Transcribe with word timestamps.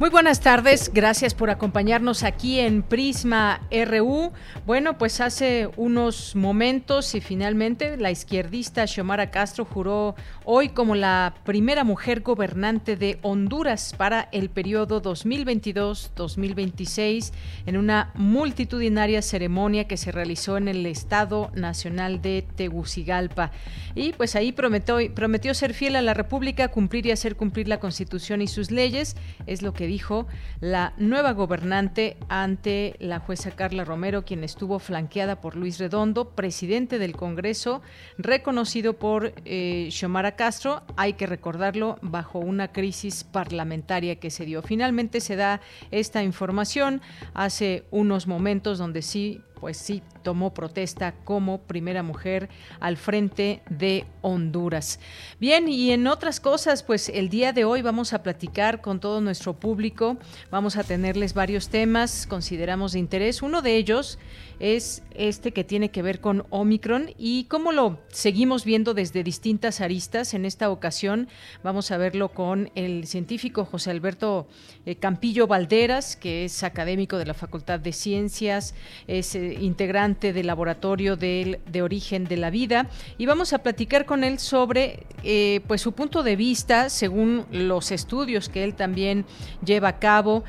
Muy 0.00 0.10
buenas 0.10 0.38
tardes, 0.38 0.92
gracias 0.94 1.34
por 1.34 1.50
acompañarnos 1.50 2.22
aquí 2.22 2.60
en 2.60 2.84
Prisma 2.84 3.62
RU. 3.68 4.30
Bueno, 4.64 4.96
pues 4.96 5.20
hace 5.20 5.68
unos 5.76 6.36
momentos 6.36 7.16
y 7.16 7.20
finalmente 7.20 7.96
la 7.96 8.12
izquierdista 8.12 8.86
Xiomara 8.86 9.32
Castro 9.32 9.64
juró 9.64 10.14
hoy 10.44 10.68
como 10.68 10.94
la 10.94 11.34
primera 11.44 11.82
mujer 11.82 12.20
gobernante 12.20 12.94
de 12.94 13.18
Honduras 13.22 13.92
para 13.98 14.28
el 14.30 14.50
periodo 14.50 15.02
2022-2026 15.02 17.32
en 17.66 17.76
una 17.76 18.12
multitudinaria 18.14 19.20
ceremonia 19.20 19.88
que 19.88 19.96
se 19.96 20.12
realizó 20.12 20.58
en 20.58 20.68
el 20.68 20.86
Estado 20.86 21.50
Nacional 21.54 22.22
de 22.22 22.46
Tegucigalpa. 22.54 23.50
Y 23.96 24.12
pues 24.12 24.36
ahí 24.36 24.52
prometió, 24.52 24.98
prometió 25.12 25.54
ser 25.54 25.74
fiel 25.74 25.96
a 25.96 26.02
la 26.02 26.14
República, 26.14 26.68
cumplir 26.68 27.04
y 27.06 27.10
hacer 27.10 27.34
cumplir 27.34 27.66
la 27.66 27.80
Constitución 27.80 28.42
y 28.42 28.46
sus 28.46 28.70
leyes, 28.70 29.16
es 29.48 29.60
lo 29.60 29.72
que 29.72 29.87
dijo 29.88 30.28
la 30.60 30.92
nueva 30.98 31.32
gobernante 31.32 32.16
ante 32.28 32.94
la 33.00 33.18
jueza 33.18 33.50
Carla 33.50 33.84
Romero, 33.84 34.24
quien 34.24 34.44
estuvo 34.44 34.78
flanqueada 34.78 35.40
por 35.40 35.56
Luis 35.56 35.78
Redondo, 35.78 36.30
presidente 36.30 37.00
del 37.00 37.16
Congreso, 37.16 37.82
reconocido 38.18 38.92
por 38.92 39.32
eh, 39.44 39.88
Xiomara 39.90 40.36
Castro, 40.36 40.82
hay 40.96 41.14
que 41.14 41.26
recordarlo, 41.26 41.98
bajo 42.02 42.38
una 42.38 42.68
crisis 42.68 43.24
parlamentaria 43.24 44.16
que 44.16 44.30
se 44.30 44.44
dio. 44.44 44.62
Finalmente 44.62 45.20
se 45.20 45.34
da 45.36 45.60
esta 45.90 46.22
información 46.22 47.00
hace 47.34 47.84
unos 47.90 48.26
momentos 48.26 48.78
donde 48.78 49.02
sí 49.02 49.42
pues 49.60 49.76
sí 49.76 50.02
tomó 50.22 50.52
protesta 50.54 51.14
como 51.24 51.58
primera 51.58 52.02
mujer 52.02 52.48
al 52.80 52.96
frente 52.96 53.62
de 53.70 54.06
Honduras. 54.22 55.00
Bien, 55.40 55.68
y 55.68 55.90
en 55.90 56.06
otras 56.06 56.40
cosas, 56.40 56.82
pues 56.82 57.08
el 57.08 57.28
día 57.28 57.52
de 57.52 57.64
hoy 57.64 57.82
vamos 57.82 58.12
a 58.12 58.22
platicar 58.22 58.80
con 58.80 59.00
todo 59.00 59.20
nuestro 59.20 59.54
público, 59.54 60.16
vamos 60.50 60.76
a 60.76 60.84
tenerles 60.84 61.34
varios 61.34 61.68
temas, 61.68 62.26
consideramos 62.26 62.92
de 62.92 62.98
interés. 62.98 63.42
Uno 63.42 63.62
de 63.62 63.76
ellos 63.76 64.18
es 64.60 65.02
este 65.14 65.52
que 65.52 65.64
tiene 65.64 65.90
que 65.90 66.02
ver 66.02 66.20
con 66.20 66.44
Omicron. 66.50 67.10
Y 67.18 67.44
cómo 67.44 67.72
lo 67.72 67.98
seguimos 68.08 68.64
viendo 68.64 68.94
desde 68.94 69.22
distintas 69.22 69.80
aristas. 69.80 70.34
En 70.34 70.44
esta 70.44 70.70
ocasión 70.70 71.28
vamos 71.62 71.90
a 71.90 71.96
verlo 71.96 72.30
con 72.30 72.70
el 72.74 73.06
científico 73.06 73.64
José 73.64 73.90
Alberto 73.90 74.46
eh, 74.86 74.96
Campillo 74.96 75.46
Valderas, 75.46 76.16
que 76.16 76.46
es 76.46 76.62
académico 76.62 77.18
de 77.18 77.26
la 77.26 77.34
Facultad 77.34 77.78
de 77.78 77.92
Ciencias, 77.92 78.74
es 79.06 79.34
eh, 79.34 79.58
integrante 79.60 80.32
del 80.32 80.46
Laboratorio 80.46 81.16
de, 81.16 81.60
Origen 81.82 82.24
de 82.24 82.38
la 82.38 82.48
Vida, 82.48 82.88
y 83.18 83.26
vamos 83.26 83.52
a 83.52 83.58
platicar 83.58 84.06
con 84.06 84.24
él 84.24 84.38
sobre 84.38 85.06
eh, 85.24 85.60
pues 85.66 85.82
su 85.82 85.92
punto 85.92 86.22
de 86.22 86.36
vista, 86.36 86.88
según 86.88 87.44
los 87.52 87.90
estudios 87.90 88.48
que 88.48 88.64
él 88.64 88.74
también 88.74 89.26
lleva 89.62 89.88
a 89.88 89.98
cabo 89.98 90.44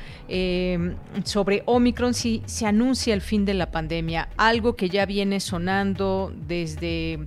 sobre 1.24 1.62
Omicron, 1.66 2.14
si 2.14 2.42
se 2.46 2.66
anuncia 2.66 3.12
el 3.12 3.20
fin 3.20 3.44
de 3.44 3.54
la 3.54 3.70
pandemia, 3.70 3.99
algo 4.36 4.76
que 4.76 4.88
ya 4.88 5.06
viene 5.06 5.40
sonando 5.40 6.32
desde 6.34 7.18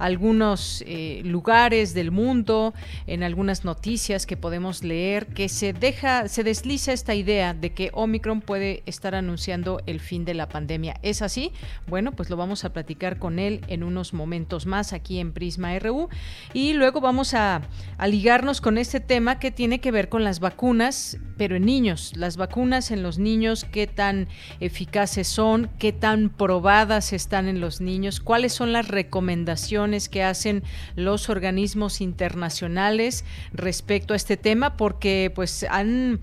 algunos 0.00 0.82
eh, 0.86 1.20
lugares 1.24 1.92
del 1.92 2.10
mundo, 2.10 2.72
en 3.06 3.22
algunas 3.22 3.64
noticias 3.64 4.24
que 4.24 4.36
podemos 4.36 4.82
leer, 4.82 5.26
que 5.26 5.50
se 5.50 5.74
deja, 5.74 6.26
se 6.26 6.42
desliza 6.42 6.94
esta 6.94 7.14
idea 7.14 7.52
de 7.52 7.74
que 7.74 7.90
Omicron 7.92 8.40
puede 8.40 8.82
estar 8.86 9.14
anunciando 9.14 9.82
el 9.86 10.00
fin 10.00 10.24
de 10.24 10.32
la 10.32 10.48
pandemia. 10.48 10.96
¿Es 11.02 11.20
así? 11.20 11.52
Bueno, 11.86 12.12
pues 12.12 12.30
lo 12.30 12.38
vamos 12.38 12.64
a 12.64 12.72
platicar 12.72 13.18
con 13.18 13.38
él 13.38 13.60
en 13.68 13.82
unos 13.82 14.14
momentos 14.14 14.64
más 14.64 14.94
aquí 14.94 15.18
en 15.20 15.32
Prisma 15.32 15.78
RU 15.78 16.08
y 16.54 16.72
luego 16.72 17.02
vamos 17.02 17.34
a, 17.34 17.60
a 17.98 18.06
ligarnos 18.08 18.62
con 18.62 18.78
este 18.78 19.00
tema 19.00 19.38
que 19.38 19.50
tiene 19.50 19.80
que 19.80 19.92
ver 19.92 20.08
con 20.08 20.24
las 20.24 20.40
vacunas, 20.40 21.18
pero 21.36 21.56
en 21.56 21.66
niños, 21.66 22.16
las 22.16 22.38
vacunas 22.38 22.90
en 22.90 23.02
los 23.02 23.18
niños, 23.18 23.66
qué 23.70 23.86
tan 23.86 24.28
eficaces 24.60 25.28
son, 25.28 25.68
qué 25.78 25.92
tan 25.92 26.30
probadas 26.30 27.12
están 27.12 27.48
en 27.48 27.60
los 27.60 27.82
niños, 27.82 28.20
cuáles 28.20 28.54
son 28.54 28.72
las 28.72 28.88
recomendaciones 28.88 29.89
que 30.08 30.22
hacen 30.22 30.62
los 30.96 31.28
organismos 31.28 32.00
internacionales 32.00 33.24
respecto 33.52 34.14
a 34.14 34.16
este 34.16 34.36
tema, 34.36 34.76
porque 34.76 35.32
pues 35.34 35.64
han 35.68 36.20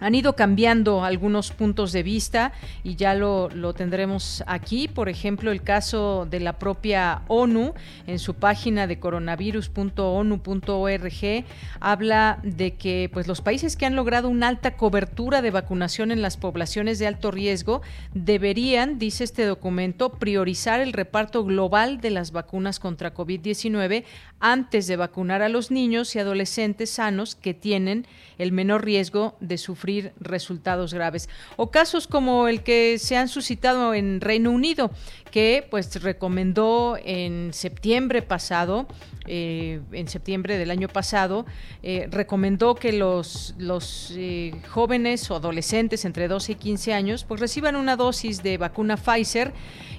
han 0.00 0.14
ido 0.14 0.34
cambiando 0.34 1.04
algunos 1.04 1.52
puntos 1.52 1.92
de 1.92 2.02
vista 2.02 2.52
y 2.82 2.96
ya 2.96 3.14
lo, 3.14 3.50
tendremos 3.74 4.42
aquí. 4.46 4.88
Por 4.88 5.10
ejemplo, 5.10 5.52
el 5.52 5.62
caso 5.62 6.26
de 6.28 6.40
la 6.40 6.54
propia 6.54 7.22
ONU 7.28 7.74
en 8.06 8.18
su 8.18 8.32
página 8.34 8.86
de 8.86 8.98
coronavirus.onu.org 8.98 11.44
habla 11.80 12.38
de 12.42 12.74
que 12.74 13.10
pues, 13.12 13.28
los 13.28 13.42
países 13.42 13.76
que 13.76 13.84
han 13.86 13.94
logrado 13.94 14.30
una 14.30 14.48
alta 14.48 14.76
cobertura 14.76 15.42
de 15.42 15.50
vacunación 15.50 16.10
en 16.10 16.22
las 16.22 16.38
poblaciones 16.38 16.98
de 16.98 17.06
alto 17.06 17.30
riesgo 17.30 17.82
deberían, 18.14 18.98
dice 18.98 19.24
este 19.24 19.44
documento, 19.44 20.14
priorizar 20.14 20.80
el 20.80 20.94
reparto 20.94 21.44
global 21.44 22.00
de 22.00 22.08
las 22.10 22.32
vacunas 22.32 22.80
contra 22.80 23.12
COVID-19 23.14 24.04
antes 24.40 24.86
de 24.86 24.96
vacunar 24.96 25.42
a 25.42 25.50
los 25.50 25.70
niños 25.70 26.16
y 26.16 26.18
adolescentes 26.18 26.88
sanos 26.90 27.34
que 27.34 27.52
tienen 27.52 28.06
el 28.38 28.52
menor 28.52 28.84
riesgo 28.84 29.36
de 29.40 29.58
sufrir 29.58 29.89
resultados 30.20 30.94
graves. 30.94 31.28
O 31.56 31.70
casos 31.70 32.06
como 32.06 32.48
el 32.48 32.62
que 32.62 32.98
se 32.98 33.16
han 33.16 33.28
suscitado 33.28 33.94
en 33.94 34.20
Reino 34.20 34.50
Unido, 34.50 34.90
que 35.30 35.66
pues 35.70 36.02
recomendó 36.02 36.98
en 37.02 37.52
septiembre 37.52 38.22
pasado, 38.22 38.86
eh, 39.26 39.80
en 39.92 40.08
septiembre 40.08 40.58
del 40.58 40.70
año 40.70 40.88
pasado, 40.88 41.46
eh, 41.82 42.08
recomendó 42.10 42.74
que 42.74 42.92
los, 42.92 43.54
los 43.58 44.12
eh, 44.16 44.52
jóvenes 44.70 45.30
o 45.30 45.36
adolescentes 45.36 46.04
entre 46.04 46.28
12 46.28 46.52
y 46.52 46.54
15 46.56 46.94
años 46.94 47.24
pues 47.24 47.40
reciban 47.40 47.76
una 47.76 47.96
dosis 47.96 48.42
de 48.42 48.58
vacuna 48.58 48.96
Pfizer 48.96 49.52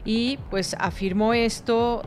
y 0.04 0.38
pues 0.50 0.76
afirmó 0.80 1.34
esto 1.34 2.04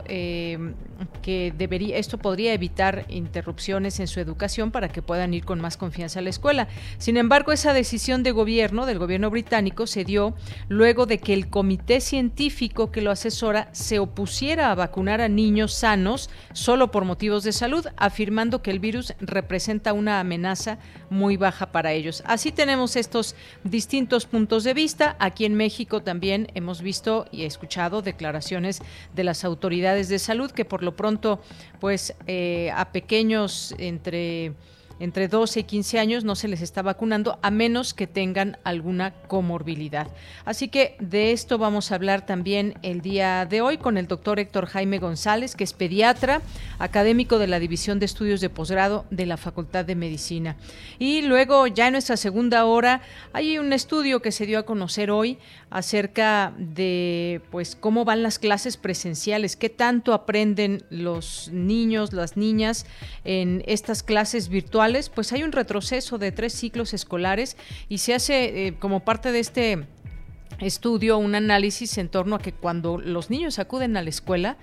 que 1.21 1.53
debería 1.57 1.97
esto 1.97 2.17
podría 2.17 2.53
evitar 2.53 3.05
interrupciones 3.09 3.99
en 3.99 4.07
su 4.07 4.19
educación 4.19 4.71
para 4.71 4.89
que 4.89 5.01
puedan 5.01 5.33
ir 5.33 5.43
con 5.43 5.59
más 5.59 5.77
confianza 5.77 6.19
a 6.19 6.21
la 6.21 6.29
escuela. 6.29 6.67
Sin 6.97 7.17
embargo, 7.17 7.51
esa 7.51 7.73
decisión 7.73 8.23
de 8.23 8.31
gobierno 8.31 8.85
del 8.85 8.99
gobierno 8.99 9.29
británico 9.29 9.87
se 9.87 10.03
dio 10.03 10.35
luego 10.67 11.05
de 11.05 11.17
que 11.17 11.33
el 11.33 11.49
comité 11.49 12.01
científico 12.01 12.91
que 12.91 13.01
lo 13.01 13.11
asesora 13.15 13.69
se 13.71 13.99
opusiera 13.99 14.71
a 14.71 14.75
vacunar 14.75 15.19
a 15.19 15.27
niños 15.27 15.73
sanos 15.73 16.29
solo 16.53 16.91
por 16.91 17.05
motivos 17.05 17.43
de 17.43 17.51
salud, 17.51 17.87
afirmando 17.97 18.61
que 18.61 18.71
el 18.71 18.79
virus 18.79 19.13
representa 19.19 19.93
una 19.93 20.19
amenaza 20.19 20.77
muy 21.09 21.37
baja 21.37 21.71
para 21.71 21.93
ellos. 21.93 22.23
Así 22.25 22.51
tenemos 22.51 22.95
estos 22.95 23.35
distintos 23.63 24.25
puntos 24.25 24.63
de 24.63 24.73
vista. 24.73 25.15
Aquí 25.19 25.45
en 25.45 25.55
México 25.55 26.03
también 26.03 26.47
hemos 26.53 26.81
visto 26.81 27.25
y 27.31 27.43
escuchado 27.43 28.01
declaraciones 28.01 28.81
de 29.15 29.23
las 29.23 29.43
autoridades 29.43 30.09
de 30.09 30.19
salud 30.19 30.51
que 30.51 30.65
por 30.65 30.83
lo 30.83 30.95
pronto, 30.95 31.41
pues 31.79 32.13
eh, 32.27 32.71
a 32.75 32.91
pequeños 32.91 33.73
entre 33.77 34.53
entre 34.99 35.27
12 35.27 35.61
y 35.61 35.63
15 35.63 35.99
años 35.99 36.23
no 36.23 36.35
se 36.35 36.47
les 36.47 36.61
está 36.61 36.81
vacunando 36.81 37.37
a 37.41 37.51
menos 37.51 37.93
que 37.93 38.07
tengan 38.07 38.57
alguna 38.63 39.13
comorbilidad. 39.27 40.07
Así 40.45 40.67
que 40.69 40.95
de 40.99 41.31
esto 41.31 41.57
vamos 41.57 41.91
a 41.91 41.95
hablar 41.95 42.25
también 42.25 42.75
el 42.81 43.01
día 43.01 43.45
de 43.45 43.61
hoy 43.61 43.77
con 43.77 43.97
el 43.97 44.07
doctor 44.07 44.39
Héctor 44.39 44.67
Jaime 44.67 44.99
González, 44.99 45.55
que 45.55 45.63
es 45.63 45.73
pediatra, 45.73 46.41
académico 46.79 47.39
de 47.39 47.47
la 47.47 47.59
División 47.59 47.99
de 47.99 48.05
Estudios 48.05 48.41
de 48.41 48.49
Posgrado 48.49 49.05
de 49.09 49.25
la 49.25 49.37
Facultad 49.37 49.85
de 49.85 49.95
Medicina. 49.95 50.55
Y 50.99 51.21
luego, 51.21 51.67
ya 51.67 51.87
en 51.87 51.93
nuestra 51.93 52.17
segunda 52.17 52.65
hora, 52.65 53.01
hay 53.33 53.57
un 53.57 53.73
estudio 53.73 54.21
que 54.21 54.31
se 54.31 54.45
dio 54.45 54.59
a 54.59 54.63
conocer 54.63 55.11
hoy 55.11 55.37
acerca 55.75 56.53
de 56.57 57.41
pues 57.51 57.75
cómo 57.75 58.05
van 58.05 58.23
las 58.23 58.39
clases 58.39 58.77
presenciales, 58.77 59.57
qué 59.57 59.67
tanto 59.67 60.13
aprenden 60.13 60.85
los 60.89 61.49
niños, 61.51 62.13
las 62.13 62.37
niñas 62.37 62.85
en 63.25 63.61
estas 63.67 64.01
clases 64.01 64.47
virtuales, 64.47 65.09
pues 65.09 65.33
hay 65.33 65.43
un 65.43 65.51
retroceso 65.51 66.17
de 66.17 66.31
tres 66.31 66.53
ciclos 66.53 66.93
escolares 66.93 67.57
y 67.89 67.97
se 67.97 68.13
hace 68.13 68.67
eh, 68.67 68.75
como 68.79 69.01
parte 69.01 69.33
de 69.33 69.39
este 69.41 69.85
estudio, 70.59 71.17
un 71.17 71.35
análisis 71.35 71.97
en 71.97 72.07
torno 72.07 72.37
a 72.37 72.39
que 72.39 72.53
cuando 72.53 72.97
los 72.97 73.29
niños 73.29 73.59
acuden 73.59 73.97
a 73.97 74.01
la 74.01 74.09
escuela, 74.09 74.55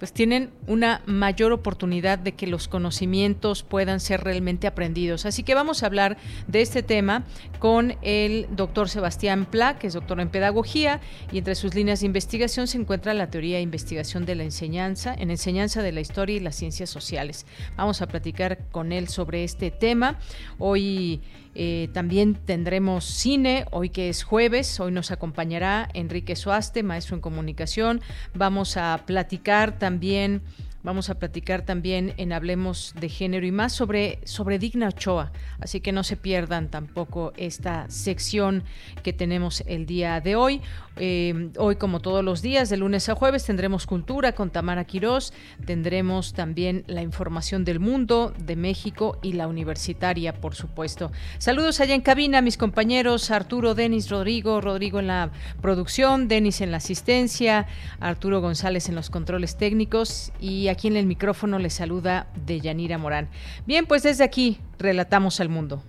pues 0.00 0.14
tienen 0.14 0.50
una 0.66 1.02
mayor 1.04 1.52
oportunidad 1.52 2.18
de 2.18 2.32
que 2.32 2.46
los 2.46 2.68
conocimientos 2.68 3.62
puedan 3.62 4.00
ser 4.00 4.24
realmente 4.24 4.66
aprendidos. 4.66 5.26
Así 5.26 5.42
que 5.42 5.54
vamos 5.54 5.82
a 5.82 5.86
hablar 5.86 6.16
de 6.48 6.62
este 6.62 6.82
tema 6.82 7.24
con 7.58 7.96
el 8.00 8.48
doctor 8.50 8.88
Sebastián 8.88 9.44
Pla, 9.44 9.78
que 9.78 9.88
es 9.88 9.92
doctor 9.92 10.18
en 10.20 10.30
pedagogía, 10.30 11.02
y 11.30 11.38
entre 11.38 11.54
sus 11.54 11.74
líneas 11.74 12.00
de 12.00 12.06
investigación 12.06 12.66
se 12.66 12.78
encuentra 12.78 13.12
la 13.12 13.30
teoría 13.30 13.56
de 13.56 13.62
investigación 13.62 14.24
de 14.24 14.36
la 14.36 14.44
enseñanza, 14.44 15.14
en 15.14 15.30
enseñanza 15.30 15.82
de 15.82 15.92
la 15.92 16.00
historia 16.00 16.36
y 16.36 16.40
las 16.40 16.56
ciencias 16.56 16.88
sociales. 16.88 17.44
Vamos 17.76 18.00
a 18.00 18.08
platicar 18.08 18.58
con 18.72 18.92
él 18.92 19.06
sobre 19.08 19.44
este 19.44 19.70
tema. 19.70 20.18
Hoy 20.58 21.20
eh, 21.62 21.90
también 21.92 22.36
tendremos 22.36 23.04
cine, 23.04 23.66
hoy 23.70 23.90
que 23.90 24.08
es 24.08 24.22
jueves, 24.22 24.80
hoy 24.80 24.92
nos 24.92 25.10
acompañará 25.10 25.90
Enrique 25.92 26.34
Suaste, 26.34 26.82
maestro 26.82 27.16
en 27.16 27.20
comunicación. 27.20 28.00
Vamos 28.32 28.78
a 28.78 29.02
platicar 29.04 29.78
también 29.78 30.40
Vamos 30.82 31.10
a 31.10 31.18
platicar 31.18 31.66
también 31.66 32.14
en 32.16 32.32
Hablemos 32.32 32.94
de 32.98 33.10
Género 33.10 33.44
y 33.46 33.52
más 33.52 33.74
sobre, 33.74 34.18
sobre 34.24 34.58
Digna 34.58 34.88
Ochoa, 34.88 35.30
así 35.58 35.80
que 35.80 35.92
no 35.92 36.02
se 36.04 36.16
pierdan 36.16 36.70
tampoco 36.70 37.34
esta 37.36 37.84
sección 37.90 38.64
que 39.02 39.12
tenemos 39.12 39.62
el 39.66 39.84
día 39.84 40.22
de 40.22 40.36
hoy. 40.36 40.62
Eh, 40.96 41.50
hoy, 41.58 41.76
como 41.76 42.00
todos 42.00 42.24
los 42.24 42.40
días, 42.40 42.70
de 42.70 42.78
lunes 42.78 43.10
a 43.10 43.14
jueves, 43.14 43.44
tendremos 43.44 43.86
cultura 43.86 44.32
con 44.32 44.48
Tamara 44.48 44.84
Quirós, 44.84 45.34
tendremos 45.66 46.32
también 46.32 46.84
la 46.86 47.02
información 47.02 47.64
del 47.64 47.78
mundo, 47.78 48.32
de 48.38 48.56
México 48.56 49.18
y 49.22 49.34
la 49.34 49.48
universitaria, 49.48 50.32
por 50.32 50.54
supuesto. 50.54 51.12
Saludos 51.38 51.80
allá 51.80 51.94
en 51.94 52.00
cabina, 52.00 52.40
mis 52.40 52.56
compañeros 52.56 53.30
Arturo, 53.30 53.74
Denis, 53.74 54.08
Rodrigo, 54.08 54.62
Rodrigo 54.62 54.98
en 54.98 55.08
la 55.08 55.30
producción, 55.60 56.26
Denis 56.26 56.62
en 56.62 56.70
la 56.70 56.78
asistencia, 56.78 57.66
Arturo 58.00 58.40
González 58.40 58.88
en 58.88 58.94
los 58.94 59.10
controles 59.10 59.56
técnicos 59.58 60.32
y 60.40 60.69
aquí 60.70 60.88
en 60.88 60.96
el 60.96 61.06
micrófono 61.06 61.58
le 61.58 61.70
saluda 61.70 62.26
Deyanira 62.46 62.98
Morán. 62.98 63.28
Bien, 63.66 63.86
pues 63.86 64.02
desde 64.02 64.24
aquí, 64.24 64.58
relatamos 64.78 65.40
al 65.40 65.48
mundo. 65.48 65.82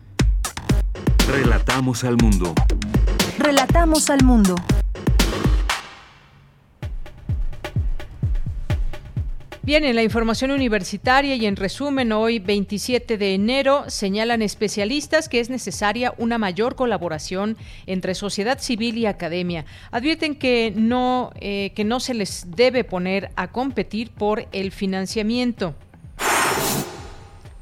Relatamos 1.28 2.04
al 2.04 2.18
mundo. 2.18 2.54
Relatamos 3.38 4.10
al 4.10 4.24
mundo. 4.24 4.56
Bien, 9.64 9.86
en 9.86 9.96
la 9.96 10.02
información 10.02 10.50
universitaria 10.50 11.36
y 11.36 11.46
en 11.46 11.56
resumen, 11.56 12.12
hoy 12.14 12.40
27 12.40 13.20
de 13.20 13.36
enero 13.36 13.88
señalan 13.92 14.42
especialistas 14.42 15.30
que 15.30 15.40
es 15.40 15.52
necesaria 15.52 16.16
una 16.18 16.40
mayor 16.40 16.76
colaboración 16.76 17.58
entre 17.86 18.16
sociedad 18.16 18.60
civil 18.60 18.98
y 18.98 19.06
academia. 19.06 19.66
Advierten 19.92 20.34
que 20.34 20.74
no, 20.76 21.30
eh, 21.40 21.74
que 21.76 21.84
no 21.84 22.00
se 22.00 22.16
les 22.16 22.48
debe 22.56 22.84
poner 22.84 23.30
a 23.36 23.52
competir 23.52 24.10
por 24.10 24.48
el 24.52 24.72
financiamiento. 24.72 25.76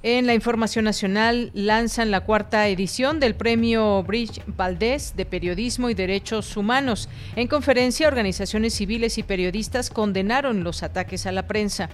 En 0.01 0.27
la 0.27 0.33
información 0.33 0.85
nacional 0.85 1.51
lanzan 1.53 2.09
la 2.09 2.21
cuarta 2.21 2.65
edición 2.69 3.19
del 3.19 3.35
premio 3.35 4.01
Bridge 4.03 4.41
Valdés 4.47 5.13
de 5.17 5.25
Periodismo 5.25 5.89
y 5.89 5.93
Derechos 5.93 6.55
Humanos. 6.55 7.09
En 7.35 7.49
conferencia, 7.49 8.07
organizaciones 8.07 8.75
civiles 8.75 9.17
y 9.17 9.23
periodistas 9.23 9.89
condenaron 9.89 10.63
los 10.63 10.83
ataques 10.83 11.25
a 11.25 11.33
la 11.33 11.47
prensa. 11.47 11.89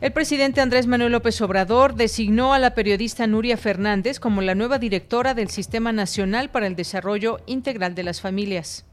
El 0.00 0.12
presidente 0.12 0.62
Andrés 0.62 0.86
Manuel 0.86 1.12
López 1.12 1.38
Obrador 1.42 1.94
designó 1.94 2.54
a 2.54 2.58
la 2.58 2.74
periodista 2.74 3.26
Nuria 3.26 3.58
Fernández 3.58 4.18
como 4.18 4.40
la 4.40 4.54
nueva 4.54 4.78
directora 4.78 5.34
del 5.34 5.50
Sistema 5.50 5.92
Nacional 5.92 6.48
para 6.48 6.66
el 6.66 6.76
Desarrollo 6.76 7.40
Integral 7.44 7.94
de 7.94 8.04
las 8.04 8.22
Familias. 8.22 8.86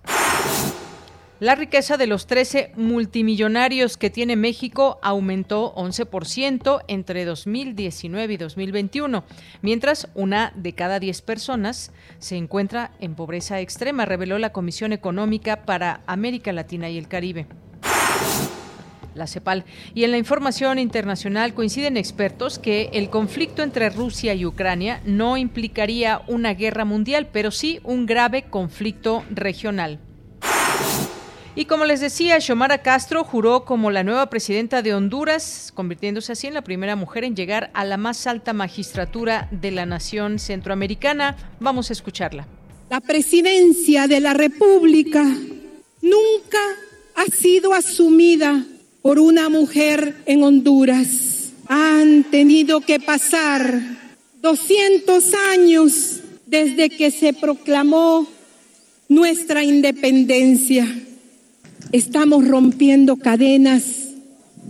La 1.43 1.55
riqueza 1.55 1.97
de 1.97 2.07
los 2.07 2.25
13 2.25 2.71
multimillonarios 2.77 3.97
que 3.97 4.09
tiene 4.09 4.37
México 4.37 4.97
aumentó 5.01 5.75
11% 5.75 6.85
entre 6.87 7.25
2019 7.25 8.33
y 8.33 8.37
2021, 8.37 9.25
mientras 9.61 10.07
una 10.15 10.53
de 10.55 10.71
cada 10.71 11.01
10 11.01 11.21
personas 11.23 11.91
se 12.19 12.37
encuentra 12.37 12.91
en 13.01 13.15
pobreza 13.15 13.59
extrema, 13.59 14.05
reveló 14.05 14.37
la 14.39 14.53
Comisión 14.53 14.93
Económica 14.93 15.65
para 15.65 15.99
América 16.07 16.53
Latina 16.53 16.89
y 16.89 16.97
el 16.97 17.09
Caribe 17.09 17.45
la 19.15 19.27
CEPAL. 19.27 19.65
Y 19.93 20.05
en 20.05 20.11
la 20.11 20.17
información 20.17 20.79
internacional 20.79 21.53
coinciden 21.53 21.97
expertos 21.97 22.57
que 22.57 22.89
el 22.93 23.09
conflicto 23.09 23.63
entre 23.63 23.89
Rusia 23.89 24.33
y 24.33 24.45
Ucrania 24.45 25.01
no 25.05 25.35
implicaría 25.35 26.21
una 26.27 26.53
guerra 26.53 26.85
mundial, 26.85 27.27
pero 27.33 27.51
sí 27.51 27.81
un 27.83 28.05
grave 28.05 28.43
conflicto 28.43 29.25
regional. 29.29 29.99
Y 31.55 31.65
como 31.65 31.85
les 31.85 31.99
decía, 31.99 32.39
Xiomara 32.39 32.79
Castro 32.79 33.23
juró 33.23 33.63
como 33.63 33.91
la 33.91 34.03
nueva 34.03 34.27
presidenta 34.27 34.81
de 34.81 34.95
Honduras, 34.95 35.71
convirtiéndose 35.75 36.31
así 36.31 36.47
en 36.47 36.55
la 36.55 36.63
primera 36.63 36.95
mujer 36.95 37.23
en 37.23 37.35
llegar 37.35 37.69
a 37.75 37.85
la 37.85 37.97
más 37.97 38.25
alta 38.25 38.53
magistratura 38.53 39.47
de 39.51 39.69
la 39.69 39.85
nación 39.85 40.39
centroamericana. 40.39 41.37
Vamos 41.59 41.91
a 41.91 41.93
escucharla. 41.93 42.47
La 42.89 43.01
presidencia 43.01 44.07
de 44.07 44.19
la 44.19 44.33
República 44.33 45.23
nunca 46.01 46.59
ha 47.15 47.25
sido 47.25 47.73
asumida 47.73 48.65
por 49.03 49.19
una 49.19 49.47
mujer 49.49 50.23
en 50.25 50.41
Honduras. 50.41 51.51
Han 51.67 52.23
tenido 52.31 52.81
que 52.81 52.99
pasar 52.99 53.79
200 54.41 55.23
años 55.51 56.19
desde 56.47 56.89
que 56.89 57.11
se 57.11 57.31
proclamó 57.33 58.27
nuestra 59.07 59.63
independencia. 59.63 60.87
Estamos 61.91 62.47
rompiendo 62.47 63.17
cadenas 63.17 63.83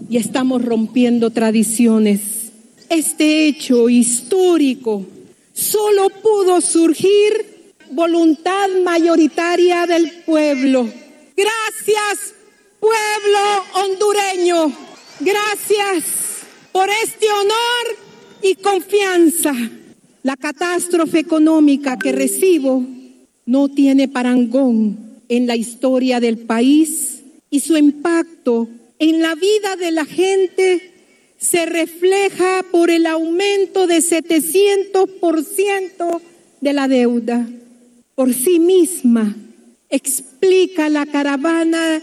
y 0.10 0.18
estamos 0.18 0.64
rompiendo 0.64 1.30
tradiciones. 1.30 2.52
Este 2.90 3.48
hecho 3.48 3.90
histórico 3.90 5.06
solo 5.54 6.10
pudo 6.10 6.60
surgir 6.62 7.74
voluntad 7.92 8.68
mayoritaria 8.84 9.86
del 9.86 10.12
pueblo. 10.26 10.90
Gracias, 11.36 12.34
pueblo 12.80 13.40
hondureño. 13.76 14.72
Gracias 15.20 16.04
por 16.72 16.90
este 17.04 17.28
honor 17.28 17.98
y 18.42 18.56
confianza. 18.56 19.54
La 20.24 20.36
catástrofe 20.36 21.20
económica 21.20 21.98
que 21.98 22.12
recibo 22.12 22.84
no 23.46 23.70
tiene 23.70 24.08
parangón 24.08 25.22
en 25.30 25.48
la 25.48 25.56
historia 25.56 26.20
del 26.20 26.38
país 26.38 27.13
y 27.54 27.60
su 27.60 27.78
impacto 27.78 28.68
en 28.98 29.22
la 29.22 29.36
vida 29.36 29.76
de 29.76 29.92
la 29.92 30.06
gente 30.06 30.92
se 31.38 31.68
refleja 31.68 32.66
por 32.72 32.90
el 32.90 33.06
aumento 33.06 33.86
de 33.86 34.00
700% 34.00 36.20
de 36.62 36.74
la 36.74 36.88
deuda. 36.88 37.48
Por 38.16 38.34
sí 38.34 38.58
misma 38.58 39.36
explica 39.88 40.90
la 40.90 41.06
caravana 41.06 42.02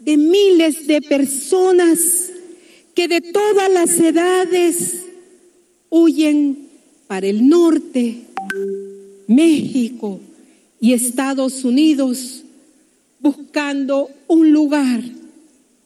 de 0.00 0.18
miles 0.18 0.86
de 0.86 1.00
personas 1.00 2.30
que 2.94 3.08
de 3.08 3.22
todas 3.22 3.72
las 3.72 3.98
edades 3.98 5.06
huyen 5.88 6.68
para 7.06 7.26
el 7.26 7.48
norte, 7.48 8.18
México 9.26 10.20
y 10.78 10.92
Estados 10.92 11.64
Unidos 11.64 12.44
buscando 13.20 14.08
un 14.28 14.52
lugar 14.52 15.00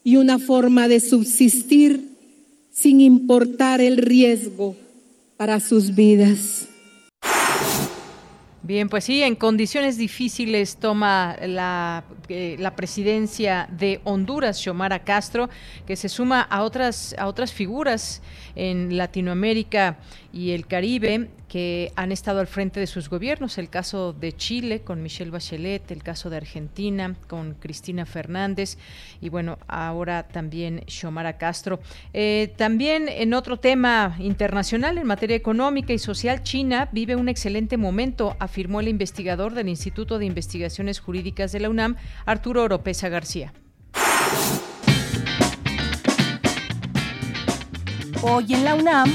y 0.03 0.17
una 0.17 0.39
forma 0.39 0.89
de 0.89 1.01
subsistir 1.01 2.11
sin 2.71 3.01
importar 3.01 3.81
el 3.81 3.97
riesgo 3.97 4.77
para 5.37 5.61
sus 5.61 5.95
vidas. 5.95 6.69
Bien, 8.63 8.89
pues 8.89 9.05
sí, 9.05 9.23
en 9.23 9.35
condiciones 9.35 9.99
difíciles 9.99 10.79
toma 10.79 11.37
la, 11.47 12.03
eh, 12.31 12.57
la, 12.59 12.75
presidencia 12.75 13.69
de 13.71 14.01
Honduras, 14.05 14.59
Xiomara 14.59 15.05
Castro, 15.05 15.51
que 15.87 15.97
se 15.97 16.09
suma 16.09 16.41
a 16.41 16.63
otras, 16.63 17.15
a 17.19 17.27
otras 17.27 17.53
figuras 17.53 18.23
en 18.57 18.97
Latinoamérica 18.97 19.99
y 20.33 20.53
el 20.53 20.67
Caribe 20.67 21.29
que 21.55 21.93
han 21.95 22.11
estado 22.11 22.41
al 22.41 22.49
frente 22.49 22.81
de 22.81 22.89
sus 22.89 23.09
gobiernos. 23.09 23.59
El 23.59 23.69
caso 23.69 24.13
de 24.13 24.33
Chile 24.33 24.81
con 24.81 25.05
Michelle 25.05 25.31
Bachelet, 25.31 25.89
el 25.93 26.03
caso 26.03 26.29
de 26.29 26.39
Argentina 26.39 27.15
con 27.29 27.55
Cristina 27.55 28.07
Fernández 28.07 28.77
y 29.21 29.29
bueno, 29.29 29.59
ahora 29.69 30.27
también 30.27 30.83
Xiomara 30.89 31.39
Castro. 31.39 31.79
Eh, 32.13 32.53
también 32.57 33.09
en 33.09 33.35
otro 33.35 33.61
tema 33.61 34.17
internacional, 34.19 34.99
en 34.99 35.07
materia 35.07 35.37
económica 35.37 35.93
y 35.93 36.01
social, 36.01 36.43
China 36.43 36.89
vive 36.91 37.15
un 37.15 37.29
excelente 37.29 37.77
momento, 37.77 38.35
afirmó 38.41 38.81
el 38.81 38.89
investigador 38.89 39.55
del 39.55 39.69
Instituto 39.69 40.19
de 40.19 40.27
Investigaciones 40.27 40.99
Jurídicas 40.99 41.53
de 41.53 41.61
la 41.61 41.71
UNAM, 41.71 41.95
Arturo 42.27 42.65
Oropesa 42.65 43.09
García. 43.09 43.53
Hoy 48.23 48.55
en 48.55 48.65
la 48.65 48.75
UNAM, 48.75 49.15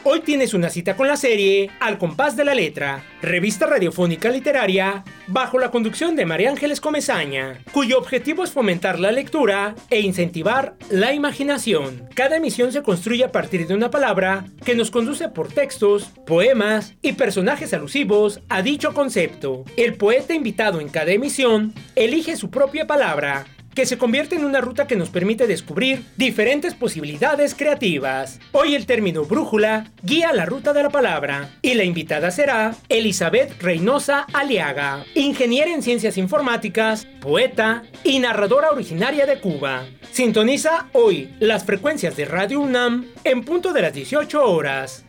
Hoy 0.07 0.19
tienes 0.19 0.53
una 0.53 0.69
cita 0.69 0.95
con 0.95 1.07
la 1.07 1.17
serie 1.17 1.71
Al 1.79 1.97
compás 1.97 2.37
de 2.37 2.45
la 2.45 2.53
letra, 2.53 3.03
revista 3.23 3.65
radiofónica 3.65 4.29
literaria 4.29 5.03
bajo 5.25 5.57
la 5.57 5.71
conducción 5.71 6.15
de 6.15 6.27
María 6.27 6.51
Ángeles 6.51 6.79
Comezaña, 6.79 7.57
cuyo 7.71 7.97
objetivo 7.97 8.43
es 8.43 8.51
fomentar 8.51 8.99
la 8.99 9.11
lectura 9.11 9.73
e 9.89 10.01
incentivar 10.01 10.75
la 10.91 11.11
imaginación. 11.13 12.07
Cada 12.13 12.37
emisión 12.37 12.71
se 12.71 12.83
construye 12.83 13.23
a 13.23 13.31
partir 13.31 13.65
de 13.65 13.73
una 13.73 13.89
palabra 13.89 14.45
que 14.63 14.75
nos 14.75 14.91
conduce 14.91 15.27
por 15.29 15.51
textos, 15.51 16.11
poemas 16.27 16.93
y 17.01 17.13
personajes 17.13 17.73
alusivos 17.73 18.41
a 18.47 18.61
dicho 18.61 18.93
concepto. 18.93 19.65
El 19.75 19.95
poeta 19.95 20.35
invitado 20.35 20.81
en 20.81 20.89
cada 20.89 21.13
emisión 21.13 21.73
elige 21.95 22.35
su 22.35 22.51
propia 22.51 22.85
palabra 22.85 23.47
que 23.75 23.85
se 23.85 23.97
convierte 23.97 24.35
en 24.35 24.45
una 24.45 24.61
ruta 24.61 24.87
que 24.87 24.95
nos 24.95 25.09
permite 25.09 25.45
descubrir 25.45 26.03
diferentes 26.15 26.73
posibilidades 26.73 27.53
creativas. 27.53 28.39
Hoy 28.53 28.73
el 28.73 28.85
término 28.85 29.25
brújula 29.25 29.91
guía 30.01 30.33
la 30.33 30.45
ruta 30.45 30.73
de 30.73 30.83
la 30.83 30.89
palabra 30.89 31.51
y 31.61 31.73
la 31.73 31.83
invitada 31.83 32.31
será 32.31 32.75
Elizabeth 32.89 33.61
Reynosa 33.61 34.25
Aliaga, 34.33 35.05
ingeniera 35.13 35.71
en 35.71 35.83
ciencias 35.83 36.17
informáticas, 36.17 37.05
poeta 37.21 37.83
y 38.03 38.19
narradora 38.19 38.71
originaria 38.71 39.25
de 39.25 39.39
Cuba. 39.39 39.85
Sintoniza 40.11 40.87
hoy 40.93 41.35
las 41.39 41.65
frecuencias 41.65 42.15
de 42.15 42.25
Radio 42.25 42.61
UNAM 42.61 43.07
en 43.25 43.43
punto 43.43 43.73
de 43.73 43.81
las 43.81 43.93
18 43.93 44.43
horas. 44.43 45.04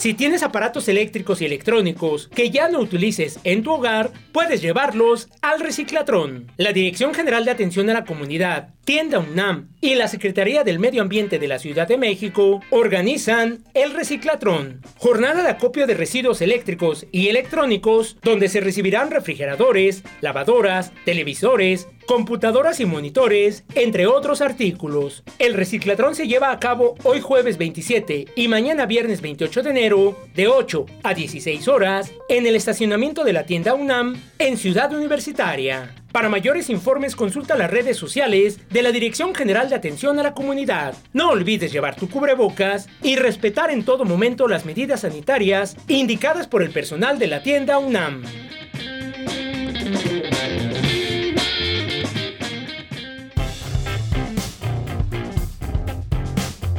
Si 0.00 0.14
tienes 0.14 0.42
aparatos 0.42 0.88
eléctricos 0.88 1.42
y 1.42 1.44
electrónicos 1.44 2.28
que 2.28 2.48
ya 2.48 2.70
no 2.70 2.78
utilices 2.78 3.38
en 3.44 3.62
tu 3.62 3.72
hogar, 3.74 4.10
puedes 4.32 4.62
llevarlos 4.62 5.28
al 5.42 5.60
Reciclatrón. 5.60 6.50
La 6.56 6.72
Dirección 6.72 7.12
General 7.12 7.44
de 7.44 7.50
Atención 7.50 7.90
a 7.90 7.92
la 7.92 8.06
Comunidad, 8.06 8.70
Tienda 8.86 9.18
UNAM 9.18 9.68
y 9.82 9.96
la 9.96 10.08
Secretaría 10.08 10.64
del 10.64 10.78
Medio 10.78 11.02
Ambiente 11.02 11.38
de 11.38 11.48
la 11.48 11.58
Ciudad 11.58 11.86
de 11.86 11.98
México 11.98 12.62
organizan 12.70 13.62
el 13.74 13.92
Reciclatrón, 13.92 14.80
jornada 14.96 15.42
de 15.42 15.50
acopio 15.50 15.86
de 15.86 15.92
residuos 15.92 16.40
eléctricos 16.40 17.06
y 17.12 17.28
electrónicos 17.28 18.16
donde 18.22 18.48
se 18.48 18.60
recibirán 18.60 19.10
refrigeradores, 19.10 20.02
lavadoras, 20.22 20.92
televisores, 21.04 21.88
computadoras 22.10 22.80
y 22.80 22.86
monitores, 22.86 23.62
entre 23.76 24.08
otros 24.08 24.40
artículos. 24.40 25.22
El 25.38 25.54
reciclatrón 25.54 26.16
se 26.16 26.26
lleva 26.26 26.50
a 26.50 26.58
cabo 26.58 26.96
hoy 27.04 27.20
jueves 27.20 27.56
27 27.56 28.26
y 28.34 28.48
mañana 28.48 28.86
viernes 28.86 29.20
28 29.20 29.62
de 29.62 29.70
enero 29.70 30.18
de 30.34 30.48
8 30.48 30.86
a 31.04 31.14
16 31.14 31.68
horas 31.68 32.10
en 32.28 32.46
el 32.46 32.56
estacionamiento 32.56 33.22
de 33.22 33.32
la 33.32 33.46
tienda 33.46 33.74
UNAM 33.74 34.20
en 34.40 34.56
Ciudad 34.56 34.92
Universitaria. 34.92 35.94
Para 36.10 36.28
mayores 36.28 36.68
informes 36.68 37.14
consulta 37.14 37.54
las 37.54 37.70
redes 37.70 37.96
sociales 37.96 38.58
de 38.70 38.82
la 38.82 38.90
Dirección 38.90 39.32
General 39.32 39.68
de 39.68 39.76
Atención 39.76 40.18
a 40.18 40.24
la 40.24 40.34
Comunidad. 40.34 40.96
No 41.12 41.30
olvides 41.30 41.70
llevar 41.70 41.94
tu 41.94 42.10
cubrebocas 42.10 42.88
y 43.04 43.14
respetar 43.14 43.70
en 43.70 43.84
todo 43.84 44.04
momento 44.04 44.48
las 44.48 44.64
medidas 44.64 45.02
sanitarias 45.02 45.76
indicadas 45.86 46.48
por 46.48 46.64
el 46.64 46.70
personal 46.70 47.20
de 47.20 47.28
la 47.28 47.44
tienda 47.44 47.78
UNAM. 47.78 48.24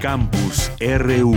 Campus 0.01 0.71
RU. 0.79 1.35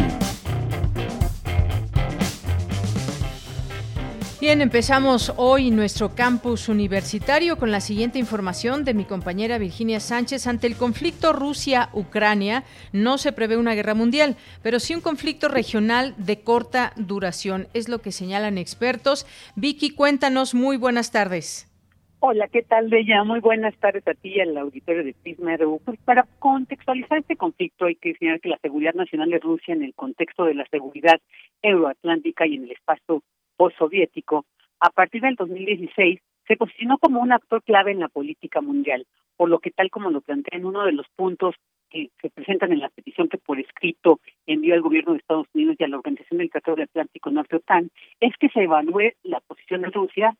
Bien, 4.40 4.62
empezamos 4.62 5.34
hoy 5.36 5.70
nuestro 5.70 6.14
campus 6.14 6.70
universitario 6.70 7.58
con 7.58 7.70
la 7.70 7.82
siguiente 7.82 8.18
información 8.18 8.86
de 8.86 8.94
mi 8.94 9.04
compañera 9.04 9.58
Virginia 9.58 10.00
Sánchez. 10.00 10.46
Ante 10.46 10.66
el 10.66 10.76
conflicto 10.76 11.34
Rusia-Ucrania 11.34 12.64
no 12.92 13.18
se 13.18 13.32
prevé 13.32 13.58
una 13.58 13.74
guerra 13.74 13.92
mundial, 13.92 14.38
pero 14.62 14.80
sí 14.80 14.94
un 14.94 15.02
conflicto 15.02 15.48
regional 15.48 16.14
de 16.16 16.40
corta 16.40 16.94
duración, 16.96 17.68
es 17.74 17.90
lo 17.90 18.00
que 18.00 18.12
señalan 18.12 18.56
expertos. 18.56 19.26
Vicky, 19.56 19.90
cuéntanos, 19.90 20.54
muy 20.54 20.78
buenas 20.78 21.10
tardes. 21.10 21.68
Hola, 22.26 22.48
¿qué 22.48 22.62
tal, 22.62 22.88
Bella? 22.88 23.22
Muy 23.22 23.40
buenas 23.40 23.76
tardes 23.76 24.08
a 24.08 24.14
ti 24.14 24.30
y 24.30 24.40
al 24.40 24.56
auditorio 24.56 25.04
de 25.04 25.12
Prisma 25.12 25.58
Pues 25.84 26.00
para 26.06 26.26
contextualizar 26.38 27.18
este 27.18 27.36
conflicto 27.36 27.84
hay 27.84 27.96
que 27.96 28.14
señalar 28.14 28.40
que 28.40 28.48
la 28.48 28.58
seguridad 28.62 28.94
nacional 28.94 29.28
de 29.28 29.40
Rusia 29.40 29.74
en 29.74 29.82
el 29.82 29.92
contexto 29.92 30.46
de 30.46 30.54
la 30.54 30.64
seguridad 30.70 31.20
euroatlántica 31.60 32.46
y 32.46 32.54
en 32.54 32.64
el 32.64 32.70
espacio 32.70 33.22
postsoviético, 33.58 34.46
a 34.80 34.88
partir 34.88 35.20
del 35.20 35.34
2016 35.34 36.18
se 36.48 36.56
posicionó 36.56 36.96
como 36.96 37.20
un 37.20 37.30
actor 37.30 37.62
clave 37.62 37.92
en 37.92 38.00
la 38.00 38.08
política 38.08 38.62
mundial, 38.62 39.06
por 39.36 39.50
lo 39.50 39.58
que 39.58 39.70
tal 39.70 39.90
como 39.90 40.08
lo 40.08 40.22
plantea 40.22 40.58
en 40.58 40.64
uno 40.64 40.86
de 40.86 40.92
los 40.92 41.06
puntos 41.16 41.56
que 41.90 42.08
se 42.22 42.30
presentan 42.30 42.72
en 42.72 42.80
la 42.80 42.88
petición 42.88 43.28
que 43.28 43.36
por 43.36 43.60
escrito 43.60 44.18
envió 44.46 44.72
al 44.72 44.80
gobierno 44.80 45.12
de 45.12 45.18
Estados 45.18 45.48
Unidos 45.52 45.76
y 45.78 45.84
a 45.84 45.88
la 45.88 45.98
Organización 45.98 46.38
del 46.38 46.50
Tratado 46.50 46.76
del 46.76 46.84
Atlántico 46.84 47.30
Norte 47.30 47.56
OTAN, 47.56 47.90
es 48.20 48.34
que 48.40 48.48
se 48.48 48.62
evalúe 48.62 49.12
la 49.24 49.40
posición 49.40 49.82
de 49.82 49.90
Rusia 49.90 50.34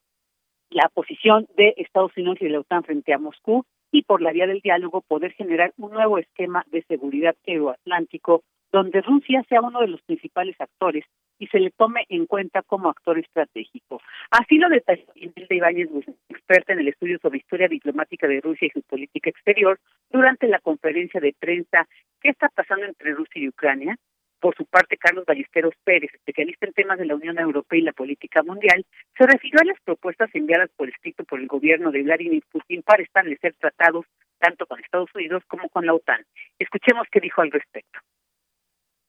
la 0.70 0.88
posición 0.92 1.46
de 1.56 1.74
Estados 1.76 2.12
Unidos 2.16 2.38
y 2.40 2.44
de 2.44 2.50
la 2.50 2.60
OTAN 2.60 2.84
frente 2.84 3.12
a 3.12 3.18
Moscú 3.18 3.64
y 3.90 4.02
por 4.02 4.20
la 4.20 4.32
vía 4.32 4.46
del 4.46 4.60
diálogo 4.60 5.02
poder 5.02 5.32
generar 5.32 5.72
un 5.76 5.92
nuevo 5.92 6.18
esquema 6.18 6.64
de 6.70 6.82
seguridad 6.82 7.36
euroatlántico 7.44 8.42
donde 8.72 9.02
Rusia 9.02 9.44
sea 9.48 9.60
uno 9.60 9.80
de 9.80 9.86
los 9.86 10.02
principales 10.02 10.56
actores 10.60 11.04
y 11.38 11.46
se 11.46 11.60
le 11.60 11.70
tome 11.70 12.04
en 12.08 12.26
cuenta 12.26 12.62
como 12.62 12.88
actor 12.88 13.18
estratégico. 13.18 14.00
Así 14.30 14.58
lo 14.58 14.68
detalló 14.68 15.04
Imelda 15.14 15.54
Ibáñez, 15.54 15.88
experta 16.28 16.72
en 16.72 16.80
el 16.80 16.88
estudio 16.88 17.18
sobre 17.22 17.38
historia 17.38 17.68
diplomática 17.68 18.26
de 18.26 18.40
Rusia 18.40 18.66
y 18.66 18.70
su 18.70 18.82
política 18.82 19.30
exterior, 19.30 19.78
durante 20.10 20.48
la 20.48 20.58
conferencia 20.58 21.20
de 21.20 21.34
prensa 21.38 21.86
¿Qué 22.24 22.30
está 22.30 22.48
pasando 22.48 22.86
entre 22.86 23.12
Rusia 23.12 23.42
y 23.42 23.48
Ucrania? 23.48 23.98
Por 24.40 24.54
su 24.56 24.66
parte, 24.66 24.96
Carlos 24.96 25.24
Ballesteros 25.26 25.74
Pérez, 25.84 26.12
especialista 26.14 26.66
en 26.66 26.72
temas 26.72 26.98
de 26.98 27.06
la 27.06 27.14
Unión 27.14 27.38
Europea 27.38 27.78
y 27.78 27.82
la 27.82 27.92
política 27.92 28.42
mundial, 28.42 28.84
se 29.16 29.26
refirió 29.26 29.60
a 29.60 29.64
las 29.64 29.80
propuestas 29.82 30.30
enviadas 30.34 30.70
por 30.76 30.88
escrito 30.88 31.24
por 31.24 31.40
el 31.40 31.46
gobierno 31.46 31.90
de 31.90 32.02
Vladimir 32.02 32.42
Putin 32.50 32.82
para 32.82 33.02
establecer 33.02 33.54
tratados 33.58 34.06
tanto 34.38 34.66
con 34.66 34.80
Estados 34.80 35.10
Unidos 35.14 35.42
como 35.48 35.68
con 35.68 35.86
la 35.86 35.94
OTAN. 35.94 36.24
Escuchemos 36.58 37.06
qué 37.10 37.20
dijo 37.20 37.40
al 37.40 37.50
respecto. 37.50 38.00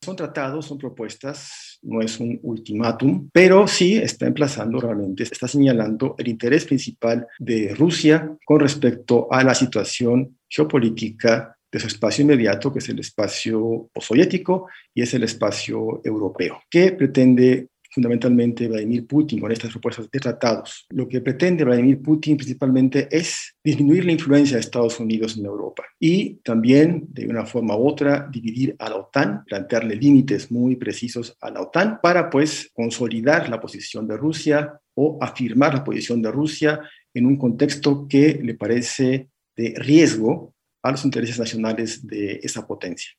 Son 0.02 0.16
tratados, 0.16 0.68
son 0.68 0.78
propuestas, 0.78 1.80
no 1.82 2.00
es 2.00 2.20
un 2.20 2.40
ultimátum, 2.44 3.28
pero 3.34 3.68
sí 3.68 3.98
está 3.98 4.28
emplazando 4.28 4.80
realmente, 4.80 5.24
está 5.24 5.48
señalando 5.48 6.14
el 6.20 6.28
interés 6.28 6.66
principal 6.66 7.28
de 7.40 7.74
Rusia 7.76 8.38
con 8.46 8.60
respecto 8.60 9.28
a 9.32 9.44
la 9.44 9.56
situación 9.56 10.38
geopolítica 10.48 11.58
de 11.76 11.82
su 11.82 11.88
espacio 11.88 12.22
inmediato, 12.22 12.72
que 12.72 12.80
es 12.80 12.88
el 12.88 13.00
espacio 13.00 13.90
soviético 14.00 14.70
y 14.94 15.02
es 15.02 15.14
el 15.14 15.24
espacio 15.24 16.00
europeo. 16.06 16.62
¿Qué 16.70 16.94
pretende 16.94 17.68
fundamentalmente 17.92 18.70
Vladimir 18.70 19.06
Putin 19.06 19.42
con 19.42 19.52
estas 19.52 19.72
propuestas 19.72 20.10
de 20.10 20.20
tratados? 20.22 20.86
Lo 20.92 21.06
que 21.06 21.20
pretende 21.20 21.66
Vladimir 21.66 22.02
Putin 22.02 22.38
principalmente 22.38 23.10
es 23.12 23.58
disminuir 23.62 24.06
la 24.06 24.14
influencia 24.14 24.56
de 24.56 24.62
Estados 24.62 25.02
Unidos 25.02 25.36
en 25.38 25.48
Europa 25.48 25.84
y 26.00 26.36
también, 26.36 27.08
de 27.10 27.28
una 27.28 27.46
forma 27.46 27.76
u 27.76 27.90
otra, 27.90 28.26
dividir 28.32 28.78
a 28.80 28.90
la 28.90 28.96
OTAN, 28.96 29.44
plantearle 29.44 29.98
límites 29.98 30.50
muy 30.50 30.78
precisos 30.78 31.36
a 31.42 31.52
la 31.52 31.60
OTAN 31.60 32.00
para 32.02 32.30
pues 32.30 32.72
consolidar 32.74 33.50
la 33.50 33.60
posición 33.60 34.08
de 34.08 34.16
Rusia 34.16 34.80
o 34.94 35.18
afirmar 35.20 35.74
la 35.74 35.84
posición 35.84 36.22
de 36.22 36.32
Rusia 36.32 36.80
en 37.14 37.26
un 37.26 37.36
contexto 37.36 38.08
que 38.08 38.40
le 38.42 38.54
parece 38.54 39.28
de 39.58 39.74
riesgo 39.78 40.55
a 40.86 40.92
los 40.92 41.04
intereses 41.04 41.40
nacionales 41.40 42.06
de 42.06 42.40
esa 42.44 42.66
potencia. 42.68 43.12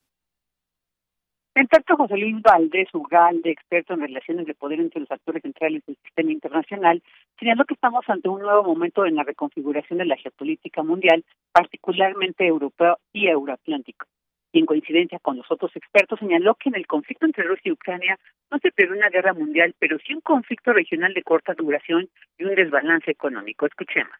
En 1.57 1.67
tanto, 1.67 1.97
José 1.97 2.17
Luis 2.17 2.41
Valdés 2.41 2.89
Ugalde, 2.95 3.51
experto 3.51 3.95
en 3.95 4.03
relaciones 4.03 4.47
de 4.47 4.55
poder 4.55 4.79
entre 4.79 5.01
los 5.01 5.11
actores 5.11 5.43
centrales 5.43 5.83
del 5.85 5.97
sistema 6.05 6.31
internacional, 6.31 7.03
señaló 7.41 7.65
que 7.65 7.75
estamos 7.75 8.05
ante 8.09 8.29
un 8.29 8.43
nuevo 8.43 8.63
momento 8.63 9.05
en 9.05 9.17
la 9.17 9.25
reconfiguración 9.25 9.99
de 9.99 10.05
la 10.05 10.17
geopolítica 10.17 10.85
mundial, 10.85 11.25
particularmente 11.51 12.47
europeo 12.47 12.99
y 13.13 13.27
euroatlántico. 13.27 14.07
Y 14.53 14.61
en 14.61 14.67
coincidencia 14.67 15.19
con 15.19 15.39
los 15.39 15.51
otros 15.51 15.75
expertos, 15.75 16.21
señaló 16.21 16.55
que 16.55 16.69
en 16.69 16.77
el 16.77 16.87
conflicto 16.87 17.27
entre 17.27 17.45
Rusia 17.45 17.71
y 17.71 17.73
Ucrania 17.73 18.17
no 18.51 18.59
se 18.59 18.71
prevé 18.71 18.97
una 18.97 19.09
guerra 19.09 19.33
mundial, 19.33 19.75
pero 19.81 19.99
sí 19.99 20.15
un 20.15 20.21
conflicto 20.21 20.73
regional 20.73 21.15
de 21.15 21.23
corta 21.25 21.55
duración 21.55 22.09
y 22.39 22.45
un 22.45 22.55
desbalance 22.55 23.11
económico. 23.11 23.67
Escuchemos 23.67 24.15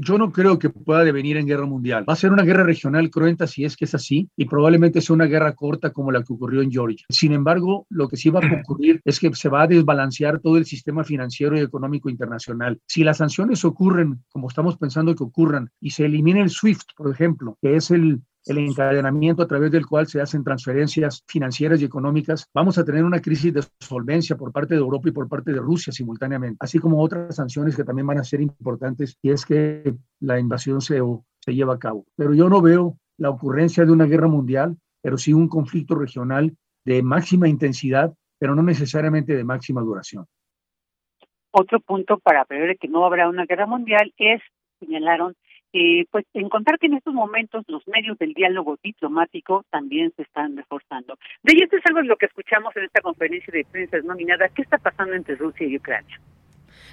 yo 0.00 0.18
no 0.18 0.32
creo 0.32 0.58
que 0.58 0.70
pueda 0.70 1.04
devenir 1.04 1.36
en 1.36 1.46
guerra 1.46 1.66
mundial. 1.66 2.04
Va 2.08 2.12
a 2.12 2.16
ser 2.16 2.32
una 2.32 2.42
guerra 2.42 2.64
regional 2.64 3.10
cruenta 3.10 3.46
si 3.46 3.64
es 3.64 3.76
que 3.76 3.84
es 3.84 3.94
así 3.94 4.28
y 4.36 4.46
probablemente 4.46 5.00
sea 5.00 5.14
una 5.14 5.26
guerra 5.26 5.54
corta 5.54 5.90
como 5.90 6.12
la 6.12 6.22
que 6.22 6.32
ocurrió 6.32 6.62
en 6.62 6.70
Georgia. 6.70 7.06
Sin 7.08 7.32
embargo, 7.32 7.86
lo 7.90 8.08
que 8.08 8.16
sí 8.16 8.30
va 8.30 8.40
a 8.40 8.60
ocurrir 8.60 9.00
es 9.04 9.20
que 9.20 9.34
se 9.34 9.48
va 9.48 9.62
a 9.62 9.66
desbalancear 9.66 10.40
todo 10.40 10.56
el 10.56 10.66
sistema 10.66 11.04
financiero 11.04 11.56
y 11.56 11.60
económico 11.60 12.10
internacional. 12.10 12.80
Si 12.86 13.04
las 13.04 13.18
sanciones 13.18 13.64
ocurren 13.64 14.22
como 14.28 14.48
estamos 14.48 14.76
pensando 14.76 15.14
que 15.14 15.24
ocurran 15.24 15.70
y 15.80 15.90
se 15.90 16.06
elimina 16.06 16.42
el 16.42 16.50
SWIFT, 16.50 16.90
por 16.96 17.10
ejemplo, 17.10 17.58
que 17.60 17.76
es 17.76 17.90
el 17.90 18.22
el 18.46 18.58
encadenamiento 18.58 19.42
a 19.42 19.48
través 19.48 19.72
del 19.72 19.86
cual 19.86 20.06
se 20.06 20.20
hacen 20.20 20.44
transferencias 20.44 21.24
financieras 21.26 21.82
y 21.82 21.84
económicas, 21.84 22.48
vamos 22.54 22.78
a 22.78 22.84
tener 22.84 23.04
una 23.04 23.20
crisis 23.20 23.52
de 23.52 23.62
solvencia 23.80 24.36
por 24.36 24.52
parte 24.52 24.74
de 24.74 24.80
Europa 24.80 25.08
y 25.08 25.12
por 25.12 25.28
parte 25.28 25.52
de 25.52 25.58
Rusia 25.58 25.92
simultáneamente, 25.92 26.56
así 26.60 26.78
como 26.78 27.02
otras 27.02 27.34
sanciones 27.34 27.76
que 27.76 27.84
también 27.84 28.06
van 28.06 28.18
a 28.18 28.24
ser 28.24 28.40
importantes 28.40 29.18
y 29.20 29.30
es 29.30 29.44
que 29.44 29.94
la 30.20 30.38
invasión 30.38 30.80
se, 30.80 31.00
se 31.40 31.54
lleva 31.54 31.74
a 31.74 31.78
cabo. 31.78 32.06
Pero 32.16 32.34
yo 32.34 32.48
no 32.48 32.62
veo 32.62 32.96
la 33.18 33.30
ocurrencia 33.30 33.84
de 33.84 33.92
una 33.92 34.04
guerra 34.04 34.28
mundial, 34.28 34.76
pero 35.02 35.18
sí 35.18 35.32
un 35.32 35.48
conflicto 35.48 35.96
regional 35.96 36.56
de 36.84 37.02
máxima 37.02 37.48
intensidad, 37.48 38.14
pero 38.38 38.54
no 38.54 38.62
necesariamente 38.62 39.34
de 39.34 39.44
máxima 39.44 39.80
duración. 39.80 40.26
Otro 41.50 41.80
punto 41.80 42.18
para 42.18 42.44
prever 42.44 42.76
que 42.78 42.86
no 42.86 43.04
habrá 43.04 43.28
una 43.28 43.46
guerra 43.46 43.66
mundial 43.66 44.12
es, 44.18 44.40
señalaron, 44.78 45.34
eh, 45.78 46.06
pues 46.10 46.24
encontrar 46.32 46.78
que 46.78 46.86
en 46.86 46.94
estos 46.94 47.12
momentos 47.12 47.62
los 47.68 47.86
medios 47.86 48.16
del 48.18 48.32
diálogo 48.32 48.78
diplomático 48.82 49.64
también 49.70 50.10
se 50.16 50.22
están 50.22 50.56
reforzando. 50.56 51.18
De 51.42 51.52
ahí 51.52 51.62
esto 51.62 51.76
es 51.76 51.82
algo 51.86 52.00
de 52.00 52.06
lo 52.06 52.16
que 52.16 52.24
escuchamos 52.24 52.74
en 52.76 52.84
esta 52.84 53.02
conferencia 53.02 53.52
de 53.52 53.66
prensa 53.70 53.98
denominada 53.98 54.48
¿Qué 54.48 54.62
está 54.62 54.78
pasando 54.78 55.12
entre 55.14 55.34
Rusia 55.34 55.66
y 55.66 55.76
Ucrania? 55.76 56.18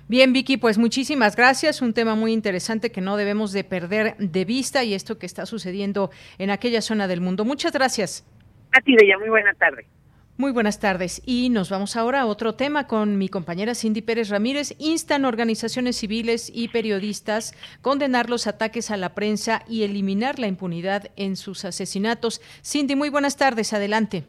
Bien, 0.09 0.33
Vicky, 0.33 0.57
pues 0.57 0.77
muchísimas 0.77 1.37
gracias. 1.37 1.81
Un 1.81 1.93
tema 1.93 2.15
muy 2.15 2.33
interesante 2.33 2.91
que 2.91 2.99
no 2.99 3.15
debemos 3.15 3.53
de 3.53 3.63
perder 3.63 4.17
de 4.17 4.43
vista 4.43 4.83
y 4.83 4.93
esto 4.93 5.17
que 5.17 5.25
está 5.25 5.45
sucediendo 5.45 6.09
en 6.39 6.49
aquella 6.49 6.81
zona 6.81 7.07
del 7.07 7.21
mundo. 7.21 7.45
Muchas 7.45 7.71
gracias. 7.71 8.27
A 8.73 8.81
ti, 8.81 8.95
Bella. 8.95 9.17
Muy 9.17 9.29
buena 9.29 9.53
tarde. 9.53 9.85
Muy 10.35 10.51
buenas 10.51 10.79
tardes 10.79 11.21
y 11.27 11.51
nos 11.51 11.69
vamos 11.69 11.95
ahora 11.95 12.21
a 12.21 12.25
otro 12.25 12.55
tema 12.55 12.87
con 12.87 13.19
mi 13.19 13.29
compañera 13.29 13.75
Cindy 13.75 14.01
Pérez 14.01 14.29
Ramírez. 14.29 14.75
Instan 14.79 15.25
organizaciones 15.25 15.95
civiles 15.95 16.51
y 16.51 16.69
periodistas 16.69 17.53
condenar 17.83 18.31
los 18.31 18.47
ataques 18.47 18.89
a 18.89 18.97
la 18.97 19.13
prensa 19.13 19.61
y 19.69 19.83
eliminar 19.83 20.39
la 20.39 20.47
impunidad 20.47 21.03
en 21.17 21.35
sus 21.35 21.65
asesinatos. 21.65 22.41
Cindy, 22.63 22.95
muy 22.95 23.11
buenas 23.11 23.37
tardes, 23.37 23.73
adelante. 23.73 24.23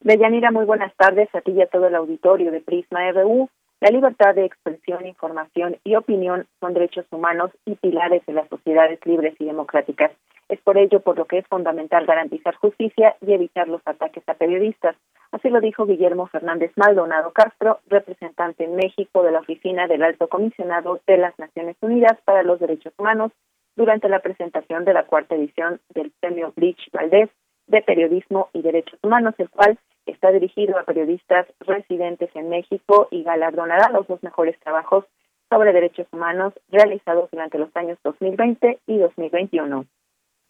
Deyanira, 0.00 0.50
muy 0.50 0.64
buenas 0.64 0.92
tardes 0.96 1.32
a 1.36 1.40
ti 1.40 1.52
y 1.52 1.62
a 1.62 1.68
todo 1.68 1.86
el 1.86 1.94
auditorio 1.94 2.50
de 2.50 2.60
Prisma 2.60 3.08
RU. 3.12 3.48
La 3.80 3.90
libertad 3.90 4.34
de 4.34 4.44
expresión, 4.44 5.06
información 5.06 5.76
y 5.84 5.94
opinión 5.94 6.46
son 6.58 6.74
derechos 6.74 7.06
humanos 7.12 7.52
y 7.64 7.76
pilares 7.76 8.26
de 8.26 8.32
las 8.32 8.48
sociedades 8.48 8.98
libres 9.06 9.36
y 9.38 9.44
democráticas. 9.44 10.10
Es 10.52 10.60
por 10.60 10.76
ello 10.76 11.00
por 11.00 11.16
lo 11.16 11.24
que 11.24 11.38
es 11.38 11.46
fundamental 11.46 12.04
garantizar 12.04 12.54
justicia 12.56 13.16
y 13.22 13.32
evitar 13.32 13.68
los 13.68 13.80
ataques 13.86 14.22
a 14.28 14.34
periodistas. 14.34 14.94
Así 15.30 15.48
lo 15.48 15.62
dijo 15.62 15.86
Guillermo 15.86 16.26
Fernández 16.26 16.72
Maldonado 16.76 17.30
Castro, 17.30 17.80
representante 17.86 18.64
en 18.64 18.76
México 18.76 19.22
de 19.22 19.32
la 19.32 19.38
Oficina 19.38 19.86
del 19.86 20.02
Alto 20.02 20.28
Comisionado 20.28 21.00
de 21.06 21.16
las 21.16 21.38
Naciones 21.38 21.76
Unidas 21.80 22.18
para 22.26 22.42
los 22.42 22.60
Derechos 22.60 22.92
Humanos, 22.98 23.32
durante 23.76 24.10
la 24.10 24.20
presentación 24.20 24.84
de 24.84 24.92
la 24.92 25.06
cuarta 25.06 25.36
edición 25.36 25.80
del 25.94 26.12
Premio 26.20 26.52
Bridge 26.54 26.90
Valdés 26.92 27.30
de 27.66 27.80
Periodismo 27.80 28.50
y 28.52 28.60
Derechos 28.60 28.98
Humanos, 29.02 29.34
el 29.38 29.48
cual 29.48 29.78
está 30.04 30.32
dirigido 30.32 30.78
a 30.78 30.84
periodistas 30.84 31.46
residentes 31.60 32.28
en 32.34 32.50
México 32.50 33.08
y 33.10 33.22
galardonará 33.22 33.88
los 33.88 34.06
dos 34.06 34.22
mejores 34.22 34.60
trabajos 34.60 35.06
sobre 35.48 35.72
derechos 35.72 36.08
humanos 36.12 36.52
realizados 36.68 37.30
durante 37.30 37.56
los 37.56 37.74
años 37.74 37.96
2020 38.04 38.80
y 38.86 38.98
2021. 38.98 39.86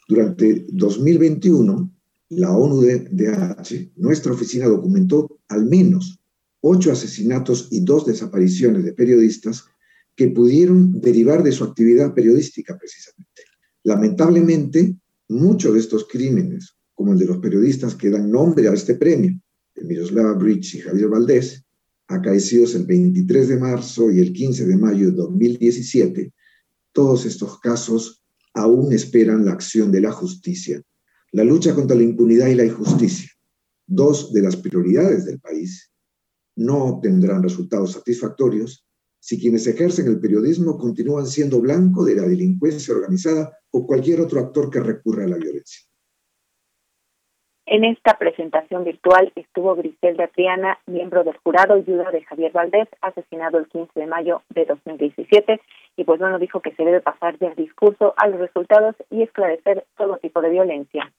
Durante 0.09 0.67
2021, 0.69 1.93
la 2.31 2.51
ONU-DH, 2.57 3.93
nuestra 3.97 4.33
oficina 4.33 4.67
documentó 4.67 5.41
al 5.49 5.67
menos 5.67 6.21
ocho 6.61 6.93
asesinatos 6.93 7.69
y 7.71 7.81
dos 7.85 8.07
desapariciones 8.07 8.85
de 8.85 8.93
periodistas 8.93 9.65
que 10.15 10.29
pudieron 10.29 11.01
derivar 11.01 11.43
de 11.43 11.53
su 11.53 11.65
actividad 11.65 12.15
periodística 12.15 12.77
precisamente. 12.79 13.43
Lamentablemente, 13.85 14.97
muchos 15.29 15.75
de 15.75 15.81
estos 15.81 16.07
crímenes, 16.09 16.77
como 16.95 17.13
el 17.13 17.19
de 17.19 17.27
los 17.27 17.39
periodistas 17.39 17.95
que 17.95 18.11
dan 18.11 18.31
nombre 18.31 18.69
a 18.69 18.73
este 18.73 18.95
premio, 18.95 19.39
Miroslava 19.83 20.35
Bridge 20.35 20.77
y 20.77 20.81
Javier 20.81 21.09
Valdés, 21.09 21.65
acaecidos 22.07 22.75
el 22.75 22.87
23 22.87 23.49
de 23.49 23.59
marzo 23.59 24.11
y 24.11 24.21
el 24.21 24.33
15 24.33 24.67
de 24.67 24.77
mayo 24.77 25.07
de 25.07 25.17
2017, 25.17 26.33
todos 26.93 27.25
estos 27.25 27.59
casos 27.61 28.22
aún 28.55 28.93
esperan 28.93 29.45
la 29.45 29.53
acción 29.53 29.91
de 29.91 30.01
la 30.01 30.13
justicia 30.13 30.83
la 31.33 31.45
lucha 31.45 31.75
contra 31.75 31.97
la 31.97 32.03
impunidad 32.03 32.49
y 32.49 32.55
la 32.55 32.67
injusticia, 32.67 33.31
dos 33.87 34.33
de 34.33 34.43
las 34.43 34.57
prioridades 34.57 35.25
del 35.25 35.41
país, 35.41 35.91
no 36.57 36.85
obtendrán 36.85 37.43
resultados 37.43 37.93
satisfactorios 37.93 38.87
si 39.19 39.41
quienes 39.41 39.67
ejercen 39.67 40.09
el 40.09 40.21
periodismo 40.21 40.77
continúan 40.77 41.27
siendo 41.27 41.61
blanco 41.61 42.05
de 42.05 42.17
la 42.17 42.23
delincuencia 42.23 42.95
organizada 42.95 43.51
o 43.71 43.87
cualquier 43.87 44.21
otro 44.21 44.41
actor 44.41 44.69
que 44.69 44.81
recurra 44.81 45.25
a 45.25 45.29
la 45.29 45.37
violencia. 45.37 45.81
En 47.65 47.85
esta 47.85 48.19
presentación 48.19 48.83
virtual 48.83 49.33
estuvo 49.37 49.77
Griselda 49.77 50.27
Triana, 50.29 50.79
miembro 50.87 51.23
del 51.23 51.37
jurado 51.45 51.79
y 51.79 51.83
viuda 51.83 52.11
de 52.11 52.23
Javier 52.25 52.51
Valdés, 52.53 52.89
asesinado 53.01 53.59
el 53.59 53.69
15 53.69 54.01
de 54.01 54.07
mayo 54.07 54.43
de 54.51 54.65
2017, 54.65 55.61
y 55.97 56.05
pues 56.05 56.19
bueno, 56.19 56.41
dijo 56.41 56.61
que 56.61 56.75
se 56.75 56.85
debe 56.85 57.01
pasar 57.01 57.39
del 57.39 57.55
discurso 57.55 58.15
a 58.17 58.27
los 58.27 58.41
resultados 58.41 58.97
y 59.11 59.23
esclarecer 59.23 59.87
todo 59.97 60.17
tipo 60.17 60.41
de 60.41 60.51
violencia. 60.51 61.13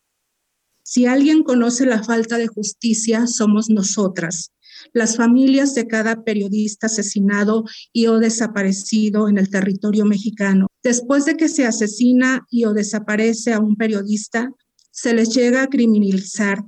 Si 0.84 1.06
alguien 1.06 1.44
conoce 1.44 1.86
la 1.86 2.04
falta 2.04 2.38
de 2.38 2.48
justicia, 2.48 3.26
somos 3.26 3.70
nosotras, 3.70 4.54
las 4.92 5.16
familias 5.16 5.74
de 5.76 5.88
cada 5.88 6.24
periodista 6.24 6.88
asesinado 6.88 7.64
y 7.94 8.08
o 8.08 8.20
desaparecido 8.20 9.30
en 9.30 9.38
el 9.38 9.50
territorio 9.50 10.04
mexicano. 10.04 10.68
Después 10.84 11.24
de 11.24 11.38
que 11.38 11.48
se 11.48 11.66
asesina 11.66 12.46
y 12.50 12.66
o 12.66 12.74
desaparece 12.74 13.54
a 13.54 13.60
un 13.60 13.78
periodista, 13.78 14.50
se 14.94 15.14
les 15.14 15.34
llega 15.36 15.64
a 15.64 15.68
criminalizar 15.68 16.64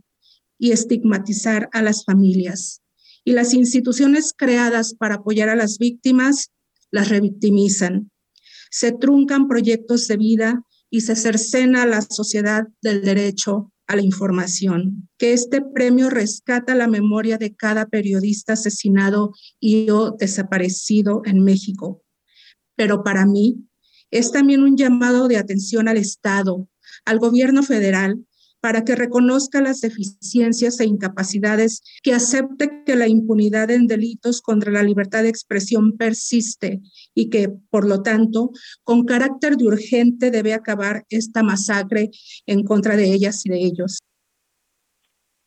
y 0.57 0.71
estigmatizar 0.71 1.69
a 1.71 1.81
las 1.83 2.03
familias. 2.03 2.81
Y 3.23 3.31
las 3.33 3.53
instituciones 3.53 4.33
creadas 4.35 4.95
para 4.95 5.15
apoyar 5.15 5.49
a 5.49 5.55
las 5.55 5.77
víctimas 5.77 6.51
las 6.91 7.09
revictimizan. 7.09 8.11
Se 8.71 8.91
truncan 8.91 9.47
proyectos 9.47 10.07
de 10.07 10.17
vida 10.17 10.63
y 10.89 11.01
se 11.01 11.15
cercena 11.15 11.85
la 11.85 12.01
sociedad 12.01 12.67
del 12.81 13.03
derecho 13.03 13.71
a 13.88 13.95
la 13.95 14.01
información, 14.01 15.07
que 15.19 15.33
este 15.33 15.61
premio 15.61 16.09
rescata 16.09 16.73
la 16.73 16.88
memoria 16.88 17.38
de 17.38 17.55
cada 17.55 17.85
periodista 17.85 18.53
asesinado 18.53 19.33
y 19.59 19.91
o 19.91 20.11
desaparecido 20.11 21.21
en 21.25 21.43
México. 21.43 22.03
Pero 22.75 23.03
para 23.03 23.27
mí 23.27 23.67
es 24.09 24.31
también 24.31 24.63
un 24.63 24.77
llamado 24.77 25.27
de 25.27 25.38
atención 25.38 25.88
al 25.88 25.97
Estado, 25.97 26.67
al 27.05 27.19
gobierno 27.19 27.63
federal, 27.63 28.25
para 28.65 28.83
que 28.83 28.95
reconozca 28.95 29.61
las 29.61 29.81
deficiencias 29.81 30.79
e 30.79 30.85
incapacidades, 30.85 31.83
que 32.01 32.13
acepte 32.13 32.83
que 32.83 32.95
la 32.95 33.07
impunidad 33.07 33.69
en 33.69 33.85
delitos 33.85 34.41
contra 34.41 34.71
la 34.71 34.81
libertad 34.81 35.21
de 35.21 35.29
expresión 35.29 35.97
persiste 35.97 36.79
y 37.13 37.29
que, 37.29 37.49
por 37.69 37.87
lo 37.87 38.01
tanto, 38.01 38.49
con 38.83 39.05
carácter 39.05 39.55
de 39.57 39.67
urgente 39.67 40.31
debe 40.31 40.55
acabar 40.55 41.03
esta 41.11 41.43
masacre 41.43 42.09
en 42.47 42.63
contra 42.63 42.95
de 42.95 43.13
ellas 43.13 43.45
y 43.45 43.49
de 43.49 43.57
ellos. 43.57 43.99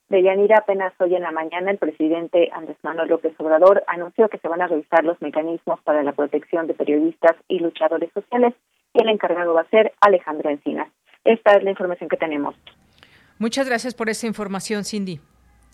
De 0.09 0.23
Yanira, 0.23 0.59
apenas 0.59 0.95
hoy 1.01 1.17
en 1.17 1.23
la 1.23 1.33
mañana 1.33 1.71
el 1.73 1.79
presidente 1.79 2.49
Andrés 2.53 2.79
Manuel 2.83 3.09
López 3.09 3.35
Obrador 3.39 3.83
anunció 3.89 4.29
que 4.29 4.39
se 4.39 4.49
van 4.49 4.63
a 4.63 4.69
revisar 4.69 5.05
los 5.05 5.21
mecanismos 5.21 5.81
para 5.83 6.03
la 6.03 6.13
protección 6.13 6.67
de 6.67 6.75
periodistas 6.75 7.37
y 7.47 7.59
luchadores 7.59 8.11
sociales 8.15 8.55
y 8.95 9.03
el 9.03 9.09
encargado 9.09 9.53
va 9.55 9.63
a 9.63 9.71
ser 9.71 9.93
Alejandro 10.01 10.49
Encinas. 10.49 10.89
Esta 11.29 11.53
es 11.53 11.63
la 11.63 11.71
información 11.71 12.09
que 12.09 12.17
tenemos. 12.17 12.55
Muchas 13.39 13.69
gracias 13.69 13.93
por 13.93 14.09
esta 14.09 14.27
información, 14.27 14.83
Cindy. 14.83 15.21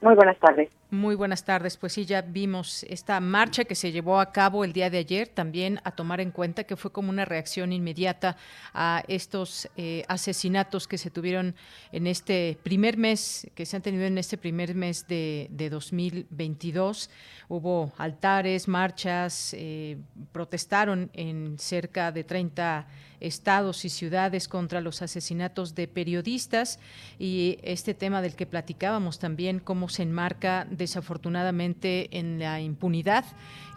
Muy 0.01 0.15
buenas 0.15 0.39
tardes. 0.39 0.71
Muy 0.91 1.17
buenas 1.17 1.45
tardes. 1.45 1.77
Pues 1.77 1.95
sí, 1.95 2.05
ya 2.05 2.23
vimos 2.23 2.85
esta 2.85 3.19
marcha 3.19 3.65
que 3.65 3.75
se 3.75 3.91
llevó 3.91 4.21
a 4.21 4.31
cabo 4.31 4.65
el 4.65 4.73
día 4.73 4.91
de 4.91 4.99
ayer, 4.99 5.27
también 5.27 5.81
a 5.83 5.91
tomar 5.91 6.21
en 6.21 6.31
cuenta 6.31 6.65
que 6.65 6.77
fue 6.77 6.93
como 6.93 7.11
una 7.11 7.25
reacción 7.25 7.73
inmediata 7.73 8.37
a 8.73 9.03
estos 9.09 9.69
eh, 9.77 10.05
asesinatos 10.07 10.87
que 10.87 10.99
se 10.99 11.11
tuvieron 11.11 11.57
en 11.91 12.07
este 12.07 12.59
primer 12.63 12.97
mes, 12.97 13.51
que 13.57 13.67
se 13.67 13.77
han 13.77 13.83
tenido 13.83 14.05
en 14.05 14.19
este 14.19 14.39
primer 14.39 14.75
mes 14.77 15.09
de, 15.09 15.49
de 15.51 15.69
2022. 15.69 17.11
Hubo 17.49 17.93
altares, 17.99 18.69
marchas, 18.69 19.55
eh, 19.59 19.99
protestaron 20.33 21.11
en 21.15 21.59
cerca 21.59 22.13
de 22.13 22.23
30 22.23 22.87
estados 23.21 23.85
y 23.85 23.89
ciudades 23.89 24.49
contra 24.49 24.81
los 24.81 25.01
asesinatos 25.03 25.75
de 25.75 25.89
periodistas 25.89 26.79
y 27.19 27.59
este 27.63 27.95
tema 27.95 28.21
del 28.21 28.35
que 28.35 28.47
platicábamos 28.47 29.19
también, 29.19 29.61
cómo 29.61 29.84
se 29.89 30.03
enmarca 30.03 30.67
desafortunadamente 30.71 32.17
en 32.19 32.39
la 32.39 32.61
impunidad 32.61 33.25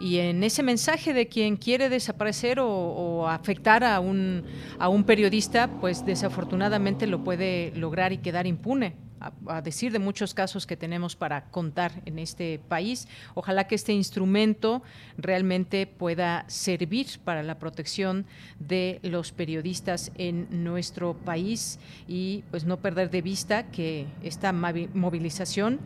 y 0.00 0.18
en 0.18 0.44
ese 0.44 0.62
mensaje 0.62 1.12
de 1.12 1.28
quien 1.28 1.56
quiere 1.56 1.88
desaparecer 1.88 2.58
o, 2.60 3.28
afectar 3.28 3.84
a 3.84 4.00
un, 4.00 4.44
a 4.78 4.88
un 4.88 5.04
periodista, 5.04 5.68
pues 5.80 6.04
desafortunadamente 6.06 7.06
lo 7.06 7.24
puede 7.24 7.72
lograr 7.74 8.12
y 8.12 8.18
quedar 8.18 8.46
impune 8.46 9.07
a, 9.20 9.60
decir 9.62 9.92
de 9.92 9.98
muchos 9.98 10.34
casos 10.34 10.66
que 10.66 10.76
tenemos 10.76 11.16
para 11.16 11.44
contar 11.50 11.92
en 12.04 12.18
este 12.18 12.60
país. 12.68 13.08
Ojalá 13.34 13.66
que 13.66 13.74
este 13.74 13.92
instrumento 13.92 14.82
realmente 15.16 15.86
pueda 15.86 16.44
servir 16.48 17.06
para 17.24 17.42
la 17.42 17.58
protección 17.58 18.26
de 18.58 19.00
los 19.02 19.32
periodistas 19.32 20.12
en 20.16 20.64
nuestro 20.64 21.14
país 21.14 21.78
y 22.06 22.44
pues 22.50 22.64
no 22.64 22.78
perder 22.78 23.10
de 23.10 23.22
vista 23.22 23.64
que 23.70 24.06
esta 24.22 24.52
movilización 24.52 25.80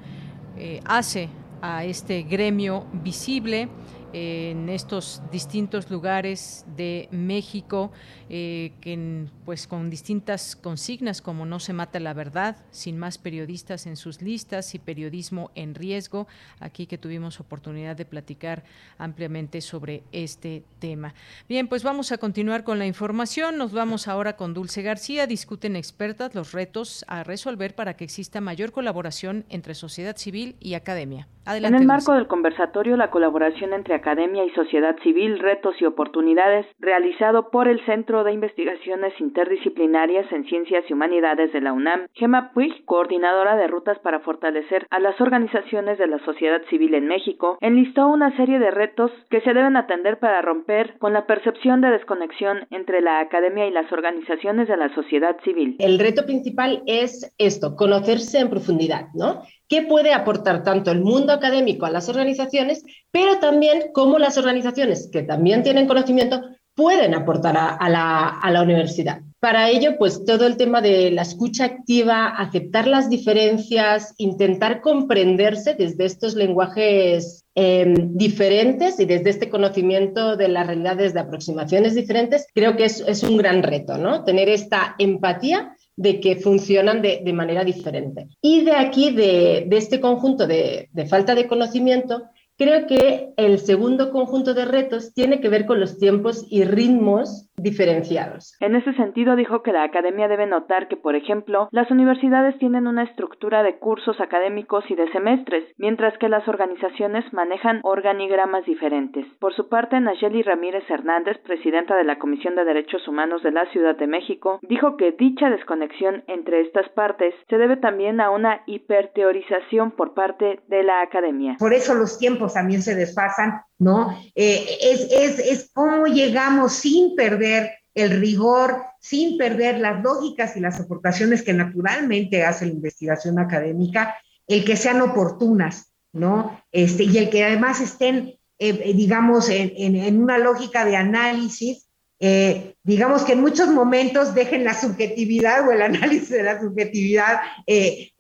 eh, 0.57 0.81
hace 0.85 1.29
a 1.62 1.85
este 1.85 2.23
gremio 2.23 2.87
visible 2.92 3.68
en 4.12 4.68
estos 4.68 5.22
distintos 5.31 5.90
lugares 5.90 6.64
de 6.77 7.09
México, 7.11 7.92
eh, 8.29 8.72
que 8.81 9.27
pues 9.44 9.66
con 9.66 9.90
distintas 9.90 10.57
consignas 10.57 11.22
como 11.22 11.46
no 11.46 11.59
se 11.61 11.72
mata 11.72 12.01
la 12.01 12.14
verdad, 12.14 12.57
sin 12.70 12.98
más 12.98 13.18
periodistas 13.18 13.87
en 13.87 13.96
sus 13.96 14.22
listas 14.22 14.75
y 14.75 14.79
periodismo 14.79 15.51
en 15.55 15.75
riesgo, 15.75 16.27
aquí 16.61 16.87
que 16.87 16.98
tuvimos 16.98 17.40
oportunidad 17.40 17.96
de 17.96 18.05
platicar 18.05 18.64
ampliamente 18.98 19.61
sobre 19.61 20.03
este 20.12 20.64
tema. 20.79 21.14
Bien, 21.48 21.68
pues 21.68 21.83
vamos 21.83 22.12
a 22.12 22.18
continuar 22.18 22.64
con 22.64 22.79
la 22.79 22.87
información, 22.87 23.57
nos 23.57 23.72
vamos 23.72 24.09
ahora 24.09 24.37
con 24.37 24.55
Dulce 24.55 24.83
García, 24.83 25.27
discuten 25.27 25.77
expertas 25.77 26.35
los 26.35 26.53
retos 26.53 27.05
a 27.09 27.25
resolver 27.25 27.75
para 27.75 27.94
que 27.94 28.05
exista 28.05 28.40
mayor 28.40 28.72
colaboración 28.72 29.44
entre 29.48 29.75
sociedad 29.75 30.16
civil 30.16 30.57
y 30.61 30.75
academia. 30.75 31.29
Adelante, 31.44 31.77
en 31.77 31.83
el 31.83 31.88
marco 31.88 32.12
del 32.12 32.29
conversatorio 32.29 32.96
La 32.96 33.11
colaboración 33.11 33.72
entre 33.72 33.94
academia 34.03 34.45
y 34.45 34.51
sociedad 34.51 34.97
civil, 35.05 35.38
retos 35.38 35.77
y 35.81 35.85
oportunidades, 35.85 36.67
realizado 36.81 37.51
por 37.51 37.69
el 37.69 37.85
Centro 37.87 38.25
de 38.25 38.33
Investigaciones 38.33 39.12
Interdisciplinarias 39.21 40.31
en 40.33 40.45
Ciencias 40.47 40.85
y 40.88 40.93
Humanidades 40.93 41.53
de 41.53 41.61
la 41.61 41.73
UNAM, 41.73 42.09
Gemma 42.15 42.51
Puig, 42.53 42.85
coordinadora 42.85 43.55
de 43.55 43.69
rutas 43.69 43.99
para 44.01 44.19
fortalecer 44.19 44.88
a 44.91 44.99
las 44.99 45.21
organizaciones 45.21 45.99
de 45.99 46.09
la 46.09 46.19
sociedad 46.25 46.62
civil 46.69 46.95
en 46.95 47.07
México, 47.07 47.59
enlistó 47.61 48.09
una 48.09 48.37
serie 48.37 48.59
de 48.59 48.73
retos 48.73 49.12
que 49.31 49.41
se 49.43 49.55
deben 49.55 49.77
atender 49.77 50.19
para 50.19 50.43
romper 50.43 50.99
con 50.99 51.12
la 51.12 51.27
percepción 51.27 51.81
de 51.81 51.91
desconexión 51.91 52.67
entre 52.71 53.03
la 53.03 53.21
academia 53.21 53.69
y 53.69 53.71
las 53.71 53.91
organizaciones 53.93 54.67
de 54.67 54.77
la 54.77 54.93
sociedad 54.97 55.37
civil. 55.45 55.77
El 55.79 56.01
reto 56.01 56.27
principal 56.27 56.83
es 56.87 57.33
esto, 57.38 57.77
conocerse 57.77 58.41
en 58.41 58.51
profundidad, 58.51 59.07
¿no? 59.15 59.43
Qué 59.72 59.80
puede 59.80 60.12
aportar 60.12 60.64
tanto 60.64 60.90
el 60.90 61.00
mundo 61.00 61.32
académico 61.32 61.87
a 61.87 61.90
las 61.90 62.06
organizaciones, 62.11 62.85
pero 63.11 63.38
también 63.38 63.85
cómo 63.94 64.18
las 64.18 64.37
organizaciones 64.37 65.08
que 65.11 65.22
también 65.22 65.62
tienen 65.62 65.87
conocimiento 65.87 66.42
pueden 66.74 67.14
aportar 67.14 67.56
a, 67.56 67.88
la, 67.88 68.62
universidad. 68.62 69.22
Para 69.40 69.70
ello, 69.70 69.96
pues 69.98 70.26
todo 70.26 70.46
el 70.46 70.58
tema 70.58 70.82
de 70.82 71.11
la 71.11 71.22
escucha 71.22 71.64
activa, 71.64 72.28
aceptar 72.28 72.87
las 72.87 73.08
diferencias, 73.08 74.14
intentar 74.18 74.82
comprenderse 74.82 75.72
desde 75.72 76.04
estos 76.04 76.35
lenguajes 76.35 77.46
em, 77.54 77.94
diferentes 78.14 79.00
y 79.00 79.06
desde 79.06 79.30
este 79.30 79.48
conocimiento 79.48 80.37
de 80.37 80.48
las 80.48 80.66
realidades 80.66 81.14
de 81.14 81.20
aproximaciones 81.20 81.94
diferentes, 81.94 82.46
creo 82.54 82.76
que 82.76 82.85
es, 82.85 83.02
es 83.08 83.22
un 83.22 83.38
gran 83.38 83.62
reto, 83.62 83.96
¿no? 83.96 84.22
Tener 84.24 84.50
esta 84.50 84.96
empatía 84.98 85.74
de 85.96 86.20
que 86.20 86.37
funcionan 86.37 87.02
de, 87.02 87.33
manera 87.33 87.64
diferente. 87.64 88.28
Y 88.40 88.62
de 88.62 88.72
aquí, 88.72 89.11
de, 89.11 89.68
este 89.70 90.00
conjunto 90.00 90.46
de, 90.46 90.88
de 90.92 91.07
falta 91.07 91.35
de 91.35 91.46
conocimiento, 91.46 92.24
Creo 92.62 92.87
que 92.87 93.35
el 93.38 93.59
segundo 93.59 94.12
conjunto 94.12 94.55
de 94.55 94.64
retos 94.64 95.12
tiene 95.14 95.40
que 95.40 95.48
ver 95.48 95.66
con 95.66 95.81
los 95.81 95.98
tiempos 95.98 96.46
y 96.48 96.62
ritmos 96.62 97.51
diferenciados. 97.57 98.57
En 98.61 98.77
ese 98.77 98.92
sentido, 98.94 99.35
dijo 99.35 99.62
que 99.62 99.72
la 99.72 99.83
academia 99.83 100.29
debe 100.29 100.46
notar 100.46 100.87
que, 100.87 100.96
por 100.96 101.16
ejemplo, 101.16 101.68
las 101.72 101.90
universidades 101.90 102.57
tienen 102.59 102.87
una 102.87 103.03
estructura 103.03 103.64
de 103.64 103.79
cursos 103.79 104.20
académicos 104.20 104.85
y 104.88 104.94
de 104.94 105.11
semestres, 105.11 105.64
mientras 105.77 106.16
que 106.18 106.29
las 106.29 106.46
organizaciones 106.46 107.25
manejan 107.33 107.81
organigramas 107.83 108.64
diferentes. 108.64 109.27
Por 109.40 109.55
su 109.55 109.68
parte, 109.68 109.98
Nayeli 109.98 110.42
Ramírez 110.42 110.88
Hernández, 110.88 111.38
presidenta 111.44 111.96
de 111.96 112.05
la 112.05 112.18
Comisión 112.18 112.55
de 112.55 112.64
Derechos 112.64 113.07
Humanos 113.09 113.42
de 113.42 113.53
la 113.53 113.66
Ciudad 113.72 113.96
de 113.96 114.07
México, 114.07 114.61
dijo 114.62 114.96
que 114.96 115.12
dicha 115.12 115.51
desconexión 115.51 116.22
entre 116.29 116.61
estas 116.61 116.88
partes 116.90 117.35
se 117.48 117.59
debe 117.59 117.77
también 117.77 118.20
a 118.20 118.31
una 118.31 118.62
hiperteorización 118.66 119.92
por 119.92 120.14
parte 120.14 120.61
de 120.68 120.83
la 120.85 121.03
academia. 121.03 121.57
Por 121.59 121.72
eso 121.72 121.94
los 121.94 122.18
tiempos 122.18 122.52
también 122.53 122.83
se 122.83 122.95
desfasan, 122.95 123.62
¿no? 123.79 124.19
Eh, 124.35 124.79
es, 124.81 125.09
es, 125.11 125.38
es 125.38 125.71
cómo 125.73 126.07
llegamos 126.07 126.73
sin 126.73 127.17
perder 127.17 127.73
el 127.95 128.21
rigor, 128.21 128.83
sin 129.01 129.37
perder 129.37 129.79
las 129.79 130.03
lógicas 130.03 130.57
y 130.57 130.61
las 130.61 130.81
aportaciones 130.81 131.43
que 131.43 131.53
naturalmente 131.53 132.45
hace 132.45 132.67
la 132.67 132.73
investigación 132.73 133.38
académica, 133.38 134.15
el 134.47 134.65
que 134.65 134.77
sean 134.77 135.01
oportunas, 135.03 135.93
¿no? 136.12 136.62
Este, 136.71 137.05
y 137.05 137.19
el 137.19 137.31
que 137.31 137.45
además 137.45 137.81
estén, 137.81 138.35
eh, 138.59 138.93
digamos, 138.95 139.49
en, 139.49 139.73
en, 139.77 140.23
una 140.23 140.38
lógica 140.38 140.85
de 140.85 140.97
análisis, 140.97 141.88
eh, 142.21 142.77
digamos 142.83 143.25
que 143.25 143.33
en 143.33 143.41
muchos 143.41 143.69
momentos 143.69 144.35
dejen 144.35 144.65
la 144.65 144.79
subjetividad 144.81 145.67
o 145.67 145.73
el 145.73 145.83
análisis 145.83 146.31
de 146.31 146.43
la 146.45 146.61
subjetividad, 146.61 147.41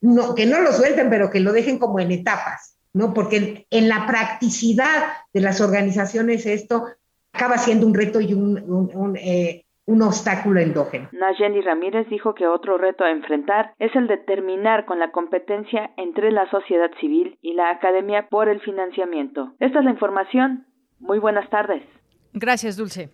no, 0.00 0.34
que 0.34 0.46
no 0.46 0.60
lo 0.60 0.72
suelten, 0.72 1.08
pero 1.08 1.30
que 1.30 1.40
lo 1.40 1.52
dejen 1.52 1.78
como 1.78 2.00
en 2.00 2.10
etapas, 2.10 2.76
¿no? 2.92 3.14
Porque 3.14 3.66
en, 3.70 3.88
la 3.88 4.06
practicidad 4.06 5.12
de 5.32 5.40
las 5.40 5.60
organizaciones 5.60 6.46
esto 6.46 6.84
acaba 7.32 7.58
siendo 7.58 7.86
un 7.86 7.94
reto 7.94 8.20
y 8.20 8.34
un, 8.34 8.58
un, 8.94 9.16
eh, 9.16 9.64
obstáculo 9.86 10.60
endógeno. 10.60 11.08
Nayeli 11.12 11.60
Ramírez 11.60 12.08
dijo 12.08 12.34
que 12.34 12.46
otro 12.46 12.78
reto 12.78 13.04
a 13.04 13.10
enfrentar 13.10 13.74
es 13.78 13.94
el 13.94 14.06
de 14.06 14.16
terminar 14.16 14.84
con 14.86 14.98
la 14.98 15.10
competencia 15.10 15.90
entre 15.96 16.30
la 16.30 16.50
sociedad 16.50 16.90
civil 17.00 17.38
y 17.42 17.54
la 17.54 17.70
academia 17.70 18.28
por 18.28 18.48
el 18.48 18.60
financiamiento. 18.60 19.52
Esta 19.60 19.80
es 19.80 19.84
la 19.84 19.90
información. 19.90 20.66
Muy 20.98 21.18
buenas 21.18 21.48
tardes. 21.50 21.82
Gracias, 22.32 22.76
Dulce. 22.76 23.10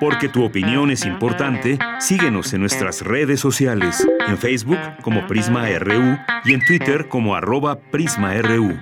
Porque 0.00 0.28
tu 0.28 0.44
opinión 0.44 0.90
es 0.90 1.04
importante, 1.04 1.78
síguenos 1.98 2.52
en 2.52 2.60
nuestras 2.60 3.02
redes 3.02 3.40
sociales, 3.40 4.06
en 4.26 4.38
Facebook 4.38 4.78
como 5.02 5.26
Prisma 5.26 5.68
RU 5.78 6.18
y 6.44 6.54
en 6.54 6.64
Twitter 6.64 7.08
como 7.08 7.34
arroba 7.34 7.78
PrismaRU. 7.78 8.78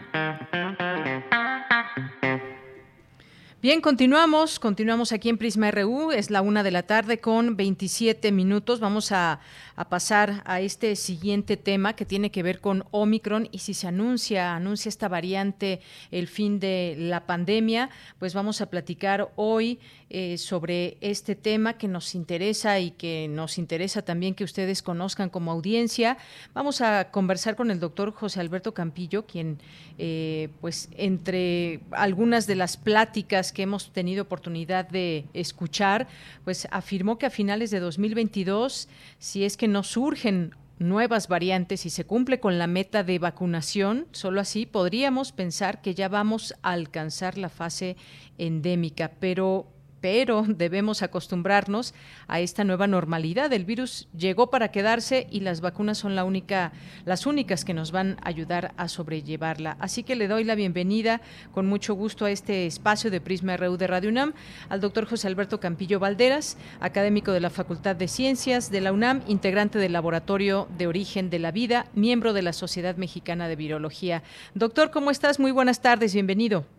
Bien, 3.60 3.80
continuamos, 3.80 4.60
continuamos 4.60 5.10
aquí 5.10 5.28
en 5.28 5.36
Prisma 5.36 5.72
RU, 5.72 6.12
es 6.12 6.30
la 6.30 6.42
una 6.42 6.62
de 6.62 6.70
la 6.70 6.84
tarde 6.84 7.18
con 7.18 7.56
27 7.56 8.30
minutos. 8.30 8.78
Vamos 8.78 9.10
a, 9.10 9.40
a, 9.78 9.88
pasar 9.88 10.42
a 10.44 10.60
este 10.60 10.96
siguiente 10.96 11.56
tema 11.56 11.94
que 11.94 12.04
tiene 12.04 12.30
que 12.30 12.42
ver 12.42 12.60
con 12.60 12.84
Omicron 12.90 13.48
y 13.52 13.58
si 13.58 13.74
se 13.74 13.86
anuncia, 13.86 14.54
anuncia 14.54 14.88
esta 14.88 15.08
variante 15.08 15.80
el 16.10 16.26
fin 16.28 16.58
de 16.58 16.96
la 16.98 17.26
pandemia, 17.26 17.90
pues 18.18 18.34
vamos 18.34 18.60
a 18.60 18.70
platicar 18.70 19.30
hoy 19.36 19.78
eh, 20.10 20.38
sobre 20.38 20.96
este 21.02 21.34
tema 21.34 21.74
que 21.74 21.86
nos 21.86 22.14
interesa 22.14 22.80
y 22.80 22.92
que 22.92 23.28
nos 23.28 23.58
interesa 23.58 24.00
también 24.00 24.34
que 24.34 24.42
ustedes 24.42 24.82
conozcan 24.82 25.28
como 25.28 25.52
audiencia. 25.52 26.16
Vamos 26.54 26.80
a 26.80 27.10
conversar 27.10 27.56
con 27.56 27.70
el 27.70 27.78
doctor 27.78 28.12
José 28.12 28.40
Alberto 28.40 28.72
Campillo, 28.72 29.26
quien, 29.26 29.58
eh, 29.98 30.48
pues, 30.62 30.88
entre 30.96 31.80
algunas 31.90 32.46
de 32.46 32.54
las 32.54 32.78
pláticas 32.78 33.52
que 33.52 33.62
hemos 33.62 33.92
tenido 33.92 34.22
oportunidad 34.22 34.88
de 34.88 35.26
escuchar, 35.34 36.08
pues 36.44 36.66
afirmó 36.70 37.18
que 37.18 37.26
a 37.26 37.30
finales 37.30 37.70
de 37.70 37.78
2022, 37.78 38.88
si 39.18 39.44
es 39.44 39.58
que 39.58 39.67
no 39.68 39.82
surgen 39.82 40.54
nuevas 40.78 41.28
variantes 41.28 41.86
y 41.86 41.90
se 41.90 42.04
cumple 42.04 42.40
con 42.40 42.58
la 42.58 42.66
meta 42.66 43.02
de 43.02 43.18
vacunación, 43.18 44.06
solo 44.12 44.40
así 44.40 44.66
podríamos 44.66 45.32
pensar 45.32 45.82
que 45.82 45.94
ya 45.94 46.08
vamos 46.08 46.54
a 46.62 46.72
alcanzar 46.72 47.36
la 47.38 47.48
fase 47.48 47.96
endémica. 48.38 49.12
Pero 49.20 49.66
pero 50.00 50.44
debemos 50.48 51.02
acostumbrarnos 51.02 51.94
a 52.26 52.40
esta 52.40 52.64
nueva 52.64 52.86
normalidad. 52.86 53.52
El 53.52 53.64
virus 53.64 54.08
llegó 54.16 54.50
para 54.50 54.70
quedarse 54.70 55.26
y 55.30 55.40
las 55.40 55.60
vacunas 55.60 55.98
son 55.98 56.14
la 56.14 56.24
única, 56.24 56.72
las 57.04 57.26
únicas 57.26 57.64
que 57.64 57.74
nos 57.74 57.92
van 57.92 58.16
a 58.22 58.28
ayudar 58.28 58.72
a 58.76 58.88
sobrellevarla. 58.88 59.76
Así 59.80 60.02
que 60.02 60.16
le 60.16 60.28
doy 60.28 60.44
la 60.44 60.54
bienvenida 60.54 61.20
con 61.52 61.66
mucho 61.66 61.94
gusto 61.94 62.24
a 62.24 62.30
este 62.30 62.66
espacio 62.66 63.10
de 63.10 63.20
Prisma 63.20 63.56
RU 63.56 63.76
de 63.76 63.86
Radio 63.86 64.10
UNAM 64.10 64.34
al 64.68 64.80
doctor 64.80 65.06
José 65.06 65.28
Alberto 65.28 65.60
Campillo 65.60 65.98
Valderas, 65.98 66.56
académico 66.80 67.32
de 67.32 67.40
la 67.40 67.50
Facultad 67.50 67.96
de 67.96 68.08
Ciencias 68.08 68.70
de 68.70 68.80
la 68.80 68.92
UNAM, 68.92 69.22
integrante 69.26 69.78
del 69.78 69.92
Laboratorio 69.92 70.68
de 70.76 70.86
Origen 70.86 71.30
de 71.30 71.38
la 71.38 71.50
Vida, 71.50 71.86
miembro 71.94 72.32
de 72.32 72.42
la 72.42 72.52
Sociedad 72.52 72.96
Mexicana 72.96 73.48
de 73.48 73.56
Virología. 73.56 74.22
Doctor, 74.54 74.90
¿cómo 74.90 75.10
estás? 75.10 75.38
Muy 75.38 75.50
buenas 75.50 75.80
tardes, 75.80 76.14
bienvenido. 76.14 76.77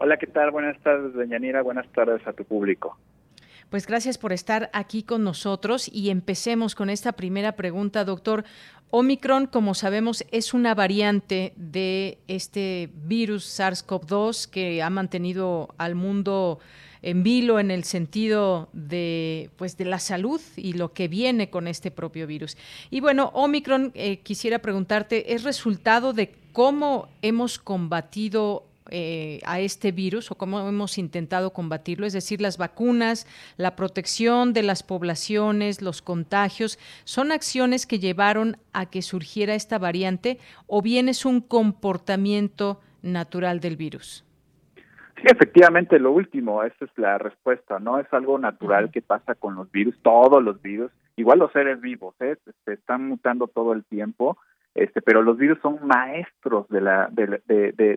Hola, 0.00 0.16
¿qué 0.16 0.28
tal? 0.28 0.52
Buenas 0.52 0.80
tardes, 0.80 1.12
doña 1.12 1.40
Nira. 1.40 1.60
Buenas 1.60 1.88
tardes 1.88 2.24
a 2.24 2.32
tu 2.32 2.44
público. 2.44 2.96
Pues 3.68 3.84
gracias 3.84 4.16
por 4.16 4.32
estar 4.32 4.70
aquí 4.72 5.02
con 5.02 5.24
nosotros 5.24 5.90
y 5.92 6.10
empecemos 6.10 6.76
con 6.76 6.88
esta 6.88 7.12
primera 7.12 7.56
pregunta, 7.56 8.04
doctor. 8.04 8.44
Omicron, 8.90 9.48
como 9.48 9.74
sabemos, 9.74 10.24
es 10.30 10.54
una 10.54 10.76
variante 10.76 11.52
de 11.56 12.18
este 12.28 12.90
virus 12.94 13.58
SARS-CoV-2 13.58 14.48
que 14.48 14.84
ha 14.84 14.88
mantenido 14.88 15.74
al 15.78 15.96
mundo 15.96 16.60
en 17.02 17.24
vilo 17.24 17.58
en 17.58 17.72
el 17.72 17.82
sentido 17.82 18.68
de 18.72 19.50
pues 19.56 19.76
de 19.76 19.84
la 19.84 19.98
salud 19.98 20.40
y 20.54 20.74
lo 20.74 20.92
que 20.92 21.08
viene 21.08 21.50
con 21.50 21.66
este 21.66 21.90
propio 21.90 22.28
virus. 22.28 22.56
Y 22.88 23.00
bueno, 23.00 23.32
Omicron, 23.34 23.90
eh, 23.94 24.20
quisiera 24.20 24.60
preguntarte, 24.60 25.34
¿es 25.34 25.42
resultado 25.42 26.12
de 26.12 26.36
cómo 26.52 27.08
hemos 27.20 27.58
combatido 27.58 28.67
eh, 28.90 29.40
a 29.44 29.60
este 29.60 29.92
virus 29.92 30.30
o 30.30 30.36
cómo 30.36 30.66
hemos 30.68 30.98
intentado 30.98 31.52
combatirlo, 31.52 32.06
es 32.06 32.12
decir, 32.12 32.40
las 32.40 32.58
vacunas, 32.58 33.26
la 33.56 33.76
protección 33.76 34.52
de 34.52 34.62
las 34.62 34.82
poblaciones, 34.82 35.82
los 35.82 36.02
contagios, 36.02 36.78
son 37.04 37.32
acciones 37.32 37.86
que 37.86 37.98
llevaron 37.98 38.56
a 38.72 38.86
que 38.86 39.02
surgiera 39.02 39.54
esta 39.54 39.78
variante 39.78 40.38
o 40.66 40.82
bien 40.82 41.08
es 41.08 41.24
un 41.24 41.40
comportamiento 41.40 42.80
natural 43.02 43.60
del 43.60 43.76
virus? 43.76 44.24
Sí, 45.16 45.22
efectivamente, 45.24 45.98
lo 45.98 46.12
último, 46.12 46.62
esa 46.62 46.84
es 46.84 46.90
la 46.96 47.18
respuesta, 47.18 47.78
¿no? 47.80 47.98
Es 47.98 48.06
algo 48.12 48.38
natural 48.38 48.90
que 48.90 49.02
pasa 49.02 49.34
con 49.34 49.56
los 49.56 49.70
virus, 49.72 49.98
todos 50.02 50.42
los 50.42 50.62
virus, 50.62 50.92
igual 51.16 51.40
los 51.40 51.50
seres 51.52 51.80
vivos, 51.80 52.14
¿eh? 52.20 52.36
Se 52.64 52.74
están 52.74 53.08
mutando 53.08 53.48
todo 53.48 53.72
el 53.72 53.84
tiempo 53.84 54.38
este, 54.78 55.02
pero 55.02 55.22
los 55.22 55.36
virus 55.36 55.58
son 55.60 55.78
maestros 55.84 56.68
de, 56.68 56.80
la, 56.80 57.08
de, 57.10 57.42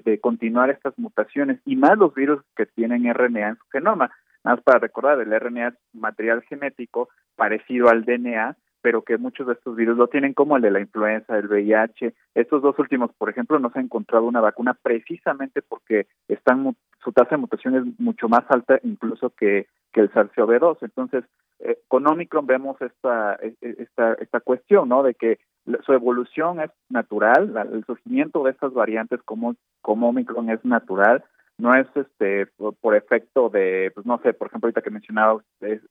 de, 0.03 0.19
continuar 0.19 0.71
estas 0.71 0.97
mutaciones 0.97 1.59
y 1.63 1.75
más 1.75 1.95
los 1.95 2.13
virus 2.15 2.41
que 2.55 2.65
tienen 2.65 3.11
RNA 3.13 3.49
en 3.49 3.55
su 3.57 3.65
genoma. 3.71 4.09
Más 4.43 4.59
para 4.61 4.79
recordar, 4.79 5.19
el 5.19 5.39
RNA 5.39 5.67
es 5.67 5.73
material 5.93 6.41
genético 6.41 7.09
parecido 7.35 7.89
al 7.89 8.03
DNA, 8.03 8.57
pero 8.81 9.03
que 9.03 9.19
muchos 9.19 9.45
de 9.45 9.53
estos 9.53 9.75
virus 9.75 9.95
lo 9.95 10.07
tienen 10.07 10.33
como 10.33 10.55
el 10.55 10.63
de 10.63 10.71
la 10.71 10.79
influenza, 10.79 11.37
el 11.37 11.47
VIH. 11.47 12.15
Estos 12.33 12.63
dos 12.63 12.79
últimos, 12.79 13.11
por 13.13 13.29
ejemplo, 13.29 13.59
no 13.59 13.69
se 13.69 13.77
ha 13.77 13.83
encontrado 13.83 14.25
una 14.25 14.41
vacuna 14.41 14.73
precisamente 14.73 15.61
porque 15.61 16.07
están 16.27 16.75
su 17.03 17.11
tasa 17.11 17.31
de 17.31 17.37
mutación 17.37 17.75
es 17.75 17.99
mucho 17.99 18.29
más 18.29 18.43
alta 18.49 18.79
incluso 18.83 19.31
que, 19.31 19.67
que 19.91 20.01
el 20.01 20.11
SARS-CoV-2. 20.11 20.77
Entonces, 20.81 21.23
eh, 21.59 21.79
con 21.87 22.07
Omicron 22.07 22.45
vemos 22.47 22.81
esta, 22.81 23.35
e, 23.35 23.55
e, 23.61 23.75
esta, 23.79 24.13
esta 24.13 24.39
cuestión, 24.39 24.89
¿no? 24.89 25.03
De 25.03 25.13
que 25.13 25.39
su 25.85 25.93
evolución 25.93 26.59
es 26.59 26.71
natural, 26.89 27.55
el 27.71 27.85
surgimiento 27.85 28.43
de 28.43 28.51
estas 28.51 28.73
variantes 28.73 29.21
como, 29.23 29.55
como 29.81 30.09
Omicron 30.09 30.49
es 30.49 30.63
natural, 30.65 31.23
no 31.57 31.75
es 31.75 31.87
este 31.95 32.47
por, 32.57 32.95
efecto 32.95 33.49
de, 33.49 33.91
pues 33.93 34.05
no 34.05 34.19
sé, 34.23 34.33
por 34.33 34.47
ejemplo, 34.47 34.67
ahorita 34.67 34.81
que 34.81 34.89
mencionabas, 34.89 35.43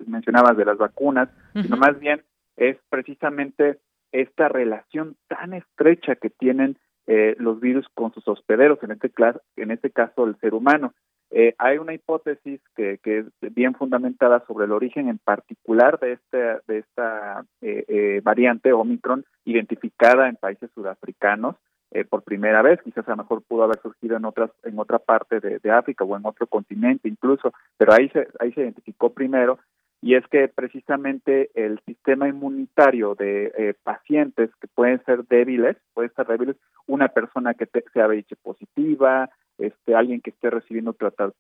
mencionabas 0.05 0.57
de 0.57 0.65
las 0.65 0.79
vacunas, 0.79 1.29
sino 1.55 1.77
más 1.77 1.99
bien 2.01 2.23
es 2.57 2.77
precisamente 2.89 3.79
esta 4.11 4.49
relación 4.49 5.17
tan 5.29 5.55
estrecha 5.55 6.17
que 6.17 6.31
tienen 6.31 6.77
eh, 7.13 7.35
los 7.41 7.59
virus 7.59 7.89
con 7.93 8.15
sus 8.15 8.27
hospederos, 8.29 8.79
en 8.85 8.93
este, 8.93 9.11
en 9.57 9.73
este 9.73 9.91
caso 9.91 10.25
el 10.25 10.39
ser 10.39 10.55
humano. 10.55 10.95
Eh, 11.33 11.57
hay 11.59 11.79
una 11.79 11.93
hipótesis 11.93 12.61
que, 12.77 12.99
que, 13.03 13.19
es 13.19 13.55
bien 13.55 13.75
fundamentada 13.75 14.45
sobre 14.47 14.67
el 14.67 14.73
origen 14.73 15.09
en 15.09 15.19
particular 15.19 15.99
de, 15.99 16.13
este, 16.13 16.39
de 16.69 16.79
esta 16.79 17.45
eh, 17.63 17.85
eh, 17.89 18.21
variante 18.23 18.73
Omicron 18.73 19.25
identificada 19.45 20.29
en 20.29 20.37
países 20.37 20.71
sudafricanos 20.73 21.57
por 22.09 22.23
primera 22.23 22.63
vez. 22.63 22.81
Quizás 22.83 23.09
a 23.09 23.11
lo 23.11 23.17
mejor 23.17 23.43
pudo 23.43 23.65
haber 23.65 23.83
surgido 23.83 24.17
en 24.17 24.25
otras 24.25 24.53
en 24.63 24.79
otra 24.79 25.01
parte 25.01 25.41
de, 25.41 25.59
de, 25.59 25.71
África 25.73 26.05
o 26.05 26.17
en 26.17 26.25
otro 26.25 26.47
continente 26.47 27.09
incluso, 27.09 27.53
pero 27.77 27.93
ahí 27.93 28.09
se 28.11 28.29
ahí 28.39 28.53
se 28.53 28.61
identificó 28.61 29.13
primero 29.13 29.59
y 30.03 30.15
es 30.15 30.27
que 30.29 30.49
precisamente 30.49 31.51
el 31.55 31.81
sistema 31.87 32.29
inmunitario 32.29 33.15
de 33.15 33.77
pacientes 33.83 34.51
que 34.61 34.69
pueden 34.69 35.05
ser 35.05 35.25
débiles, 35.27 35.77
pueden 35.93 36.13
ser 36.15 36.27
débiles, 36.27 36.57
una 36.87 37.09
persona 37.09 37.55
que 37.55 37.67
te, 37.67 37.85
sea 37.93 38.07
VIH 38.09 38.37
positiva, 38.37 39.31
este, 39.59 39.95
alguien 39.95 40.21
que 40.21 40.31
esté 40.31 40.51
recibiendo 40.51 40.97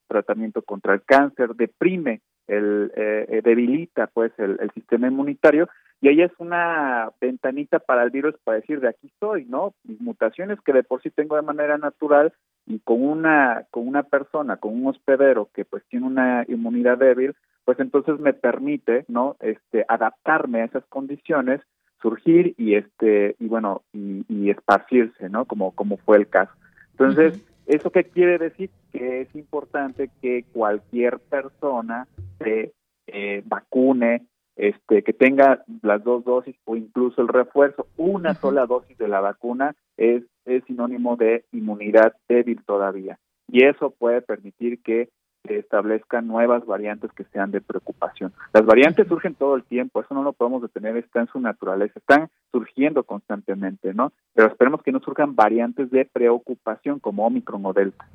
tratamiento 0.08 0.62
contra 0.62 0.94
el 0.94 1.02
cáncer, 1.02 1.54
deprime, 1.54 2.20
el, 2.46 2.92
eh, 2.96 3.26
eh, 3.28 3.40
debilita 3.42 4.08
pues 4.08 4.32
el, 4.38 4.58
sistema 4.74 5.06
inmunitario 5.06 5.68
y 6.00 6.08
ahí 6.08 6.22
es 6.22 6.32
una 6.38 7.10
ventanita 7.20 7.78
para 7.78 8.02
el 8.02 8.10
virus 8.10 8.34
para 8.42 8.58
decir 8.58 8.80
de 8.80 8.88
aquí 8.88 9.06
estoy, 9.06 9.44
¿no? 9.44 9.74
Mis 9.84 10.00
mutaciones 10.00 10.60
que 10.60 10.72
de 10.72 10.82
por 10.82 11.00
sí 11.02 11.10
tengo 11.10 11.36
de 11.36 11.42
manera 11.42 11.78
natural 11.78 12.32
y 12.66 12.80
con 12.80 13.02
una 13.02 13.66
con 13.70 13.86
una 13.86 14.02
persona, 14.02 14.56
con 14.56 14.74
un 14.74 14.88
hospedero 14.88 15.48
que 15.54 15.64
pues 15.64 15.84
tiene 15.88 16.06
una 16.06 16.44
inmunidad 16.48 16.98
débil, 16.98 17.34
pues 17.64 17.78
entonces 17.80 18.18
me 18.18 18.32
permite, 18.32 19.04
¿no? 19.08 19.36
Este 19.40 19.84
adaptarme 19.88 20.62
a 20.62 20.64
esas 20.64 20.84
condiciones, 20.86 21.60
surgir 22.00 22.54
y 22.56 22.74
este 22.74 23.36
y 23.38 23.46
bueno 23.46 23.82
y, 23.92 24.24
y 24.28 24.50
esparcirse, 24.50 25.28
¿no? 25.28 25.44
Como 25.44 25.72
como 25.72 25.96
fue 25.98 26.16
el 26.16 26.28
caso. 26.28 26.52
Entonces 26.92 27.44
¿Eso 27.70 27.90
qué 27.90 28.02
quiere 28.02 28.36
decir? 28.36 28.68
Que 28.90 29.20
es 29.20 29.34
importante 29.36 30.10
que 30.20 30.44
cualquier 30.52 31.20
persona 31.20 32.08
se 32.40 32.72
eh, 33.06 33.42
vacune, 33.46 34.26
este, 34.56 35.04
que 35.04 35.12
tenga 35.12 35.62
las 35.80 36.02
dos 36.02 36.24
dosis 36.24 36.56
o 36.64 36.74
incluso 36.74 37.22
el 37.22 37.28
refuerzo. 37.28 37.86
Una 37.96 38.34
sola 38.34 38.66
dosis 38.66 38.98
de 38.98 39.06
la 39.06 39.20
vacuna 39.20 39.76
es, 39.96 40.24
es 40.46 40.64
sinónimo 40.64 41.14
de 41.14 41.44
inmunidad 41.52 42.16
débil 42.28 42.60
todavía. 42.64 43.20
Y 43.46 43.64
eso 43.64 43.90
puede 43.90 44.20
permitir 44.20 44.82
que 44.82 45.08
se 45.46 45.58
establezcan 45.58 46.26
nuevas 46.26 46.64
variantes 46.66 47.10
que 47.12 47.24
sean 47.24 47.50
de 47.50 47.60
preocupación. 47.60 48.32
Las 48.52 48.64
variantes 48.66 49.08
surgen 49.08 49.34
todo 49.34 49.56
el 49.56 49.64
tiempo, 49.64 50.00
eso 50.00 50.14
no 50.14 50.22
lo 50.22 50.32
podemos 50.32 50.62
detener, 50.62 50.96
está 50.96 51.20
en 51.20 51.28
su 51.28 51.40
naturaleza, 51.40 51.98
están 51.98 52.28
surgiendo 52.52 53.04
constantemente, 53.04 53.94
¿no? 53.94 54.12
Pero 54.34 54.48
esperemos 54.48 54.82
que 54.82 54.92
no 54.92 55.00
surjan 55.00 55.34
variantes 55.34 55.90
de 55.90 56.04
preocupación 56.04 56.98
como 56.98 57.26
Omicron 57.26 57.64
o 57.64 57.72
Delta. 57.72 58.06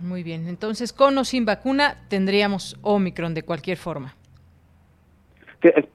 Muy 0.00 0.22
bien, 0.22 0.48
entonces 0.48 0.92
con 0.92 1.16
o 1.18 1.24
sin 1.24 1.44
vacuna 1.44 1.96
tendríamos 2.08 2.76
Omicron 2.82 3.34
de 3.34 3.42
cualquier 3.42 3.78
forma. 3.78 4.14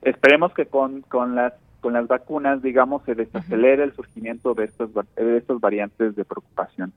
esperemos 0.02 0.52
que 0.54 0.66
con, 0.66 1.02
con 1.02 1.34
las 1.34 1.54
con 1.80 1.94
las 1.94 2.06
vacunas, 2.06 2.62
digamos, 2.62 3.02
se 3.04 3.16
desacelere 3.16 3.82
el 3.82 3.92
surgimiento 3.92 4.54
de 4.54 4.64
estas 4.66 4.88
de 4.94 5.36
estas 5.36 5.60
variantes 5.60 6.14
de 6.14 6.24
preocupación. 6.24 6.92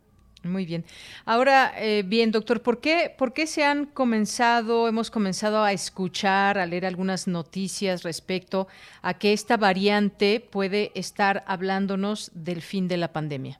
Muy 0.45 0.65
bien. 0.65 0.83
Ahora, 1.25 1.71
eh, 1.77 2.03
bien, 2.05 2.31
doctor, 2.31 2.61
¿por 2.61 2.79
qué, 2.79 3.11
¿por 3.17 3.33
qué 3.33 3.47
se 3.47 3.63
han 3.63 3.87
comenzado, 3.87 4.87
hemos 4.87 5.09
comenzado 5.09 5.63
a 5.63 5.71
escuchar, 5.71 6.59
a 6.59 6.65
leer 6.67 6.85
algunas 6.85 7.27
noticias 7.27 8.03
respecto 8.03 8.67
a 9.01 9.15
que 9.15 9.33
esta 9.33 9.57
variante 9.57 10.39
puede 10.39 10.91
estar 10.93 11.43
hablándonos 11.47 12.31
del 12.35 12.61
fin 12.61 12.87
de 12.87 12.97
la 12.97 13.11
pandemia? 13.11 13.59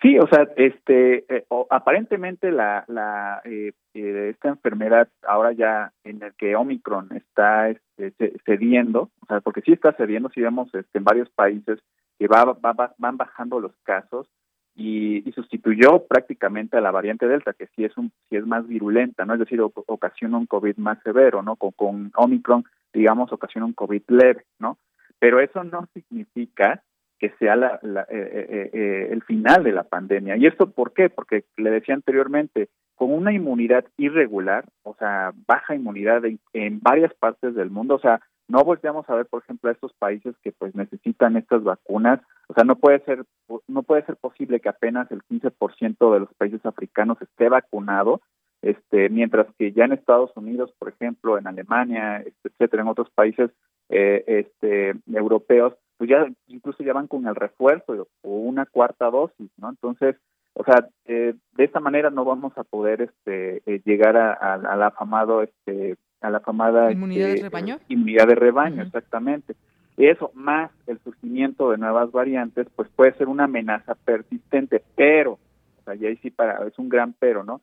Sí, 0.00 0.18
o 0.18 0.26
sea, 0.28 0.48
este, 0.56 1.24
eh, 1.28 1.44
aparentemente 1.70 2.50
la, 2.50 2.84
la 2.88 3.40
eh, 3.44 3.72
esta 3.94 4.48
enfermedad 4.48 5.08
ahora 5.26 5.52
ya 5.52 5.92
en 6.02 6.22
el 6.22 6.34
que 6.34 6.56
Omicron 6.56 7.08
está 7.14 7.70
este, 7.70 8.32
cediendo, 8.44 9.10
o 9.20 9.26
sea, 9.26 9.40
porque 9.40 9.60
sí 9.60 9.72
está 9.72 9.92
cediendo, 9.92 10.28
si 10.30 10.40
vemos 10.40 10.74
este, 10.74 10.98
en 10.98 11.04
varios 11.04 11.30
países 11.30 11.78
que 12.18 12.26
va, 12.26 12.44
va, 12.44 12.94
van 12.98 13.16
bajando 13.16 13.60
los 13.60 13.72
casos, 13.84 14.28
y, 14.74 15.30
sustituyó 15.32 16.04
prácticamente 16.06 16.76
a 16.76 16.80
la 16.80 16.90
variante 16.90 17.26
Delta, 17.26 17.52
que 17.52 17.68
sí 17.74 17.84
es 17.84 17.96
un 17.96 18.12
sí 18.28 18.36
es 18.36 18.46
más 18.46 18.66
virulenta, 18.66 19.24
¿no? 19.24 19.34
Es 19.34 19.40
decir, 19.40 19.60
ocasiona 19.60 20.36
un 20.36 20.46
COVID 20.46 20.76
más 20.76 20.98
severo, 21.02 21.42
¿no? 21.42 21.56
Con, 21.56 21.72
con 21.72 22.12
Omicron, 22.14 22.64
digamos, 22.92 23.32
ocasiona 23.32 23.66
un 23.66 23.72
COVID 23.72 24.02
leve, 24.08 24.44
¿no? 24.58 24.78
Pero 25.18 25.40
eso 25.40 25.64
no 25.64 25.88
significa 25.94 26.82
que 27.18 27.30
sea 27.38 27.54
la, 27.54 27.78
eh, 27.84 28.04
eh, 28.10 28.70
eh, 28.72 29.08
el 29.10 29.22
final 29.22 29.62
de 29.62 29.72
la 29.72 29.84
pandemia. 29.84 30.36
¿Y 30.36 30.46
esto 30.46 30.70
por 30.70 30.92
qué? 30.92 31.08
Porque 31.08 31.44
le 31.56 31.70
decía 31.70 31.94
anteriormente, 31.94 32.68
con 32.96 33.12
una 33.12 33.32
inmunidad 33.32 33.84
irregular, 33.96 34.64
o 34.82 34.94
sea, 34.96 35.32
baja 35.46 35.74
inmunidad 35.74 36.22
en 36.52 36.80
varias 36.80 37.14
partes 37.14 37.54
del 37.54 37.70
mundo, 37.70 37.94
o 37.94 38.00
sea, 38.00 38.20
no 38.52 38.64
volteamos 38.64 39.08
a 39.08 39.14
ver, 39.14 39.26
por 39.26 39.42
ejemplo, 39.42 39.70
a 39.70 39.72
estos 39.72 39.94
países 39.94 40.34
que 40.42 40.52
pues 40.52 40.74
necesitan 40.74 41.38
estas 41.38 41.64
vacunas, 41.64 42.20
o 42.48 42.54
sea, 42.54 42.64
no 42.64 42.76
puede 42.76 43.00
ser 43.06 43.24
no 43.66 43.82
puede 43.82 44.04
ser 44.04 44.16
posible 44.16 44.60
que 44.60 44.68
apenas 44.68 45.10
el 45.10 45.22
15% 45.22 46.12
de 46.12 46.20
los 46.20 46.34
países 46.34 46.64
africanos 46.66 47.16
esté 47.22 47.48
vacunado 47.48 48.20
Este, 48.60 49.08
mientras 49.08 49.46
que 49.58 49.72
ya 49.72 49.86
en 49.86 49.92
Estados 49.92 50.30
Unidos, 50.36 50.70
por 50.78 50.88
ejemplo, 50.90 51.36
en 51.36 51.46
Alemania, 51.48 52.18
este, 52.18 52.48
etcétera, 52.48 52.82
en 52.82 52.88
otros 52.88 53.10
países 53.10 53.50
eh, 53.88 54.22
este, 54.40 54.94
europeos, 55.12 55.72
pues 55.96 56.08
ya 56.10 56.28
incluso 56.46 56.84
ya 56.84 56.92
van 56.92 57.08
con 57.08 57.26
el 57.26 57.34
refuerzo 57.34 58.06
o 58.22 58.30
una 58.30 58.66
cuarta 58.66 59.10
dosis, 59.10 59.50
¿no? 59.56 59.70
Entonces, 59.70 60.14
o 60.54 60.62
sea, 60.64 60.88
eh, 61.06 61.34
de 61.56 61.64
esta 61.64 61.80
manera 61.80 62.10
no 62.10 62.24
vamos 62.24 62.52
a 62.56 62.64
poder 62.64 63.00
este, 63.00 63.62
eh, 63.66 63.80
llegar 63.84 64.16
a, 64.16 64.32
al 64.54 64.82
afamado, 64.82 65.42
este, 65.42 65.96
a 66.22 66.30
la 66.30 66.38
afamada 66.38 66.90
inmunidad 66.92 67.28
de 67.28 67.42
rebaño. 67.42 67.78
Inmunidad 67.88 68.26
de 68.28 68.34
rebaño, 68.34 68.82
exactamente. 68.82 69.54
Eso 69.96 70.30
más 70.34 70.70
el 70.86 70.98
surgimiento 71.00 71.70
de 71.70 71.78
nuevas 71.78 72.10
variantes, 72.12 72.66
pues 72.74 72.88
puede 72.96 73.14
ser 73.14 73.28
una 73.28 73.44
amenaza 73.44 73.94
persistente, 73.94 74.82
pero, 74.96 75.32
o 75.32 75.84
sea, 75.84 75.94
y 75.94 76.06
ahí 76.06 76.16
sí 76.18 76.30
para, 76.30 76.66
es 76.66 76.78
un 76.78 76.88
gran 76.88 77.12
pero, 77.18 77.44
¿no? 77.44 77.60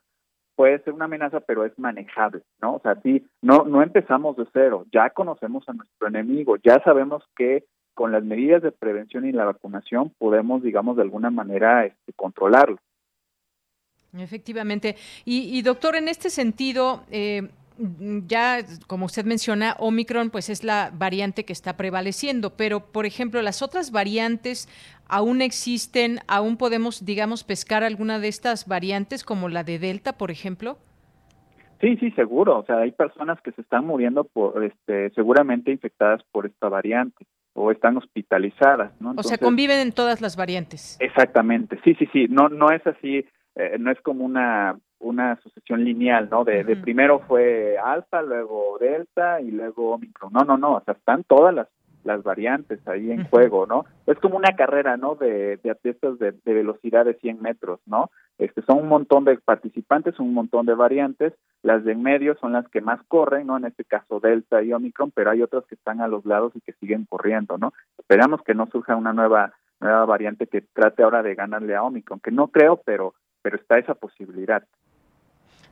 Puede 0.56 0.80
ser 0.84 0.94
una 0.94 1.06
amenaza, 1.06 1.40
pero 1.40 1.66
es 1.66 1.78
manejable, 1.80 2.42
¿no? 2.62 2.76
O 2.76 2.80
sea, 2.82 2.96
sí, 3.02 3.26
no, 3.42 3.64
no 3.64 3.82
empezamos 3.82 4.38
de 4.38 4.46
cero, 4.54 4.86
ya 4.92 5.10
conocemos 5.10 5.68
a 5.68 5.74
nuestro 5.74 6.08
enemigo, 6.08 6.58
ya 6.58 6.82
sabemos 6.84 7.24
que 7.36 7.66
con 7.94 8.12
las 8.12 8.24
medidas 8.24 8.62
de 8.62 8.72
prevención 8.72 9.26
y 9.26 9.32
la 9.32 9.46
vacunación 9.46 10.14
podemos, 10.18 10.62
digamos, 10.62 10.96
de 10.98 11.02
alguna 11.02 11.32
manera 11.32 11.86
este, 11.86 12.14
controlarlo. 12.14 12.78
Efectivamente. 14.18 14.96
Y, 15.26 15.58
y, 15.58 15.62
doctor, 15.62 15.96
en 15.96 16.08
este 16.08 16.30
sentido, 16.30 17.04
eh, 17.12 17.50
ya, 18.28 18.60
como 18.88 19.06
usted 19.06 19.26
menciona, 19.26 19.76
Omicron 19.80 20.30
pues 20.30 20.50
es 20.50 20.64
la 20.64 20.92
variante 20.94 21.46
que 21.46 21.54
está 21.54 21.78
prevaleciendo, 21.78 22.56
pero 22.58 22.92
por 22.92 23.06
ejemplo, 23.06 23.42
las 23.42 23.62
otras 23.62 23.92
variantes 23.92 24.68
aún 25.08 25.42
existen, 25.42 26.20
aún 26.28 26.58
podemos, 26.58 27.06
digamos, 27.06 27.44
pescar 27.44 27.84
alguna 27.84 28.20
de 28.20 28.28
estas 28.28 28.68
variantes 28.68 29.24
como 29.24 29.50
la 29.50 29.64
de 29.64 29.80
Delta, 29.80 30.18
por 30.18 30.32
ejemplo. 30.32 30.78
Sí, 31.82 31.96
sí, 31.98 32.12
seguro. 32.12 32.60
O 32.60 32.66
sea, 32.66 32.80
hay 32.80 32.92
personas 32.92 33.40
que 33.42 33.52
se 33.54 33.62
están 33.62 33.86
muriendo 33.86 34.26
por, 34.26 34.64
este, 34.64 35.10
seguramente 35.12 35.72
infectadas 35.72 36.22
por 36.32 36.46
esta 36.46 36.68
variante 36.68 37.26
o 37.54 37.72
están 37.72 37.98
hospitalizadas, 37.98 38.92
¿no? 39.02 39.14
o 39.18 39.24
sea, 39.24 39.38
conviven 39.38 39.80
en 39.80 39.92
todas 39.92 40.22
las 40.22 40.36
variantes. 40.36 40.98
Exactamente. 41.00 41.80
Sí, 41.84 41.96
sí, 41.96 42.08
sí. 42.14 42.28
No, 42.30 42.50
no 42.50 42.72
es 42.72 42.86
así. 42.86 43.26
Eh, 43.56 43.78
no 43.80 43.92
es 43.92 44.00
como 44.02 44.24
una 44.24 44.78
una 45.00 45.38
sucesión 45.42 45.84
lineal, 45.84 46.30
¿no? 46.30 46.44
De, 46.44 46.64
de, 46.64 46.76
primero 46.76 47.20
fue 47.20 47.78
alfa, 47.78 48.22
luego 48.22 48.78
delta 48.80 49.42
y 49.42 49.52
luego 49.52 49.92
omicron. 49.92 50.32
No, 50.34 50.44
no, 50.44 50.58
no, 50.58 50.76
o 50.76 50.82
sea, 50.82 50.94
están 50.94 51.24
todas 51.24 51.54
las, 51.54 51.68
las 52.04 52.24
variantes 52.24 52.86
ahí 52.88 53.12
en 53.12 53.26
juego, 53.30 53.66
¿no? 53.66 53.86
Es 54.08 54.18
como 54.20 54.38
una 54.38 54.56
carrera, 54.56 54.98
¿no? 54.98 55.16
De, 55.16 55.58
de 55.58 55.72
atletas 55.72 56.20
de, 56.20 56.32
de, 56.32 56.54
velocidad 56.54 57.06
de 57.06 57.14
100 57.16 57.42
metros, 57.42 57.80
¿no? 57.86 58.12
Este, 58.38 58.62
son 58.62 58.80
un 58.80 58.88
montón 58.88 59.26
de 59.26 59.38
participantes, 59.38 60.20
un 60.20 60.34
montón 60.34 60.66
de 60.66 60.76
variantes. 60.76 61.34
Las 61.64 61.84
de 61.84 61.94
en 61.94 62.04
medio 62.04 62.36
son 62.40 62.54
las 62.54 62.68
que 62.70 62.82
más 62.82 63.00
corren, 63.08 63.48
¿no? 63.48 63.58
En 63.58 63.66
este 63.66 63.86
caso 63.86 64.20
delta 64.20 64.62
y 64.62 64.74
omicron, 64.74 65.12
pero 65.12 65.32
hay 65.32 65.42
otras 65.42 65.66
que 65.66 65.76
están 65.76 66.02
a 66.02 66.08
los 66.08 66.26
lados 66.26 66.54
y 66.56 66.62
que 66.62 66.74
siguen 66.74 67.06
corriendo, 67.06 67.58
¿no? 67.58 67.74
Esperamos 67.98 68.42
que 68.44 68.54
no 68.54 68.68
surja 68.68 68.96
una 68.96 69.14
nueva 69.14 69.54
nueva 69.82 70.06
variante 70.06 70.48
que 70.48 70.60
trate 70.62 71.04
ahora 71.04 71.24
de 71.24 71.36
ganarle 71.36 71.74
a 71.74 71.84
omicron, 71.84 72.20
que 72.20 72.32
no 72.32 72.50
creo, 72.50 72.82
pero 72.84 73.14
pero 73.42 73.58
está 73.58 73.78
esa 73.78 73.96
posibilidad 73.96 74.64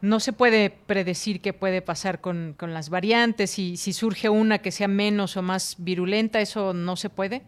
no 0.02 0.20
se 0.20 0.34
puede 0.34 0.70
predecir 0.86 1.42
qué 1.42 1.54
puede 1.54 1.82
pasar 1.82 2.22
con, 2.22 2.54
con 2.58 2.74
las 2.74 2.90
variantes 2.90 3.60
y 3.60 3.78
si 3.78 3.94
surge 3.94 4.30
una 4.30 4.60
que 4.60 4.72
sea 4.72 4.88
menos 4.88 5.38
o 5.38 5.42
más 5.42 5.76
virulenta, 5.80 6.40
¿eso 6.40 6.74
no 6.74 6.96
se 6.96 7.10
puede? 7.10 7.42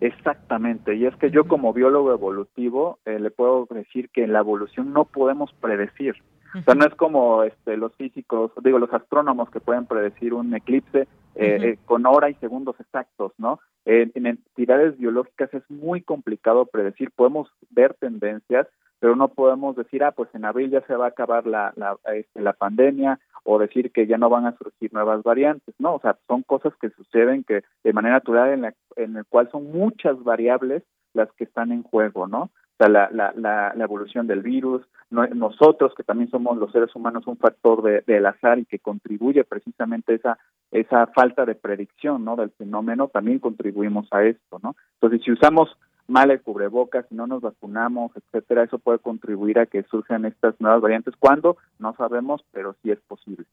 Exactamente, 0.00 0.94
y 0.94 1.06
es 1.06 1.16
que 1.16 1.30
yo 1.30 1.48
como 1.48 1.72
biólogo 1.72 2.12
evolutivo 2.12 3.00
eh, 3.04 3.18
le 3.18 3.30
puedo 3.30 3.66
decir 3.70 4.10
que 4.10 4.22
en 4.22 4.32
la 4.32 4.38
evolución 4.40 4.92
no 4.92 5.04
podemos 5.04 5.52
predecir. 5.60 6.14
O 6.54 6.62
sea, 6.62 6.74
no 6.74 6.86
es 6.86 6.94
como 6.94 7.42
este, 7.42 7.76
los 7.76 7.94
físicos, 7.96 8.52
digo, 8.62 8.78
los 8.78 8.92
astrónomos 8.92 9.50
que 9.50 9.60
pueden 9.60 9.86
predecir 9.86 10.32
un 10.32 10.54
eclipse 10.54 11.02
eh, 11.02 11.06
eh, 11.34 11.78
con 11.84 12.06
hora 12.06 12.30
y 12.30 12.34
segundos 12.34 12.76
exactos, 12.80 13.32
¿no? 13.38 13.60
en 13.84 14.26
entidades 14.26 14.98
biológicas 14.98 15.48
es 15.54 15.62
muy 15.70 16.02
complicado 16.02 16.66
predecir, 16.66 17.10
podemos 17.10 17.48
ver 17.70 17.94
tendencias, 17.94 18.66
pero 19.00 19.16
no 19.16 19.28
podemos 19.28 19.76
decir, 19.76 20.02
ah, 20.02 20.12
pues 20.12 20.28
en 20.34 20.44
abril 20.44 20.70
ya 20.70 20.80
se 20.82 20.94
va 20.94 21.06
a 21.06 21.08
acabar 21.08 21.46
la, 21.46 21.72
la, 21.76 21.96
este, 22.14 22.40
la 22.40 22.52
pandemia 22.52 23.18
o 23.44 23.58
decir 23.58 23.92
que 23.92 24.06
ya 24.06 24.18
no 24.18 24.28
van 24.28 24.46
a 24.46 24.56
surgir 24.56 24.92
nuevas 24.92 25.22
variantes, 25.22 25.74
¿no? 25.78 25.94
O 25.94 26.00
sea, 26.00 26.18
son 26.26 26.42
cosas 26.42 26.72
que 26.80 26.90
suceden 26.90 27.44
que 27.44 27.62
de 27.84 27.92
manera 27.92 28.16
natural 28.16 28.50
en, 28.50 28.62
la, 28.62 28.74
en 28.96 29.16
el 29.16 29.24
cual 29.26 29.48
son 29.50 29.70
muchas 29.72 30.22
variables 30.22 30.82
las 31.14 31.32
que 31.32 31.44
están 31.44 31.72
en 31.72 31.82
juego, 31.82 32.26
¿no? 32.26 32.42
O 32.42 32.50
sea, 32.78 32.88
la, 32.88 33.08
la, 33.10 33.32
la, 33.36 33.72
la 33.74 33.84
evolución 33.84 34.26
del 34.26 34.42
virus, 34.42 34.82
nosotros 35.10 35.94
que 35.96 36.04
también 36.04 36.30
somos 36.30 36.58
los 36.58 36.70
seres 36.70 36.94
humanos 36.94 37.26
un 37.26 37.38
factor 37.38 37.82
de, 37.82 38.02
del 38.06 38.26
azar 38.26 38.58
y 38.58 38.66
que 38.66 38.78
contribuye 38.78 39.42
precisamente 39.44 40.14
esa 40.14 40.38
esa 40.70 41.06
falta 41.08 41.46
de 41.46 41.54
predicción, 41.54 42.24
¿no? 42.24 42.36
Del 42.36 42.50
fenómeno, 42.50 43.08
también 43.08 43.38
contribuimos 43.38 44.06
a 44.12 44.24
esto, 44.24 44.60
¿no? 44.62 44.76
Entonces, 44.94 45.22
si 45.24 45.32
usamos 45.32 45.76
mal 46.08 46.30
el 46.30 46.40
cubrebocas, 46.40 47.06
no 47.10 47.26
nos 47.26 47.42
vacunamos, 47.42 48.12
etcétera, 48.16 48.64
eso 48.64 48.78
puede 48.78 48.98
contribuir 48.98 49.58
a 49.58 49.66
que 49.66 49.84
surjan 49.84 50.24
estas 50.24 50.60
nuevas 50.60 50.80
variantes. 50.80 51.14
¿Cuándo? 51.18 51.56
No 51.78 51.94
sabemos, 51.96 52.44
pero 52.50 52.74
sí 52.82 52.90
es 52.90 52.98
posible. 53.00 53.46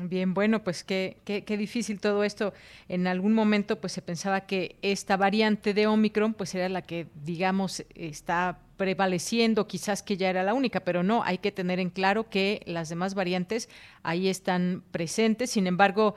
Bien, 0.00 0.32
bueno, 0.32 0.64
pues 0.64 0.84
qué, 0.84 1.18
qué, 1.24 1.44
qué, 1.44 1.56
difícil 1.58 2.00
todo 2.00 2.24
esto. 2.24 2.54
En 2.88 3.06
algún 3.06 3.34
momento 3.34 3.78
pues 3.78 3.92
se 3.92 4.00
pensaba 4.00 4.42
que 4.42 4.76
esta 4.80 5.18
variante 5.18 5.74
de 5.74 5.86
Omicron 5.86 6.32
pues 6.32 6.54
era 6.54 6.70
la 6.70 6.80
que 6.80 7.08
digamos 7.22 7.84
está 7.94 8.58
prevaleciendo, 8.82 9.68
quizás 9.68 10.02
que 10.02 10.16
ya 10.16 10.30
era 10.30 10.42
la 10.42 10.54
única, 10.54 10.80
pero 10.80 11.02
no, 11.02 11.22
hay 11.22 11.38
que 11.38 11.52
tener 11.52 11.78
en 11.78 11.90
claro 11.90 12.28
que 12.28 12.62
las 12.66 12.88
demás 12.88 13.14
variantes 13.14 13.68
ahí 14.02 14.28
están 14.28 14.82
presentes. 14.90 15.50
Sin 15.50 15.66
embargo, 15.66 16.16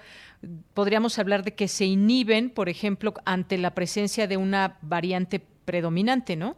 podríamos 0.73 1.19
hablar 1.19 1.43
de 1.43 1.55
que 1.55 1.67
se 1.67 1.86
inhiben, 1.86 2.49
por 2.49 2.69
ejemplo, 2.69 3.13
ante 3.25 3.58
la 3.58 3.71
presencia 3.71 4.27
de 4.27 4.38
una 4.38 4.77
variante 4.81 5.41
predominante, 5.65 6.36
¿no? 6.36 6.55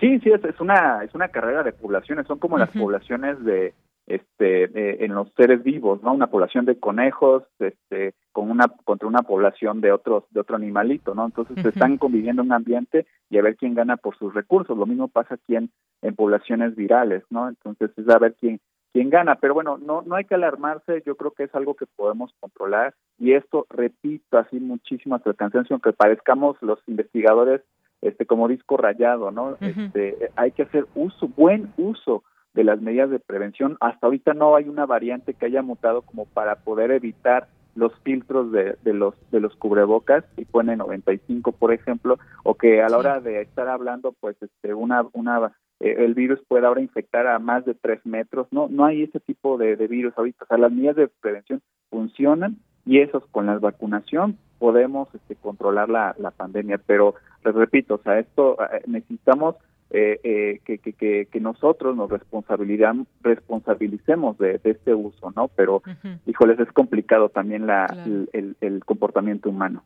Sí, 0.00 0.18
sí, 0.20 0.30
es, 0.30 0.44
es 0.44 0.60
una 0.60 1.04
es 1.04 1.14
una 1.14 1.28
carrera 1.28 1.62
de 1.62 1.72
poblaciones, 1.72 2.26
son 2.26 2.38
como 2.38 2.58
las 2.58 2.70
poblaciones 2.70 3.42
de 3.44 3.74
este 4.06 5.04
en 5.04 5.14
los 5.14 5.32
seres 5.34 5.62
vivos 5.62 6.02
no 6.02 6.12
una 6.12 6.26
población 6.26 6.64
de 6.64 6.78
conejos 6.78 7.44
este 7.60 8.14
con 8.32 8.50
una 8.50 8.66
contra 8.84 9.06
una 9.06 9.22
población 9.22 9.80
de 9.80 9.92
otros 9.92 10.24
de 10.30 10.40
otro 10.40 10.56
animalito 10.56 11.14
no 11.14 11.26
entonces 11.26 11.62
se 11.62 11.68
están 11.68 11.98
conviviendo 11.98 12.42
en 12.42 12.48
un 12.48 12.54
ambiente 12.54 13.06
y 13.30 13.38
a 13.38 13.42
ver 13.42 13.56
quién 13.56 13.74
gana 13.74 13.96
por 13.96 14.16
sus 14.18 14.34
recursos. 14.34 14.76
Lo 14.76 14.86
mismo 14.86 15.06
pasa 15.06 15.36
aquí 15.36 15.54
en, 15.54 15.70
en 16.02 16.16
poblaciones 16.16 16.74
virales 16.74 17.22
no 17.30 17.48
entonces 17.48 17.90
es 17.96 18.08
a 18.08 18.18
ver 18.18 18.34
quién 18.40 18.60
quién 18.92 19.10
gana. 19.10 19.36
Pero 19.36 19.54
bueno 19.54 19.78
no 19.78 20.02
no 20.02 20.14
hay 20.14 20.24
que 20.24 20.34
alarmarse 20.34 21.02
yo 21.06 21.16
creo 21.16 21.32
que 21.32 21.44
es 21.44 21.54
algo 21.54 21.74
que 21.74 21.86
podemos 21.86 22.34
controlar 22.40 22.94
y 23.18 23.32
esto 23.32 23.66
repito 23.70 24.38
así 24.38 24.58
muchísimo 24.60 25.14
hasta 25.14 25.30
el 25.30 25.36
cansancio 25.36 25.74
aunque 25.74 25.92
parezcamos 25.92 26.56
los 26.60 26.78
investigadores 26.86 27.62
este 28.00 28.26
como 28.26 28.48
disco 28.48 28.76
rayado 28.76 29.30
no 29.30 29.56
este 29.60 30.30
hay 30.36 30.52
que 30.52 30.62
hacer 30.62 30.86
uso 30.94 31.28
buen 31.28 31.72
uso 31.76 32.24
de 32.54 32.64
las 32.64 32.80
medidas 32.80 33.10
de 33.10 33.18
prevención. 33.18 33.76
Hasta 33.80 34.06
ahorita 34.06 34.34
no 34.34 34.56
hay 34.56 34.68
una 34.68 34.86
variante 34.86 35.34
que 35.34 35.46
haya 35.46 35.62
mutado 35.62 36.02
como 36.02 36.26
para 36.26 36.56
poder 36.56 36.90
evitar 36.90 37.48
los 37.74 37.92
filtros 38.00 38.52
de, 38.52 38.76
de 38.82 38.92
los 38.92 39.14
de 39.30 39.40
los 39.40 39.54
cubrebocas 39.56 40.24
y 40.36 40.44
pone 40.44 40.76
95 40.76 41.52
por 41.52 41.72
ejemplo 41.72 42.18
o 42.44 42.54
que 42.54 42.82
a 42.82 42.88
la 42.88 42.98
hora 42.98 43.20
de 43.20 43.40
estar 43.40 43.68
hablando 43.68 44.12
pues 44.20 44.36
este 44.42 44.74
una 44.74 45.06
una 45.12 45.52
eh, 45.80 46.04
el 46.04 46.14
virus 46.14 46.40
puede 46.46 46.66
ahora 46.66 46.80
infectar 46.80 47.26
a 47.26 47.38
más 47.38 47.64
de 47.64 47.74
tres 47.74 48.04
metros 48.04 48.46
no 48.50 48.68
no 48.68 48.84
hay 48.84 49.02
ese 49.02 49.20
tipo 49.20 49.58
de, 49.58 49.76
de 49.76 49.86
virus 49.88 50.14
ahorita. 50.16 50.44
O 50.44 50.46
sea 50.46 50.58
las 50.58 50.72
medidas 50.72 50.96
de 50.96 51.08
prevención 51.08 51.62
funcionan 51.90 52.58
y 52.84 52.98
esos 52.98 53.24
con 53.26 53.46
la 53.46 53.58
vacunación 53.58 54.38
podemos 54.58 55.08
este, 55.14 55.36
controlar 55.36 55.88
la, 55.88 56.14
la 56.18 56.30
pandemia. 56.30 56.78
Pero 56.86 57.14
les 57.44 57.54
repito 57.54 57.94
o 57.94 58.02
sea 58.02 58.18
esto 58.18 58.58
eh, 58.62 58.82
necesitamos 58.86 59.56
eh, 59.94 60.20
eh, 60.24 60.60
que, 60.64 60.78
que, 60.78 61.28
que, 61.30 61.40
nosotros 61.40 61.94
nos 61.94 62.10
responsabilicemos 62.10 64.38
de, 64.38 64.58
este 64.64 64.94
uso, 64.94 65.30
¿no? 65.36 65.48
Pero, 65.48 65.82
híjoles, 66.24 66.58
es 66.60 66.72
complicado 66.72 67.28
también 67.28 67.66
la, 67.66 67.84
el, 68.32 68.56
el, 68.62 68.82
comportamiento 68.86 69.50
humano. 69.50 69.84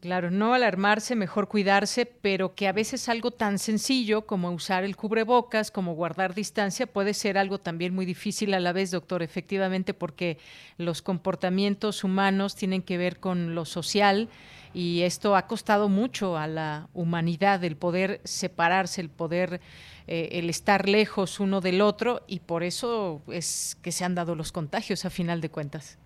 Claro, 0.00 0.30
no 0.30 0.54
alarmarse, 0.54 1.16
mejor 1.16 1.48
cuidarse, 1.48 2.06
pero 2.06 2.54
que 2.54 2.68
a 2.68 2.72
veces 2.72 3.08
algo 3.08 3.32
tan 3.32 3.58
sencillo 3.58 4.26
como 4.26 4.52
usar 4.52 4.84
el 4.84 4.94
cubrebocas, 4.94 5.72
como 5.72 5.96
guardar 5.96 6.32
distancia, 6.32 6.86
puede 6.86 7.12
ser 7.12 7.36
algo 7.36 7.58
también 7.58 7.92
muy 7.92 8.06
difícil 8.06 8.54
a 8.54 8.60
la 8.60 8.72
vez, 8.72 8.92
doctor, 8.92 9.24
efectivamente, 9.24 9.92
porque 9.92 10.38
los 10.78 11.02
comportamientos 11.02 12.04
humanos 12.04 12.54
tienen 12.54 12.82
que 12.82 12.96
ver 12.96 13.18
con 13.18 13.56
lo 13.56 13.64
social 13.64 14.28
y 14.76 15.04
esto 15.04 15.36
ha 15.36 15.46
costado 15.46 15.88
mucho 15.88 16.36
a 16.36 16.46
la 16.46 16.90
humanidad 16.92 17.64
el 17.64 17.78
poder 17.78 18.20
separarse, 18.24 19.00
el 19.00 19.08
poder, 19.08 19.62
eh, 20.06 20.28
el 20.32 20.50
estar 20.50 20.86
lejos 20.86 21.40
uno 21.40 21.62
del 21.62 21.80
otro 21.80 22.20
y 22.26 22.40
por 22.40 22.62
eso 22.62 23.22
es 23.28 23.78
que 23.80 23.90
se 23.90 24.04
han 24.04 24.14
dado 24.14 24.34
los 24.34 24.52
contagios 24.52 25.06
a 25.06 25.10
final 25.10 25.40
de 25.40 25.48
cuentas. 25.48 25.96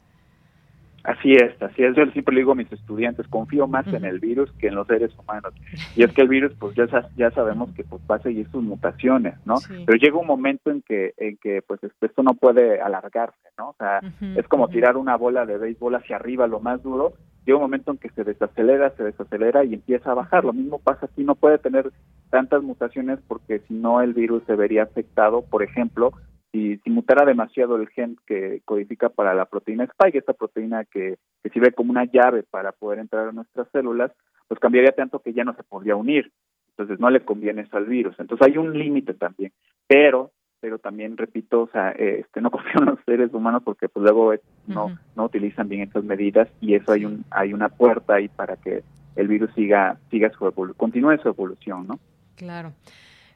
Así 1.04 1.32
es, 1.32 1.60
así 1.62 1.82
es. 1.82 1.96
Yo 1.96 2.04
siempre 2.06 2.34
le 2.34 2.42
digo 2.42 2.52
a 2.52 2.56
mis 2.56 2.70
estudiantes, 2.70 3.26
confío 3.28 3.66
más 3.66 3.86
en 3.88 4.04
el 4.04 4.20
virus 4.20 4.52
que 4.52 4.68
en 4.68 4.74
los 4.74 4.86
seres 4.86 5.10
humanos. 5.18 5.54
Y 5.96 6.02
es 6.02 6.12
que 6.12 6.22
el 6.22 6.28
virus, 6.28 6.52
pues 6.58 6.74
ya, 6.74 6.86
ya 7.16 7.30
sabemos 7.30 7.70
que 7.72 7.84
pues 7.84 8.02
va 8.10 8.16
a 8.16 8.22
seguir 8.22 8.48
sus 8.50 8.62
mutaciones, 8.62 9.34
¿no? 9.46 9.54
Pero 9.68 9.98
llega 9.98 10.18
un 10.18 10.26
momento 10.26 10.70
en 10.70 10.82
que, 10.82 11.14
en 11.16 11.38
que 11.38 11.62
pues 11.62 11.80
esto 11.82 12.22
no 12.22 12.34
puede 12.34 12.80
alargarse, 12.80 13.48
¿no? 13.56 13.70
O 13.70 13.76
sea, 13.78 14.00
es 14.36 14.46
como 14.48 14.68
tirar 14.68 14.96
una 14.96 15.16
bola 15.16 15.46
de 15.46 15.56
béisbol 15.56 15.94
hacia 15.94 16.16
arriba 16.16 16.46
lo 16.46 16.60
más 16.60 16.82
duro. 16.82 17.14
Llega 17.46 17.56
un 17.56 17.62
momento 17.62 17.92
en 17.92 17.98
que 17.98 18.10
se 18.10 18.22
desacelera, 18.22 18.90
se 18.90 19.04
desacelera 19.04 19.64
y 19.64 19.72
empieza 19.72 20.10
a 20.10 20.14
bajar. 20.14 20.44
Lo 20.44 20.52
mismo 20.52 20.78
pasa 20.78 21.06
aquí, 21.06 21.24
no 21.24 21.34
puede 21.34 21.58
tener 21.58 21.90
tantas 22.28 22.62
mutaciones 22.62 23.18
porque 23.26 23.60
si 23.60 23.74
no 23.74 24.02
el 24.02 24.12
virus 24.12 24.42
se 24.46 24.54
vería 24.54 24.82
afectado, 24.82 25.42
por 25.42 25.62
ejemplo, 25.62 26.12
si, 26.52 26.78
si 26.78 26.90
mutara 26.90 27.24
demasiado 27.24 27.76
el 27.76 27.88
gen 27.88 28.16
que 28.26 28.62
codifica 28.64 29.08
para 29.08 29.34
la 29.34 29.46
proteína 29.46 29.84
spike, 29.84 30.18
esta 30.18 30.32
proteína 30.32 30.84
que, 30.84 31.16
que 31.42 31.50
sirve 31.50 31.72
como 31.72 31.90
una 31.90 32.04
llave 32.04 32.42
para 32.42 32.72
poder 32.72 32.98
entrar 32.98 33.28
a 33.28 33.32
nuestras 33.32 33.68
células, 33.70 34.12
pues 34.48 34.58
cambiaría 34.60 34.92
tanto 34.92 35.20
que 35.20 35.32
ya 35.32 35.44
no 35.44 35.54
se 35.54 35.62
podría 35.62 35.96
unir. 35.96 36.32
Entonces 36.70 36.98
no 36.98 37.10
le 37.10 37.20
conviene 37.20 37.62
eso 37.62 37.76
al 37.76 37.86
virus. 37.86 38.18
Entonces 38.18 38.46
hay 38.48 38.58
un 38.58 38.76
límite 38.76 39.14
también. 39.14 39.52
Pero 39.86 40.32
pero 40.60 40.78
también 40.78 41.16
repito, 41.16 41.62
o 41.62 41.68
sea, 41.68 41.90
este 41.90 42.40
no 42.40 42.50
confío 42.50 42.80
en 42.80 42.86
los 42.86 42.98
seres 43.06 43.32
humanos 43.32 43.62
porque 43.64 43.88
pues 43.88 44.02
luego 44.02 44.34
no 44.66 44.98
no 45.16 45.24
utilizan 45.24 45.68
bien 45.68 45.82
estas 45.82 46.04
medidas 46.04 46.48
y 46.60 46.74
eso 46.74 46.92
hay 46.92 47.04
un 47.04 47.24
hay 47.30 47.52
una 47.52 47.68
puerta 47.68 48.14
ahí 48.14 48.28
para 48.28 48.56
que 48.56 48.82
el 49.16 49.28
virus 49.28 49.50
siga 49.54 49.98
siga 50.10 50.30
su 50.30 50.46
evolu 50.46 50.74
continúe 50.74 51.16
su 51.18 51.28
evolución, 51.28 51.86
¿no? 51.86 51.98
Claro. 52.36 52.72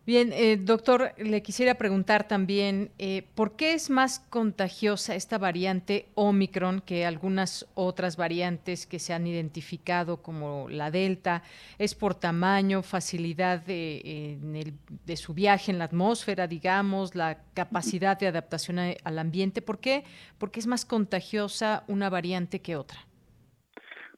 Bien, 0.07 0.34
eh, 0.34 0.59
doctor, 0.59 1.14
le 1.16 1.42
quisiera 1.42 1.76
preguntar 1.76 2.28
también, 2.28 2.90
eh, 2.98 3.26
¿por 3.34 3.57
qué 3.57 3.72
es 3.72 3.88
más 3.88 4.18
contagiosa 4.18 5.14
esta 5.14 5.38
variante 5.38 6.09
Omicron 6.14 6.82
que 6.82 7.07
algunas 7.07 7.66
otras 7.72 8.18
variantes 8.18 8.86
que 8.86 8.98
se 8.98 9.14
han 9.14 9.26
identificado 9.26 10.20
como 10.20 10.68
la 10.68 10.90
Delta? 10.90 11.42
¿Es 11.78 11.94
por 11.94 12.14
tamaño, 12.14 12.82
facilidad 12.82 13.61
de, 13.61 14.76
de 15.07 15.16
su 15.16 15.32
viaje 15.32 15.72
en 15.72 15.78
la 15.78 15.84
atmósfera, 15.84 16.46
digamos, 16.46 17.14
la 17.14 17.38
capacidad 17.55 18.18
de 18.18 18.26
adaptación 18.26 18.78
al 18.78 19.18
ambiente? 19.18 19.62
¿Por 19.62 19.78
qué? 19.78 20.05
Porque 20.36 20.61
es 20.61 20.66
más 20.66 20.84
contagiosa 20.84 21.82
una 21.88 22.11
variante 22.11 22.61
que 22.61 22.76
otra. 22.76 23.07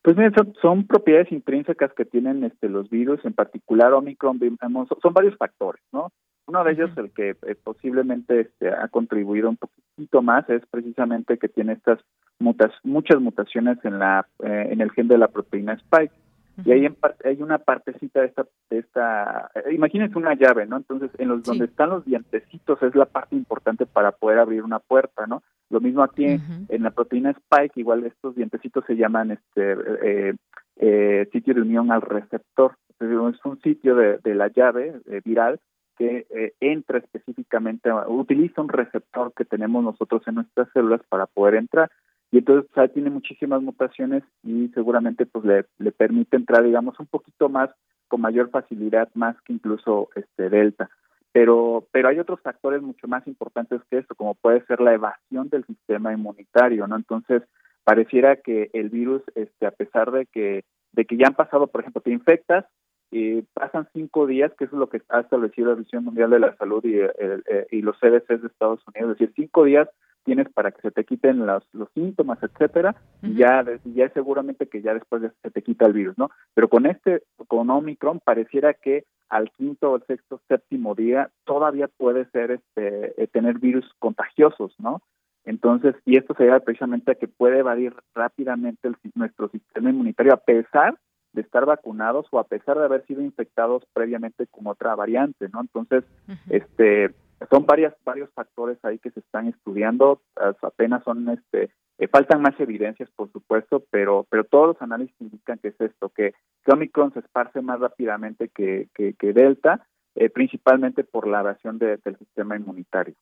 Pues 0.07 0.17
miren, 0.17 0.33
son, 0.63 0.87
propiedades 0.87 1.33
intrínsecas 1.33 1.93
que 1.93 2.05
tienen 2.05 2.45
este, 2.45 2.69
los 2.69 2.89
virus, 2.89 3.25
en 3.25 3.33
particular 3.33 3.93
Omicron, 3.93 4.39
son 5.03 5.13
varios 5.13 5.37
factores, 5.37 5.83
¿no? 5.93 6.13
Uno 6.47 6.63
de 6.63 6.71
ellos, 6.71 6.91
el 6.97 7.11
que 7.11 7.31
eh, 7.31 7.57
posiblemente 7.61 8.43
este, 8.43 8.69
ha 8.69 8.87
contribuido 8.87 9.49
un 9.49 9.57
poquito 9.57 10.23
más, 10.23 10.49
es 10.49 10.63
precisamente 10.71 11.39
que 11.39 11.49
tiene 11.49 11.73
estas 11.73 11.99
mutas, 12.39 12.71
muchas 12.85 13.21
mutaciones 13.21 13.85
en 13.85 13.99
la 13.99 14.25
eh, 14.45 14.69
en 14.71 14.81
el 14.81 14.93
gen 14.93 15.09
de 15.09 15.19
la 15.19 15.27
proteína 15.27 15.73
spike. 15.73 16.13
Y 16.65 16.73
ahí 16.73 16.89
hay 17.25 17.43
una 17.43 17.59
partecita 17.59 18.21
de 18.21 18.27
esta, 18.27 18.47
de 18.71 18.79
esta, 18.79 19.51
eh, 19.55 19.75
imagínense 19.75 20.17
una 20.17 20.35
llave, 20.35 20.67
¿no? 20.67 20.77
Entonces, 20.77 21.11
en 21.19 21.29
los 21.29 21.43
donde 21.43 21.67
están 21.67 21.91
los 21.91 22.05
dientecitos 22.05 22.83
es 22.83 22.95
la 22.95 23.05
parte 23.05 23.37
importante 23.37 23.85
para 23.85 24.13
poder 24.13 24.39
abrir 24.39 24.63
una 24.63 24.79
puerta, 24.79 25.27
¿no? 25.27 25.43
Lo 25.69 25.81
mismo 25.81 26.03
aquí 26.03 26.25
en 26.25 26.83
la 26.83 26.93
proteína 26.93 27.31
spike, 27.31 27.81
igual 27.81 28.05
estos 28.05 28.37
dientecitos 28.37 28.85
se 28.87 28.97
llaman 28.97 29.33
este 29.33 29.77
eh, 30.03 30.35
eh, 30.77 31.29
sitio 31.33 31.55
de 31.55 31.63
unión 31.63 31.91
al 31.91 32.03
receptor. 32.03 32.77
Es 33.01 33.45
un 33.45 33.61
sitio 33.63 33.97
de, 33.97 34.19
de 34.19 34.35
la 34.35 34.49
llave 34.49 35.01
viral 35.25 35.59
que 35.99 36.55
entra 36.61 36.99
específicamente, 36.99 37.91
utiliza 38.07 38.61
un 38.61 38.69
receptor 38.69 39.33
que 39.35 39.45
tenemos 39.45 39.83
nosotros 39.83 40.23
en 40.27 40.37
nuestras 40.37 40.69
células 40.73 41.01
para 41.09 41.27
poder 41.27 41.57
entrar 41.57 41.91
y 42.31 42.39
entonces 42.39 42.71
o 42.75 42.89
tiene 42.89 43.11
muchísimas 43.11 43.63
mutaciones 43.63 44.23
y 44.43 44.69
seguramente 44.69 45.27
pues 45.27 45.45
le, 45.45 45.65
le 45.79 45.93
permite 45.93 46.37
entrar 46.37 46.65
digamos 46.65 46.99
un 46.99 47.07
poquito 47.07 47.49
más 47.49 47.71
con 48.09 48.21
mayor 48.21 48.51
facilidad 48.51 49.09
más 49.15 49.41
que 49.43 49.53
incluso 49.53 50.09
este 50.15 50.51
delta. 50.51 50.91
Pero 51.33 51.87
pero 51.93 52.09
hay 52.09 52.19
otros 52.19 52.41
factores 52.41 52.83
mucho 52.83 53.09
más 53.09 53.27
importantes 53.27 53.81
que 53.91 53.99
esto 53.99 54.15
como 54.15 54.35
puede 54.35 54.65
ser 54.67 54.81
la 54.81 54.95
evasión 54.95 55.49
del 55.49 55.65
sistema 55.67 56.13
inmunitario 56.13 56.87
no 56.87 56.97
entonces 56.97 57.43
pareciera 57.85 58.37
que 58.37 58.71
el 58.73 58.91
virus 58.91 59.23
este 59.35 59.67
a 59.67 59.71
pesar 59.71 60.11
de 60.11 60.27
que 60.27 60.65
de 60.93 61.05
que 61.05 61.17
ya 61.17 61.29
han 61.29 61.35
pasado 61.35 61.67
por 61.69 61.83
ejemplo 61.83 62.03
te 62.03 62.11
infectas 62.11 62.65
y 63.11 63.43
pasan 63.43 63.89
cinco 63.93 64.27
días, 64.27 64.53
que 64.59 64.65
eso 64.65 64.77
es 64.77 64.81
lo 64.81 64.89
que 64.89 65.03
ha 65.09 65.21
establecido 65.21 65.71
la 65.71 65.77
Visión 65.77 66.05
Mundial 66.05 66.31
de 66.31 66.41
la 66.41 66.57
Salud 66.57 66.85
y, 66.85 66.99
eh, 66.99 67.67
y 67.71 67.83
los 67.83 67.97
CDCs 67.99 68.43
de 68.43 68.49
Estados 68.49 68.81
Unidos, 68.89 69.13
es 69.13 69.19
decir, 69.19 69.33
cinco 69.37 69.65
días 69.65 69.89
tienes 70.27 70.49
para 70.53 70.73
que 70.73 70.83
se 70.83 70.91
te 70.91 71.05
quiten 71.05 71.47
los, 71.47 71.63
los 71.73 71.89
síntomas, 71.93 72.43
etcétera, 72.43 72.97
y 73.23 73.37
ya, 73.37 73.65
ya 73.85 74.09
seguramente 74.11 74.67
que 74.67 74.83
ya 74.83 74.93
después 74.93 75.23
se 75.41 75.51
te 75.51 75.63
quita 75.63 75.87
el 75.87 75.93
virus, 75.93 76.19
¿no? 76.19 76.31
Pero 76.53 76.69
con 76.69 76.85
este, 76.85 77.23
con 77.47 77.71
Omicron, 77.71 78.19
pareciera 78.19 78.75
que 78.75 79.05
al 79.29 79.51
quinto 79.53 79.93
o 79.93 80.01
sexto, 80.01 80.41
séptimo 80.49 80.95
día 80.95 81.31
todavía 81.45 81.89
puede 81.89 82.27
ser 82.31 82.51
este 82.51 83.23
eh, 83.23 83.27
tener 83.29 83.59
virus 83.61 83.89
contagiosos, 84.01 84.75
¿no? 84.79 85.01
Entonces, 85.45 85.95
y 86.05 86.17
esto 86.19 86.35
se 86.35 86.43
debe 86.43 86.61
precisamente 86.61 87.13
a 87.13 87.15
que 87.15 87.29
puede 87.29 87.61
evadir 87.61 87.95
rápidamente 88.13 88.89
el, 88.89 88.97
nuestro 89.15 89.49
sistema 89.49 89.91
inmunitario 89.91 90.35
a 90.35 90.39
pesar 90.39 90.99
de 91.37 91.43
estar 91.43 91.65
vacunados 91.67 92.27
o 92.31 92.41
a 92.41 92.45
pesar 92.45 92.79
de 92.79 92.85
haber 92.85 93.07
sido 93.07 93.23
infectados 93.23 93.85
previamente 93.93 94.47
con 94.49 94.67
otra 94.67 94.95
variante, 94.97 95.49
¿no? 95.51 95.61
Entonces, 95.61 96.03
este 96.49 97.15
son 97.51 97.67
varias 97.67 97.95
varios 98.05 98.31
factores 98.33 98.83
ahí 98.83 98.99
que 98.99 99.11
se 99.11 99.21
están 99.21 99.47
estudiando 99.47 100.23
apenas 100.63 101.05
son 101.05 101.29
este 101.29 101.71
eh, 101.99 102.09
faltan 102.09 102.41
más 102.41 102.59
evidencias 102.59 103.11
por 103.11 103.31
supuesto 103.31 103.85
pero 103.91 104.27
pero 104.31 104.45
todos 104.45 104.69
los 104.69 104.81
análisis 104.81 105.15
indican 105.21 105.59
que 105.59 105.69
es 105.69 105.79
esto 105.79 106.09
que, 106.09 106.33
que 106.65 106.73
Omicron 106.73 107.13
se 107.13 107.21
esparce 107.21 107.61
más 107.61 107.79
rápidamente 107.79 108.49
que, 108.49 108.89
que, 108.95 109.33
Delta 109.35 109.87
eh, 110.15 110.31
principalmente 110.31 111.05
por 111.05 111.29
la 111.29 111.41
evasión 111.41 111.79
del 111.79 112.01
sistema 112.19 112.57
inmunitario 112.57 113.15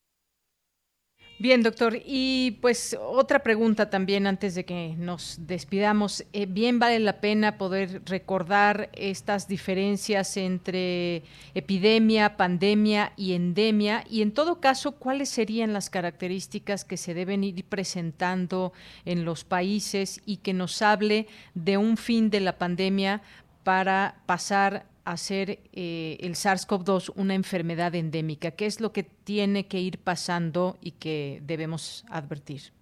Bien, 1.45 1.63
doctor. 1.63 2.01
Y 2.07 2.53
pues 2.63 2.97
otra 2.99 3.41
pregunta 3.41 3.91
también 3.91 4.27
antes 4.27 4.55
de 4.55 4.65
que 4.65 4.95
nos 4.97 5.37
despidamos. 5.41 6.25
Eh, 6.33 6.47
bien 6.47 6.79
vale 6.79 6.99
la 7.01 7.21
pena 7.21 7.59
poder 7.59 8.01
recordar 8.07 8.89
estas 8.95 9.47
diferencias 9.47 10.39
entre 10.39 11.23
epidemia, 11.53 12.39
pandemia 12.39 13.13
y 13.19 13.35
endemia. 13.35 14.05
Y 14.09 14.23
en 14.23 14.33
todo 14.33 14.59
caso, 14.59 14.93
¿cuáles 14.93 15.29
serían 15.29 15.75
las 15.75 15.91
características 15.91 16.87
que 16.87 16.97
se 16.97 17.13
deben 17.13 17.45
ir 17.45 17.63
presentando 17.67 18.73
en 19.05 19.27
los 19.27 19.45
países 19.45 20.23
y 20.25 20.39
que 20.39 20.55
nos 20.55 20.81
hable 20.81 21.27
de 21.53 21.77
un 21.77 21.99
fin 21.99 22.31
de 22.31 22.41
la 22.41 22.57
pandemia 22.57 23.21
para 23.65 24.23
pasar 24.25 24.87
hacer 25.05 25.59
eh, 25.73 26.17
el 26.21 26.35
SARS-CoV-2 26.35 27.13
una 27.17 27.35
enfermedad 27.35 27.95
endémica? 27.95 28.53
¿Qué 28.53 28.67
es 28.67 28.81
lo 28.81 28.93
que 28.93 29.03
tiene 29.03 29.67
que 29.67 29.81
ir 29.81 29.99
pasando 29.99 30.77
y 30.81 30.93
que 30.93 31.41
debemos 31.43 32.05
advertir? 32.11 32.73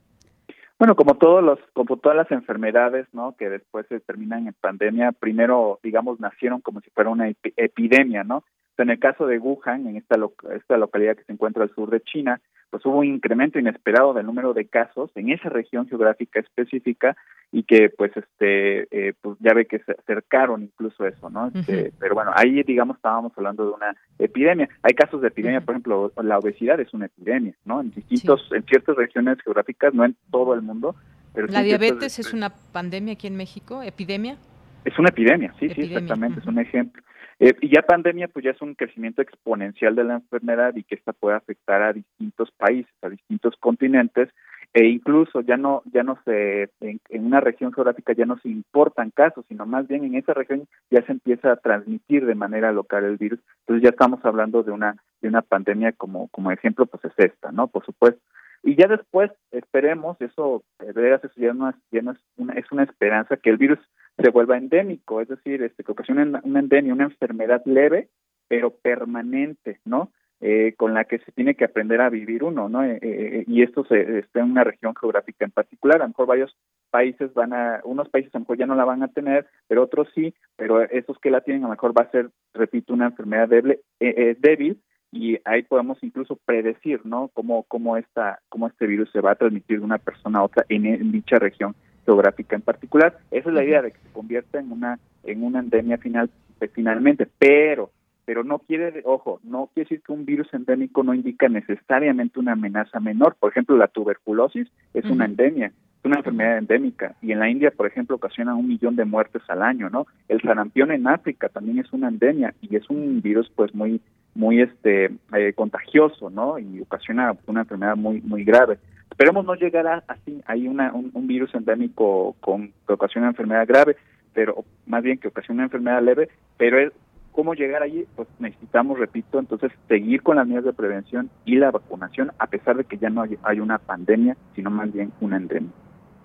Bueno, 0.79 0.97
como 0.97 1.15
todos 1.15 1.45
los, 1.45 1.59
como 1.75 1.97
todas 1.97 2.17
las 2.17 2.31
enfermedades, 2.33 3.07
¿no? 3.13 3.37
Que 3.37 3.49
después 3.49 3.87
se 3.89 4.01
terminan 4.01 4.49
en 4.49 4.55
pandemia, 4.55 5.13
primero, 5.13 5.79
digamos, 5.83 6.19
nacieron 6.19 6.61
como 6.61 6.81
si 6.81 6.91
fuera 6.91 7.11
una 7.11 7.33
epidemia, 7.57 8.25
¿no? 8.25 8.43
En 8.79 8.91
el 8.91 8.99
caso 8.99 9.27
de 9.27 9.39
Wuhan, 9.39 9.87
en 9.87 9.97
esta, 9.97 10.17
esta 10.55 10.77
localidad 10.77 11.17
que 11.17 11.25
se 11.25 11.33
encuentra 11.33 11.63
al 11.63 11.75
sur 11.75 11.91
de 11.91 12.01
China, 12.01 12.41
pues 12.73 12.87
hubo 12.87 13.01
un 13.01 13.07
incremento 13.07 13.59
inesperado 13.59 14.15
del 14.15 14.25
número 14.25 14.55
de 14.55 14.67
casos 14.67 15.11
en 15.15 15.29
esa 15.31 15.51
región 15.51 15.87
geográfica 15.89 16.41
específica 16.41 17.15
y 17.53 17.65
que 17.65 17.91
pues 17.91 18.13
este 18.17 18.89
eh, 18.91 19.13
pues 19.21 19.37
ya 19.41 19.53
ve 19.53 19.67
que 19.67 19.81
se 19.81 19.93
acercaron 19.93 20.63
incluso 20.63 21.07
eso 21.07 21.29
no 21.29 21.51
este, 21.55 21.93
pero 21.99 22.15
bueno 22.15 22.33
ahí 22.35 22.63
digamos 22.63 22.97
estábamos 22.97 23.31
hablando 23.37 23.67
de 23.67 23.73
una 23.73 23.95
epidemia. 24.19 24.71
Hay 24.83 24.95
casos 24.95 25.21
de 25.21 25.29
epidemia 25.29 25.61
por 25.61 25.75
ejemplo 25.75 26.13
la 26.23 26.39
obesidad 26.39 26.81
es 26.81 26.95
una 26.95 27.07
epidemia 27.07 27.55
no 27.67 27.83
en 27.83 27.91
distintos 27.91 28.49
en 28.53 28.65
ciertas 28.65 28.97
regiones 28.97 29.37
geográficas 29.45 29.93
no 29.93 30.07
en 30.07 30.17
todo 30.31 30.55
el 30.55 30.63
mundo 30.63 30.97
pero 31.35 31.49
la 31.49 31.63
diabetes 31.63 32.19
es 32.19 32.33
una 32.33 32.55
pandemia 32.73 33.13
aquí 33.13 33.27
en 33.27 33.37
México 33.37 33.83
epidemia. 33.83 34.39
Es 34.87 34.99
una 34.99 35.11
epidemia 35.11 35.53
sí 35.61 35.69
sí 35.69 35.83
exactamente 35.83 36.41
es 36.41 36.47
un 36.47 36.59
ejemplo 36.59 37.03
eh, 37.45 37.57
y 37.61 37.75
ya 37.75 37.83
pandemia, 37.83 38.29
pues 38.29 38.45
ya 38.45 38.53
es 38.53 38.63
un 38.63 38.77
crecimiento 38.77 39.21
exponencial 39.21 39.97
de 39.97 40.05
la 40.05 40.15
enfermedad 40.15 40.77
y 40.77 40.85
que 40.85 40.95
esta 40.95 41.13
puede 41.13 41.37
afectar 41.37 41.83
a 41.83 41.93
distintos 41.93 42.53
países, 42.53 42.95
a 43.03 43.09
distintos 43.09 43.57
continentes, 43.59 44.29
e 44.73 44.87
incluso 44.87 45.41
ya 45.41 45.57
no, 45.57 45.83
ya 45.93 46.05
no 46.05 46.21
se, 46.25 46.71
en, 46.81 47.01
una 47.11 47.41
región 47.41 47.73
geográfica 47.73 48.13
ya 48.13 48.27
no 48.27 48.39
se 48.39 48.49
importan 48.49 49.11
casos, 49.11 49.45
sino 49.49 49.67
más 49.67 49.89
bien 49.89 50.05
en 50.05 50.15
esa 50.15 50.35
región 50.35 50.69
ya 50.89 51.05
se 51.05 51.11
empieza 51.11 51.51
a 51.51 51.57
transmitir 51.57 52.27
de 52.27 52.37
manera 52.37 52.71
local 52.71 53.05
el 53.05 53.17
virus. 53.17 53.41
Entonces 53.63 53.83
ya 53.83 53.91
estamos 53.91 54.25
hablando 54.25 54.63
de 54.63 54.71
una, 54.71 54.95
de 55.21 55.27
una 55.27 55.43
pandemia 55.43 55.91
como, 55.95 56.29
como 56.29 56.53
ejemplo, 56.53 56.87
pues 56.87 57.05
es 57.05 57.13
esta, 57.17 57.51
¿no? 57.51 57.67
Por 57.67 57.85
supuesto. 57.85 58.23
Y 58.63 58.77
ya 58.77 58.87
después 58.87 59.33
esperemos, 59.51 60.17
eso, 60.21 60.63
eso 60.79 61.01
ya, 61.35 61.53
no 61.55 61.71
es, 61.71 61.77
ya 61.91 62.03
no 62.03 62.13
es, 62.13 62.19
una, 62.37 62.53
es 62.55 62.71
una 62.71 62.85
esperanza, 62.85 63.37
que 63.37 63.51
el 63.51 63.57
virus 63.57 63.81
se 64.17 64.31
vuelva 64.31 64.59
endémico, 64.59 65.21
es 65.21 65.29
decir, 65.29 65.63
este, 65.63 65.85
que 65.85 65.93
ocasiona 65.93 66.41
una 66.45 66.61
endemia, 66.61 66.93
una 66.93 67.05
enfermedad 67.05 67.63
leve, 67.65 68.09
pero 68.49 68.71
permanente, 68.71 69.81
¿no? 69.85 70.11
eh, 70.45 70.75
con 70.77 70.93
la 70.93 71.05
que 71.05 71.21
se 71.21 71.31
tiene 71.31 71.55
que 71.55 71.65
aprender 71.65 72.01
a 72.01 72.11
vivir 72.11 72.43
uno, 72.43 72.69
¿no? 72.69 72.83
Eh, 72.83 72.99
eh, 73.01 73.45
y 73.47 73.63
esto 73.63 73.85
se 73.85 74.19
está 74.19 74.41
en 74.41 74.51
una 74.51 74.65
región 74.65 74.93
geográfica 75.01 75.45
en 75.45 75.53
particular, 75.53 75.99
a 75.99 76.05
lo 76.05 76.09
mejor 76.09 76.27
varios 76.27 76.57
países 76.91 77.33
van 77.33 77.53
a, 77.53 77.81
unos 77.85 78.09
países 78.09 78.35
a 78.35 78.39
lo 78.39 78.41
mejor 78.41 78.59
ya 78.59 78.67
no 78.67 78.75
la 78.75 78.85
van 78.85 79.05
a 79.05 79.09
tener, 79.13 79.47
pero 79.69 79.85
otros 79.85 80.09
sí, 80.17 80.35
pero 80.57 80.83
esos 80.83 81.17
que 81.21 81.31
la 81.31 81.43
tienen 81.43 81.63
a 81.63 81.69
lo 81.69 81.75
mejor 81.75 81.97
va 81.97 82.03
a 82.03 82.11
ser, 82.11 82.29
repito, 82.55 82.93
una 82.93 83.07
enfermedad 83.07 83.49
débil, 83.49 83.79
débil 84.01 84.83
y 85.13 85.39
ahí 85.45 85.63
podemos 85.63 86.03
incluso 86.03 86.37
predecir, 86.45 87.07
¿no? 87.07 87.31
Cómo, 87.35 87.63
cómo, 87.69 87.97
esta, 87.97 88.41
cómo 88.49 88.67
este 88.67 88.89
virus 88.89 89.13
se 89.13 89.21
va 89.21 89.33
a 89.33 89.37
transmitir 89.37 89.79
de 89.79 89.85
una 89.85 89.99
persona 89.99 90.41
a 90.41 90.45
otra 90.45 90.65
en, 90.69 91.13
dicha 91.13 91.39
región 91.39 91.77
geográfica 92.05 92.57
en 92.57 92.63
particular. 92.63 93.19
Esa 93.31 93.49
es 93.49 93.55
la 93.55 93.65
idea 93.65 93.83
de 93.83 93.93
que 93.93 93.99
se 93.99 94.13
convierta 94.13 94.59
en 94.59 94.73
una, 94.73 94.99
en 95.25 95.43
una 95.43 95.61
endemia 95.61 95.99
final, 95.99 96.31
finalmente, 96.75 97.27
pero 97.39 97.91
pero 98.25 98.45
no 98.45 98.61
quiere, 98.61 99.03
ojo, 99.05 99.41
no 99.43 99.69
quiere 99.75 99.89
decir 99.89 100.03
que 100.05 100.13
un 100.13 100.25
virus 100.25 100.53
endémico 100.55 101.03
no 101.03 101.15
indica 101.15 101.49
necesariamente 101.49 102.39
una 102.39 102.53
amenaza 102.53 103.01
menor. 103.01 103.37
Por 103.39 103.51
ejemplo, 103.51 103.77
la 103.77 103.89
tuberculosis 103.89 104.69
es 104.95 105.05
una 105.07 105.25
endemia, 105.25 105.67
es 105.67 106.05
una 106.05 106.19
enfermedad 106.19 106.59
endémica 106.59 107.17
y 107.21 107.33
en 107.33 107.41
la 107.41 107.51
India, 107.51 107.73
por 107.73 107.87
ejemplo, 107.87 108.17
ocasiona 108.17 108.55
un 108.55 108.69
millón 108.69 108.97
de 108.97 109.05
muertes 109.05 109.43
al 109.49 109.63
año, 109.63 109.91
¿no? 109.91 110.07
El 110.29 110.41
sarampión 110.41 110.93
en 110.93 111.09
África 111.09 111.49
también 111.49 111.81
es 111.81 111.93
una 111.93 112.09
endemia 112.09 112.55
y 112.61 112.77
es 112.77 112.89
un 112.91 113.21
virus 113.23 113.51
pues 113.55 113.75
muy 113.75 114.01
muy 114.35 114.63
este 114.63 115.11
eh, 115.37 115.53
contagioso, 115.55 116.31
¿no? 116.31 116.59
Y 116.59 116.81
ocasiona 116.81 117.37
una 117.47 117.61
enfermedad 117.63 117.97
muy 117.97 118.21
muy 118.23 118.45
grave. 118.45 118.79
Esperemos 119.23 119.47
no 119.47 119.55
llegar 119.55 119.87
a 119.87 120.03
así, 120.09 120.43
hay 120.47 120.67
una 120.67 120.93
un, 120.93 121.29
virus 121.29 121.55
endémico 121.55 122.35
con 122.41 122.73
que 122.85 122.93
ocasiona 122.93 123.29
enfermedad 123.29 123.69
grave, 123.69 123.97
pero 124.35 124.65
más 124.87 125.01
bien 125.05 125.19
que 125.19 125.29
ocasiona 125.29 125.63
enfermedad 125.63 126.03
leve, 126.03 126.29
pero 126.57 126.91
¿Cómo 127.31 127.55
llegar 127.55 127.83
allí? 127.83 128.05
Pues 128.15 128.29
necesitamos, 128.41 128.99
repito, 128.99 129.39
entonces 129.39 129.73
seguir 129.89 130.23
con 130.23 130.37
las 130.37 130.47
medidas 130.47 130.65
de 130.67 130.75
prevención 130.75 131.31
y 131.47 131.55
la 131.55 131.71
vacunación, 131.71 132.31
a 132.39 132.47
pesar 132.47 132.77
de 132.77 132.85
que 132.85 132.99
ya 132.99 133.09
no 133.09 133.23
hay, 133.23 133.59
una 133.59 133.79
pandemia, 133.79 134.37
sino 134.55 134.69
más 134.69 134.93
bien 134.93 135.13
una 135.23 135.39
endemia. 135.39 135.71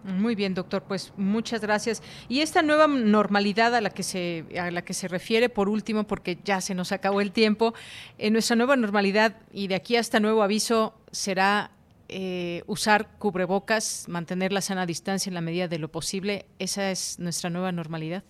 Muy 0.03 0.35
bien, 0.35 0.53
doctor, 0.53 0.83
pues 0.85 1.13
muchas 1.15 1.61
gracias. 1.61 2.03
Y 2.27 2.41
esta 2.41 2.61
nueva 2.61 2.87
normalidad 2.87 3.73
a 3.73 3.79
la 3.79 3.89
que 3.89 4.03
se 4.03 4.43
a 4.59 4.69
la 4.69 4.81
que 4.81 4.93
se 4.93 5.07
refiere 5.07 5.47
por 5.47 5.69
último 5.69 6.03
porque 6.03 6.39
ya 6.43 6.59
se 6.59 6.75
nos 6.75 6.91
acabó 6.91 7.21
el 7.21 7.31
tiempo, 7.31 7.73
en 8.17 8.33
nuestra 8.33 8.57
nueva 8.57 8.75
normalidad 8.75 9.37
y 9.53 9.67
de 9.67 9.75
aquí 9.75 9.95
hasta 9.95 10.19
nuevo 10.19 10.43
aviso 10.43 10.93
será 11.11 11.71
eh, 12.09 12.63
usar 12.67 13.07
cubrebocas, 13.19 14.07
mantener 14.09 14.51
la 14.51 14.61
sana 14.61 14.85
distancia 14.85 15.29
en 15.29 15.33
la 15.33 15.41
medida 15.41 15.67
de 15.67 15.79
lo 15.79 15.89
posible, 15.89 16.45
esa 16.59 16.91
es 16.91 17.19
nuestra 17.19 17.49
nueva 17.49 17.71
normalidad. 17.71 18.23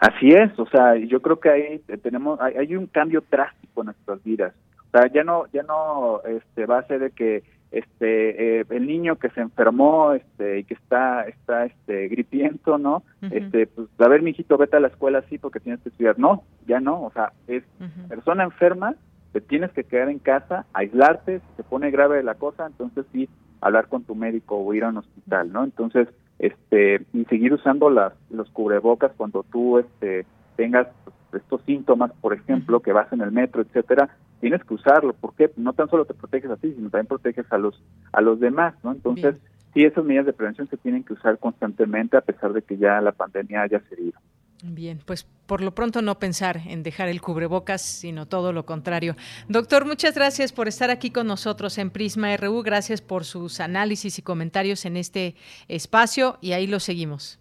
Así 0.00 0.30
es, 0.30 0.58
o 0.58 0.66
sea, 0.66 0.96
yo 0.96 1.22
creo 1.22 1.40
que 1.40 1.50
ahí 1.50 1.78
tenemos, 2.02 2.38
hay, 2.40 2.76
un 2.76 2.86
cambio 2.86 3.22
drástico 3.30 3.80
en 3.80 3.86
nuestras 3.86 4.22
vidas. 4.24 4.54
O 4.88 4.90
sea, 4.90 5.10
ya 5.12 5.24
no, 5.24 5.44
ya 5.52 5.62
no, 5.62 6.20
este, 6.24 6.66
va 6.66 6.78
a 6.78 6.86
ser 6.86 7.00
de 7.00 7.10
que, 7.10 7.42
este, 7.70 8.60
eh, 8.60 8.64
el 8.70 8.86
niño 8.86 9.16
que 9.16 9.30
se 9.30 9.40
enfermó, 9.40 10.12
este, 10.12 10.60
y 10.60 10.64
que 10.64 10.74
está, 10.74 11.22
está, 11.22 11.66
este, 11.66 12.08
gripiento, 12.08 12.78
¿no? 12.78 13.02
Este, 13.30 13.66
pues, 13.66 13.88
a 13.98 14.08
ver, 14.08 14.22
mijito, 14.22 14.56
vete 14.56 14.76
a 14.76 14.80
la 14.80 14.88
escuela 14.88 15.18
así 15.18 15.38
porque 15.38 15.60
tienes 15.60 15.80
que 15.80 15.88
estudiar. 15.88 16.18
No, 16.18 16.44
ya 16.66 16.80
no, 16.80 17.02
o 17.02 17.12
sea, 17.12 17.32
es 17.48 17.64
persona 18.08 18.44
enferma, 18.44 18.94
te 19.32 19.40
tienes 19.40 19.70
que 19.72 19.84
quedar 19.84 20.08
en 20.08 20.18
casa, 20.18 20.66
aislarte, 20.72 21.40
si 21.40 21.56
se 21.56 21.62
pone 21.62 21.90
grave 21.90 22.22
la 22.22 22.34
cosa, 22.34 22.66
entonces 22.66 23.06
sí, 23.12 23.28
hablar 23.60 23.88
con 23.88 24.04
tu 24.04 24.14
médico 24.14 24.56
o 24.56 24.74
ir 24.74 24.84
a 24.84 24.88
un 24.88 24.98
hospital, 24.98 25.52
¿no? 25.52 25.64
Entonces, 25.64 26.08
este 26.38 27.04
y 27.12 27.24
seguir 27.26 27.52
usando 27.54 27.88
las 27.90 28.12
los 28.30 28.50
cubrebocas 28.50 29.12
cuando 29.16 29.42
tú 29.42 29.78
este 29.78 30.26
tengas 30.56 30.88
estos 31.32 31.60
síntomas, 31.62 32.12
por 32.20 32.32
ejemplo, 32.32 32.80
que 32.80 32.92
vas 32.92 33.12
en 33.12 33.20
el 33.20 33.32
metro, 33.32 33.62
etcétera, 33.62 34.08
tienes 34.40 34.64
que 34.64 34.74
usarlo, 34.74 35.14
porque 35.20 35.50
no 35.56 35.72
tan 35.72 35.88
solo 35.88 36.04
te 36.04 36.14
proteges 36.14 36.50
a 36.50 36.56
ti, 36.56 36.72
sino 36.72 36.90
también 36.90 37.06
proteges 37.06 37.50
a 37.52 37.58
los 37.58 37.82
a 38.12 38.20
los 38.20 38.40
demás, 38.40 38.74
¿no? 38.82 38.92
Entonces, 38.92 39.36
sí 39.74 39.84
esas 39.84 40.04
medidas 40.04 40.26
de 40.26 40.32
prevención 40.32 40.68
se 40.68 40.76
tienen 40.76 41.04
que 41.04 41.14
usar 41.14 41.38
constantemente 41.38 42.16
a 42.16 42.22
pesar 42.22 42.52
de 42.52 42.62
que 42.62 42.76
ya 42.76 43.00
la 43.00 43.12
pandemia 43.12 43.62
haya 43.62 43.80
cedido. 43.88 44.18
Bien, 44.68 45.00
pues 45.04 45.24
por 45.46 45.62
lo 45.62 45.72
pronto 45.72 46.02
no 46.02 46.18
pensar 46.18 46.58
en 46.66 46.82
dejar 46.82 47.08
el 47.08 47.20
cubrebocas, 47.20 47.80
sino 47.82 48.26
todo 48.26 48.52
lo 48.52 48.66
contrario. 48.66 49.14
Doctor, 49.48 49.86
muchas 49.86 50.14
gracias 50.14 50.52
por 50.52 50.66
estar 50.66 50.90
aquí 50.90 51.10
con 51.10 51.28
nosotros 51.28 51.78
en 51.78 51.90
Prisma 51.90 52.36
RU. 52.36 52.62
Gracias 52.62 53.00
por 53.00 53.24
sus 53.24 53.60
análisis 53.60 54.18
y 54.18 54.22
comentarios 54.22 54.84
en 54.84 54.96
este 54.96 55.36
espacio 55.68 56.38
y 56.40 56.52
ahí 56.52 56.66
lo 56.66 56.80
seguimos. 56.80 57.38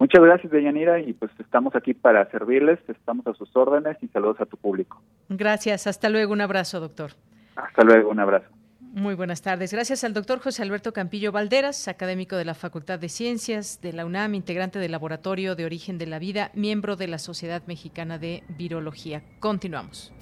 Muchas 0.00 0.24
gracias, 0.24 0.50
Deyanira, 0.50 0.98
y 0.98 1.12
pues 1.12 1.30
estamos 1.38 1.76
aquí 1.76 1.92
para 1.92 2.28
servirles, 2.30 2.78
estamos 2.88 3.26
a 3.26 3.34
sus 3.34 3.54
órdenes 3.54 3.98
y 4.02 4.08
saludos 4.08 4.40
a 4.40 4.46
tu 4.46 4.56
público. 4.56 5.00
Gracias, 5.28 5.86
hasta 5.86 6.08
luego, 6.08 6.32
un 6.32 6.40
abrazo, 6.40 6.80
doctor. 6.80 7.12
Hasta 7.54 7.84
luego, 7.84 8.10
un 8.10 8.18
abrazo. 8.18 8.48
Muy 8.92 9.14
buenas 9.14 9.40
tardes. 9.40 9.72
Gracias 9.72 10.02
al 10.02 10.14
doctor 10.14 10.40
José 10.40 10.62
Alberto 10.62 10.92
Campillo 10.92 11.30
Valderas, 11.30 11.86
académico 11.86 12.36
de 12.36 12.44
la 12.44 12.54
Facultad 12.54 12.98
de 12.98 13.08
Ciencias 13.08 13.78
de 13.80 13.92
la 13.92 14.04
UNAM, 14.04 14.34
integrante 14.34 14.80
del 14.80 14.90
Laboratorio 14.90 15.54
de 15.54 15.64
Origen 15.64 15.96
de 15.96 16.06
la 16.06 16.18
Vida, 16.18 16.50
miembro 16.54 16.96
de 16.96 17.06
la 17.06 17.20
Sociedad 17.20 17.62
Mexicana 17.66 18.18
de 18.18 18.42
Virología. 18.58 19.22
Continuamos. 19.38 20.12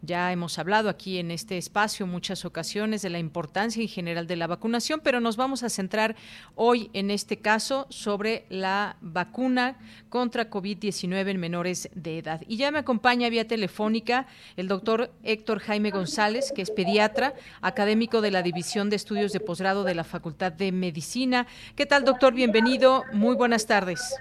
Ya 0.02 0.32
hemos 0.32 0.60
hablado 0.60 0.90
aquí 0.90 1.18
en 1.18 1.32
este 1.32 1.58
espacio 1.58 2.08
muchas 2.08 2.46
ocasiones 2.46 3.02
de 3.02 3.10
la 3.10 3.20
importancia 3.20 3.82
en 3.82 3.88
general 3.88 4.28
de 4.28 4.36
la 4.36 4.48
vacunación, 4.48 5.02
pero 5.04 5.20
nos 5.20 5.38
vamos 5.38 5.64
a 5.64 5.70
centrar 5.70 6.16
hoy 6.56 6.90
en 6.94 7.12
este 7.12 7.38
caso 7.38 7.88
sobre 7.90 8.46
la 8.50 8.98
vacuna 9.02 9.78
contra 10.10 10.50
COVID-19 10.50 11.30
en 11.30 11.40
menores 11.40 11.90
de 11.96 12.20
edad. 12.20 12.42
Y 12.48 12.58
ya 12.58 12.72
me 12.72 12.80
acompaña 12.80 13.30
vía 13.30 13.48
telefónica 13.48 14.28
el 14.56 14.68
doctor 14.68 15.12
Héctor 15.24 15.60
Jaime 15.60 15.92
González, 15.92 16.52
que 16.56 16.62
es 16.62 16.72
pediatra, 16.72 17.34
académico 17.62 18.22
de 18.22 18.32
la 18.32 18.44
División 18.44 18.90
de 18.90 18.96
Estudios 18.96 19.32
de 19.34 19.40
Posgrado 19.40 19.84
de 19.84 19.96
la 19.96 20.04
Facultad 20.04 20.52
de 20.52 20.72
Medicina. 20.72 21.48
¿Qué 21.76 21.86
tal, 21.86 22.04
doctor? 22.04 22.34
Bienvenido. 22.34 23.04
Muy 23.14 23.36
buenas 23.36 23.66
tardes. 23.66 24.16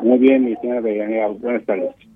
Muy 0.00 0.18
bien, 0.18 0.44
mi 0.44 0.56
señora 0.56 0.80
Buenas 1.28 1.64
tardes. 1.66 2.09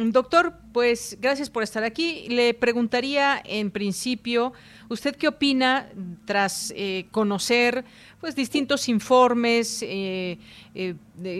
Doctor, 0.00 0.54
pues 0.72 1.18
gracias 1.20 1.50
por 1.50 1.64
estar 1.64 1.82
aquí. 1.82 2.28
Le 2.28 2.54
preguntaría 2.54 3.42
en 3.44 3.72
principio, 3.72 4.52
¿usted 4.88 5.16
qué 5.16 5.26
opina 5.26 5.88
tras 6.24 6.72
eh, 6.76 7.08
conocer 7.10 7.84
pues 8.20 8.34
distintos 8.34 8.88
informes, 8.88 9.80
eh, 9.86 10.38
eh, 10.74 10.96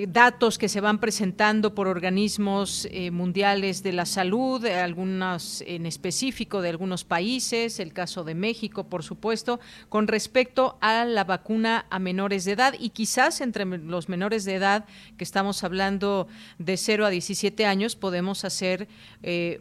datos 0.09 0.59
que 0.59 0.69
se 0.69 0.81
van 0.81 1.01
presentando 1.01 1.75
por 1.75 1.89
organismos 1.89 2.87
eh, 2.93 3.11
mundiales 3.11 3.83
de 3.83 3.93
la 3.93 4.07
salud, 4.07 4.65
algunos 4.65 5.63
en 5.67 5.87
específico 5.87 6.63
de 6.63 6.69
algunos 6.69 7.03
países, 7.05 7.81
el 7.81 7.93
caso 7.93 8.23
de 8.23 8.37
México, 8.37 8.85
por 8.85 9.03
supuesto, 9.03 9.59
con 9.89 10.07
respecto 10.07 10.79
a 10.81 11.05
la 11.05 11.25
vacuna 11.25 11.87
a 11.91 11.99
menores 11.99 12.45
de 12.45 12.53
edad 12.53 12.75
y 12.79 12.91
quizás 12.91 13.41
entre 13.41 13.65
los 13.65 14.09
menores 14.09 14.45
de 14.45 14.55
edad 14.55 14.85
que 15.17 15.25
estamos 15.25 15.65
hablando 15.65 16.29
de 16.59 16.77
0 16.77 17.07
a 17.07 17.11
17 17.11 17.67
años 17.67 17.97
podemos 17.97 18.45
hacer 18.45 18.89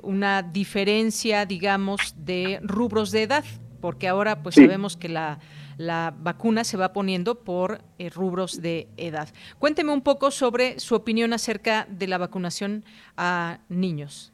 una 0.04 0.44
diferencia, 0.44 1.46
digamos, 1.46 2.14
de 2.18 2.60
rubros 2.62 3.12
de 3.12 3.24
edad, 3.24 3.44
porque 3.82 4.08
ahora 4.08 4.44
pues 4.44 4.56
sabemos 4.56 4.98
que 4.98 5.10
la 5.10 5.40
la 5.78 6.14
vacuna 6.18 6.64
se 6.64 6.78
va 6.78 6.94
poniendo 6.94 7.36
por 7.36 7.80
eh, 8.00 8.10
rubros 8.10 8.62
de 8.62 8.88
edad. 8.98 9.28
Cuénteme 9.60 9.92
un 9.92 10.02
poco 10.02 10.32
sobre 10.32 10.80
su 10.80 10.96
opinión 10.96 11.34
acerca 11.34 11.88
de 11.90 12.08
la 12.08 12.18
vacunación 12.18 12.84
a 13.16 13.60
niños. 13.70 14.34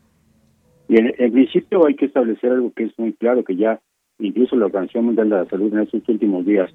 Bien, 0.88 1.14
en 1.18 1.32
principio 1.32 1.86
hay 1.86 1.96
que 1.96 2.06
establecer 2.06 2.52
algo 2.52 2.72
que 2.74 2.84
es 2.86 3.00
muy 3.00 3.14
claro, 3.14 3.44
que 3.44 3.56
ya 3.56 3.80
incluso 4.20 4.56
la 4.56 4.66
Organización 4.66 5.06
Mundial 5.06 5.30
de 5.30 5.36
la 5.38 5.46
Salud 5.46 5.74
en 5.74 5.82
estos 5.82 6.08
últimos 6.08 6.46
días 6.46 6.70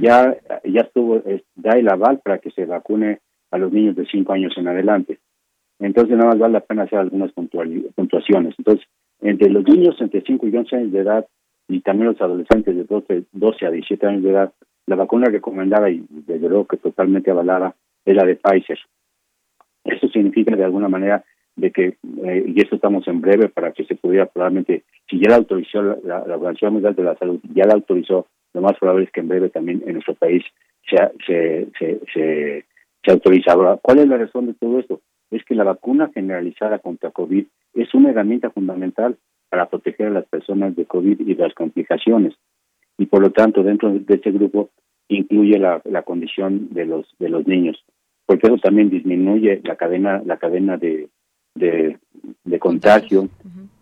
ya, 0.00 0.36
ya 0.64 0.80
estuvo, 0.80 1.22
da 1.54 1.72
el 1.72 1.88
aval 1.88 2.20
para 2.24 2.38
que 2.38 2.50
se 2.50 2.64
vacune 2.64 3.20
a 3.50 3.58
los 3.58 3.72
niños 3.72 3.96
de 3.96 4.06
5 4.06 4.32
años 4.32 4.54
en 4.56 4.68
adelante. 4.68 5.18
Entonces 5.78 6.16
nada 6.16 6.30
más 6.30 6.38
vale 6.38 6.54
la 6.54 6.60
pena 6.60 6.84
hacer 6.84 6.98
algunas 6.98 7.30
puntuaciones. 7.32 8.54
Entonces, 8.56 8.86
entre 9.20 9.50
los 9.50 9.64
niños 9.64 9.96
entre 10.00 10.22
5 10.22 10.46
y 10.46 10.56
11 10.56 10.76
años 10.76 10.92
de 10.92 11.00
edad 11.00 11.26
y 11.68 11.80
también 11.80 12.08
los 12.08 12.20
adolescentes 12.20 12.76
de 12.76 12.84
12, 12.84 13.24
12 13.32 13.66
a 13.66 13.70
17 13.70 14.06
años 14.06 14.22
de 14.22 14.30
edad, 14.30 14.52
la 14.86 14.96
vacuna 14.96 15.28
recomendada 15.28 15.90
y 15.90 16.04
desde 16.08 16.48
luego 16.48 16.66
que 16.66 16.76
totalmente 16.76 17.30
avalada 17.30 17.74
es 18.04 18.14
la 18.14 18.24
de 18.24 18.36
Pfizer. 18.36 18.78
Esto 19.84 20.08
significa 20.08 20.54
de 20.54 20.64
alguna 20.64 20.88
manera 20.88 21.24
de 21.56 21.70
que, 21.70 21.96
eh, 22.24 22.44
y 22.46 22.60
esto 22.60 22.76
estamos 22.76 23.06
en 23.08 23.20
breve 23.20 23.48
para 23.48 23.72
que 23.72 23.84
se 23.84 23.94
pudiera 23.94 24.26
probablemente, 24.26 24.84
si 25.08 25.18
ya 25.18 25.30
la 25.30 25.36
autorizó 25.36 25.82
la, 25.82 25.96
la, 26.26 26.36
Organización 26.36 26.74
Mundial 26.74 26.94
de 26.94 27.02
la 27.02 27.16
Salud, 27.16 27.40
ya 27.54 27.64
la 27.64 27.74
autorizó, 27.74 28.26
lo 28.52 28.60
más 28.60 28.78
probable 28.78 29.04
es 29.04 29.10
que 29.10 29.20
en 29.20 29.28
breve 29.28 29.48
también 29.48 29.82
en 29.86 29.94
nuestro 29.94 30.14
país 30.14 30.44
se, 30.88 30.96
se, 31.26 31.68
se, 31.78 32.00
se, 32.12 32.64
se 33.02 33.12
autoriza. 33.12 33.52
Ahora, 33.52 33.78
¿cuál 33.80 33.98
es 33.98 34.08
la 34.08 34.18
razón 34.18 34.46
de 34.46 34.54
todo 34.54 34.78
esto? 34.78 35.00
Es 35.30 35.44
que 35.44 35.54
la 35.54 35.64
vacuna 35.64 36.10
generalizada 36.14 36.78
contra 36.78 37.10
COVID 37.10 37.46
es 37.74 37.94
una 37.94 38.10
herramienta 38.10 38.50
fundamental 38.50 39.16
para 39.48 39.68
proteger 39.68 40.08
a 40.08 40.10
las 40.10 40.26
personas 40.26 40.74
de 40.76 40.86
COVID 40.86 41.20
y 41.20 41.34
de 41.34 41.42
las 41.42 41.54
complicaciones. 41.54 42.34
Y 42.98 43.06
por 43.06 43.22
lo 43.22 43.30
tanto, 43.30 43.62
dentro 43.62 43.92
de 43.92 44.14
este 44.14 44.30
grupo 44.30 44.70
incluye 45.08 45.58
la, 45.58 45.80
la 45.84 46.02
condición 46.02 46.68
de 46.72 46.86
los 46.86 47.06
de 47.18 47.28
los 47.28 47.46
niños, 47.46 47.84
porque 48.26 48.48
eso 48.48 48.58
también 48.58 48.90
disminuye 48.90 49.60
la 49.64 49.76
cadena 49.76 50.22
la 50.24 50.36
cadena 50.36 50.76
de 50.76 51.08
de, 51.56 51.98
de 52.44 52.58
contagio, 52.58 53.28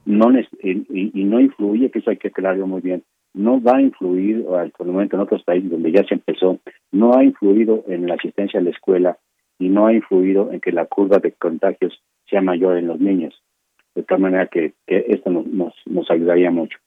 no 0.04 0.30
y, 0.62 1.20
y, 1.20 1.24
no 1.24 1.40
influye, 1.40 1.90
que 1.90 1.98
eso 1.98 2.10
hay 2.10 2.18
que 2.18 2.28
aclararlo 2.28 2.66
muy 2.66 2.80
bien, 2.80 3.02
no 3.34 3.60
va 3.60 3.76
a 3.76 3.82
influir, 3.82 4.44
por 4.44 4.86
el 4.86 4.92
momento 4.92 5.16
en 5.16 5.22
otros 5.22 5.42
países 5.42 5.70
donde 5.70 5.90
ya 5.92 6.04
se 6.04 6.14
empezó, 6.14 6.60
no 6.92 7.16
ha 7.16 7.24
influido 7.24 7.84
en 7.88 8.06
la 8.06 8.14
asistencia 8.14 8.60
a 8.60 8.62
la 8.62 8.70
escuela 8.70 9.18
y 9.58 9.68
no 9.68 9.86
ha 9.86 9.92
influido 9.92 10.52
en 10.52 10.60
que 10.60 10.72
la 10.72 10.86
curva 10.86 11.18
de 11.18 11.32
contagios 11.32 12.00
sea 12.30 12.40
mayor 12.40 12.78
en 12.78 12.86
los 12.86 13.00
niños. 13.00 13.34
De 13.94 14.02
tal 14.02 14.20
manera 14.20 14.46
que, 14.46 14.72
que 14.86 15.04
esto 15.08 15.30
nos, 15.30 15.46
nos, 15.86 16.10
ayudaría 16.10 16.50
mucho. 16.50 16.78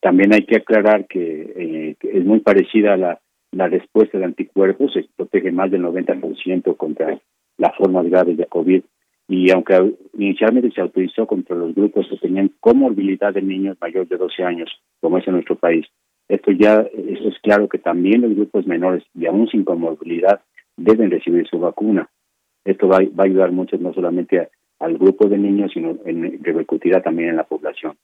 También 0.00 0.32
hay 0.32 0.46
que 0.46 0.56
aclarar 0.56 1.06
que, 1.06 1.52
eh, 1.56 1.96
que 2.00 2.18
es 2.18 2.24
muy 2.24 2.40
parecida 2.40 2.94
a 2.94 2.96
la, 2.96 3.20
la 3.52 3.68
respuesta 3.68 4.18
de 4.18 4.24
anticuerpos, 4.24 4.92
se 4.92 5.06
protege 5.16 5.52
más 5.52 5.70
del 5.70 5.82
90% 5.82 6.76
contra 6.76 7.18
las 7.58 7.76
formas 7.76 8.06
graves 8.06 8.36
de 8.36 8.46
COVID 8.46 8.82
y 9.28 9.50
aunque 9.50 9.94
inicialmente 10.18 10.70
se 10.70 10.80
autorizó 10.80 11.26
contra 11.26 11.56
los 11.56 11.74
grupos 11.74 12.06
que 12.08 12.16
tenían 12.18 12.50
comorbilidad 12.60 13.32
de 13.32 13.42
niños 13.42 13.78
mayores 13.80 14.08
de 14.08 14.16
12 14.16 14.42
años, 14.42 14.70
como 15.00 15.18
es 15.18 15.26
en 15.26 15.34
nuestro 15.34 15.56
país, 15.56 15.86
esto 16.28 16.50
ya 16.52 16.86
eso 16.92 17.28
es 17.28 17.38
claro 17.42 17.68
que 17.68 17.78
también 17.78 18.22
los 18.22 18.34
grupos 18.34 18.66
menores 18.66 19.04
y 19.14 19.26
aún 19.26 19.48
sin 19.48 19.64
comorbilidad 19.64 20.40
deben 20.76 21.10
recibir 21.10 21.46
su 21.46 21.58
vacuna. 21.58 22.08
Esto 22.64 22.88
va, 22.88 22.98
va 22.98 23.24
a 23.24 23.26
ayudar 23.26 23.52
mucho 23.52 23.76
no 23.78 23.92
solamente 23.92 24.48
al 24.84 24.98
grupo 24.98 25.28
de 25.28 25.38
niños, 25.38 25.72
sino 25.72 25.98
en, 26.04 26.42
repercutirá 26.42 27.02
también 27.02 27.30
en 27.30 27.36
la 27.36 27.44
población. 27.44 27.96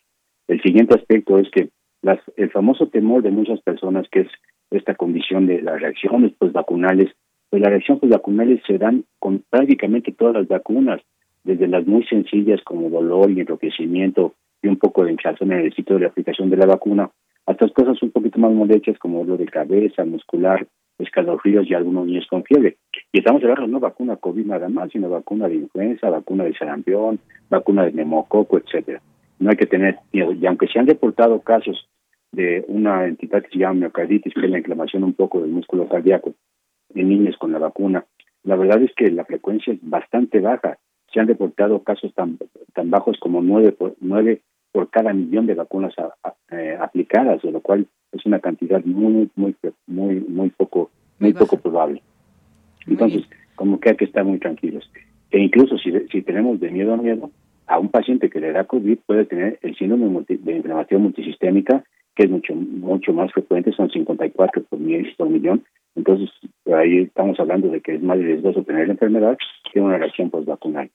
El 0.48 0.60
siguiente 0.62 0.94
aspecto 0.94 1.38
es 1.38 1.50
que 1.50 1.68
las, 2.02 2.18
el 2.36 2.50
famoso 2.50 2.88
temor 2.88 3.22
de 3.22 3.30
muchas 3.30 3.60
personas, 3.60 4.08
que 4.10 4.20
es 4.20 4.28
esta 4.70 4.94
condición 4.94 5.46
de 5.46 5.62
las 5.62 5.80
reacciones 5.80 6.32
vacunales 6.40 7.10
pues 7.50 7.60
las 7.60 7.70
reacciones 7.70 8.08
vacunales 8.08 8.62
se 8.66 8.78
dan 8.78 9.04
con 9.18 9.42
prácticamente 9.50 10.12
todas 10.12 10.34
las 10.34 10.48
vacunas, 10.48 11.00
desde 11.42 11.66
las 11.66 11.86
muy 11.86 12.04
sencillas 12.04 12.60
como 12.62 12.88
dolor 12.88 13.30
y 13.30 13.40
enrojecimiento 13.40 14.34
y 14.62 14.68
un 14.68 14.76
poco 14.76 15.04
de 15.04 15.12
hinchazón 15.12 15.52
en 15.52 15.60
el 15.60 15.74
sitio 15.74 15.96
de 15.96 16.02
la 16.02 16.08
aplicación 16.08 16.48
de 16.48 16.56
la 16.56 16.66
vacuna, 16.66 17.10
hasta 17.46 17.68
cosas 17.70 18.00
un 18.02 18.12
poquito 18.12 18.38
más 18.38 18.52
molestas 18.52 18.98
como 18.98 19.18
dolor 19.18 19.38
de 19.38 19.46
cabeza, 19.46 20.04
muscular, 20.04 20.66
escalofríos 21.00 21.68
y 21.68 21.74
algunos 21.74 22.06
niños 22.06 22.26
con 22.28 22.44
fiebre. 22.44 22.76
Y 23.12 23.18
estamos 23.18 23.42
hablando 23.42 23.66
no 23.66 23.80
vacuna 23.80 24.16
COVID 24.16 24.46
nada 24.46 24.68
más, 24.68 24.90
sino 24.90 25.08
vacuna 25.08 25.48
de 25.48 25.56
influenza, 25.56 26.10
vacuna 26.10 26.44
de 26.44 26.54
sarampión, 26.54 27.18
vacuna 27.48 27.84
de 27.84 27.92
neumococo, 27.92 28.58
etcétera. 28.58 29.00
No 29.38 29.50
hay 29.50 29.56
que 29.56 29.66
tener 29.66 29.98
miedo. 30.12 30.32
Y 30.32 30.46
aunque 30.46 30.68
se 30.68 30.78
han 30.78 30.86
reportado 30.86 31.40
casos 31.40 31.88
de 32.32 32.64
una 32.68 33.06
entidad 33.06 33.42
que 33.42 33.50
se 33.50 33.58
llama 33.58 33.80
miocarditis, 33.80 34.34
que 34.34 34.44
es 34.44 34.50
la 34.50 34.58
inflamación 34.58 35.04
un 35.04 35.14
poco 35.14 35.40
del 35.40 35.50
músculo 35.50 35.88
cardíaco, 35.88 36.34
en 36.94 37.08
niños 37.08 37.36
con 37.38 37.52
la 37.52 37.58
vacuna. 37.58 38.04
La 38.42 38.56
verdad 38.56 38.82
es 38.82 38.92
que 38.94 39.10
la 39.10 39.24
frecuencia 39.24 39.72
es 39.72 39.78
bastante 39.82 40.40
baja. 40.40 40.78
Se 41.12 41.20
han 41.20 41.28
reportado 41.28 41.82
casos 41.82 42.14
tan, 42.14 42.38
tan 42.72 42.90
bajos 42.90 43.18
como 43.18 43.42
nueve 43.42 43.72
por, 43.72 43.96
nueve 44.00 44.42
por 44.72 44.90
cada 44.90 45.12
millón 45.12 45.46
de 45.46 45.54
vacunas 45.54 45.94
eh, 46.50 46.78
aplicadas, 46.80 47.42
de 47.42 47.50
lo 47.50 47.60
cual 47.60 47.86
es 48.12 48.26
una 48.26 48.40
cantidad 48.40 48.84
muy, 48.84 49.30
muy, 49.36 49.54
muy, 49.86 50.20
muy 50.20 50.50
poco, 50.50 50.90
muy, 51.18 51.32
poco 51.32 51.58
probable. 51.58 52.02
Entonces, 52.86 53.22
como 53.54 53.78
que 53.78 53.90
hay 53.90 53.96
que 53.96 54.06
estar 54.06 54.24
muy 54.24 54.38
tranquilos. 54.38 54.90
E 55.30 55.38
incluso 55.38 55.78
si, 55.78 55.92
si 56.10 56.22
tenemos 56.22 56.60
de 56.60 56.70
miedo 56.70 56.94
a 56.94 56.96
miedo, 56.96 57.30
a 57.66 57.78
un 57.78 57.88
paciente 57.88 58.30
que 58.30 58.40
le 58.40 58.52
da 58.52 58.64
COVID 58.64 58.98
puede 59.06 59.26
tener 59.26 59.58
el 59.62 59.76
síndrome 59.76 60.24
de 60.28 60.56
inflamación 60.56 61.02
multisistémica, 61.02 61.84
que 62.16 62.24
es 62.24 62.30
mucho 62.30 62.54
mucho 62.54 63.12
más 63.12 63.32
frecuente, 63.32 63.72
son 63.72 63.90
54 63.90 64.64
por, 64.64 64.78
por 65.16 65.28
millón, 65.30 65.62
entonces, 65.96 66.30
ahí 66.74 66.98
estamos 66.98 67.38
hablando 67.40 67.68
de 67.68 67.80
que 67.80 67.94
es 67.94 68.02
más 68.02 68.18
riesgoso 68.18 68.62
tener 68.62 68.86
la 68.86 68.92
enfermedad 68.92 69.36
que 69.72 69.80
una 69.80 69.98
reacción 69.98 70.30
postvacunal. 70.30 70.90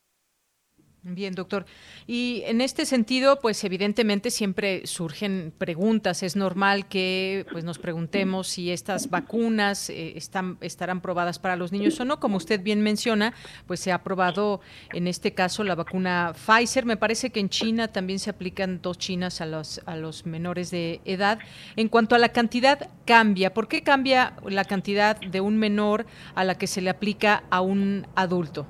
Bien, 1.08 1.34
doctor. 1.34 1.66
Y 2.08 2.42
en 2.46 2.60
este 2.60 2.84
sentido, 2.84 3.38
pues 3.38 3.62
evidentemente 3.62 4.32
siempre 4.32 4.84
surgen 4.88 5.52
preguntas. 5.56 6.24
Es 6.24 6.34
normal 6.34 6.88
que 6.88 7.46
pues 7.52 7.62
nos 7.62 7.78
preguntemos 7.78 8.48
si 8.48 8.72
estas 8.72 9.08
vacunas 9.08 9.88
eh, 9.88 10.14
están 10.16 10.58
estarán 10.60 11.00
probadas 11.00 11.38
para 11.38 11.54
los 11.54 11.70
niños 11.70 12.00
o 12.00 12.04
no. 12.04 12.18
Como 12.18 12.36
usted 12.36 12.60
bien 12.60 12.80
menciona, 12.80 13.34
pues 13.68 13.78
se 13.78 13.92
ha 13.92 14.02
probado 14.02 14.60
en 14.92 15.06
este 15.06 15.32
caso 15.32 15.62
la 15.62 15.76
vacuna 15.76 16.32
Pfizer. 16.34 16.84
Me 16.84 16.96
parece 16.96 17.30
que 17.30 17.38
en 17.38 17.50
China 17.50 17.86
también 17.86 18.18
se 18.18 18.30
aplican 18.30 18.82
dos 18.82 18.98
chinas 18.98 19.40
a 19.40 19.46
los 19.46 19.80
a 19.86 19.94
los 19.94 20.26
menores 20.26 20.72
de 20.72 21.00
edad. 21.04 21.38
En 21.76 21.88
cuanto 21.88 22.16
a 22.16 22.18
la 22.18 22.30
cantidad 22.30 22.90
cambia. 23.04 23.54
¿Por 23.54 23.68
qué 23.68 23.84
cambia 23.84 24.34
la 24.44 24.64
cantidad 24.64 25.20
de 25.20 25.40
un 25.40 25.56
menor 25.56 26.04
a 26.34 26.42
la 26.42 26.58
que 26.58 26.66
se 26.66 26.80
le 26.80 26.90
aplica 26.90 27.44
a 27.50 27.60
un 27.60 28.08
adulto? 28.16 28.66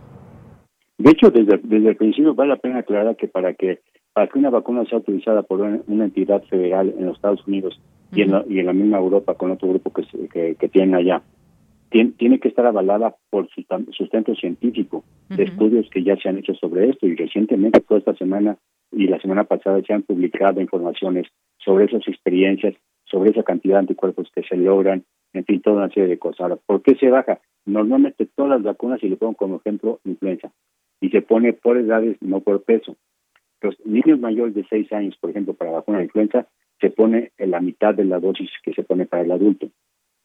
De 0.98 1.10
hecho, 1.10 1.30
desde, 1.30 1.58
desde 1.62 1.90
el 1.90 1.96
principio 1.96 2.34
vale 2.34 2.50
la 2.50 2.56
pena 2.56 2.78
aclarar 2.78 3.16
que 3.16 3.28
para 3.28 3.54
que 3.54 3.80
para 4.12 4.28
que 4.28 4.38
una 4.38 4.48
vacuna 4.48 4.86
sea 4.86 4.96
utilizada 4.96 5.42
por 5.42 5.60
una, 5.60 6.04
entidad 6.04 6.42
federal 6.44 6.94
en 6.96 7.04
los 7.04 7.16
Estados 7.16 7.46
Unidos 7.46 7.78
y, 8.12 8.22
en 8.22 8.30
la, 8.30 8.46
y 8.48 8.60
en 8.60 8.66
la 8.66 8.72
misma 8.72 8.96
Europa 8.96 9.34
con 9.34 9.50
otro 9.50 9.68
grupo 9.68 9.92
que, 9.92 10.04
que, 10.28 10.54
que 10.54 10.68
tienen 10.70 10.94
allá, 10.94 11.22
tiene, 11.90 12.12
tiene, 12.12 12.40
que 12.40 12.48
estar 12.48 12.64
avalada 12.64 13.14
por 13.28 13.46
sustento 13.50 14.34
científico 14.34 15.04
de 15.28 15.44
estudios 15.44 15.90
que 15.90 16.02
ya 16.02 16.16
se 16.16 16.30
han 16.30 16.38
hecho 16.38 16.54
sobre 16.54 16.88
esto 16.88 17.06
y 17.06 17.14
recientemente 17.14 17.80
toda 17.80 17.98
esta 17.98 18.14
semana 18.14 18.56
y 18.90 19.06
la 19.06 19.20
semana 19.20 19.44
pasada 19.44 19.82
se 19.82 19.92
han 19.92 20.02
publicado 20.02 20.62
informaciones 20.62 21.26
sobre 21.58 21.84
esas 21.84 22.08
experiencias, 22.08 22.74
sobre 23.04 23.32
esa 23.32 23.42
cantidad 23.42 23.74
de 23.74 23.80
anticuerpos 23.80 24.30
que 24.34 24.42
se 24.44 24.56
logran, 24.56 25.04
en 25.34 25.44
fin, 25.44 25.60
toda 25.60 25.76
una 25.76 25.88
serie 25.88 26.08
de 26.08 26.18
cosas. 26.18 26.40
Ahora, 26.40 26.56
¿por 26.64 26.80
qué 26.80 26.94
se 26.94 27.10
baja? 27.10 27.40
Normalmente 27.66 28.26
todas 28.34 28.52
las 28.52 28.62
vacunas, 28.62 29.02
y 29.02 29.08
le 29.10 29.16
pongo 29.16 29.34
como 29.34 29.56
ejemplo 29.56 30.00
influenza, 30.04 30.50
y 31.00 31.10
se 31.10 31.22
pone 31.22 31.52
por 31.52 31.76
edades, 31.76 32.16
no 32.20 32.40
por 32.40 32.62
peso. 32.62 32.96
Los 33.60 33.74
niños 33.84 34.20
mayores 34.20 34.54
de 34.54 34.64
6 34.68 34.92
años, 34.92 35.16
por 35.20 35.30
ejemplo, 35.30 35.54
para 35.54 35.70
vacuna 35.70 35.98
de 35.98 36.04
influenza, 36.04 36.46
se 36.80 36.90
pone 36.90 37.32
en 37.38 37.50
la 37.50 37.60
mitad 37.60 37.94
de 37.94 38.04
la 38.04 38.20
dosis 38.20 38.50
que 38.62 38.72
se 38.74 38.82
pone 38.82 39.06
para 39.06 39.22
el 39.22 39.32
adulto. 39.32 39.68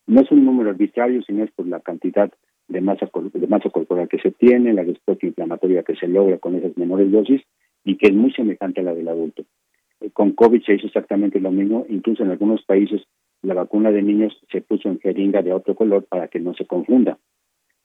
No 0.07 0.21
es 0.21 0.31
un 0.31 0.45
número 0.45 0.69
arbitrario, 0.69 1.21
sino 1.23 1.43
es 1.43 1.51
por 1.51 1.67
la 1.67 1.79
cantidad 1.79 2.31
de 2.67 2.81
masa, 2.81 3.09
de 3.33 3.47
masa 3.47 3.69
corporal 3.69 4.07
que 4.07 4.19
se 4.19 4.31
tiene, 4.31 4.73
la 4.73 4.83
respuesta 4.83 5.25
inflamatoria 5.25 5.83
que 5.83 5.95
se 5.95 6.07
logra 6.07 6.37
con 6.37 6.55
esas 6.55 6.75
menores 6.77 7.11
dosis 7.11 7.41
y 7.83 7.97
que 7.97 8.07
es 8.07 8.13
muy 8.13 8.31
semejante 8.33 8.81
a 8.81 8.83
la 8.83 8.93
del 8.93 9.07
adulto. 9.07 9.43
Eh, 9.99 10.09
con 10.11 10.31
COVID 10.31 10.63
se 10.63 10.75
hizo 10.75 10.87
exactamente 10.87 11.39
lo 11.39 11.51
mismo, 11.51 11.85
incluso 11.89 12.23
en 12.23 12.31
algunos 12.31 12.63
países 12.63 13.01
la 13.41 13.53
vacuna 13.53 13.91
de 13.91 14.01
niños 14.01 14.39
se 14.51 14.61
puso 14.61 14.87
en 14.89 14.99
jeringa 14.99 15.41
de 15.41 15.53
otro 15.53 15.75
color 15.75 16.05
para 16.05 16.27
que 16.27 16.39
no 16.39 16.53
se 16.53 16.65
confunda 16.65 17.17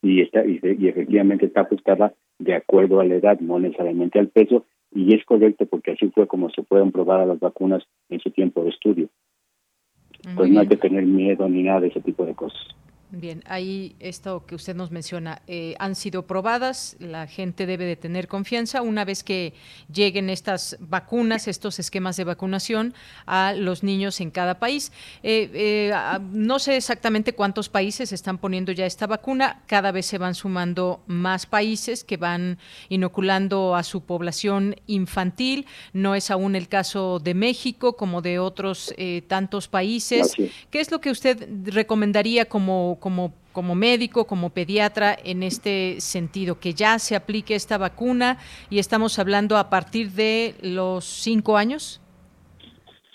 y, 0.02 0.22
está, 0.22 0.44
y, 0.44 0.58
efectivamente 0.88 1.46
está 1.46 1.62
ajustada 1.62 2.14
de 2.38 2.54
acuerdo 2.54 3.00
a 3.00 3.04
la 3.04 3.16
edad, 3.16 3.40
no 3.40 3.58
necesariamente 3.58 4.18
al 4.18 4.28
peso, 4.28 4.66
y 4.92 5.14
es 5.14 5.24
correcto 5.24 5.66
porque 5.66 5.92
así 5.92 6.10
fue 6.10 6.26
como 6.26 6.50
se 6.50 6.62
fueron 6.64 6.92
probar 6.92 7.26
las 7.26 7.40
vacunas 7.40 7.82
en 8.08 8.20
su 8.20 8.30
tiempo 8.30 8.62
de 8.62 8.70
estudio. 8.70 9.08
pues 10.36 10.50
no 10.50 10.60
hay 10.60 10.68
que 10.68 10.76
tener 10.76 11.04
miedo 11.04 11.48
ni 11.48 11.62
nada 11.62 11.80
de 11.80 11.88
ese 11.88 12.00
tipo 12.00 12.24
de 12.24 12.34
cosas. 12.34 12.60
Bien, 13.10 13.44
ahí 13.46 13.94
esto 14.00 14.44
que 14.46 14.56
usted 14.56 14.74
nos 14.74 14.90
menciona, 14.90 15.40
eh, 15.46 15.76
han 15.78 15.94
sido 15.94 16.26
probadas, 16.26 16.96
la 16.98 17.28
gente 17.28 17.64
debe 17.64 17.84
de 17.84 17.94
tener 17.94 18.26
confianza 18.26 18.82
una 18.82 19.04
vez 19.04 19.22
que 19.22 19.54
lleguen 19.92 20.28
estas 20.28 20.76
vacunas, 20.80 21.46
estos 21.46 21.78
esquemas 21.78 22.16
de 22.16 22.24
vacunación 22.24 22.94
a 23.24 23.52
los 23.52 23.84
niños 23.84 24.20
en 24.20 24.32
cada 24.32 24.58
país. 24.58 24.90
Eh, 25.22 25.48
eh, 25.54 25.94
no 26.32 26.58
sé 26.58 26.76
exactamente 26.76 27.32
cuántos 27.32 27.68
países 27.68 28.12
están 28.12 28.38
poniendo 28.38 28.72
ya 28.72 28.86
esta 28.86 29.06
vacuna, 29.06 29.62
cada 29.66 29.92
vez 29.92 30.06
se 30.06 30.18
van 30.18 30.34
sumando 30.34 31.00
más 31.06 31.46
países 31.46 32.02
que 32.02 32.16
van 32.16 32.58
inoculando 32.88 33.76
a 33.76 33.84
su 33.84 34.00
población 34.00 34.74
infantil, 34.88 35.66
no 35.92 36.16
es 36.16 36.32
aún 36.32 36.56
el 36.56 36.66
caso 36.66 37.20
de 37.20 37.34
México 37.34 37.96
como 37.96 38.20
de 38.20 38.40
otros 38.40 38.92
tantos 39.28 39.68
países. 39.68 40.34
¿Qué 40.70 40.80
es 40.80 40.90
lo 40.90 41.00
que 41.00 41.10
usted 41.10 41.48
recomendaría 41.66 42.46
como 42.46 42.95
como, 42.98 43.34
como, 43.52 43.74
médico, 43.74 44.26
como 44.26 44.50
pediatra 44.50 45.16
en 45.24 45.42
este 45.42 46.00
sentido, 46.00 46.58
que 46.60 46.72
ya 46.72 46.98
se 46.98 47.16
aplique 47.16 47.54
esta 47.54 47.78
vacuna 47.78 48.38
y 48.70 48.78
estamos 48.78 49.18
hablando 49.18 49.56
a 49.56 49.70
partir 49.70 50.10
de 50.10 50.54
los 50.62 51.04
cinco 51.04 51.56
años? 51.56 52.00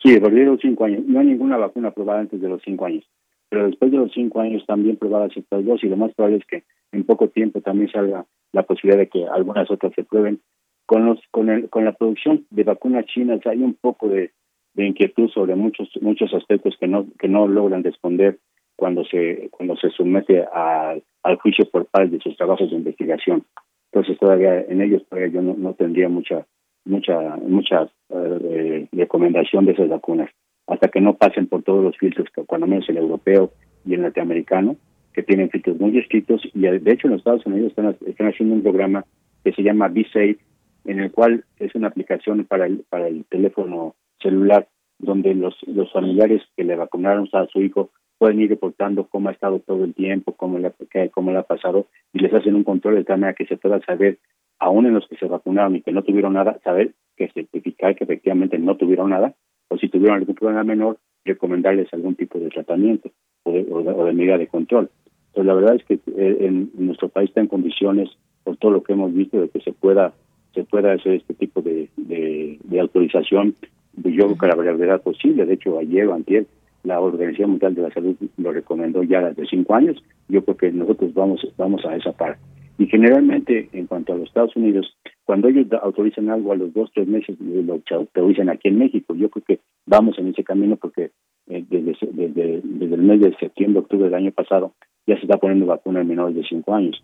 Sí, 0.04 0.16
a 0.16 0.22
partir 0.22 0.40
de 0.40 0.46
los 0.46 0.60
cinco 0.62 0.86
años. 0.86 1.04
No 1.06 1.20
hay 1.20 1.28
ninguna 1.28 1.58
vacuna 1.58 1.90
aprobada 1.90 2.22
antes 2.22 2.42
de 2.42 2.50
los 2.50 2.62
cinco 2.64 2.86
años, 2.86 3.04
pero 3.50 3.68
después 3.68 3.92
de 3.92 3.98
los 3.98 4.12
cinco 4.14 4.42
años 4.42 4.64
también 4.66 4.98
probadas 4.98 5.36
estas 5.36 5.64
dos 5.66 5.84
y 5.84 5.88
lo 5.88 5.98
más 5.98 6.14
probable 6.14 6.38
es 6.38 6.46
que 6.46 6.64
en 6.92 7.04
poco 7.04 7.30
tiempo 7.30 7.62
también 7.62 7.92
salga 7.92 8.26
la 8.52 8.64
posibilidad 8.64 9.00
de 9.00 9.10
que 9.10 9.26
algunas 9.28 9.70
otras 9.70 9.94
se 9.96 10.04
prueben 10.04 10.42
con 10.86 11.06
los 11.06 11.20
con 11.32 11.50
el, 11.50 11.70
con 11.70 11.86
la 11.86 11.94
producción 11.94 12.46
de 12.50 12.64
vacunas 12.64 13.06
chinas 13.06 13.40
hay 13.46 13.62
un 13.62 13.76
poco 13.76 14.10
de, 14.10 14.32
inquietud 14.76 15.30
sobre 15.30 15.56
muchos 15.56 15.90
muchos 16.02 16.34
aspectos 16.34 16.76
que 16.80 16.88
no 16.88 17.06
que 17.20 17.28
no 17.28 17.48
logran 17.48 17.84
responder 17.84 18.40
cuando 18.82 19.06
se 19.06 19.48
cuando 19.52 19.76
se 19.76 19.92
somete 19.92 20.44
al 20.44 21.36
juicio 21.44 21.70
por 21.70 21.86
parte 21.86 22.18
de 22.18 22.20
sus 22.20 22.36
trabajos 22.36 22.72
de 22.72 22.78
investigación. 22.78 23.44
Entonces 23.92 24.18
todavía 24.18 24.60
en 24.60 24.82
ellos 24.82 25.04
todavía 25.08 25.32
yo 25.32 25.44
no, 25.44 25.74
tendría 25.76 26.10
mucha 26.10 26.48
mucha 26.86 27.38
mucha 27.48 27.88
eh, 28.10 28.88
recomendación 28.92 29.68
de 29.68 29.74
esas 29.74 29.88
vacunas 29.88 30.32
hasta 30.66 30.88
que 30.88 31.00
no 31.00 31.16
pasen 31.16 31.46
por 31.46 31.62
todos 31.62 31.84
los 31.84 31.96
filtros, 31.96 32.28
cuando 32.48 32.66
menos 32.66 32.90
el 32.90 32.98
europeo 32.98 33.52
y 33.86 33.94
el 33.94 34.02
norteamericano, 34.02 34.78
que 35.14 35.22
tienen 35.22 35.52
filtros 35.52 35.80
muy 35.80 35.96
estrictos 36.00 36.42
y 36.52 36.62
de 36.62 36.92
hecho 36.92 37.06
en 37.06 37.12
los 37.12 37.20
Estados 37.20 37.46
Unidos 37.46 37.70
están, 37.70 37.96
están 38.08 38.30
haciendo 38.30 38.56
un 38.56 38.64
programa 38.64 39.06
que 39.44 39.54
se 39.54 39.62
llama 39.62 39.90
B-Safe, 39.90 40.40
en 40.86 41.02
el 41.02 41.12
cual 41.12 41.46
es 41.60 41.76
una 41.76 41.90
aplicación 41.90 42.46
para 42.46 42.66
el, 42.66 42.84
para 42.90 43.08
el 43.08 43.26
teléfono 43.26 43.94
celular 44.20 44.68
donde 44.98 45.36
los, 45.36 45.56
los 45.68 45.92
familiares 45.92 46.42
que 46.58 46.64
le 46.64 46.76
vacunaron 46.76 47.30
a 47.34 47.46
su 47.46 47.62
hijo 47.62 47.92
pueden 48.22 48.40
ir 48.40 48.52
reportando 48.52 49.08
cómo 49.08 49.30
ha 49.30 49.32
estado 49.32 49.58
todo 49.58 49.84
el 49.84 49.96
tiempo, 49.96 50.34
cómo 50.34 50.60
le, 50.60 50.72
cómo 51.10 51.32
le 51.32 51.40
ha 51.40 51.42
pasado, 51.42 51.88
y 52.14 52.20
les 52.20 52.32
hacen 52.32 52.54
un 52.54 52.64
control 52.64 52.94
de 52.94 53.04
tal 53.04 53.20
manera 53.20 53.34
que 53.34 53.48
se 53.48 53.58
pueda 53.58 53.82
saber, 53.82 54.20
aún 54.60 54.86
en 54.86 54.94
los 54.94 55.08
que 55.08 55.16
se 55.16 55.26
vacunaron 55.26 55.76
y 55.76 55.82
que 55.82 55.92
no 55.92 56.04
tuvieron 56.04 56.34
nada, 56.34 56.60
saber 56.64 56.92
que 57.18 57.30
certificar 57.30 57.96
que 57.96 58.04
efectivamente 58.04 58.60
no 58.60 58.78
tuvieron 58.78 59.10
nada, 59.10 59.34
o 59.70 59.78
si 59.80 59.90
tuvieron 59.90 60.20
algún 60.20 60.36
problema 60.36 60.64
menor, 60.64 61.00
recomendarles 61.26 61.92
algún 61.96 62.14
tipo 62.14 62.38
de 62.38 62.50
tratamiento 62.50 63.10
o 63.42 63.54
de, 63.54 64.14
medida 64.14 64.38
de 64.38 64.46
control. 64.46 64.92
Entonces, 65.30 65.48
la 65.48 65.54
verdad 65.56 65.76
es 65.78 65.84
que 65.86 65.96
eh, 65.96 66.38
en, 66.42 66.70
nuestro 66.76 67.10
país 67.10 67.30
está 67.30 67.42
en 67.42 67.48
condiciones, 67.48 68.08
por 68.44 68.56
todo 68.58 68.70
lo 68.70 68.84
que 68.84 68.94
hemos 68.94 69.12
visto, 69.16 69.42
de 69.42 69.50
que 69.50 69.62
se 69.62 69.74
pueda 69.74 70.14
se 70.54 70.64
pueda 70.64 70.94
hacer 70.94 71.14
este 71.14 71.34
tipo 71.34 71.64
de, 71.64 71.90
de, 71.98 72.80
autorización. 72.80 73.56
Yo 73.96 74.28
creo 74.28 74.38
que 74.38 74.48
la 74.48 74.74
verdad 74.74 75.02
posible. 75.02 75.48
De 75.48 75.56
hecho, 75.56 75.80
ayer 75.80 76.06
o 76.08 76.14
antier, 76.14 76.46
la 76.84 77.00
Organización 77.00 77.52
Mundial 77.52 77.76
de 77.76 77.82
la 77.84 77.92
Salud 77.92 78.16
lo 78.38 78.52
recomendó 78.52 79.04
ya 79.04 79.22
desde 79.22 79.48
cinco 79.48 79.76
años. 79.76 80.04
Yo 80.28 80.44
creo 80.44 80.58
que 80.58 80.72
nosotros 80.72 81.14
vamos 81.14 81.48
vamos 81.58 81.86
a 81.86 81.96
esa 81.96 82.12
parte. 82.12 82.40
Y 82.78 82.88
generalmente, 82.88 83.70
en 83.74 83.86
cuanto 83.86 84.14
a 84.14 84.16
los 84.16 84.28
Estados 84.28 84.56
Unidos, 84.56 84.98
cuando 85.24 85.48
ellos 85.48 85.68
autorizan 85.84 86.30
algo 86.30 86.52
a 86.52 86.56
los 86.56 86.74
dos, 86.74 86.90
tres 86.94 87.08
meses, 87.08 87.38
lo 87.40 87.80
autorizan 87.92 88.50
aquí 88.50 88.70
en 88.70 88.80
México. 88.80 89.14
Yo 89.14 89.30
creo 89.30 89.44
que 89.46 89.60
vamos 89.86 90.18
en 90.18 90.30
ese 90.30 90.44
camino 90.44 90.78
porque 90.78 91.12
eh, 91.48 91.64
desde, 91.70 91.96
desde, 92.12 92.62
desde, 92.64 92.96
el 92.96 93.02
mes 93.02 93.22
de 93.22 93.36
septiembre, 93.38 93.82
octubre 93.82 94.06
del 94.06 94.16
año 94.16 94.32
pasado, 94.32 94.74
ya 95.06 95.16
se 95.18 95.22
está 95.22 95.38
poniendo 95.38 95.68
vacuna 95.68 96.02
en 96.02 96.08
menores 96.08 96.36
de 96.36 96.44
cinco 96.44 96.74
años 96.74 97.04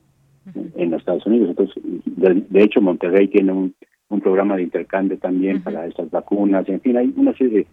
en 0.75 0.89
los 0.89 0.99
Estados 0.99 1.25
Unidos. 1.25 1.49
Entonces, 1.49 1.84
de, 1.84 2.63
hecho, 2.63 2.82
Monterrey 2.82 3.28
tiene 3.28 3.51
un, 3.51 3.75
un, 4.09 4.21
programa 4.21 4.55
de 4.55 4.63
intercambio 4.63 5.17
también 5.17 5.61
para 5.61 5.86
estas 5.86 6.09
vacunas. 6.09 6.67
En 6.69 6.82
fin, 6.82 6.97
hay 6.97 7.13
una 7.17 7.34
serie 7.34 7.59
de, 7.59 7.67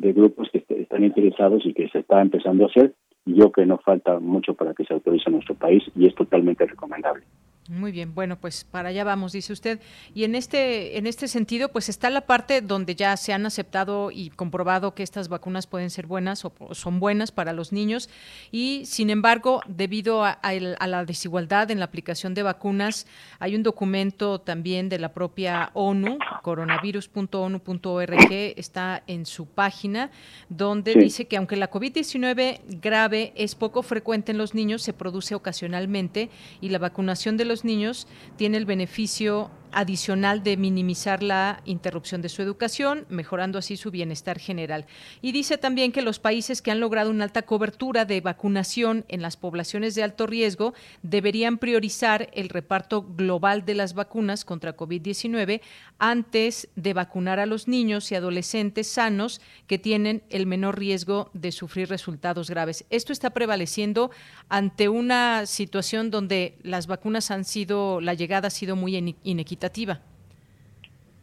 grupos 0.00 0.48
que 0.50 0.64
están 0.68 1.04
interesados 1.04 1.64
y 1.64 1.74
que 1.74 1.88
se 1.88 2.00
está 2.00 2.20
empezando 2.20 2.64
a 2.64 2.68
hacer. 2.68 2.94
Yo 3.26 3.52
que 3.52 3.66
no 3.66 3.78
falta 3.78 4.18
mucho 4.18 4.54
para 4.54 4.74
que 4.74 4.84
se 4.84 4.94
autorice 4.94 5.24
en 5.26 5.34
nuestro 5.34 5.54
país 5.54 5.82
y 5.94 6.06
es 6.06 6.14
totalmente 6.14 6.66
recomendable. 6.66 7.24
Muy 7.70 7.92
bien, 7.92 8.16
bueno, 8.16 8.36
pues 8.36 8.64
para 8.64 8.88
allá 8.88 9.04
vamos, 9.04 9.30
dice 9.30 9.52
usted. 9.52 9.78
Y 10.12 10.24
en 10.24 10.34
este, 10.34 10.98
en 10.98 11.06
este 11.06 11.28
sentido, 11.28 11.68
pues 11.68 11.88
está 11.88 12.10
la 12.10 12.22
parte 12.22 12.62
donde 12.62 12.96
ya 12.96 13.16
se 13.16 13.32
han 13.32 13.46
aceptado 13.46 14.10
y 14.10 14.30
comprobado 14.30 14.92
que 14.96 15.04
estas 15.04 15.28
vacunas 15.28 15.68
pueden 15.68 15.88
ser 15.90 16.08
buenas 16.08 16.44
o, 16.44 16.52
son 16.72 16.98
buenas 16.98 17.30
para 17.30 17.52
los 17.52 17.70
niños. 17.72 18.10
Y 18.50 18.86
sin 18.86 19.08
embargo, 19.08 19.62
debido 19.68 20.24
a, 20.24 20.40
la 20.42 21.04
desigualdad 21.04 21.70
en 21.70 21.78
la 21.78 21.84
aplicación 21.84 22.34
de 22.34 22.42
vacunas, 22.42 23.06
hay 23.38 23.54
un 23.54 23.62
documento 23.62 24.40
también 24.40 24.88
de 24.88 24.98
la 24.98 25.12
propia 25.12 25.70
ONU, 25.74 26.18
coronavirus.onu.org, 26.42 28.32
está 28.56 29.04
en 29.06 29.26
su 29.26 29.46
página, 29.46 30.10
donde 30.48 30.94
dice 30.96 31.28
que 31.28 31.36
aunque 31.36 31.54
la 31.54 31.70
COVID-19 31.70 32.62
grave 32.80 33.32
es 33.36 33.54
poco 33.54 33.84
frecuente 33.84 34.32
en 34.32 34.38
los 34.38 34.54
niños, 34.54 34.82
se 34.82 34.92
produce 34.92 35.36
ocasionalmente 35.36 36.30
y 36.60 36.70
la 36.70 36.80
vacunación 36.80 37.36
de 37.36 37.44
los 37.44 37.59
niños 37.64 38.06
tiene 38.36 38.56
el 38.56 38.66
beneficio 38.66 39.50
adicional 39.72 40.42
de 40.42 40.56
minimizar 40.56 41.22
la 41.22 41.60
interrupción 41.64 42.22
de 42.22 42.28
su 42.28 42.42
educación, 42.42 43.06
mejorando 43.08 43.58
así 43.58 43.76
su 43.76 43.90
bienestar 43.90 44.38
general. 44.38 44.86
Y 45.22 45.32
dice 45.32 45.58
también 45.58 45.92
que 45.92 46.02
los 46.02 46.18
países 46.18 46.62
que 46.62 46.70
han 46.70 46.80
logrado 46.80 47.10
una 47.10 47.24
alta 47.24 47.42
cobertura 47.42 48.04
de 48.04 48.20
vacunación 48.20 49.04
en 49.08 49.22
las 49.22 49.36
poblaciones 49.36 49.94
de 49.94 50.02
alto 50.02 50.26
riesgo 50.26 50.74
deberían 51.02 51.58
priorizar 51.58 52.30
el 52.32 52.48
reparto 52.48 53.02
global 53.02 53.64
de 53.64 53.74
las 53.74 53.94
vacunas 53.94 54.44
contra 54.44 54.76
COVID-19 54.76 55.60
antes 55.98 56.68
de 56.74 56.94
vacunar 56.94 57.38
a 57.38 57.46
los 57.46 57.68
niños 57.68 58.10
y 58.10 58.14
adolescentes 58.14 58.88
sanos 58.88 59.40
que 59.66 59.78
tienen 59.78 60.22
el 60.30 60.46
menor 60.46 60.78
riesgo 60.78 61.30
de 61.34 61.52
sufrir 61.52 61.88
resultados 61.88 62.50
graves. 62.50 62.84
Esto 62.90 63.12
está 63.12 63.30
prevaleciendo 63.30 64.10
ante 64.48 64.88
una 64.88 65.46
situación 65.46 66.10
donde 66.10 66.58
las 66.62 66.86
vacunas 66.86 67.30
han 67.30 67.44
sido, 67.44 68.00
la 68.00 68.14
llegada 68.14 68.48
ha 68.48 68.50
sido 68.50 68.74
muy 68.74 68.96
inequitativa 69.22 69.59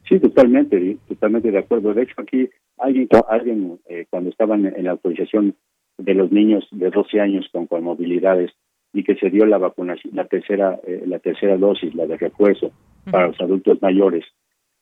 Sí, 0.07 0.19
totalmente, 0.19 0.97
totalmente 1.07 1.51
de 1.51 1.57
acuerdo. 1.57 1.93
De 1.93 2.03
hecho, 2.03 2.13
aquí 2.17 2.49
alguien, 2.77 3.07
alguien 3.29 3.79
eh, 3.89 4.05
cuando 4.09 4.29
estaban 4.29 4.65
en 4.65 4.83
la 4.83 4.91
autorización 4.91 5.55
de 5.97 6.13
los 6.13 6.31
niños 6.31 6.67
de 6.71 6.89
12 6.89 7.19
años 7.19 7.49
con 7.51 7.83
movilidades 7.83 8.51
y 8.93 9.03
que 9.03 9.15
se 9.15 9.29
dio 9.29 9.45
la 9.45 9.57
vacunación, 9.57 10.15
la 10.15 10.25
tercera, 10.25 10.79
eh, 10.85 11.03
la 11.05 11.19
tercera 11.19 11.57
dosis, 11.57 11.93
la 11.95 12.05
de 12.05 12.17
refuerzo 12.17 12.71
para 13.11 13.27
los 13.27 13.39
adultos 13.39 13.81
mayores, 13.81 14.25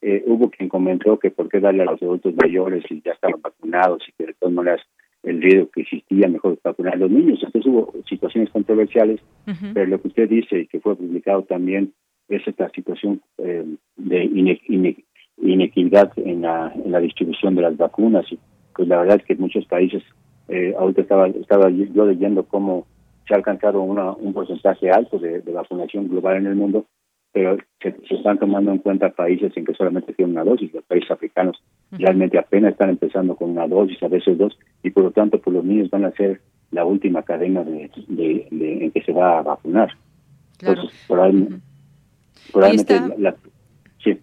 eh, 0.01 0.23
hubo 0.27 0.49
quien 0.49 0.69
comentó 0.69 1.17
que 1.17 1.31
por 1.31 1.49
qué 1.49 1.59
darle 1.59 1.83
a 1.83 1.85
los 1.85 2.01
adultos 2.01 2.33
mayores 2.35 2.83
si 2.87 3.01
ya 3.03 3.13
estaban 3.13 3.41
vacunados 3.41 4.03
y 4.07 4.11
que 4.11 4.27
de 4.27 4.33
todas 4.33 4.53
maneras 4.53 4.81
el 5.23 5.41
riesgo 5.41 5.71
que 5.71 5.81
existía, 5.81 6.27
mejor 6.27 6.59
vacunar 6.63 6.93
a 6.93 6.97
los 6.97 7.09
niños. 7.09 7.39
Entonces 7.41 7.71
hubo 7.71 7.91
situaciones 8.07 8.51
controversiales, 8.51 9.19
pero 9.73 9.87
lo 9.87 9.99
que 9.99 10.09
usted 10.09 10.29
dice 10.29 10.59
y 10.59 10.67
que 10.67 10.79
fue 10.79 10.95
publicado 10.95 11.43
también 11.43 11.93
es 12.30 12.47
esta 12.47 12.69
situación 12.69 13.21
eh, 13.38 13.65
de 13.97 14.23
inequidad 15.38 16.11
en 16.17 16.41
la, 16.41 16.71
en 16.73 16.91
la 16.91 16.99
distribución 16.99 17.55
de 17.55 17.61
las 17.61 17.78
vacunas. 17.78 18.26
Y 18.32 18.39
pues 18.76 18.88
la 18.88 18.99
verdad 18.99 19.17
es 19.19 19.26
que 19.26 19.34
en 19.34 19.41
muchos 19.41 19.65
países, 19.65 20.03
eh, 20.47 20.73
ahorita 20.78 21.01
estaba, 21.01 21.28
estaba 21.28 21.69
yo 21.69 22.05
leyendo 22.05 22.43
cómo 22.43 22.86
se 23.28 23.34
ha 23.34 23.38
alcanzado 23.38 23.82
una, 23.82 24.11
un 24.11 24.34
porcentaje 24.34 24.91
alto 24.91 25.17
de, 25.17 25.39
vacunación 25.41 26.07
global 26.07 26.38
en 26.38 26.47
el 26.47 26.55
mundo, 26.55 26.86
pero 27.32 27.57
se, 27.82 27.95
están 28.09 28.38
tomando 28.38 28.71
en 28.71 28.78
cuenta 28.78 29.09
países 29.09 29.55
en 29.57 29.65
que 29.65 29.73
solamente 29.73 30.13
tienen 30.13 30.36
una 30.36 30.43
dosis, 30.43 30.73
los 30.73 30.84
países 30.86 31.11
africanos 31.11 31.61
realmente 31.91 32.38
apenas 32.38 32.73
están 32.73 32.91
empezando 32.91 33.36
con 33.36 33.51
una 33.51 33.67
dosis, 33.67 34.01
a 34.03 34.07
veces 34.07 34.38
dos, 34.38 34.57
y 34.84 34.91
por 34.91 35.03
lo 35.05 35.11
tanto 35.11 35.39
pues 35.39 35.55
los 35.55 35.65
niños 35.65 35.89
van 35.89 36.05
a 36.05 36.11
ser 36.11 36.41
la 36.71 36.86
última 36.86 37.23
cadena 37.23 37.63
de, 37.63 37.89
en 38.51 38.91
que 38.91 39.01
se 39.01 39.11
va 39.11 39.39
a 39.39 39.41
vacunar. 39.41 39.89
Entonces, 40.59 41.05
por 41.07 41.19
ahí, 41.19 41.47
Probablemente 42.51 42.99
la, 43.17 43.35
sí. 44.03 44.19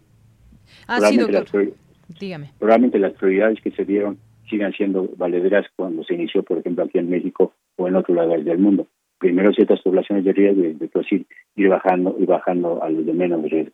Ah, 0.87 0.97
probablemente, 0.99 1.33
Las, 1.33 2.21
Dígame. 2.21 2.51
probablemente 2.59 2.99
las 2.99 3.13
prioridades 3.15 3.61
que 3.61 3.71
se 3.71 3.85
dieron 3.85 4.19
sigan 4.49 4.73
siendo 4.73 5.09
valederas 5.17 5.67
cuando 5.77 6.05
se 6.05 6.15
inició, 6.15 6.43
por 6.43 6.59
ejemplo, 6.59 6.85
aquí 6.85 6.99
en 6.99 7.09
México 7.09 7.55
o 7.77 7.89
en 7.89 7.97
otros 7.97 8.17
lugares 8.17 8.45
del 8.45 8.59
mundo. 8.59 8.87
Primero 9.19 9.53
ciertas 9.53 9.81
poblaciones 9.81 10.25
de 10.25 10.33
riesgo 10.33 10.65
y 10.65 10.73
después 10.75 11.11
ir, 11.13 11.27
ir 11.57 11.69
bajando 11.69 12.17
y 12.19 12.27
bajando 12.27 12.83
a 12.83 12.91
los 12.91 13.07
de 13.07 13.13
menos 13.13 13.43
riesgo. 13.43 13.73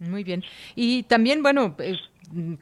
Muy 0.00 0.24
bien. 0.24 0.42
Y 0.74 1.04
también, 1.04 1.42
bueno, 1.42 1.76
eh, 1.78 1.94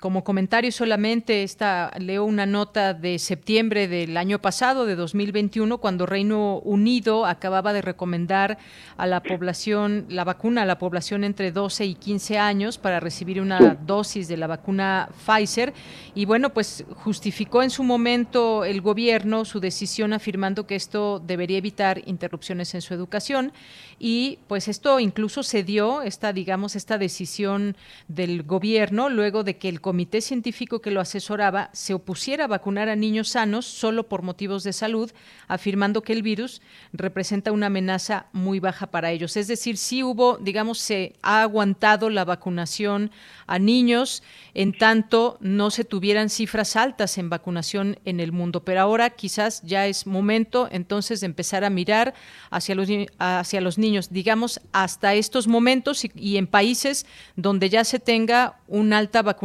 como 0.01 0.25
comentario 0.25 0.73
solamente, 0.73 1.43
esta, 1.43 1.93
leo 1.99 2.25
una 2.25 2.47
nota 2.47 2.93
de 2.93 3.19
septiembre 3.19 3.87
del 3.87 4.17
año 4.17 4.41
pasado, 4.41 4.85
de 4.85 4.97
2021, 4.97 5.79
cuando 5.79 6.07
Reino 6.07 6.59
Unido 6.59 7.25
acababa 7.27 7.73
de 7.73 7.83
recomendar 7.83 8.59
a 8.97 9.07
la 9.07 9.23
población, 9.23 10.07
la 10.09 10.25
vacuna 10.25 10.63
a 10.63 10.67
la 10.67 10.79
población 10.79 11.23
entre 11.25 11.53
12 11.53 11.87
y 11.87 11.95
15 11.95 12.39
años 12.39 12.79
para 12.79 13.01
recibir 13.01 13.41
una 13.41 13.79
dosis 13.87 14.29
de 14.29 14.37
la 14.37 14.47
vacuna 14.47 15.09
Pfizer. 15.25 15.73
Y 16.15 16.25
bueno, 16.25 16.51
pues 16.51 16.85
justificó 16.97 17.63
en 17.63 17.71
su 17.71 17.85
momento 17.85 18.65
el 18.65 18.81
gobierno 18.81 19.45
su 19.45 19.61
decisión 19.61 20.13
afirmando 20.13 20.67
que 20.67 20.75
esto 20.75 21.21
debería 21.21 21.59
evitar 21.59 22.03
interrupciones 22.07 22.75
en 22.75 22.83
su 22.83 22.95
educación. 22.95 23.53
Y 23.99 24.39
pues 24.49 24.69
esto 24.69 24.99
incluso 24.99 25.43
se 25.43 25.63
dio, 25.63 26.03
esta, 26.03 26.33
digamos, 26.33 26.75
esta 26.75 26.99
decisión 26.99 27.77
del 28.09 28.43
gobierno 28.43 29.09
luego 29.09 29.45
de 29.45 29.50
que 29.59 29.69
el 29.69 29.81
comité 29.81 30.21
científico 30.21 30.81
que 30.81 30.91
lo 30.91 31.01
asesoraba 31.01 31.71
se 31.73 31.95
opusiera 31.95 32.45
a 32.45 32.49
vacunar 32.49 32.89
a 32.89 32.97
niños 32.97 33.29
sanos 33.29 33.67
solo 33.67 34.09
por 34.09 34.23
motivos 34.23 34.65
de 34.65 34.73
salud, 34.73 35.11
afirmando 35.49 36.03
que 36.03 36.13
el 36.13 36.23
virus 36.23 36.63
representa 36.93 37.53
una 37.53 37.67
amenaza 37.67 38.27
muy 38.33 38.61
baja 38.61 38.89
para 38.89 39.11
ellos. 39.11 39.37
Es 39.37 39.49
decir, 39.49 39.77
sí 39.77 40.03
hubo, 40.03 40.39
digamos, 40.39 40.79
se 40.79 41.15
ha 41.23 41.43
aguantado 41.43 42.11
la 42.11 42.25
vacunación 42.25 43.11
a 43.47 43.59
niños 43.59 44.23
en 44.55 44.77
tanto 44.77 45.39
no 45.41 45.71
se 45.71 45.85
tuvieran 45.85 46.31
cifras 46.31 46.77
altas 46.77 47.19
en 47.19 47.31
vacunación 47.31 47.99
en 48.05 48.21
el 48.21 48.33
mundo. 48.33 48.65
Pero 48.65 48.81
ahora 48.81 49.11
quizás 49.11 49.63
ya 49.63 49.87
es 49.87 50.07
momento 50.07 50.69
entonces 50.71 51.21
de 51.21 51.27
empezar 51.27 51.65
a 51.65 51.71
mirar 51.71 52.15
hacia 52.51 52.75
los, 52.75 52.89
hacia 53.19 53.61
los 53.61 53.79
niños, 53.79 54.11
digamos, 54.11 54.61
hasta 54.73 55.15
estos 55.15 55.49
momentos 55.49 56.05
y, 56.15 56.37
en 56.37 56.47
países 56.47 57.07
donde 57.37 57.69
ya 57.69 57.85
se 57.85 57.99
tenga 57.99 58.59
una 58.69 58.99
alta 58.99 59.23
vacunación 59.23 59.40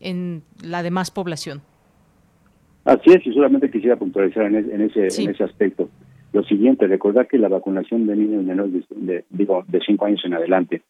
en 0.00 0.42
la 0.62 0.82
demás 0.82 1.10
población. 1.10 1.62
Así 2.84 3.10
es, 3.10 3.26
y 3.26 3.32
solamente 3.32 3.70
quisiera 3.70 3.96
puntualizar 3.96 4.44
en, 4.44 4.80
ese, 4.82 5.22
en 5.22 5.30
ese 5.30 5.44
aspecto. 5.44 5.88
Lo 6.32 6.42
siguiente, 6.42 6.86
recordar 6.86 7.28
que 7.28 7.38
la 7.38 7.48
vacunación 7.48 8.06
de 8.06 8.16
niños 8.16 8.44
menores 8.44 8.84
de, 8.90 9.24
digo, 9.30 9.64
de 9.68 9.80
5 9.80 10.04
años 10.04 10.20
en 10.24 10.34
adelante 10.34 10.82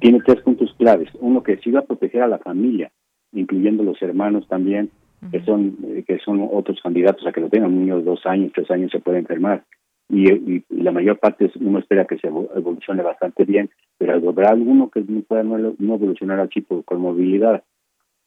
tiene 0.00 0.20
tres 0.26 0.40
puntos 0.40 0.74
claves. 0.76 1.08
Uno, 1.20 1.44
que 1.44 1.58
sí 1.58 1.70
va 1.70 1.80
a 1.80 1.84
proteger 1.84 2.22
a 2.22 2.28
la 2.28 2.38
familia, 2.38 2.90
incluyendo 3.32 3.84
los 3.84 4.02
hermanos 4.02 4.48
también, 4.48 4.90
que 5.30 5.44
son 5.44 5.76
eh, 5.84 6.02
que 6.06 6.18
son 6.18 6.48
otros 6.50 6.80
candidatos 6.82 7.24
a 7.26 7.32
que 7.32 7.40
lo 7.40 7.48
tengan. 7.48 7.70
Un 7.70 7.80
niño 7.80 7.98
de 7.98 8.02
dos 8.02 8.26
años, 8.26 8.50
tres 8.52 8.68
años 8.70 8.90
se 8.90 8.98
puede 8.98 9.18
enfermar. 9.18 9.64
Y, 10.08 10.64
la 10.70 10.90
mayor 10.90 11.20
parte 11.20 11.52
uno 11.60 11.78
espera 11.78 12.04
que 12.04 12.18
se 12.18 12.26
evolucione 12.26 13.02
bastante 13.02 13.44
bien, 13.44 13.70
pero 13.96 14.14
habrá 14.28 14.50
alguno 14.50 14.90
que 14.90 15.04
no 15.06 15.20
pueda 15.20 15.44
no, 15.44 15.76
evolucionar 15.78 16.40
así 16.40 16.62
por, 16.62 16.84
con 16.84 17.00
movilidad. 17.00 17.62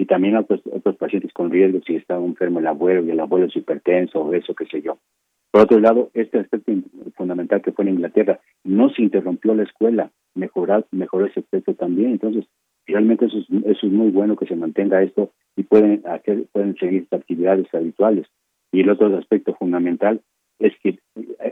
Y 0.03 0.05
también 0.05 0.35
otros, 0.35 0.59
otros 0.69 0.97
pacientes 0.97 1.31
con 1.31 1.49
riesgo, 1.49 1.79
si 1.87 1.95
está 1.95 2.17
enfermo 2.17 2.59
el 2.59 2.67
abuelo 2.67 3.05
y 3.05 3.11
el 3.11 3.21
abuelo 3.21 3.45
es 3.45 3.55
hipertenso 3.55 4.19
o 4.19 4.33
eso, 4.33 4.53
qué 4.53 4.65
sé 4.65 4.81
yo. 4.81 4.97
Por 5.49 5.61
otro 5.61 5.79
lado, 5.79 6.11
este 6.13 6.39
aspecto 6.39 6.73
fundamental 7.15 7.61
que 7.61 7.71
fue 7.71 7.85
en 7.85 7.93
Inglaterra, 7.93 8.41
no 8.65 8.89
se 8.89 9.01
interrumpió 9.01 9.55
la 9.55 9.63
escuela, 9.63 10.11
mejorar, 10.35 10.85
mejoró 10.91 11.25
ese 11.25 11.39
aspecto 11.39 11.73
también. 11.75 12.11
Entonces, 12.11 12.43
realmente 12.85 13.27
eso 13.27 13.37
es, 13.37 13.45
eso 13.65 13.87
es 13.87 13.93
muy 13.93 14.09
bueno 14.09 14.35
que 14.35 14.45
se 14.45 14.57
mantenga 14.57 15.01
esto 15.01 15.31
y 15.55 15.63
pueden 15.63 16.03
hacer, 16.05 16.47
pueden 16.51 16.75
seguir 16.75 17.07
actividades 17.11 17.73
habituales. 17.73 18.27
Y 18.73 18.81
el 18.81 18.89
otro 18.89 19.15
aspecto 19.17 19.55
fundamental 19.55 20.19
es 20.59 20.73
que 20.83 20.99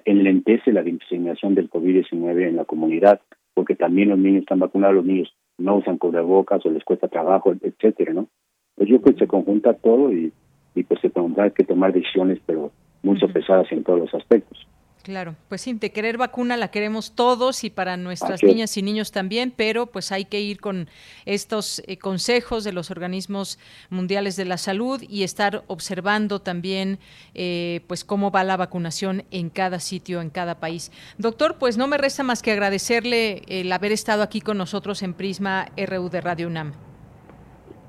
enlentece 0.04 0.74
la 0.74 0.84
diseminación 0.84 1.56
del 1.56 1.70
COVID-19 1.70 2.50
en 2.50 2.58
la 2.58 2.66
comunidad, 2.66 3.22
porque 3.54 3.78
también 3.78 4.10
los 4.10 4.20
niños 4.20 4.42
están 4.42 4.60
vacunados, 4.60 4.96
los 4.96 5.06
niños 5.06 5.34
no 5.62 5.78
usan 5.78 5.98
cubrebocas 5.98 6.66
o 6.66 6.70
les 6.70 6.84
cuesta 6.84 7.08
trabajo, 7.08 7.54
etcétera, 7.62 8.14
¿no? 8.14 8.28
Pues 8.76 8.90
yo 8.90 9.02
creo 9.02 9.14
que 9.14 9.20
se 9.20 9.28
conjunta 9.28 9.74
todo 9.74 10.12
y, 10.12 10.34
y 10.76 10.84
pues 10.84 11.00
se 11.02 11.10
tendrá 11.10 11.50
que 11.50 11.64
tomar 11.64 11.94
decisiones, 11.94 12.40
pero 12.46 12.72
mucho 13.04 13.28
pesadas 13.28 13.72
en 13.72 13.84
todos 13.84 14.00
los 14.00 14.14
aspectos. 14.14 14.68
Claro, 15.04 15.36
pues 15.50 15.62
sí, 15.62 15.74
de 15.74 15.92
querer 15.92 16.20
vacuna 16.20 16.58
la 16.58 16.70
queremos 16.70 17.16
todos 17.16 17.64
y 17.64 17.72
para 17.72 17.98
nuestras 17.98 18.44
niñas 18.44 18.78
y 18.78 18.84
niños 18.84 19.12
también, 19.12 19.52
pero 19.56 19.88
pues 19.88 20.12
hay 20.12 20.26
que 20.26 20.42
ir 20.42 20.60
con 20.60 20.88
estos 21.26 21.82
eh, 21.88 21.98
consejos 21.98 22.64
de 22.64 22.72
los 22.72 22.92
organismos 22.92 23.58
mundiales 23.90 24.36
de 24.36 24.46
la 24.46 24.58
salud 24.58 25.02
y 25.02 25.24
estar 25.24 25.64
observando 25.66 26.40
también 26.40 27.00
eh, 27.34 27.82
pues 27.88 28.06
cómo 28.06 28.30
va 28.30 28.44
la 28.44 28.58
vacunación 28.58 29.24
en 29.32 29.50
cada 29.50 29.80
sitio, 29.80 30.22
en 30.22 30.30
cada 30.30 30.60
país. 30.60 30.92
Doctor, 31.18 31.56
pues 31.58 31.80
no 31.80 31.88
me 31.88 31.98
resta 31.98 32.22
más 32.22 32.44
que 32.44 32.52
agradecerle 32.52 33.42
el 33.48 33.72
haber 33.72 33.92
estado 33.92 34.22
aquí 34.22 34.40
con 34.40 34.60
nosotros 34.60 35.02
en 35.02 35.16
Prisma 35.16 35.70
RU 35.78 36.10
de 36.10 36.22
Radio 36.22 36.48
UNAM. 36.48 36.74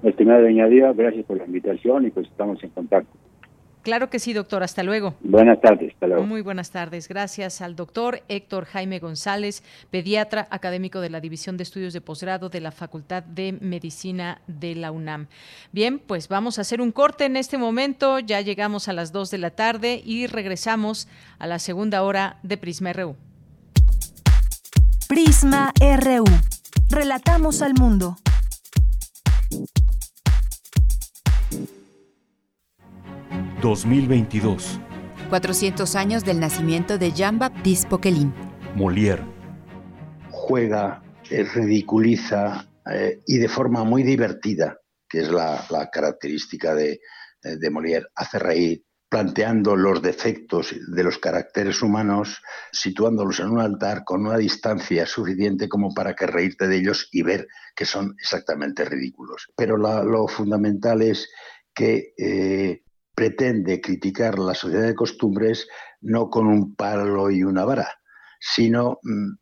Estimada 0.03 0.41
doña 0.41 0.67
Díaz, 0.67 0.97
gracias 0.97 1.27
por 1.27 1.37
la 1.37 1.45
invitación 1.45 2.07
y 2.07 2.11
pues 2.11 2.27
estamos 2.27 2.63
en 2.65 2.71
contacto. 2.71 3.22
Claro 3.83 4.11
que 4.11 4.19
sí, 4.19 4.33
doctor. 4.33 4.63
Hasta 4.63 4.83
luego. 4.83 5.15
Buenas 5.21 5.61
tardes. 5.61 5.93
Hasta 5.95 6.07
luego. 6.07 6.23
Muy 6.25 6.41
buenas 6.41 6.71
tardes. 6.71 7.09
Gracias 7.09 7.61
al 7.61 7.75
doctor 7.75 8.23
Héctor 8.29 8.65
Jaime 8.65 9.01
González, 9.01 9.63
pediatra 9.91 10.47
académico 10.51 11.01
de 11.01 11.11
la 11.11 11.21
División 11.21 11.57
de 11.57 11.65
Estudios 11.65 11.93
de 11.93 12.01
Posgrado 12.01 12.49
de 12.49 12.61
la 12.61 12.71
Facultad 12.71 13.25
de 13.25 13.53
Medicina 13.61 14.41
de 14.47 14.77
la 14.77 14.93
UNAM. 14.93 15.27
Bien, 15.73 15.99
pues 15.99 16.29
vamos 16.29 16.59
a 16.59 16.63
hacer 16.63 16.81
un 16.81 16.93
corte 16.93 17.25
en 17.25 17.37
este 17.37 17.59
momento. 17.59 18.21
Ya 18.21 18.41
llegamos 18.41 18.89
a 18.89 18.93
las 18.93 19.13
2 19.13 19.31
de 19.31 19.39
la 19.39 19.51
tarde 19.51 20.01
y 20.05 20.27
regresamos 20.29 21.09
a 21.39 21.47
la 21.47 21.59
segunda 21.59 22.03
hora 22.03 22.39
de 22.43 22.57
Prisma 22.57 22.93
RU. 22.93 23.17
Prisma 25.09 25.73
RU. 25.81 26.25
Relatamos 26.89 27.63
al 27.63 27.75
mundo. 27.75 28.17
2022. 33.63 34.81
400 35.31 35.95
años 35.95 36.25
del 36.25 36.41
nacimiento 36.41 36.99
de 36.99 37.13
Jean-Baptiste 37.13 37.89
Poquelin. 37.89 38.35
Molière. 38.75 39.23
Juega, 40.31 41.03
eh, 41.31 41.45
ridiculiza 41.45 42.69
eh, 42.93 43.23
y 43.27 43.39
de 43.39 43.49
forma 43.49 43.85
muy 43.85 44.03
divertida, 44.03 44.79
que 45.09 45.21
es 45.21 45.31
la, 45.31 45.65
característica 45.93 46.75
de, 46.75 47.01
eh, 47.45 47.57
de 47.57 47.71
Molière, 47.71 48.07
hace 48.17 48.41
reír, 48.41 48.85
planteando 49.09 49.77
los 49.77 50.03
defectos 50.03 50.75
de 50.89 51.05
los 51.05 51.19
caracteres 51.19 51.83
humanos, 51.83 52.43
situándolos 52.73 53.39
en 53.41 53.51
un 53.51 53.61
altar 53.61 54.03
con 54.05 54.27
una 54.27 54.39
distancia 54.39 55.07
suficiente 55.07 55.69
como 55.69 55.95
para 55.95 56.15
que 56.15 56.27
reírte 56.27 56.67
de 56.67 56.79
ellos 56.79 57.09
y 57.13 57.23
ver 57.23 57.47
que 57.77 57.85
son 57.85 58.17
exactamente 58.19 58.85
ridículos. 58.85 59.53
Pero 59.57 59.77
lo 59.77 60.27
fundamental 60.27 61.03
es 61.03 61.31
que 61.75 62.13
pretende 63.15 63.81
criticar 63.81 64.39
la 64.39 64.55
sociedad 64.55 64.87
de 64.87 64.95
costumbres 64.95 65.69
no 66.01 66.31
con 66.31 66.47
un 66.47 66.75
palo 66.75 67.31
y 67.31 67.43
una 67.45 67.65
vara, 67.65 67.89
sino 68.41 68.99
mm, 69.03 69.33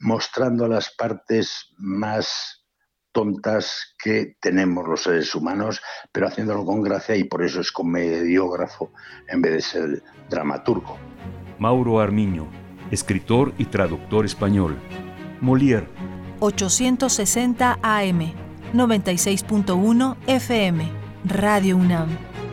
mostrando 0.00 0.68
las 0.68 0.94
partes 0.94 1.72
más 1.78 2.64
tontas 3.12 3.94
que 4.02 4.36
tenemos 4.40 4.86
los 4.86 5.04
seres 5.04 5.34
humanos, 5.34 5.80
pero 6.12 6.26
haciéndolo 6.26 6.64
con 6.64 6.82
gracia 6.82 7.16
y 7.16 7.24
por 7.24 7.44
eso 7.44 7.60
es 7.60 7.72
comediógrafo 7.72 8.92
en 9.28 9.40
vez 9.40 9.52
de 9.52 9.60
ser 9.60 10.02
dramaturgo. 10.28 10.98
Mauro 11.58 12.00
Armiño, 12.00 12.48
escritor 12.90 13.54
y 13.56 13.66
traductor 13.66 14.24
español. 14.24 14.76
Molière. 15.40 15.88
860 16.40 17.78
AM, 17.80 18.34
96.1 18.74 20.16
FM, 20.26 20.90
Radio 21.24 21.76
UNAM. 21.76 22.33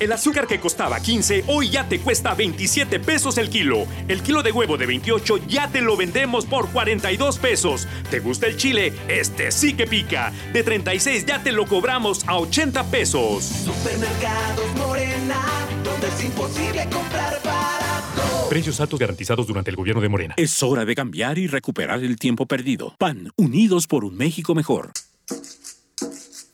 El 0.00 0.12
azúcar 0.12 0.46
que 0.46 0.58
costaba 0.58 0.98
15 0.98 1.44
hoy 1.46 1.68
ya 1.68 1.86
te 1.86 2.00
cuesta 2.00 2.34
27 2.34 3.00
pesos 3.00 3.36
el 3.36 3.50
kilo. 3.50 3.86
El 4.08 4.22
kilo 4.22 4.42
de 4.42 4.50
huevo 4.50 4.78
de 4.78 4.86
28 4.86 5.46
ya 5.46 5.68
te 5.68 5.82
lo 5.82 5.94
vendemos 5.94 6.46
por 6.46 6.70
42 6.70 7.38
pesos. 7.38 7.86
¿Te 8.10 8.20
gusta 8.20 8.46
el 8.46 8.56
chile? 8.56 8.94
Este 9.08 9.52
sí 9.52 9.74
que 9.74 9.86
pica. 9.86 10.32
De 10.54 10.62
36 10.62 11.26
ya 11.26 11.42
te 11.42 11.52
lo 11.52 11.66
cobramos 11.66 12.26
a 12.26 12.38
80 12.38 12.84
pesos. 12.90 13.44
Supermercados 13.44 14.74
Morena, 14.78 15.38
donde 15.84 16.08
es 16.08 16.24
imposible 16.24 16.88
comprar 16.90 17.38
barato. 17.44 18.48
Precios 18.48 18.80
altos 18.80 18.98
garantizados 18.98 19.46
durante 19.46 19.68
el 19.68 19.76
gobierno 19.76 20.00
de 20.00 20.08
Morena. 20.08 20.34
Es 20.38 20.62
hora 20.62 20.86
de 20.86 20.94
cambiar 20.94 21.36
y 21.36 21.46
recuperar 21.46 22.02
el 22.02 22.16
tiempo 22.16 22.46
perdido. 22.46 22.94
PAN, 22.96 23.32
unidos 23.36 23.86
por 23.86 24.06
un 24.06 24.16
México 24.16 24.54
mejor. 24.54 24.92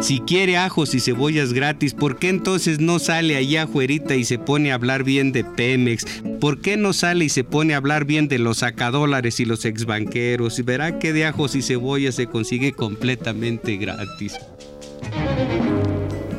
Si 0.00 0.20
quiere 0.20 0.56
ajos 0.56 0.94
y 0.94 1.00
cebollas 1.00 1.52
gratis, 1.52 1.94
¿por 1.94 2.18
qué 2.18 2.28
entonces 2.28 2.80
no 2.80 2.98
sale 2.98 3.36
allá 3.36 3.64
afuera 3.64 4.14
y 4.14 4.24
se 4.24 4.38
pone 4.38 4.70
a 4.70 4.74
hablar 4.74 5.04
bien 5.04 5.32
de 5.32 5.44
Pemex? 5.44 6.04
¿Por 6.40 6.60
qué 6.60 6.76
no 6.76 6.92
sale 6.92 7.24
y 7.24 7.28
se 7.28 7.44
pone 7.44 7.74
a 7.74 7.78
hablar 7.78 8.04
bien 8.04 8.28
de 8.28 8.38
los 8.38 8.58
sacadólares 8.58 9.40
y 9.40 9.44
los 9.44 9.64
exbanqueros? 9.64 10.58
Y 10.58 10.62
verá 10.62 10.98
que 10.98 11.12
de 11.12 11.26
ajos 11.26 11.54
y 11.54 11.62
cebollas 11.62 12.14
se 12.14 12.26
consigue 12.26 12.72
completamente 12.72 13.76
gratis. 13.76 14.38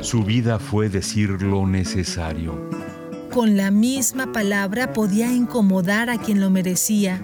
Su 0.01 0.23
vida 0.23 0.59
fue 0.59 0.89
decir 0.89 1.41
lo 1.41 1.67
necesario. 1.67 2.69
Con 3.33 3.57
la 3.57 3.71
misma 3.71 4.31
palabra 4.31 4.93
podía 4.93 5.31
incomodar 5.31 6.09
a 6.09 6.17
quien 6.17 6.39
lo 6.39 6.49
merecía 6.49 7.21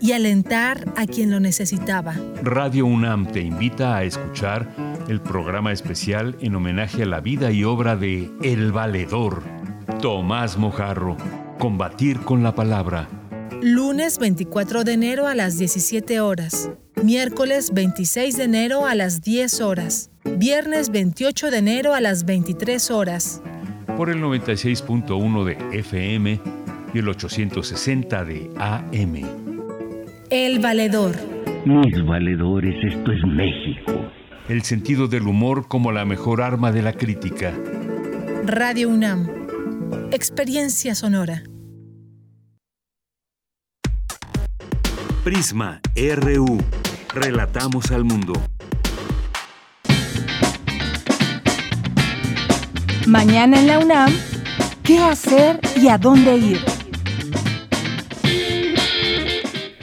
y 0.00 0.12
alentar 0.12 0.92
a 0.96 1.06
quien 1.06 1.30
lo 1.30 1.40
necesitaba. 1.40 2.14
Radio 2.42 2.86
UNAM 2.86 3.26
te 3.30 3.40
invita 3.40 3.96
a 3.96 4.04
escuchar 4.04 4.68
el 5.08 5.20
programa 5.20 5.72
especial 5.72 6.36
en 6.40 6.54
homenaje 6.54 7.02
a 7.02 7.06
la 7.06 7.20
vida 7.20 7.50
y 7.50 7.64
obra 7.64 7.96
de 7.96 8.30
El 8.42 8.72
Valedor, 8.72 9.42
Tomás 10.00 10.56
Mojarro, 10.58 11.16
Combatir 11.58 12.20
con 12.20 12.42
la 12.42 12.54
Palabra. 12.54 13.08
Lunes 13.62 14.18
24 14.18 14.84
de 14.84 14.92
enero 14.92 15.26
a 15.26 15.34
las 15.34 15.58
17 15.58 16.20
horas. 16.20 16.70
Miércoles 17.02 17.72
26 17.72 18.36
de 18.36 18.44
enero 18.44 18.86
a 18.86 18.94
las 18.94 19.20
10 19.22 19.60
horas. 19.60 20.10
Viernes 20.24 20.90
28 20.90 21.50
de 21.50 21.58
enero 21.58 21.94
a 21.94 22.00
las 22.00 22.24
23 22.24 22.90
horas. 22.90 23.42
Por 23.96 24.10
el 24.10 24.22
96.1 24.22 25.44
de 25.44 25.78
FM 25.78 26.40
y 26.92 26.98
el 26.98 27.08
860 27.08 28.24
de 28.24 28.50
AM. 28.58 29.22
El 30.30 30.58
Valedor. 30.58 31.12
Mis 31.64 32.04
valedores, 32.04 32.74
esto 32.84 33.12
es 33.12 33.24
México. 33.24 34.10
El 34.46 34.62
sentido 34.62 35.08
del 35.08 35.26
humor 35.26 35.68
como 35.68 35.90
la 35.90 36.04
mejor 36.04 36.42
arma 36.42 36.70
de 36.70 36.82
la 36.82 36.92
crítica. 36.92 37.54
Radio 38.44 38.90
UNAM. 38.90 39.26
Experiencia 40.12 40.94
sonora. 40.94 41.44
Prisma 45.24 45.80
RU. 45.96 46.62
Relatamos 47.14 47.90
al 47.90 48.04
mundo. 48.04 48.34
Mañana 53.06 53.60
en 53.60 53.66
la 53.66 53.78
UNAM, 53.78 54.12
¿qué 54.82 54.98
hacer 54.98 55.58
y 55.74 55.88
a 55.88 55.96
dónde 55.96 56.36
ir? 56.36 56.73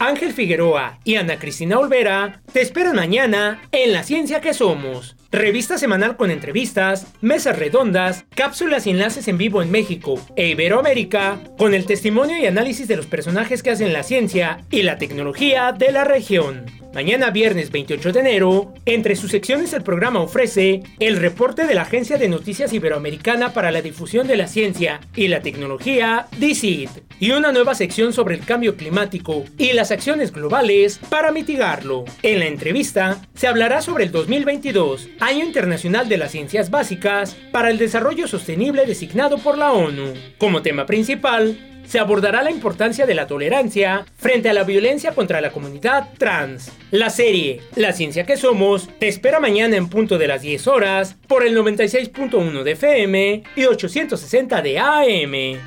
Ángel 0.00 0.32
Figueroa 0.32 0.98
y 1.04 1.14
Ana 1.14 1.38
Cristina 1.38 1.78
Olvera 1.78 2.41
te 2.52 2.60
esperan 2.60 2.96
mañana 2.96 3.62
en 3.72 3.92
La 3.92 4.02
Ciencia 4.02 4.40
que 4.40 4.52
Somos. 4.52 5.16
Revista 5.30 5.78
semanal 5.78 6.16
con 6.18 6.30
entrevistas, 6.30 7.06
mesas 7.22 7.58
redondas, 7.58 8.26
cápsulas 8.34 8.86
y 8.86 8.90
enlaces 8.90 9.26
en 9.28 9.38
vivo 9.38 9.62
en 9.62 9.70
México 9.70 10.20
e 10.36 10.48
Iberoamérica, 10.48 11.38
con 11.56 11.72
el 11.72 11.86
testimonio 11.86 12.36
y 12.36 12.44
análisis 12.44 12.86
de 12.88 12.96
los 12.96 13.06
personajes 13.06 13.62
que 13.62 13.70
hacen 13.70 13.94
la 13.94 14.02
ciencia 14.02 14.60
y 14.70 14.82
la 14.82 14.98
tecnología 14.98 15.72
de 15.72 15.92
la 15.92 16.04
región. 16.04 16.66
Mañana 16.94 17.30
viernes 17.30 17.70
28 17.70 18.12
de 18.12 18.20
enero, 18.20 18.74
entre 18.84 19.16
sus 19.16 19.30
secciones 19.30 19.72
el 19.72 19.82
programa 19.82 20.20
ofrece 20.20 20.82
el 20.98 21.16
reporte 21.16 21.66
de 21.66 21.74
la 21.74 21.82
Agencia 21.82 22.18
de 22.18 22.28
Noticias 22.28 22.74
Iberoamericana 22.74 23.54
para 23.54 23.70
la 23.70 23.80
Difusión 23.80 24.26
de 24.26 24.36
la 24.36 24.46
Ciencia 24.46 25.00
y 25.16 25.28
la 25.28 25.40
Tecnología, 25.40 26.26
DICIT, 26.36 26.90
y 27.18 27.30
una 27.30 27.50
nueva 27.50 27.74
sección 27.74 28.12
sobre 28.12 28.34
el 28.34 28.44
cambio 28.44 28.76
climático 28.76 29.44
y 29.56 29.72
las 29.72 29.90
acciones 29.90 30.32
globales 30.32 31.00
para 31.08 31.32
mitigarlo. 31.32 32.04
La 32.42 32.48
entrevista 32.48 33.20
se 33.34 33.46
hablará 33.46 33.82
sobre 33.82 34.02
el 34.02 34.10
2022, 34.10 35.10
Año 35.20 35.44
Internacional 35.44 36.08
de 36.08 36.18
las 36.18 36.32
Ciencias 36.32 36.70
Básicas 36.70 37.36
para 37.52 37.70
el 37.70 37.78
Desarrollo 37.78 38.26
Sostenible 38.26 38.84
designado 38.84 39.38
por 39.38 39.56
la 39.56 39.70
ONU. 39.70 40.14
Como 40.38 40.60
tema 40.60 40.84
principal, 40.84 41.56
se 41.86 42.00
abordará 42.00 42.42
la 42.42 42.50
importancia 42.50 43.06
de 43.06 43.14
la 43.14 43.28
tolerancia 43.28 44.04
frente 44.16 44.48
a 44.48 44.54
la 44.54 44.64
violencia 44.64 45.12
contra 45.12 45.40
la 45.40 45.52
comunidad 45.52 46.08
trans. 46.18 46.72
La 46.90 47.10
serie 47.10 47.60
La 47.76 47.92
ciencia 47.92 48.26
que 48.26 48.36
somos 48.36 48.88
te 48.98 49.06
espera 49.06 49.38
mañana 49.38 49.76
en 49.76 49.88
punto 49.88 50.18
de 50.18 50.26
las 50.26 50.42
10 50.42 50.66
horas 50.66 51.16
por 51.28 51.46
el 51.46 51.56
96.1 51.56 52.64
de 52.64 52.72
FM 52.72 53.42
y 53.54 53.64
860 53.66 54.62
de 54.62 54.78
AM. 54.80 55.60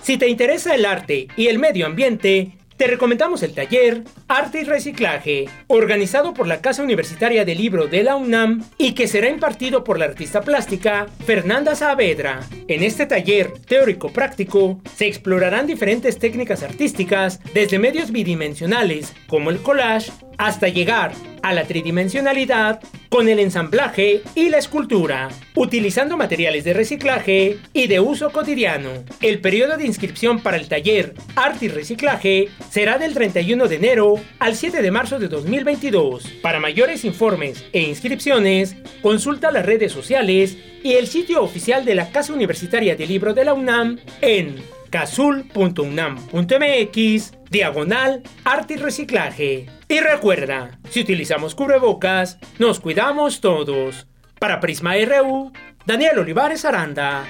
Si 0.00 0.16
te 0.16 0.28
interesa 0.28 0.74
el 0.74 0.86
arte 0.86 1.28
y 1.36 1.48
el 1.48 1.58
medio 1.58 1.84
ambiente, 1.84 2.52
te 2.78 2.86
recomendamos 2.86 3.42
el 3.42 3.54
taller 3.54 4.04
Arte 4.28 4.60
y 4.60 4.64
Reciclaje, 4.64 5.46
organizado 5.66 6.32
por 6.32 6.46
la 6.46 6.60
Casa 6.60 6.84
Universitaria 6.84 7.44
del 7.44 7.58
Libro 7.58 7.88
de 7.88 8.04
la 8.04 8.14
UNAM 8.14 8.64
y 8.78 8.92
que 8.92 9.08
será 9.08 9.28
impartido 9.28 9.82
por 9.82 9.98
la 9.98 10.04
artista 10.04 10.42
plástica 10.42 11.08
Fernanda 11.26 11.74
Saavedra. 11.74 12.40
En 12.68 12.84
este 12.84 13.06
taller 13.06 13.52
teórico-práctico 13.66 14.80
se 14.94 15.08
explorarán 15.08 15.66
diferentes 15.66 16.20
técnicas 16.20 16.62
artísticas 16.62 17.40
desde 17.52 17.80
medios 17.80 18.12
bidimensionales 18.12 19.12
como 19.26 19.50
el 19.50 19.58
collage 19.58 20.12
hasta 20.38 20.68
llegar 20.68 21.12
a 21.42 21.52
la 21.52 21.64
tridimensionalidad 21.64 22.80
con 23.08 23.28
el 23.28 23.38
ensamblaje 23.38 24.22
y 24.34 24.48
la 24.48 24.58
escultura, 24.58 25.28
utilizando 25.54 26.16
materiales 26.16 26.64
de 26.64 26.74
reciclaje 26.74 27.58
y 27.72 27.86
de 27.86 28.00
uso 28.00 28.30
cotidiano. 28.30 28.90
El 29.20 29.40
periodo 29.40 29.76
de 29.76 29.86
inscripción 29.86 30.40
para 30.40 30.56
el 30.56 30.68
taller 30.68 31.14
Arte 31.36 31.66
y 31.66 31.68
Reciclaje 31.68 32.48
será 32.70 32.98
del 32.98 33.14
31 33.14 33.68
de 33.68 33.76
enero 33.76 34.14
al 34.38 34.54
7 34.54 34.82
de 34.82 34.90
marzo 34.90 35.18
de 35.18 35.28
2022. 35.28 36.24
Para 36.42 36.60
mayores 36.60 37.04
informes 37.04 37.64
e 37.72 37.82
inscripciones, 37.82 38.76
consulta 39.02 39.50
las 39.50 39.66
redes 39.66 39.92
sociales 39.92 40.56
y 40.82 40.94
el 40.94 41.06
sitio 41.06 41.42
oficial 41.42 41.84
de 41.84 41.94
la 41.94 42.10
Casa 42.10 42.32
Universitaria 42.32 42.96
del 42.96 43.08
Libro 43.08 43.34
de 43.34 43.44
la 43.44 43.54
UNAM 43.54 43.98
en 44.20 44.56
casul.unam.mx 44.90 47.37
diagonal 47.50 48.22
arte 48.44 48.74
y 48.74 48.76
reciclaje. 48.76 49.66
Y 49.88 50.00
recuerda, 50.00 50.78
si 50.90 51.00
utilizamos 51.00 51.54
cubrebocas, 51.54 52.38
nos 52.58 52.80
cuidamos 52.80 53.40
todos. 53.40 54.06
Para 54.38 54.60
Prisma 54.60 54.94
RU, 54.96 55.52
Daniel 55.86 56.18
Olivares 56.18 56.64
Aranda. 56.64 57.24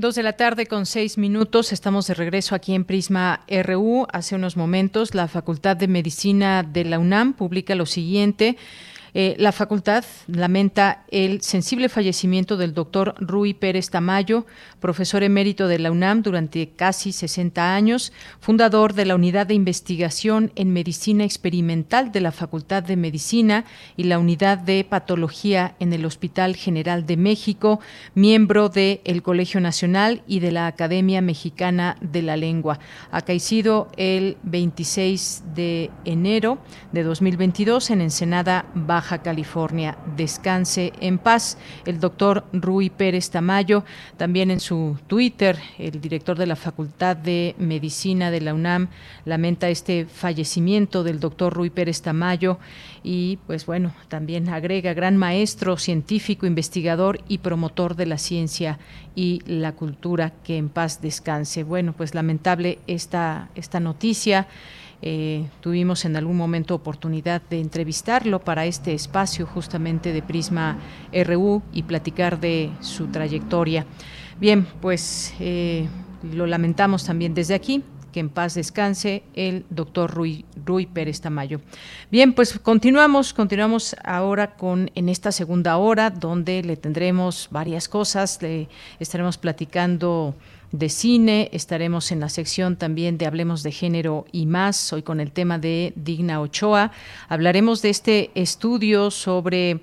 Dos 0.00 0.14
de 0.14 0.22
la 0.22 0.32
tarde 0.32 0.64
con 0.64 0.86
seis 0.86 1.18
minutos. 1.18 1.74
Estamos 1.74 2.06
de 2.06 2.14
regreso 2.14 2.54
aquí 2.54 2.74
en 2.74 2.86
Prisma 2.86 3.44
RU. 3.64 4.06
Hace 4.10 4.34
unos 4.34 4.56
momentos, 4.56 5.14
la 5.14 5.28
Facultad 5.28 5.76
de 5.76 5.88
Medicina 5.88 6.62
de 6.62 6.86
la 6.86 6.98
UNAM 6.98 7.34
publica 7.34 7.74
lo 7.74 7.84
siguiente. 7.84 8.56
Eh, 9.14 9.34
la 9.38 9.52
facultad 9.52 10.04
lamenta 10.28 11.04
el 11.10 11.42
sensible 11.42 11.88
fallecimiento 11.88 12.56
del 12.56 12.74
doctor 12.74 13.14
Rui 13.18 13.54
Pérez 13.54 13.90
Tamayo, 13.90 14.46
profesor 14.78 15.22
emérito 15.22 15.66
de 15.68 15.78
la 15.78 15.90
UNAM 15.90 16.22
durante 16.22 16.70
casi 16.70 17.12
60 17.12 17.74
años, 17.74 18.12
fundador 18.40 18.94
de 18.94 19.04
la 19.04 19.14
Unidad 19.14 19.46
de 19.46 19.54
Investigación 19.54 20.52
en 20.54 20.72
Medicina 20.72 21.24
Experimental 21.24 22.12
de 22.12 22.20
la 22.20 22.32
Facultad 22.32 22.82
de 22.82 22.96
Medicina 22.96 23.64
y 23.96 24.04
la 24.04 24.18
Unidad 24.18 24.58
de 24.58 24.84
Patología 24.84 25.74
en 25.80 25.92
el 25.92 26.04
Hospital 26.04 26.54
General 26.54 27.06
de 27.06 27.16
México, 27.16 27.80
miembro 28.14 28.68
del 28.68 29.22
Colegio 29.22 29.60
Nacional 29.60 30.22
y 30.26 30.40
de 30.40 30.52
la 30.52 30.66
Academia 30.66 31.20
Mexicana 31.20 31.96
de 32.00 32.22
la 32.22 32.36
Lengua. 32.36 32.78
Acaecido 33.10 33.88
el 33.96 34.36
26 34.44 35.44
de 35.54 35.90
enero 36.04 36.58
de 36.92 37.02
2022 37.02 37.90
en 37.90 38.00
Ensenada 38.02 38.66
Baja 38.74 38.99
Baja 39.00 39.22
California. 39.22 39.96
Descanse 40.14 40.92
en 41.00 41.16
paz. 41.16 41.56
El 41.86 42.00
doctor 42.00 42.44
Rui 42.52 42.90
Pérez 42.90 43.30
Tamayo, 43.30 43.82
también 44.18 44.50
en 44.50 44.60
su 44.60 44.98
Twitter, 45.06 45.58
el 45.78 46.02
director 46.02 46.36
de 46.36 46.44
la 46.44 46.54
Facultad 46.54 47.16
de 47.16 47.54
Medicina 47.56 48.30
de 48.30 48.42
la 48.42 48.52
UNAM, 48.52 48.88
lamenta 49.24 49.70
este 49.70 50.04
fallecimiento 50.04 51.02
del 51.02 51.18
doctor 51.18 51.54
Rui 51.54 51.70
Pérez 51.70 52.02
Tamayo 52.02 52.58
y 53.02 53.38
pues 53.46 53.64
bueno, 53.64 53.94
también 54.08 54.50
agrega 54.50 54.92
gran 54.92 55.16
maestro, 55.16 55.78
científico, 55.78 56.44
investigador 56.44 57.22
y 57.26 57.38
promotor 57.38 57.96
de 57.96 58.04
la 58.04 58.18
ciencia 58.18 58.78
y 59.14 59.40
la 59.46 59.72
cultura, 59.72 60.34
que 60.44 60.58
en 60.58 60.68
paz 60.68 61.00
descanse. 61.00 61.62
Bueno, 61.62 61.94
pues 61.94 62.14
lamentable 62.14 62.80
esta, 62.86 63.48
esta 63.54 63.80
noticia. 63.80 64.46
Eh, 65.02 65.46
tuvimos 65.60 66.04
en 66.04 66.16
algún 66.16 66.36
momento 66.36 66.74
oportunidad 66.74 67.40
de 67.48 67.60
entrevistarlo 67.60 68.40
para 68.40 68.66
este 68.66 68.92
espacio 68.92 69.46
justamente 69.46 70.12
de 70.12 70.22
Prisma 70.22 70.78
RU 71.12 71.62
y 71.72 71.84
platicar 71.84 72.38
de 72.40 72.70
su 72.80 73.06
trayectoria. 73.06 73.86
Bien, 74.38 74.66
pues 74.80 75.34
eh, 75.40 75.88
lo 76.34 76.46
lamentamos 76.46 77.04
también 77.04 77.34
desde 77.34 77.54
aquí 77.54 77.82
que 78.10 78.20
en 78.20 78.28
paz 78.28 78.54
descanse 78.54 79.22
el 79.34 79.64
doctor 79.70 80.12
Rui, 80.12 80.44
Rui 80.64 80.86
Pérez 80.86 81.20
Tamayo. 81.20 81.60
Bien, 82.10 82.32
pues 82.32 82.58
continuamos, 82.58 83.32
continuamos 83.32 83.96
ahora 84.04 84.56
con 84.56 84.90
en 84.94 85.08
esta 85.08 85.32
segunda 85.32 85.76
hora 85.76 86.10
donde 86.10 86.62
le 86.62 86.76
tendremos 86.76 87.48
varias 87.50 87.88
cosas, 87.88 88.40
le 88.42 88.68
estaremos 88.98 89.38
platicando 89.38 90.34
de 90.72 90.88
cine, 90.88 91.48
estaremos 91.52 92.12
en 92.12 92.20
la 92.20 92.28
sección 92.28 92.76
también 92.76 93.18
de 93.18 93.26
Hablemos 93.26 93.62
de 93.62 93.72
Género 93.72 94.26
y 94.30 94.46
más, 94.46 94.92
hoy 94.92 95.02
con 95.02 95.18
el 95.20 95.32
tema 95.32 95.58
de 95.58 95.92
Digna 95.96 96.40
Ochoa. 96.40 96.92
Hablaremos 97.28 97.82
de 97.82 97.90
este 97.90 98.30
estudio 98.34 99.10
sobre 99.10 99.80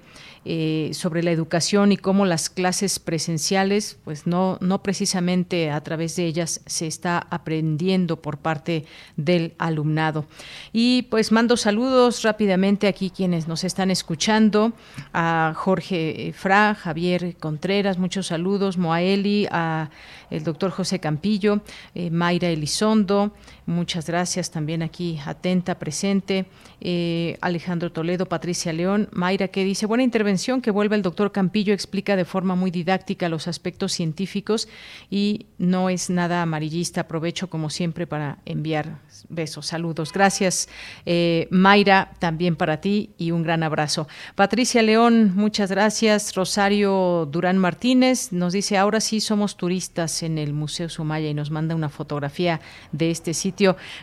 eh, 0.49 0.91
sobre 0.93 1.23
la 1.23 1.31
educación 1.31 1.91
y 1.91 1.97
cómo 1.97 2.25
las 2.25 2.49
clases 2.49 2.99
presenciales, 2.99 3.97
pues 4.05 4.25
no, 4.25 4.57
no 4.61 4.81
precisamente 4.81 5.71
a 5.71 5.81
través 5.81 6.15
de 6.15 6.25
ellas 6.25 6.61
se 6.65 6.87
está 6.87 7.27
aprendiendo 7.29 8.21
por 8.21 8.37
parte 8.37 8.85
del 9.17 9.55
alumnado. 9.57 10.25
Y 10.71 11.01
pues 11.09 11.33
mando 11.33 11.57
saludos 11.57 12.23
rápidamente 12.23 12.87
aquí 12.87 13.09
quienes 13.09 13.49
nos 13.49 13.65
están 13.65 13.91
escuchando, 13.91 14.71
a 15.13 15.51
Jorge 15.53 16.33
Fra, 16.33 16.75
Javier 16.75 17.35
Contreras, 17.37 17.97
muchos 17.97 18.27
saludos, 18.27 18.77
Moaeli, 18.77 19.49
a 19.51 19.89
el 20.29 20.45
doctor 20.45 20.71
José 20.71 20.99
Campillo, 20.99 21.59
eh, 21.93 22.09
Mayra 22.09 22.47
Elizondo, 22.47 23.33
muchas 23.67 24.07
gracias 24.07 24.49
también 24.49 24.81
aquí 24.81 25.19
atenta, 25.25 25.77
presente, 25.77 26.47
eh, 26.81 27.37
Alejandro 27.41 27.91
Toledo, 27.91 28.25
Patricia 28.25 28.73
León, 28.73 29.09
Mayra 29.11 29.49
que 29.49 29.63
dice, 29.63 29.85
buena 29.85 30.03
intervención 30.03 30.61
que 30.61 30.71
vuelve 30.71 30.95
el 30.95 31.03
doctor 31.03 31.31
Campillo, 31.31 31.73
explica 31.73 32.15
de 32.15 32.25
forma 32.25 32.55
muy 32.55 32.71
didáctica 32.71 33.29
los 33.29 33.47
aspectos 33.47 33.91
científicos 33.91 34.67
y 35.11 35.45
no 35.59 35.89
es 35.89 36.09
nada 36.09 36.41
amarillista, 36.41 37.01
aprovecho 37.01 37.49
como 37.49 37.69
siempre 37.69 38.07
para 38.07 38.39
enviar 38.45 38.99
besos, 39.29 39.67
saludos, 39.67 40.11
gracias 40.13 40.69
eh, 41.05 41.47
Mayra, 41.51 42.13
también 42.17 42.55
para 42.55 42.81
ti 42.81 43.11
y 43.17 43.31
un 43.31 43.43
gran 43.43 43.61
abrazo. 43.61 44.07
Patricia 44.35 44.81
León, 44.81 45.33
muchas 45.35 45.69
gracias, 45.69 46.33
Rosario 46.33 47.27
Durán 47.29 47.57
Martínez 47.57 48.31
nos 48.31 48.53
dice, 48.53 48.77
ahora 48.77 49.01
sí 49.01 49.19
somos 49.19 49.57
turistas 49.57 50.23
en 50.23 50.37
el 50.37 50.53
Museo 50.53 50.87
Sumaya 50.87 51.27
y 51.29 51.33
nos 51.33 51.51
manda 51.51 51.75
una 51.75 51.89
fotografía 51.89 52.61
de 52.93 53.11
este 53.11 53.33
sitio. 53.33 53.56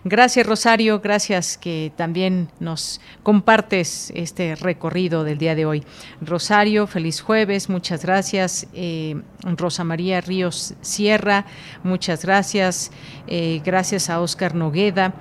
Gracias 0.05 0.47
Rosario, 0.47 1.01
gracias 1.01 1.57
que 1.57 1.93
también 1.97 2.49
nos 2.59 3.01
compartes 3.23 4.13
este 4.15 4.57
recorrido 4.57 5.23
del 5.23 5.39
día 5.39 5.55
de 5.55 5.65
hoy. 5.65 5.85
Rosario, 6.21 6.87
feliz 6.87 7.21
jueves, 7.21 7.69
muchas 7.69 8.05
gracias. 8.05 8.67
Eh, 8.75 9.21
Rosa 9.43 9.85
María 9.85 10.21
Ríos 10.21 10.75
Sierra, 10.81 11.47
muchas 11.83 12.25
gracias. 12.25 12.91
Eh, 13.29 13.61
gracias 13.65 14.11
a 14.11 14.21
Oscar 14.21 14.55
Nogueda. 14.55 15.15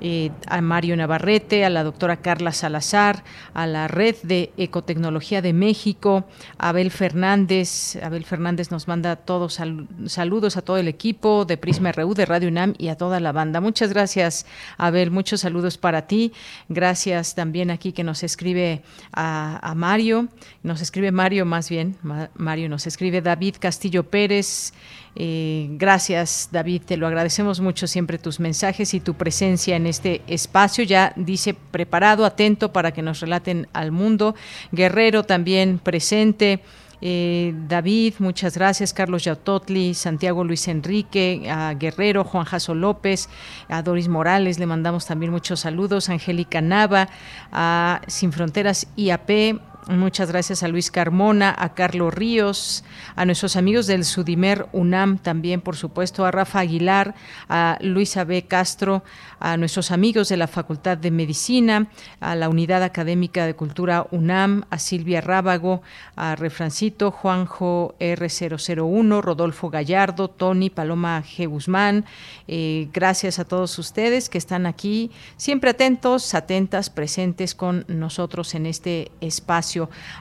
Eh, 0.00 0.30
a 0.46 0.60
Mario 0.60 0.96
Navarrete, 0.96 1.64
a 1.64 1.70
la 1.70 1.84
doctora 1.84 2.16
Carla 2.22 2.52
Salazar, 2.52 3.22
a 3.52 3.66
la 3.66 3.86
Red 3.86 4.16
de 4.22 4.52
Ecotecnología 4.56 5.42
de 5.42 5.52
México, 5.52 6.24
a 6.58 6.70
Abel 6.70 6.90
Fernández. 6.90 7.96
Abel 8.02 8.24
Fernández 8.24 8.70
nos 8.70 8.88
manda 8.88 9.16
todos 9.16 9.60
saludos 10.06 10.56
a 10.56 10.62
todo 10.62 10.78
el 10.78 10.88
equipo 10.88 11.44
de 11.44 11.56
Prisma 11.56 11.92
RU, 11.92 12.14
de 12.14 12.26
Radio 12.26 12.48
UNAM 12.48 12.74
y 12.78 12.88
a 12.88 12.96
toda 12.96 13.20
la 13.20 13.32
banda. 13.32 13.60
Muchas 13.60 13.92
gracias, 13.92 14.46
Abel. 14.78 15.10
Muchos 15.10 15.42
saludos 15.42 15.76
para 15.76 16.06
ti. 16.06 16.32
Gracias 16.68 17.34
también 17.34 17.70
aquí 17.70 17.92
que 17.92 18.04
nos 18.04 18.22
escribe 18.22 18.82
a, 19.12 19.74
Mario, 19.76 20.28
nos 20.62 20.80
escribe 20.80 21.12
Mario 21.12 21.44
más 21.44 21.68
bien, 21.68 21.96
Mario 22.34 22.68
nos 22.68 22.86
escribe 22.86 23.22
David 23.22 23.56
Castillo 23.58 24.04
Pérez. 24.04 24.72
Eh, 25.16 25.68
gracias, 25.72 26.48
David, 26.52 26.82
te 26.86 26.96
lo 26.96 27.06
agradecemos 27.06 27.60
mucho 27.60 27.86
siempre 27.86 28.18
tus 28.18 28.38
mensajes 28.40 28.94
y 28.94 29.00
tu 29.00 29.14
presencia 29.14 29.76
en 29.76 29.86
este 29.86 30.22
espacio. 30.26 30.84
Ya 30.84 31.12
dice 31.16 31.54
preparado, 31.54 32.24
atento 32.24 32.72
para 32.72 32.92
que 32.92 33.02
nos 33.02 33.20
relaten 33.20 33.68
al 33.72 33.92
mundo. 33.92 34.34
Guerrero 34.72 35.24
también 35.24 35.78
presente. 35.78 36.62
Eh, 37.02 37.54
David, 37.66 38.14
muchas 38.18 38.54
gracias. 38.54 38.92
Carlos 38.92 39.24
Yautotli, 39.24 39.94
Santiago 39.94 40.44
Luis 40.44 40.68
Enrique, 40.68 41.48
a 41.50 41.74
Guerrero, 41.74 42.24
Juan 42.24 42.44
Jaso 42.44 42.74
López, 42.74 43.28
a 43.68 43.82
Doris 43.82 44.08
Morales, 44.08 44.58
le 44.58 44.66
mandamos 44.66 45.06
también 45.06 45.32
muchos 45.32 45.60
saludos. 45.60 46.08
Angélica 46.08 46.60
Nava, 46.60 47.08
a 47.52 48.02
Sin 48.06 48.32
Fronteras 48.32 48.86
IAP, 48.96 49.60
Muchas 49.88 50.30
gracias 50.30 50.62
a 50.62 50.68
Luis 50.68 50.90
Carmona, 50.90 51.54
a 51.56 51.74
Carlos 51.74 52.12
Ríos, 52.12 52.84
a 53.16 53.24
nuestros 53.24 53.56
amigos 53.56 53.86
del 53.86 54.04
Sudimer 54.04 54.66
UNAM 54.72 55.18
también, 55.18 55.62
por 55.62 55.74
supuesto, 55.74 56.26
a 56.26 56.30
Rafa 56.30 56.60
Aguilar, 56.60 57.14
a 57.48 57.78
Luisa 57.80 58.24
B. 58.24 58.42
Castro, 58.46 59.02
a 59.40 59.56
nuestros 59.56 59.90
amigos 59.90 60.28
de 60.28 60.36
la 60.36 60.48
Facultad 60.48 60.98
de 60.98 61.10
Medicina, 61.10 61.88
a 62.20 62.36
la 62.36 62.50
Unidad 62.50 62.82
Académica 62.82 63.46
de 63.46 63.54
Cultura 63.54 64.06
UNAM, 64.10 64.64
a 64.68 64.78
Silvia 64.78 65.22
Rábago, 65.22 65.82
a 66.14 66.36
Refrancito, 66.36 67.10
Juanjo 67.10 67.94
R001, 67.98 69.22
Rodolfo 69.22 69.70
Gallardo, 69.70 70.28
Tony, 70.28 70.68
Paloma 70.68 71.22
G. 71.22 71.48
Guzmán. 71.48 72.04
Eh, 72.48 72.88
gracias 72.92 73.38
a 73.38 73.46
todos 73.46 73.78
ustedes 73.78 74.28
que 74.28 74.38
están 74.38 74.66
aquí, 74.66 75.10
siempre 75.38 75.70
atentos, 75.70 76.34
atentas, 76.34 76.90
presentes 76.90 77.54
con 77.54 77.86
nosotros 77.88 78.54
en 78.54 78.66
este 78.66 79.10
espacio. 79.20 79.69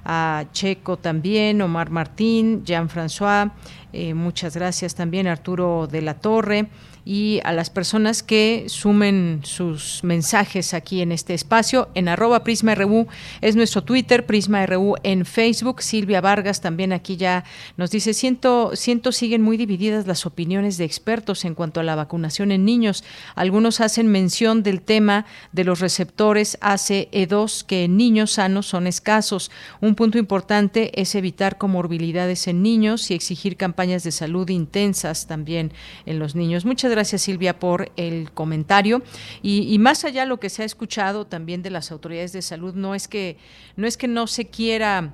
A 0.06 0.46
Checo 0.52 0.98
también, 0.98 1.62
Omar 1.62 1.90
Martín, 1.90 2.64
Jean-François, 2.64 3.52
eh, 3.94 4.14
muchas 4.14 4.56
gracias 4.56 4.96
también, 4.96 5.28
Arturo 5.28 5.88
de 5.88 6.02
la 6.02 6.16
Torre 6.16 6.70
y 7.06 7.40
a 7.44 7.54
las 7.54 7.70
personas 7.70 8.24
que 8.24 8.66
sumen 8.68 9.42
sus 9.44 10.04
mensajes 10.04 10.74
aquí 10.74 11.02
en 11.02 11.12
este 11.12 11.34
espacio. 11.34 11.90
En 11.96 12.08
arroba 12.08 12.44
Prisma 12.44 12.76
RU 12.76 13.08
es 13.42 13.56
nuestro 13.56 13.84
Twitter, 13.84 14.26
Prisma 14.26 14.66
RU 14.66 14.96
en 15.04 15.26
Facebook. 15.26 15.82
Silvia 15.82 16.22
Vargas 16.22 16.62
también 16.62 16.94
aquí 16.94 17.18
ya 17.18 17.44
nos 17.78 17.92
dice, 17.92 18.14
siento, 18.14 18.76
siento 18.76 19.12
siguen 19.12 19.42
muy 19.42 19.58
divididas 19.58 20.08
las 20.08 20.26
opiniones 20.26 20.78
de 20.78 20.86
expertos 20.86 21.46
en 21.46 21.56
cuanto 21.56 21.80
a 21.80 21.84
la 21.84 21.96
vacunación 21.96 22.52
en 22.52 22.66
niños. 22.66 23.04
Algunos 23.36 23.82
hacen 23.82 24.08
mención 24.08 24.64
del 24.64 24.82
tema 24.82 25.26
de 25.52 25.64
los 25.64 25.80
receptores 25.80 26.60
ACE2 26.62 27.66
que 27.66 27.86
en 27.86 27.98
niños 27.98 28.32
sanos 28.34 28.68
son 28.68 28.88
escasos. 28.88 29.52
Un 29.82 29.96
punto 29.96 30.18
importante 30.18 31.00
es 31.02 31.16
evitar 31.16 31.58
comorbilidades 31.58 32.48
en 32.48 32.62
niños 32.62 33.12
y 33.12 33.14
exigir 33.14 33.58
campañas 33.58 34.04
de 34.04 34.12
salud 34.12 34.50
intensas 34.50 35.28
también 35.28 35.72
en 36.06 36.20
los 36.20 36.36
niños. 36.36 36.66
Muchas 36.66 36.89
gracias 36.90 37.22
Silvia 37.22 37.60
por 37.60 37.92
el 37.96 38.32
comentario. 38.32 39.02
Y, 39.42 39.78
más 39.80 40.04
allá 40.04 40.26
lo 40.26 40.40
que 40.40 40.50
se 40.50 40.64
ha 40.64 40.66
escuchado 40.66 41.26
también 41.26 41.62
de 41.62 41.70
las 41.70 41.92
autoridades 41.92 42.34
de 42.34 42.42
salud, 42.42 42.74
no 42.74 42.96
es 42.96 43.08
que 43.08 43.38
no, 43.76 43.88
es 43.88 43.98
que 43.98 44.08
no 44.08 44.28
se 44.28 44.48
quiera 44.48 45.14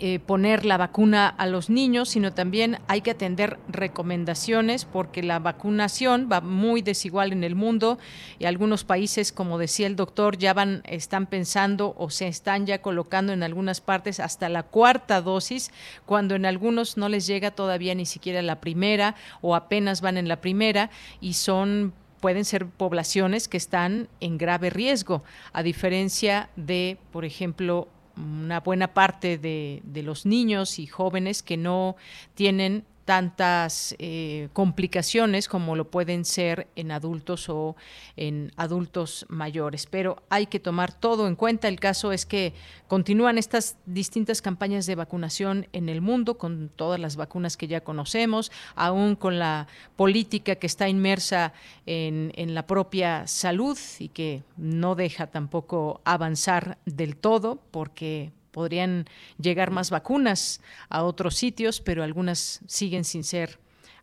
eh, 0.00 0.20
poner 0.20 0.64
la 0.64 0.76
vacuna 0.76 1.26
a 1.26 1.46
los 1.46 1.70
niños, 1.70 2.10
sino 2.10 2.32
también 2.32 2.78
hay 2.86 3.00
que 3.00 3.10
atender 3.10 3.58
recomendaciones 3.68 4.84
porque 4.84 5.24
la 5.24 5.40
vacunación 5.40 6.28
va 6.30 6.40
muy 6.40 6.82
desigual 6.82 7.32
en 7.32 7.42
el 7.42 7.56
mundo 7.56 7.98
y 8.38 8.44
algunos 8.44 8.84
países, 8.84 9.32
como 9.32 9.58
decía 9.58 9.88
el 9.88 9.96
doctor, 9.96 10.38
ya 10.38 10.54
van, 10.54 10.82
están 10.84 11.26
pensando 11.26 11.96
o 11.98 12.10
se 12.10 12.28
están 12.28 12.64
ya 12.64 12.80
colocando 12.80 13.32
en 13.32 13.42
algunas 13.42 13.80
partes 13.80 14.20
hasta 14.20 14.48
la 14.48 14.62
cuarta 14.62 15.20
dosis, 15.20 15.72
cuando 16.06 16.36
en 16.36 16.46
algunos 16.46 16.96
no 16.96 17.08
les 17.08 17.26
llega 17.26 17.50
todavía 17.50 17.96
ni 17.96 18.06
siquiera 18.06 18.40
la 18.40 18.60
primera 18.60 19.16
o 19.40 19.56
apenas 19.56 20.00
van 20.00 20.16
en 20.16 20.28
la 20.28 20.40
primera 20.40 20.90
y 21.20 21.32
son 21.32 21.92
pueden 22.20 22.44
ser 22.44 22.66
poblaciones 22.66 23.48
que 23.48 23.56
están 23.56 24.08
en 24.20 24.38
grave 24.38 24.70
riesgo, 24.70 25.22
a 25.52 25.62
diferencia 25.62 26.50
de, 26.56 26.98
por 27.12 27.24
ejemplo, 27.24 27.88
una 28.18 28.60
buena 28.60 28.94
parte 28.94 29.38
de, 29.38 29.80
de 29.84 30.02
los 30.02 30.26
niños 30.26 30.78
y 30.78 30.86
jóvenes 30.86 31.42
que 31.42 31.56
no 31.56 31.96
tienen 32.34 32.84
tantas 33.08 33.96
eh, 33.98 34.50
complicaciones 34.52 35.48
como 35.48 35.76
lo 35.76 35.90
pueden 35.90 36.26
ser 36.26 36.68
en 36.76 36.90
adultos 36.92 37.48
o 37.48 37.74
en 38.16 38.52
adultos 38.58 39.24
mayores. 39.30 39.86
Pero 39.86 40.22
hay 40.28 40.44
que 40.44 40.60
tomar 40.60 40.92
todo 40.92 41.26
en 41.26 41.34
cuenta. 41.34 41.68
El 41.68 41.80
caso 41.80 42.12
es 42.12 42.26
que 42.26 42.52
continúan 42.86 43.38
estas 43.38 43.78
distintas 43.86 44.42
campañas 44.42 44.84
de 44.84 44.94
vacunación 44.94 45.68
en 45.72 45.88
el 45.88 46.02
mundo 46.02 46.36
con 46.36 46.68
todas 46.68 47.00
las 47.00 47.16
vacunas 47.16 47.56
que 47.56 47.66
ya 47.66 47.80
conocemos, 47.80 48.52
aún 48.74 49.16
con 49.16 49.38
la 49.38 49.68
política 49.96 50.56
que 50.56 50.66
está 50.66 50.86
inmersa 50.86 51.54
en, 51.86 52.30
en 52.34 52.54
la 52.54 52.66
propia 52.66 53.26
salud 53.26 53.78
y 54.00 54.10
que 54.10 54.42
no 54.58 54.96
deja 54.96 55.28
tampoco 55.28 56.02
avanzar 56.04 56.76
del 56.84 57.16
todo 57.16 57.58
porque 57.70 58.32
podrían 58.50 59.06
llegar 59.40 59.70
más 59.70 59.90
vacunas 59.90 60.62
a 60.88 61.04
otros 61.04 61.34
sitios, 61.34 61.80
pero 61.80 62.02
algunas 62.02 62.60
siguen 62.66 63.04
sin 63.04 63.24
ser 63.24 63.58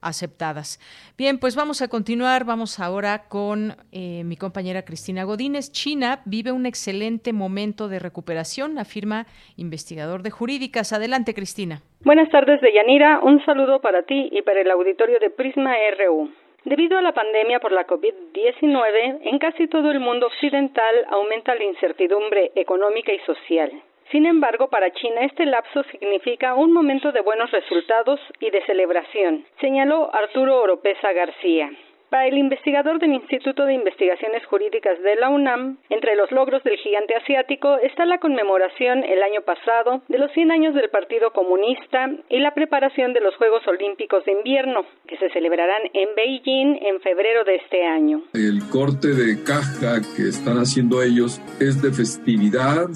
aceptadas. 0.05 0.79
Bien, 1.17 1.39
pues 1.39 1.55
vamos 1.55 1.81
a 1.81 1.87
continuar. 1.87 2.45
Vamos 2.45 2.79
ahora 2.79 3.23
con 3.27 3.75
eh, 3.91 4.23
mi 4.23 4.37
compañera 4.37 4.85
Cristina 4.85 5.23
Godínez. 5.23 5.71
China 5.71 6.19
vive 6.25 6.51
un 6.51 6.65
excelente 6.65 7.33
momento 7.33 7.89
de 7.89 7.99
recuperación, 7.99 8.77
afirma 8.77 9.25
investigador 9.57 10.21
de 10.21 10.31
jurídicas. 10.31 10.93
Adelante, 10.93 11.33
Cristina. 11.33 11.81
Buenas 12.01 12.29
tardes, 12.29 12.61
Deyanira. 12.61 13.19
Un 13.21 13.43
saludo 13.45 13.81
para 13.81 14.03
ti 14.03 14.29
y 14.31 14.41
para 14.43 14.61
el 14.61 14.71
auditorio 14.71 15.19
de 15.19 15.31
Prisma 15.31 15.73
RU. 15.97 16.29
Debido 16.65 16.97
a 16.97 17.01
la 17.01 17.13
pandemia 17.13 17.59
por 17.59 17.71
la 17.71 17.85
COVID-19, 17.85 19.19
en 19.21 19.37
casi 19.37 19.67
todo 19.67 19.91
el 19.91 19.99
mundo 19.99 20.27
occidental 20.27 21.05
aumenta 21.09 21.53
la 21.53 21.63
incertidumbre 21.63 22.51
económica 22.55 23.13
y 23.13 23.19
social. 23.19 23.71
Sin 24.11 24.25
embargo, 24.25 24.69
para 24.69 24.91
China 24.91 25.21
este 25.21 25.45
lapso 25.45 25.83
significa 25.91 26.55
un 26.55 26.71
momento 26.71 27.11
de 27.11 27.21
buenos 27.21 27.51
resultados 27.51 28.19
y 28.39 28.49
de 28.49 28.65
celebración, 28.65 29.45
señaló 29.59 30.13
Arturo 30.13 30.61
Oropesa 30.61 31.11
García. 31.13 31.71
Para 32.09 32.27
el 32.27 32.37
investigador 32.37 32.99
del 32.99 33.13
Instituto 33.13 33.65
de 33.65 33.73
Investigaciones 33.73 34.45
Jurídicas 34.45 35.01
de 35.01 35.15
la 35.15 35.29
UNAM, 35.29 35.79
entre 35.89 36.15
los 36.15 36.31
logros 36.31 36.63
del 36.63 36.77
gigante 36.77 37.15
asiático 37.15 37.77
está 37.79 38.05
la 38.05 38.19
conmemoración 38.19 39.03
el 39.03 39.23
año 39.23 39.41
pasado 39.41 40.03
de 40.07 40.19
los 40.19 40.31
100 40.31 40.51
años 40.51 40.75
del 40.75 40.89
Partido 40.89 41.31
Comunista 41.33 42.09
y 42.29 42.39
la 42.39 42.53
preparación 42.53 43.13
de 43.13 43.21
los 43.21 43.35
Juegos 43.35 43.67
Olímpicos 43.67 44.23
de 44.23 44.33
Invierno, 44.33 44.85
que 45.07 45.17
se 45.17 45.29
celebrarán 45.31 45.81
en 45.93 46.09
Beijing 46.15 46.77
en 46.85 47.01
febrero 47.01 47.43
de 47.43 47.55
este 47.55 47.83
año. 47.83 48.21
El 48.33 48.59
corte 48.71 49.09
de 49.09 49.43
caja 49.43 49.99
que 50.15 50.29
están 50.29 50.57
haciendo 50.57 51.01
ellos 51.01 51.41
es 51.59 51.81
de 51.81 51.91
festividad, 51.91 52.87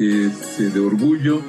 este, 0.00 0.70
de 0.70 0.80
orgullo, 0.80 1.40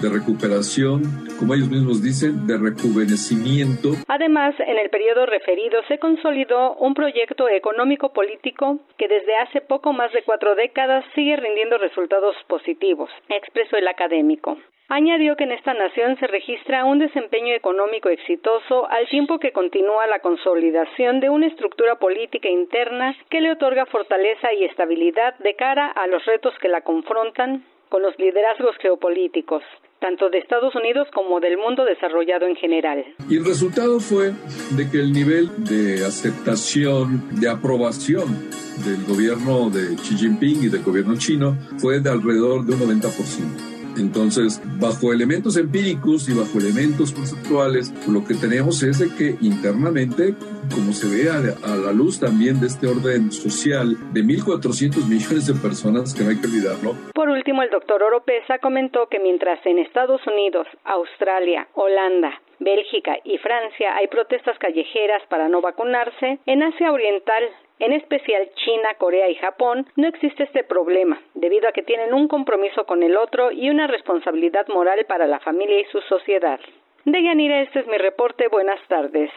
de 0.00 0.08
recuperación, 0.08 1.02
como 1.38 1.54
ellos 1.54 1.68
mismos 1.68 2.02
dicen, 2.02 2.46
de 2.46 2.56
rejuvenecimiento. 2.56 3.90
Además, 4.06 4.54
en 4.60 4.78
el 4.78 4.88
periodo 4.90 5.26
referido 5.26 5.82
se 5.88 5.98
consolidó 5.98 6.76
un 6.76 6.94
proyecto 6.94 7.48
económico-político 7.48 8.78
que 8.96 9.08
desde 9.08 9.36
hace 9.36 9.60
poco 9.60 9.92
más 9.92 10.12
de 10.12 10.22
cuatro 10.22 10.54
décadas 10.54 11.04
sigue 11.14 11.36
rindiendo 11.36 11.78
resultados 11.78 12.36
positivos, 12.46 13.10
expresó 13.28 13.76
el 13.76 13.88
académico. 13.88 14.56
Añadió 14.90 15.36
que 15.36 15.44
en 15.44 15.52
esta 15.52 15.74
nación 15.74 16.16
se 16.18 16.26
registra 16.28 16.86
un 16.86 16.98
desempeño 16.98 17.52
económico 17.52 18.08
exitoso 18.08 18.88
al 18.88 19.06
tiempo 19.08 19.38
que 19.38 19.52
continúa 19.52 20.06
la 20.06 20.20
consolidación 20.20 21.20
de 21.20 21.28
una 21.28 21.46
estructura 21.46 21.96
política 21.96 22.48
interna 22.48 23.14
que 23.28 23.42
le 23.42 23.52
otorga 23.52 23.84
fortaleza 23.84 24.54
y 24.54 24.64
estabilidad 24.64 25.36
de 25.40 25.54
cara 25.56 25.88
a 25.88 26.06
los 26.06 26.24
retos 26.24 26.54
que 26.62 26.68
la 26.68 26.80
confrontan 26.80 27.64
con 27.88 28.02
los 28.02 28.18
liderazgos 28.18 28.76
geopolíticos, 28.80 29.62
tanto 30.00 30.30
de 30.30 30.38
Estados 30.38 30.74
Unidos 30.74 31.08
como 31.14 31.40
del 31.40 31.56
mundo 31.56 31.84
desarrollado 31.84 32.46
en 32.46 32.56
general. 32.56 33.04
Y 33.28 33.36
el 33.36 33.44
resultado 33.44 34.00
fue 34.00 34.32
de 34.76 34.90
que 34.90 34.98
el 34.98 35.12
nivel 35.12 35.48
de 35.64 36.04
aceptación, 36.04 37.40
de 37.40 37.48
aprobación 37.48 38.50
del 38.84 39.04
gobierno 39.06 39.70
de 39.70 39.96
Xi 39.96 40.16
Jinping 40.16 40.64
y 40.64 40.68
del 40.68 40.82
gobierno 40.82 41.16
chino 41.18 41.56
fue 41.78 42.00
de 42.00 42.10
alrededor 42.10 42.64
de 42.64 42.74
un 42.74 42.80
90%. 42.80 43.67
Entonces, 43.98 44.60
bajo 44.80 45.12
elementos 45.12 45.56
empíricos 45.56 46.28
y 46.28 46.34
bajo 46.34 46.58
elementos 46.58 47.12
conceptuales, 47.12 47.92
lo 48.08 48.24
que 48.24 48.34
tenemos 48.34 48.82
es 48.82 48.98
de 48.98 49.08
que 49.16 49.36
internamente, 49.44 50.34
como 50.74 50.92
se 50.92 51.08
ve 51.08 51.30
a, 51.30 51.40
la 51.40 51.92
luz 51.92 52.20
también 52.20 52.60
de 52.60 52.66
este 52.66 52.86
orden 52.86 53.32
social 53.32 53.96
de 54.12 54.22
1.400 54.22 55.08
millones 55.08 55.46
de 55.46 55.54
personas, 55.54 56.14
que 56.14 56.24
no 56.24 56.30
hay 56.30 56.40
que 56.40 56.46
olvidarlo. 56.46 56.94
Por 57.14 57.28
último, 57.28 57.62
el 57.62 57.70
doctor 57.70 58.02
Oropesa 58.02 58.58
comentó 58.58 59.08
que 59.08 59.18
mientras 59.18 59.64
en 59.66 59.78
Estados 59.78 60.20
Unidos, 60.26 60.66
Australia, 60.84 61.68
Holanda, 61.74 62.40
Bélgica 62.60 63.16
y 63.24 63.38
Francia 63.38 63.96
hay 63.96 64.08
protestas 64.08 64.58
callejeras 64.58 65.22
para 65.28 65.48
no 65.48 65.60
vacunarse, 65.60 66.38
en 66.46 66.62
Asia 66.62 66.92
Oriental 66.92 67.44
en 67.78 67.92
especial 67.92 68.48
China, 68.64 68.88
Corea 68.98 69.28
y 69.28 69.36
Japón, 69.36 69.86
no 69.96 70.08
existe 70.08 70.44
este 70.44 70.64
problema, 70.64 71.20
debido 71.34 71.68
a 71.68 71.72
que 71.72 71.82
tienen 71.82 72.14
un 72.14 72.28
compromiso 72.28 72.84
con 72.86 73.02
el 73.02 73.16
otro 73.16 73.50
y 73.52 73.70
una 73.70 73.86
responsabilidad 73.86 74.66
moral 74.68 75.04
para 75.06 75.26
la 75.26 75.40
familia 75.40 75.80
y 75.80 75.84
su 75.86 76.00
sociedad. 76.02 76.60
De 77.04 77.22
Yanira, 77.22 77.62
este 77.62 77.80
es 77.80 77.86
mi 77.86 77.96
reporte. 77.96 78.48
Buenas 78.48 78.80
tardes. 78.88 79.30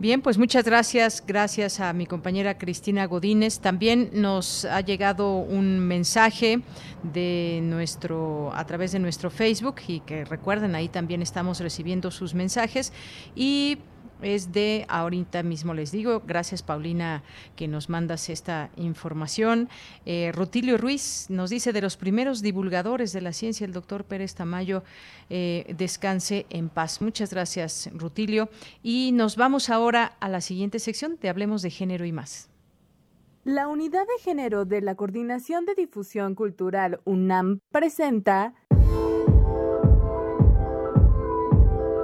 Bien, 0.00 0.22
pues 0.22 0.38
muchas 0.38 0.64
gracias, 0.64 1.24
gracias 1.26 1.80
a 1.80 1.92
mi 1.92 2.06
compañera 2.06 2.56
Cristina 2.56 3.04
Godínez. 3.06 3.58
También 3.58 4.10
nos 4.12 4.64
ha 4.64 4.80
llegado 4.80 5.38
un 5.38 5.80
mensaje 5.80 6.60
de 7.02 7.58
nuestro 7.64 8.52
a 8.54 8.64
través 8.64 8.92
de 8.92 9.00
nuestro 9.00 9.28
Facebook 9.28 9.80
y 9.88 9.98
que 9.98 10.24
recuerden 10.24 10.76
ahí 10.76 10.88
también 10.88 11.20
estamos 11.20 11.58
recibiendo 11.58 12.12
sus 12.12 12.32
mensajes 12.32 12.92
y 13.34 13.78
es 14.22 14.52
de, 14.52 14.84
ahorita 14.88 15.42
mismo 15.42 15.74
les 15.74 15.92
digo, 15.92 16.22
gracias 16.26 16.62
Paulina 16.62 17.22
que 17.56 17.68
nos 17.68 17.88
mandas 17.88 18.28
esta 18.28 18.70
información. 18.76 19.68
Eh, 20.06 20.32
Rutilio 20.34 20.76
Ruiz 20.78 21.26
nos 21.28 21.50
dice 21.50 21.72
de 21.72 21.80
los 21.80 21.96
primeros 21.96 22.42
divulgadores 22.42 23.12
de 23.12 23.20
la 23.20 23.32
ciencia, 23.32 23.64
el 23.64 23.72
doctor 23.72 24.04
Pérez 24.04 24.34
Tamayo, 24.34 24.82
eh, 25.30 25.74
descanse 25.76 26.46
en 26.50 26.68
paz. 26.68 27.00
Muchas 27.00 27.30
gracias 27.30 27.90
Rutilio. 27.92 28.48
Y 28.82 29.12
nos 29.12 29.36
vamos 29.36 29.70
ahora 29.70 30.16
a 30.20 30.28
la 30.28 30.40
siguiente 30.40 30.78
sección 30.78 31.18
de 31.20 31.28
Hablemos 31.28 31.62
de 31.62 31.70
Género 31.70 32.04
y 32.04 32.12
más. 32.12 32.48
La 33.44 33.68
Unidad 33.68 34.02
de 34.02 34.22
Género 34.22 34.64
de 34.64 34.82
la 34.82 34.94
Coordinación 34.94 35.64
de 35.64 35.74
Difusión 35.74 36.34
Cultural 36.34 37.00
UNAM 37.04 37.60
presenta 37.70 38.54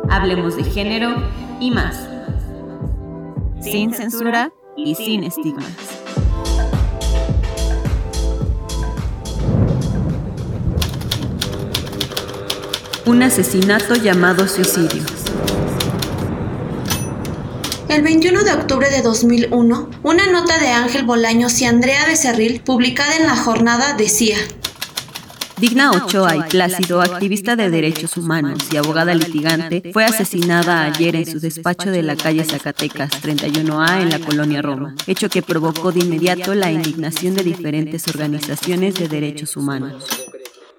Hablemos 0.09 0.57
de 0.57 0.65
Género 0.65 1.17
y 1.61 1.71
más. 1.71 1.97
Sin 3.61 3.95
censura 3.95 4.53
y 4.77 4.95
sin 4.95 5.25
estigmas. 5.25 5.67
Un 13.07 13.23
asesinato 13.23 13.95
llamado 13.95 14.49
suicidio. 14.49 15.03
El 17.89 18.03
21 18.03 18.43
de 18.43 18.53
octubre 18.53 18.91
de 18.91 19.03
2001, 19.03 19.91
una 20.03 20.27
nota 20.27 20.59
de 20.59 20.69
Ángel 20.69 21.05
Bolaños 21.05 21.61
y 21.61 21.67
Andrea 21.67 22.07
Becerril, 22.07 22.61
publicada 22.61 23.17
en 23.17 23.27
la 23.27 23.37
jornada, 23.37 23.93
decía, 23.93 24.37
Digna 25.59 25.93
Ochoa 25.93 26.37
y 26.37 26.43
Plácido, 26.51 27.01
activista 27.01 27.55
de 27.55 27.71
derechos 27.71 28.17
humanos 28.17 28.59
y 28.73 28.77
abogada 28.77 29.15
litigante, 29.15 29.91
fue 29.93 30.05
asesinada 30.05 30.85
ayer 30.85 31.15
en 31.15 31.27
su 31.27 31.39
despacho 31.39 31.91
de 31.91 32.03
la 32.03 32.17
calle 32.17 32.45
Zacatecas 32.45 33.11
31A 33.23 34.03
en 34.03 34.11
la 34.11 34.19
colonia 34.19 34.63
Roma, 34.63 34.95
hecho 35.07 35.29
que 35.29 35.43
provocó 35.43 35.93
de 35.93 36.01
inmediato 36.01 36.55
la 36.55 36.73
indignación 36.73 37.35
de 37.35 37.45
diferentes 37.45 38.09
organizaciones 38.09 38.95
de 38.97 39.09
derechos 39.09 39.57
humanos. 39.57 40.24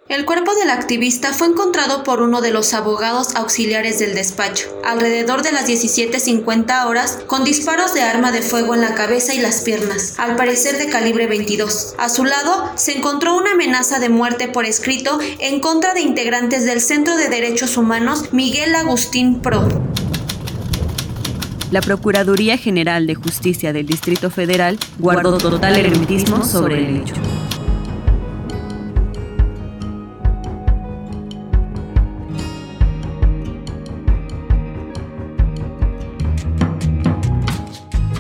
El 0.08 0.24
cuerpo 0.24 0.54
del 0.54 0.70
activista 0.70 1.34
fue 1.34 1.48
encontrado 1.48 2.04
por 2.04 2.22
uno 2.22 2.40
de 2.40 2.52
los 2.52 2.76
abogados 2.76 3.36
auxiliares 3.36 3.98
del 3.98 4.14
despacho, 4.14 4.68
alrededor 4.86 5.42
de 5.42 5.52
las 5.52 5.68
17.50 5.68 6.86
horas, 6.86 7.24
con 7.26 7.44
disparos 7.44 7.96
de 7.96 8.04
arma 8.04 8.32
de 8.32 8.44
fuego 8.44 8.76
en 8.76 8.82
la 8.82 8.94
cabeza 8.94 9.34
y 9.34 9.40
las 9.40 9.62
piernas, 9.62 10.20
al 10.20 10.36
parecer 10.36 10.78
de 10.78 10.90
calibre 10.90 11.26
22. 11.26 11.96
A 11.98 12.10
su 12.10 12.24
lado 12.24 12.70
se 12.76 12.96
encontró 12.96 13.36
una 13.36 13.54
amenaza 13.54 13.98
de 13.98 14.10
muerte 14.10 14.48
por 14.48 14.66
escrito 14.66 15.18
en 15.40 15.60
contra 15.60 15.96
de 15.96 16.02
integrantes 16.02 16.66
del 16.66 16.82
Centro 16.82 17.18
de 17.18 17.28
Derechos 17.28 17.76
Humanos 17.76 18.32
Miguel 18.32 18.76
Agustín 18.76 19.40
Pro. 19.40 19.68
La 21.72 21.82
Procuraduría 21.82 22.60
General 22.60 23.08
de 23.08 23.16
Justicia 23.16 23.74
del 23.74 23.88
Distrito 23.88 24.30
Federal 24.30 24.78
guardó 25.00 25.40
total 25.40 25.78
hermetismo 25.78 26.46
sobre 26.46 26.78
el 26.78 26.98
hecho. 26.98 27.16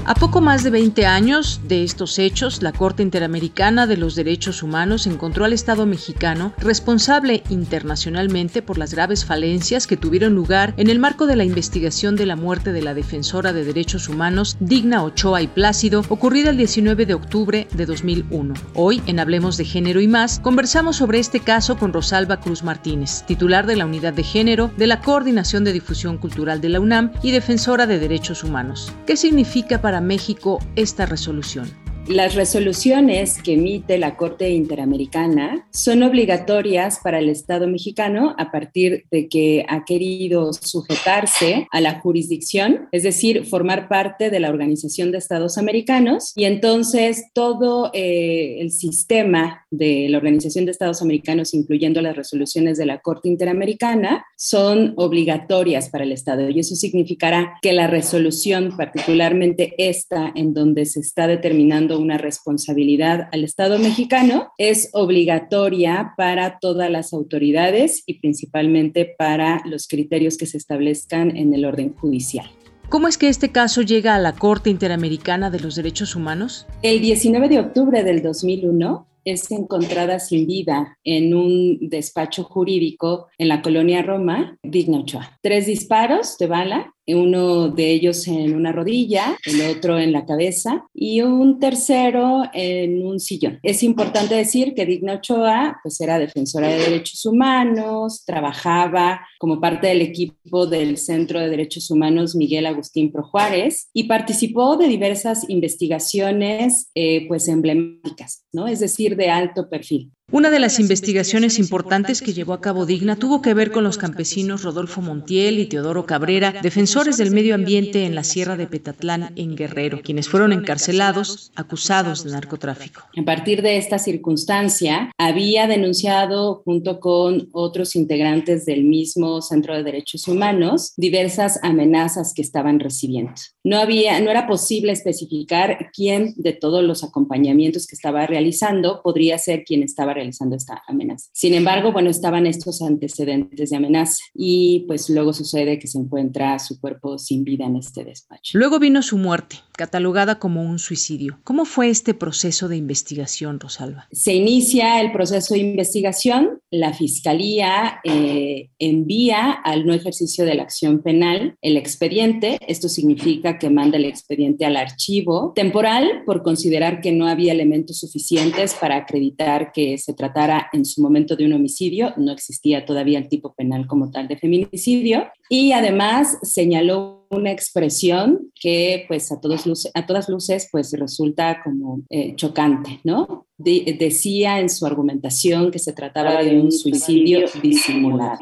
A 0.08 0.14
poco 0.14 0.40
más 0.40 0.64
de 0.64 0.70
20 0.70 1.08
años 1.08 1.62
de 1.68 1.84
estos 1.84 2.20
hechos, 2.20 2.62
la 2.62 2.74
Corte 2.74 3.02
Interamericana 3.02 3.88
de 3.88 3.98
los 3.98 4.14
Derechos 4.14 4.62
Humanos 4.62 5.08
encontró 5.08 5.46
al 5.46 5.54
Estado 5.54 5.88
mexicano 5.88 6.54
responsable 6.60 7.42
internacionalmente 7.50 8.62
por 8.62 8.78
las 8.78 8.94
graves 8.94 9.26
falencias 9.26 9.88
que 9.88 9.98
tuvieron 9.98 10.36
lugar 10.36 10.76
en 10.78 10.92
el 10.92 11.00
marco 11.00 11.26
de 11.26 11.36
la 11.36 11.44
investigación 11.44 12.16
de 12.16 12.28
la 12.28 12.36
muerte 12.36 12.72
de 12.72 12.84
la 12.84 12.94
defensora 12.94 13.52
de 13.52 13.64
derechos 13.64 14.08
humanos 14.08 14.58
Digna 14.60 15.04
Ochoa 15.04 15.42
y 15.42 15.48
Plácido, 15.48 16.04
ocurrida 16.10 16.52
el 16.52 16.58
19 16.58 17.08
de 17.08 17.16
octubre 17.16 17.68
de 17.74 17.86
2001. 17.88 18.54
Hoy, 18.76 19.02
en 19.08 19.20
Hablemos 19.20 19.58
de 19.58 19.66
Género 19.66 20.02
y 20.02 20.08
más, 20.08 20.40
conversamos 20.40 20.98
sobre 20.98 21.18
este 21.18 21.40
caso 21.40 21.80
con 21.80 21.94
Rosalba 21.94 22.40
Cruz 22.42 22.62
Martínez, 22.62 23.24
titular 23.26 23.66
de 23.66 23.76
la 23.76 23.88
Unidad 23.88 24.14
de 24.14 24.22
Género 24.22 24.70
de 24.78 24.86
la 24.86 25.02
Coordinación 25.02 25.64
de 25.64 25.74
Difusión 25.74 26.20
Cultural 26.20 26.62
de 26.62 26.70
la 26.70 26.80
UNAM 26.80 27.12
y 27.24 27.32
defensora 27.32 27.88
de 27.88 27.98
derechos 27.98 28.44
humanos. 28.44 28.94
¿Qué 29.08 29.18
significa 29.18 29.82
para 29.82 29.95
México 30.02 30.60
esta 30.76 31.06
resolución? 31.06 31.85
Las 32.08 32.36
resoluciones 32.36 33.42
que 33.42 33.54
emite 33.54 33.98
la 33.98 34.16
Corte 34.16 34.52
Interamericana 34.52 35.68
son 35.72 36.04
obligatorias 36.04 37.00
para 37.04 37.18
el 37.18 37.30
Estado 37.30 37.68
mexicano 37.68 38.36
a 38.38 38.52
partir 38.52 39.06
de 39.10 39.28
que 39.28 39.66
ha 39.68 39.86
querido 39.86 40.54
sujetarse 40.54 41.68
a 41.72 41.82
la 41.82 42.00
jurisdicción, 42.02 42.88
es 42.92 43.02
decir, 43.02 43.46
formar 43.46 43.88
parte 43.88 44.30
de 44.30 44.40
la 44.40 44.50
Organización 44.50 45.12
de 45.12 45.18
Estados 45.18 45.58
Americanos. 45.58 46.32
Y 46.36 46.46
entonces 46.46 47.26
todo 47.34 47.90
eh, 47.92 48.58
el 48.60 48.70
sistema 48.70 49.66
de 49.72 50.08
la 50.08 50.18
Organización 50.20 50.66
de 50.66 50.72
Estados 50.72 51.02
Americanos, 51.02 51.56
incluyendo 51.56 52.04
las 52.04 52.16
resoluciones 52.16 52.78
de 52.78 52.86
la 52.86 53.00
Corte 53.00 53.30
Interamericana, 53.30 54.24
son 54.38 54.94
obligatorias 54.96 55.90
para 55.90 56.04
el 56.04 56.12
Estado. 56.12 56.52
Y 56.52 56.60
eso 56.60 56.76
significará 56.76 57.56
que 57.64 57.74
la 57.74 57.88
resolución, 57.88 58.78
particularmente 58.78 59.74
esta 59.80 60.32
en 60.36 60.54
donde 60.54 60.86
se 60.86 61.00
está 61.00 61.26
determinando 61.26 61.95
una 62.00 62.18
responsabilidad 62.18 63.30
al 63.32 63.44
Estado 63.44 63.80
mexicano, 63.80 64.52
es 64.58 64.90
obligatoria 64.94 66.14
para 66.18 66.60
todas 66.60 66.90
las 66.90 67.14
autoridades 67.14 68.04
y 68.06 68.20
principalmente 68.20 69.16
para 69.18 69.62
los 69.66 69.88
criterios 69.88 70.38
que 70.38 70.46
se 70.46 70.58
establezcan 70.58 71.36
en 71.36 71.54
el 71.54 71.66
orden 71.66 71.94
judicial. 71.94 72.50
¿Cómo 72.90 73.08
es 73.08 73.18
que 73.18 73.30
este 73.30 73.52
caso 73.52 73.82
llega 73.82 74.16
a 74.16 74.20
la 74.20 74.34
Corte 74.34 74.70
Interamericana 74.70 75.50
de 75.50 75.60
los 75.60 75.76
Derechos 75.76 76.16
Humanos? 76.16 76.68
El 76.84 77.02
19 77.02 77.50
de 77.50 77.60
octubre 77.60 78.04
del 78.04 78.22
2001, 78.22 79.08
es 79.26 79.50
encontrada 79.52 80.20
sin 80.20 80.46
vida 80.46 80.98
en 81.04 81.34
un 81.34 81.90
despacho 81.90 82.44
jurídico 82.44 83.28
en 83.40 83.48
la 83.48 83.62
colonia 83.62 84.04
Roma, 84.04 84.58
Digna 84.64 85.00
Ochoa. 85.00 85.40
Tres 85.42 85.66
disparos 85.66 86.38
de 86.38 86.48
bala 86.48 86.95
uno 87.08 87.70
de 87.70 87.92
ellos 87.92 88.28
en 88.28 88.56
una 88.56 88.72
rodilla, 88.72 89.38
el 89.46 89.62
otro 89.70 90.00
en 90.00 90.12
la 90.12 90.26
cabeza 90.26 90.88
y 90.94 91.22
un 91.22 91.60
tercero 91.60 92.44
en 92.54 93.06
un 93.06 93.20
sillón. 93.20 93.60
Es 93.62 93.84
importante 93.84 94.36
decir 94.36 94.74
que 94.74 94.86
Digna 94.86 95.16
Ochoa 95.16 95.80
pues 95.84 96.00
era 96.02 96.18
defensora 96.18 96.68
de 96.70 96.80
derechos 96.80 97.26
humanos, 97.26 98.24
trabajaba 98.26 99.22
como 99.38 99.60
parte 99.60 99.88
del 99.88 100.02
equipo 100.02 100.66
del 100.66 100.98
Centro 100.98 101.40
de 101.40 101.50
Derechos 101.50 101.92
Humanos 101.92 102.36
Miguel 102.36 102.66
Agustín 102.66 103.12
Pro 103.12 103.24
Juárez 103.24 103.90
y 103.94 104.06
participó 104.06 104.78
de 104.78 104.88
diversas 104.88 105.50
investigaciones 105.50 106.90
eh, 106.96 107.28
pues 107.28 107.48
emblemáticas, 107.48 108.46
¿no? 108.52 108.68
Es 108.68 108.80
decir, 108.80 109.16
de 109.16 109.30
alto 109.30 109.70
perfil. 109.70 110.12
Una 110.32 110.50
de 110.50 110.58
las 110.58 110.80
investigaciones 110.80 111.60
importantes 111.60 112.20
que 112.20 112.34
llevó 112.34 112.54
a 112.54 112.60
cabo 112.60 112.88
Digna 112.88 113.16
tuvo 113.16 113.44
que 113.44 113.54
ver 113.54 113.72
con 113.72 113.84
los 113.84 114.00
campesinos 114.00 114.64
Rodolfo 114.64 115.00
Montiel 115.00 115.60
y 115.60 115.68
Teodoro 115.68 116.08
Cabrera, 116.08 116.52
defensores 116.64 117.18
del 117.18 117.30
medio 117.30 117.54
ambiente 117.54 118.06
en 118.06 118.16
la 118.16 118.24
Sierra 118.24 118.58
de 118.58 118.66
Petatlán, 118.66 119.34
en 119.36 119.56
Guerrero, 119.56 120.02
quienes 120.02 120.28
fueron 120.28 120.52
encarcelados, 120.52 121.52
acusados 121.56 122.24
de 122.24 122.32
narcotráfico. 122.32 123.04
A 123.16 123.24
partir 123.24 123.62
de 123.62 123.78
esta 123.78 124.00
circunstancia, 124.00 125.12
había 125.20 125.68
denunciado, 125.68 126.64
junto 126.66 127.00
con 127.00 127.48
otros 127.52 127.96
integrantes 127.96 128.66
del 128.66 128.84
mismo 128.84 129.44
Centro 129.44 129.76
de 129.76 129.84
Derechos 129.84 130.28
Humanos, 130.28 130.94
diversas 130.98 131.60
amenazas 131.62 132.34
que 132.34 132.42
estaban 132.42 132.80
recibiendo. 132.80 133.34
No, 133.64 133.78
había, 133.78 134.20
no 134.22 134.32
era 134.32 134.48
posible 134.48 134.92
especificar 134.92 135.92
quién 135.94 136.34
de 136.36 136.54
todos 136.54 136.84
los 136.84 137.04
acompañamientos 137.04 137.86
que 137.86 137.96
estaba 137.96 138.26
realizando 138.26 139.02
podría 139.04 139.38
ser 139.38 139.64
quien 139.64 139.84
estaba 139.84 140.15
realizando 140.16 140.56
esta 140.56 140.82
amenaza. 140.88 141.30
Sin 141.34 141.54
embargo, 141.54 141.92
bueno, 141.92 142.10
estaban 142.10 142.48
estos 142.48 142.82
antecedentes 142.82 143.70
de 143.70 143.76
amenaza 143.76 144.18
y 144.34 144.86
pues 144.88 145.10
luego 145.10 145.34
sucede 145.34 145.78
que 145.80 145.88
se 145.88 146.00
encuentra 146.00 146.58
su 146.60 146.80
cuerpo 146.80 147.18
sin 147.18 147.44
vida 147.44 147.66
en 147.66 147.76
este 147.76 148.04
despacho. 148.04 148.58
Luego 148.58 148.80
vino 148.80 149.02
su 149.02 149.18
muerte, 149.18 149.58
catalogada 149.74 150.40
como 150.40 150.64
un 150.64 150.80
suicidio. 150.80 151.40
¿Cómo 151.44 151.66
fue 151.66 151.90
este 151.90 152.14
proceso 152.14 152.68
de 152.68 152.78
investigación, 152.78 153.60
Rosalba? 153.60 154.08
Se 154.12 154.34
inicia 154.34 155.02
el 155.02 155.12
proceso 155.12 155.54
de 155.54 155.60
investigación, 155.60 156.60
la 156.72 156.94
Fiscalía 156.94 158.00
eh, 158.04 158.70
envía 158.80 159.52
al 159.52 159.86
no 159.86 159.94
ejercicio 159.94 160.46
de 160.46 160.56
la 160.56 160.64
acción 160.64 161.02
penal 161.02 161.58
el 161.62 161.78
expediente, 161.78 162.58
esto 162.68 162.90
significa 162.90 163.58
que 163.58 163.70
manda 163.70 163.98
el 163.98 164.06
expediente 164.06 164.66
al 164.66 164.78
archivo 164.78 165.54
temporal 165.56 166.24
por 166.26 166.44
considerar 166.44 167.02
que 167.02 167.12
no 167.12 167.28
había 167.28 167.54
elementos 167.54 168.00
suficientes 168.00 168.74
para 168.74 168.98
acreditar 168.98 169.72
que 169.72 169.98
se 170.06 170.14
tratara 170.14 170.70
en 170.72 170.86
su 170.86 171.02
momento 171.02 171.36
de 171.36 171.46
un 171.46 171.54
homicidio, 171.54 172.14
no 172.18 172.32
existía 172.32 172.86
todavía 172.86 173.18
el 173.18 173.28
tipo 173.28 173.56
penal 173.56 173.88
como 173.88 174.12
tal 174.12 174.28
de 174.28 174.38
feminicidio, 174.38 175.28
y 175.50 175.72
además 175.72 176.38
señaló 176.44 177.26
una 177.32 177.52
expresión 177.52 178.52
que 178.60 179.06
pues 179.08 179.32
a, 179.32 179.42
todos 179.42 179.90
a 179.94 180.06
todas 180.06 180.30
luces 180.30 180.70
pues 180.72 180.92
resulta 180.94 181.62
como 181.64 182.02
eh, 182.10 182.36
chocante, 182.36 183.00
¿no? 183.04 183.48
decía 183.58 184.60
en 184.60 184.70
su 184.70 184.86
argumentación 184.86 185.72
que 185.72 185.80
se 185.80 185.94
trataba 185.94 186.44
de 186.44 186.60
un 186.60 186.72
suicidio 186.72 187.48
disimulado. 187.62 188.40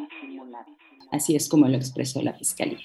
Así 1.11 1.35
es 1.35 1.47
como 1.47 1.67
lo 1.67 1.77
expresó 1.77 2.21
la 2.23 2.33
Fiscalía. 2.33 2.79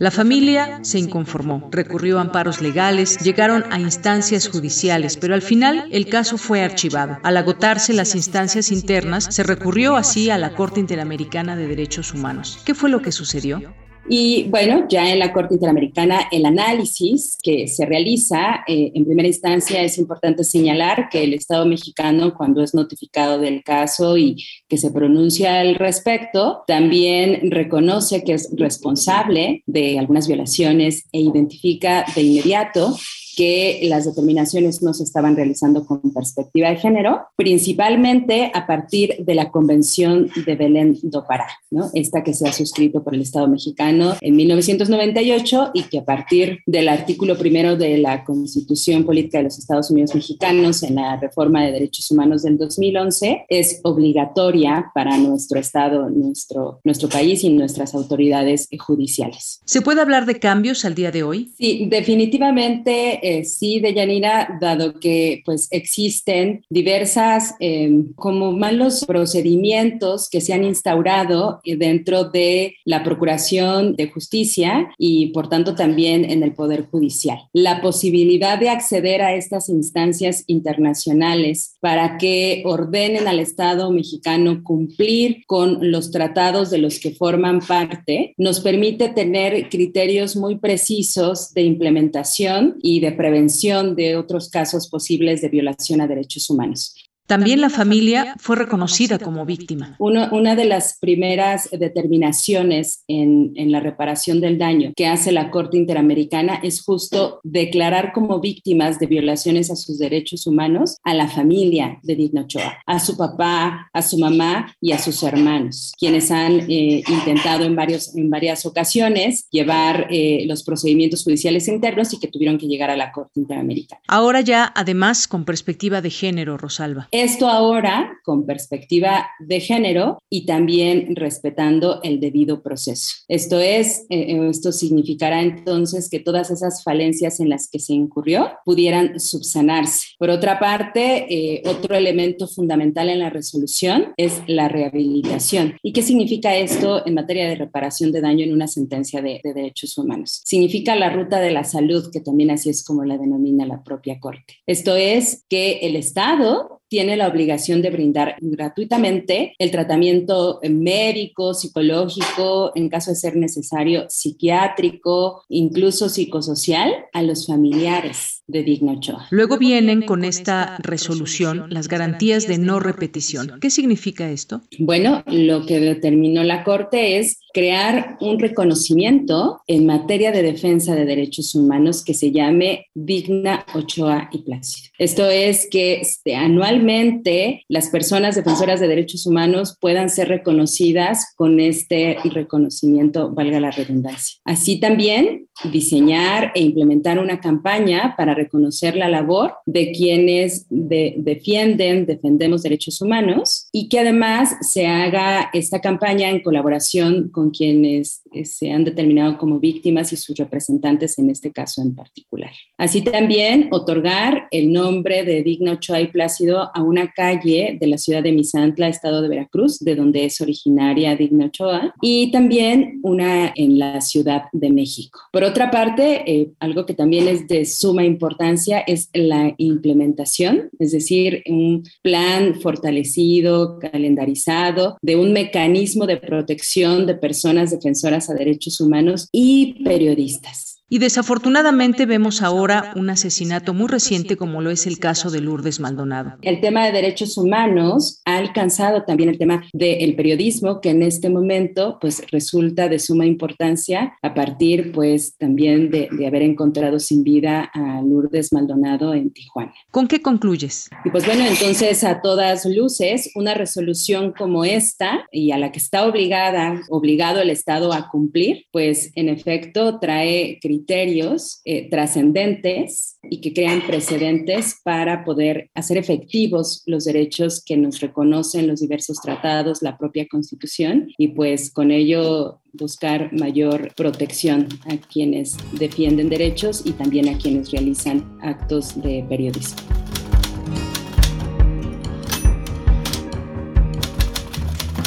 La 0.00 0.10
familia 0.10 0.80
se 0.82 0.98
inconformó, 0.98 1.68
recurrió 1.70 2.18
a 2.18 2.22
amparos 2.22 2.60
legales, 2.60 3.18
llegaron 3.18 3.64
a 3.70 3.78
instancias 3.78 4.48
judiciales, 4.48 5.16
pero 5.16 5.34
al 5.34 5.42
final 5.42 5.88
el 5.92 6.08
caso 6.08 6.36
fue 6.36 6.62
archivado. 6.62 7.18
Al 7.22 7.36
agotarse 7.36 7.92
las 7.92 8.16
instancias 8.16 8.72
internas, 8.72 9.28
se 9.30 9.44
recurrió 9.44 9.94
así 9.94 10.30
a 10.30 10.38
la 10.38 10.54
Corte 10.54 10.80
Interamericana 10.80 11.54
de 11.54 11.68
Derechos 11.68 12.12
Humanos. 12.12 12.60
¿Qué 12.64 12.74
fue 12.74 12.90
lo 12.90 13.02
que 13.02 13.12
sucedió? 13.12 13.74
Y 14.08 14.44
bueno, 14.50 14.86
ya 14.88 15.10
en 15.10 15.18
la 15.18 15.32
Corte 15.32 15.54
Interamericana, 15.54 16.28
el 16.30 16.44
análisis 16.44 17.38
que 17.42 17.68
se 17.68 17.86
realiza, 17.86 18.62
eh, 18.66 18.92
en 18.94 19.04
primera 19.04 19.28
instancia 19.28 19.82
es 19.82 19.96
importante 19.96 20.44
señalar 20.44 21.08
que 21.08 21.24
el 21.24 21.32
Estado 21.32 21.64
mexicano, 21.64 22.34
cuando 22.34 22.62
es 22.62 22.74
notificado 22.74 23.38
del 23.38 23.62
caso 23.62 24.18
y 24.18 24.44
que 24.68 24.76
se 24.76 24.90
pronuncia 24.90 25.60
al 25.60 25.76
respecto, 25.76 26.64
también 26.66 27.50
reconoce 27.50 28.24
que 28.24 28.34
es 28.34 28.50
responsable 28.56 29.62
de 29.66 29.98
algunas 29.98 30.28
violaciones 30.28 31.06
e 31.12 31.20
identifica 31.20 32.04
de 32.14 32.22
inmediato 32.22 32.94
que 33.34 33.80
las 33.84 34.04
determinaciones 34.04 34.82
no 34.82 34.94
se 34.94 35.04
estaban 35.04 35.36
realizando 35.36 35.84
con 35.84 36.00
perspectiva 36.12 36.70
de 36.70 36.76
género, 36.76 37.22
principalmente 37.36 38.50
a 38.54 38.66
partir 38.66 39.16
de 39.18 39.34
la 39.34 39.50
Convención 39.50 40.30
de 40.46 40.54
Belén 40.54 40.98
do 41.02 41.24
Pará, 41.26 41.48
¿no? 41.70 41.90
esta 41.94 42.22
que 42.22 42.34
se 42.34 42.48
ha 42.48 42.52
suscrito 42.52 43.02
por 43.02 43.14
el 43.14 43.22
Estado 43.22 43.48
mexicano 43.48 44.14
en 44.20 44.36
1998 44.36 45.70
y 45.74 45.84
que 45.84 45.98
a 45.98 46.04
partir 46.04 46.60
del 46.66 46.88
artículo 46.88 47.36
primero 47.36 47.76
de 47.76 47.98
la 47.98 48.24
Constitución 48.24 49.04
Política 49.04 49.38
de 49.38 49.44
los 49.44 49.58
Estados 49.58 49.90
Unidos 49.90 50.14
Mexicanos 50.14 50.82
en 50.82 50.96
la 50.96 51.16
reforma 51.16 51.64
de 51.64 51.72
derechos 51.72 52.10
humanos 52.10 52.42
del 52.42 52.58
2011 52.58 53.46
es 53.48 53.80
obligatoria 53.82 54.90
para 54.94 55.16
nuestro 55.18 55.58
Estado, 55.58 56.08
nuestro, 56.10 56.80
nuestro 56.84 57.08
país 57.08 57.44
y 57.44 57.50
nuestras 57.50 57.94
autoridades 57.94 58.68
judiciales. 58.78 59.60
¿Se 59.64 59.82
puede 59.82 60.00
hablar 60.00 60.26
de 60.26 60.38
cambios 60.38 60.84
al 60.84 60.94
día 60.94 61.10
de 61.10 61.22
hoy? 61.22 61.52
Sí, 61.58 61.86
definitivamente 61.90 63.23
eh, 63.24 63.44
sí, 63.44 63.80
Deyanira, 63.80 64.58
dado 64.60 65.00
que 65.00 65.42
pues 65.46 65.68
existen 65.70 66.64
diversas 66.68 67.54
em, 67.58 68.12
como 68.14 68.52
malos 68.52 69.04
procedimientos 69.06 70.28
que 70.28 70.40
se 70.40 70.52
han 70.52 70.64
instaurado 70.64 71.60
dentro 71.64 72.24
de 72.24 72.76
la 72.84 73.02
Procuración 73.02 73.96
de 73.96 74.10
Justicia 74.10 74.90
y 74.98 75.28
por 75.28 75.48
tanto 75.48 75.74
también 75.74 76.30
en 76.30 76.42
el 76.42 76.52
Poder 76.52 76.86
Judicial. 76.86 77.38
La 77.52 77.80
posibilidad 77.80 78.58
de 78.58 78.68
acceder 78.68 79.22
a 79.22 79.34
estas 79.34 79.68
instancias 79.68 80.44
internacionales 80.46 81.76
para 81.80 82.18
que 82.18 82.62
ordenen 82.66 83.26
al 83.26 83.40
Estado 83.40 83.90
mexicano 83.90 84.62
cumplir 84.62 85.44
con 85.46 85.90
los 85.90 86.10
tratados 86.10 86.70
de 86.70 86.78
los 86.78 86.98
que 86.98 87.12
forman 87.12 87.60
parte 87.60 88.34
nos 88.36 88.60
permite 88.60 89.08
tener 89.08 89.68
criterios 89.68 90.36
muy 90.36 90.56
precisos 90.56 91.52
de 91.54 91.62
implementación 91.62 92.76
y 92.82 93.00
de 93.00 93.12
prevención 93.14 93.94
de 93.96 94.16
otros 94.16 94.48
casos 94.48 94.88
posibles 94.88 95.40
de 95.40 95.48
violación 95.48 96.00
a 96.00 96.06
derechos 96.06 96.48
humanos. 96.50 96.94
También 97.26 97.60
la 97.60 97.70
familia 97.70 98.34
fue 98.38 98.56
reconocida 98.56 99.18
como 99.18 99.44
víctima. 99.46 99.96
una 99.98 100.56
de 100.56 100.64
las 100.64 100.98
primeras 101.00 101.68
determinaciones 101.70 103.04
en, 103.08 103.52
en, 103.56 103.72
la 103.72 103.80
reparación 103.80 104.40
del 104.40 104.58
daño 104.58 104.92
que 104.94 105.06
hace 105.06 105.32
la 105.32 105.50
Corte 105.50 105.76
Interamericana 105.76 106.60
es 106.62 106.82
justo 106.82 107.40
declarar 107.42 108.12
como 108.12 108.40
víctimas 108.40 108.98
de 108.98 109.06
violaciones 109.06 109.70
a 109.70 109.76
sus 109.76 109.98
derechos 109.98 110.46
humanos 110.46 110.98
a 111.02 111.14
la 111.14 111.28
familia 111.28 111.98
de 112.02 112.14
Digno 112.14 112.42
Ochoa, 112.42 112.78
a 112.86 113.00
su 113.00 113.16
papá, 113.16 113.90
a 113.92 114.02
su 114.02 114.18
mamá 114.18 114.74
y 114.80 114.92
a 114.92 114.98
sus 114.98 115.22
hermanos, 115.22 115.92
quienes 115.98 116.30
han 116.30 116.70
eh, 116.70 117.02
intentado 117.08 117.64
en, 117.64 117.74
varios, 117.74 118.14
en 118.16 118.30
varias 118.30 118.66
ocasiones 118.66 119.48
llevar 119.50 120.08
eh, 120.10 120.44
los 120.46 120.62
procedimientos 120.62 121.24
judiciales 121.24 121.68
internos 121.68 122.12
y 122.12 122.20
que 122.20 122.28
tuvieron 122.28 122.58
que 122.58 122.66
llegar 122.66 122.90
a 122.90 122.96
la 122.96 123.12
Corte 123.12 123.40
Interamericana. 123.40 124.00
Ahora 124.08 124.40
ya, 124.40 124.72
además, 124.74 125.26
con 125.26 125.44
perspectiva 125.44 126.00
de 126.00 126.10
género, 126.10 126.56
Rosalba. 126.56 127.08
Esto 127.16 127.46
ahora 127.46 128.18
con 128.24 128.44
perspectiva 128.44 129.28
de 129.38 129.60
género 129.60 130.18
y 130.28 130.46
también 130.46 131.14
respetando 131.14 132.00
el 132.02 132.18
debido 132.18 132.60
proceso. 132.60 133.18
Esto 133.28 133.60
es, 133.60 134.04
eh, 134.10 134.32
eh, 134.32 134.48
esto 134.50 134.72
significará 134.72 135.40
entonces 135.40 136.10
que 136.10 136.18
todas 136.18 136.50
esas 136.50 136.82
falencias 136.82 137.38
en 137.38 137.50
las 137.50 137.68
que 137.70 137.78
se 137.78 137.92
incurrió 137.92 138.50
pudieran 138.64 139.20
subsanarse. 139.20 140.08
Por 140.18 140.28
otra 140.28 140.58
parte, 140.58 141.32
eh, 141.32 141.62
otro 141.66 141.94
elemento 141.94 142.48
fundamental 142.48 143.08
en 143.08 143.20
la 143.20 143.30
resolución 143.30 144.12
es 144.16 144.42
la 144.48 144.68
rehabilitación. 144.68 145.76
¿Y 145.84 145.92
qué 145.92 146.02
significa 146.02 146.56
esto 146.56 147.06
en 147.06 147.14
materia 147.14 147.48
de 147.48 147.54
reparación 147.54 148.10
de 148.10 148.22
daño 148.22 148.44
en 148.44 148.52
una 148.52 148.66
sentencia 148.66 149.22
de, 149.22 149.40
de 149.44 149.54
derechos 149.54 149.96
humanos? 149.96 150.40
Significa 150.44 150.96
la 150.96 151.10
ruta 151.10 151.38
de 151.38 151.52
la 151.52 151.62
salud, 151.62 152.10
que 152.12 152.18
también 152.18 152.50
así 152.50 152.70
es 152.70 152.82
como 152.82 153.04
la 153.04 153.18
denomina 153.18 153.66
la 153.66 153.84
propia 153.84 154.18
Corte. 154.18 154.56
Esto 154.66 154.96
es 154.96 155.44
que 155.48 155.78
el 155.82 155.94
Estado 155.94 156.73
tiene 156.94 157.16
la 157.16 157.26
obligación 157.26 157.82
de 157.82 157.90
brindar 157.90 158.36
gratuitamente 158.40 159.56
el 159.58 159.72
tratamiento 159.72 160.60
médico, 160.62 161.52
psicológico, 161.52 162.70
en 162.76 162.88
caso 162.88 163.10
de 163.10 163.16
ser 163.16 163.34
necesario, 163.34 164.06
psiquiátrico, 164.08 165.42
incluso 165.48 166.08
psicosocial 166.08 166.94
a 167.12 167.22
los 167.22 167.48
familiares 167.48 168.44
de 168.46 168.62
Digno 168.62 168.92
Ochoa. 168.92 169.26
Luego 169.30 169.58
vienen 169.58 170.02
con 170.02 170.24
esta 170.24 170.76
resolución 170.78 171.66
las 171.68 171.88
garantías 171.88 172.46
de 172.46 172.58
no 172.58 172.78
repetición. 172.78 173.58
¿Qué 173.60 173.70
significa 173.70 174.30
esto? 174.30 174.60
Bueno, 174.78 175.24
lo 175.26 175.66
que 175.66 175.80
determinó 175.80 176.44
la 176.44 176.62
Corte 176.62 177.18
es 177.18 177.40
crear 177.54 178.18
un 178.20 178.38
reconocimiento 178.38 179.62
en 179.68 179.86
materia 179.86 180.32
de 180.32 180.42
defensa 180.42 180.94
de 180.94 181.04
derechos 181.04 181.54
humanos 181.54 182.04
que 182.04 182.12
se 182.12 182.32
llame 182.32 182.88
Digna 182.94 183.64
Ochoa 183.74 184.28
y 184.32 184.42
Plácido. 184.42 184.90
Esto 184.98 185.26
es 185.30 185.68
que 185.70 186.00
este, 186.00 186.34
anualmente 186.34 187.64
las 187.68 187.88
personas 187.88 188.34
defensoras 188.34 188.80
de 188.80 188.88
derechos 188.88 189.24
humanos 189.24 189.78
puedan 189.80 190.10
ser 190.10 190.28
reconocidas 190.28 191.32
con 191.36 191.60
este 191.60 192.18
reconocimiento, 192.24 193.30
valga 193.30 193.60
la 193.60 193.70
redundancia. 193.70 194.40
Así 194.44 194.80
también 194.80 195.48
diseñar 195.70 196.50
e 196.54 196.62
implementar 196.62 197.18
una 197.20 197.40
campaña 197.40 198.14
para 198.16 198.34
reconocer 198.34 198.96
la 198.96 199.08
labor 199.08 199.54
de 199.66 199.92
quienes 199.92 200.66
defienden, 200.68 202.06
defendemos 202.06 202.62
derechos 202.62 203.00
humanos 203.00 203.68
y 203.72 203.88
que 203.88 204.00
además 204.00 204.56
se 204.60 204.86
haga 204.86 205.50
esta 205.52 205.80
campaña 205.80 206.30
en 206.30 206.42
colaboración 206.42 207.28
con 207.28 207.43
quienes 207.50 208.22
eh, 208.32 208.44
se 208.44 208.70
han 208.70 208.84
determinado 208.84 209.38
como 209.38 209.58
víctimas 209.58 210.12
y 210.12 210.16
sus 210.16 210.36
representantes 210.36 211.18
en 211.18 211.30
este 211.30 211.52
caso 211.52 211.82
en 211.82 211.94
particular. 211.94 212.50
Así 212.78 213.02
también 213.02 213.68
otorgar 213.70 214.48
el 214.50 214.72
nombre 214.72 215.24
de 215.24 215.42
Digna 215.42 215.72
Ochoa 215.72 216.00
y 216.00 216.08
Plácido 216.08 216.70
a 216.74 216.82
una 216.82 217.12
calle 217.12 217.76
de 217.80 217.86
la 217.86 217.98
ciudad 217.98 218.22
de 218.22 218.32
Misantla, 218.32 218.88
estado 218.88 219.22
de 219.22 219.28
Veracruz, 219.28 219.78
de 219.78 219.94
donde 219.94 220.24
es 220.24 220.40
originaria 220.40 221.16
Digna 221.16 221.46
Ochoa, 221.46 221.94
y 222.00 222.30
también 222.30 223.00
una 223.02 223.52
en 223.54 223.78
la 223.78 224.00
Ciudad 224.00 224.44
de 224.52 224.70
México. 224.70 225.20
Por 225.32 225.44
otra 225.44 225.70
parte, 225.70 226.22
eh, 226.30 226.50
algo 226.60 226.86
que 226.86 226.94
también 226.94 227.28
es 227.28 227.46
de 227.46 227.64
suma 227.64 228.04
importancia 228.04 228.80
es 228.80 229.08
la 229.12 229.54
implementación, 229.58 230.70
es 230.78 230.92
decir, 230.92 231.42
un 231.48 231.84
plan 232.02 232.60
fortalecido, 232.60 233.78
calendarizado, 233.78 234.96
de 235.02 235.16
un 235.16 235.32
mecanismo 235.32 236.06
de 236.06 236.16
protección 236.16 237.06
de 237.06 237.14
personas 237.14 237.33
defensoras 237.70 238.30
a 238.30 238.34
derechos 238.34 238.80
humanos 238.80 239.28
y 239.32 239.82
periodistas. 239.84 240.73
Y 240.94 240.98
desafortunadamente 240.98 242.06
vemos 242.06 242.40
ahora 242.40 242.92
un 242.94 243.10
asesinato 243.10 243.74
muy 243.74 243.88
reciente 243.88 244.36
como 244.36 244.62
lo 244.62 244.70
es 244.70 244.86
el 244.86 245.00
caso 245.00 245.28
de 245.28 245.40
Lourdes 245.40 245.80
Maldonado. 245.80 246.34
El 246.40 246.60
tema 246.60 246.86
de 246.86 246.92
derechos 246.92 247.36
humanos 247.36 248.22
ha 248.24 248.36
alcanzado 248.36 249.02
también 249.02 249.28
el 249.28 249.36
tema 249.36 249.64
del 249.72 250.14
periodismo 250.14 250.80
que 250.80 250.90
en 250.90 251.02
este 251.02 251.30
momento 251.30 251.98
pues 252.00 252.22
resulta 252.30 252.88
de 252.88 253.00
suma 253.00 253.26
importancia 253.26 254.16
a 254.22 254.34
partir 254.34 254.92
pues 254.92 255.36
también 255.36 255.90
de, 255.90 256.08
de, 256.12 256.28
haber 256.28 256.42
encontrado 256.42 257.00
sin 257.00 257.24
vida 257.24 257.68
a 257.74 258.00
Lourdes 258.00 258.52
Maldonado 258.52 259.14
en 259.14 259.32
Tijuana. 259.32 259.74
¿Con 259.90 260.06
qué 260.06 260.22
concluyes? 260.22 260.90
Y 261.04 261.10
pues 261.10 261.26
bueno, 261.26 261.44
entonces 261.44 262.04
a 262.04 262.22
todas 262.22 262.66
luces 262.66 263.32
una 263.34 263.54
resolución 263.54 264.32
como 264.32 264.64
esta 264.64 265.26
y 265.32 265.50
a 265.50 265.58
la 265.58 265.72
que 265.72 265.80
está 265.80 266.06
obligada, 266.06 266.82
obligado 266.88 267.40
el 267.40 267.50
Estado 267.50 267.92
a 267.92 268.08
cumplir, 268.10 268.66
pues 268.70 269.10
en 269.16 269.28
efecto 269.28 269.98
trae 269.98 270.60
criterios 270.84 271.60
eh, 271.64 271.88
trascendentes 271.88 273.18
y 273.22 273.40
que 273.40 273.54
crean 273.54 273.86
precedentes 273.86 274.76
para 274.84 275.24
poder 275.24 275.70
hacer 275.74 275.96
efectivos 275.96 276.82
los 276.86 277.04
derechos 277.04 277.62
que 277.64 277.76
nos 277.76 278.00
reconocen 278.00 278.66
los 278.66 278.80
diversos 278.80 279.18
tratados, 279.22 279.82
la 279.82 279.96
propia 279.96 280.26
Constitución 280.28 281.08
y 281.16 281.28
pues 281.28 281.70
con 281.70 281.90
ello 281.90 282.60
buscar 282.72 283.32
mayor 283.32 283.94
protección 283.94 284.68
a 284.86 284.96
quienes 284.96 285.56
defienden 285.72 286.28
derechos 286.28 286.82
y 286.84 286.92
también 286.92 287.28
a 287.28 287.38
quienes 287.38 287.70
realizan 287.70 288.38
actos 288.42 289.00
de 289.00 289.24
periodismo. 289.28 289.78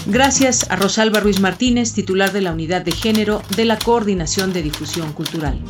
Gracias 0.10 0.72
a 0.72 0.78
Rosalba 0.78 1.20
Ruiz 1.20 1.42
Martínez, 1.42 1.92
titular 1.92 2.32
de 2.32 2.40
la 2.40 2.54
Unidad 2.54 2.82
de 2.82 2.94
Género 2.94 3.42
de 3.58 3.66
la 3.66 3.78
Coordinación 3.78 4.54
de 4.54 4.62
Difusión 4.62 5.12
Cultural. 5.12 5.62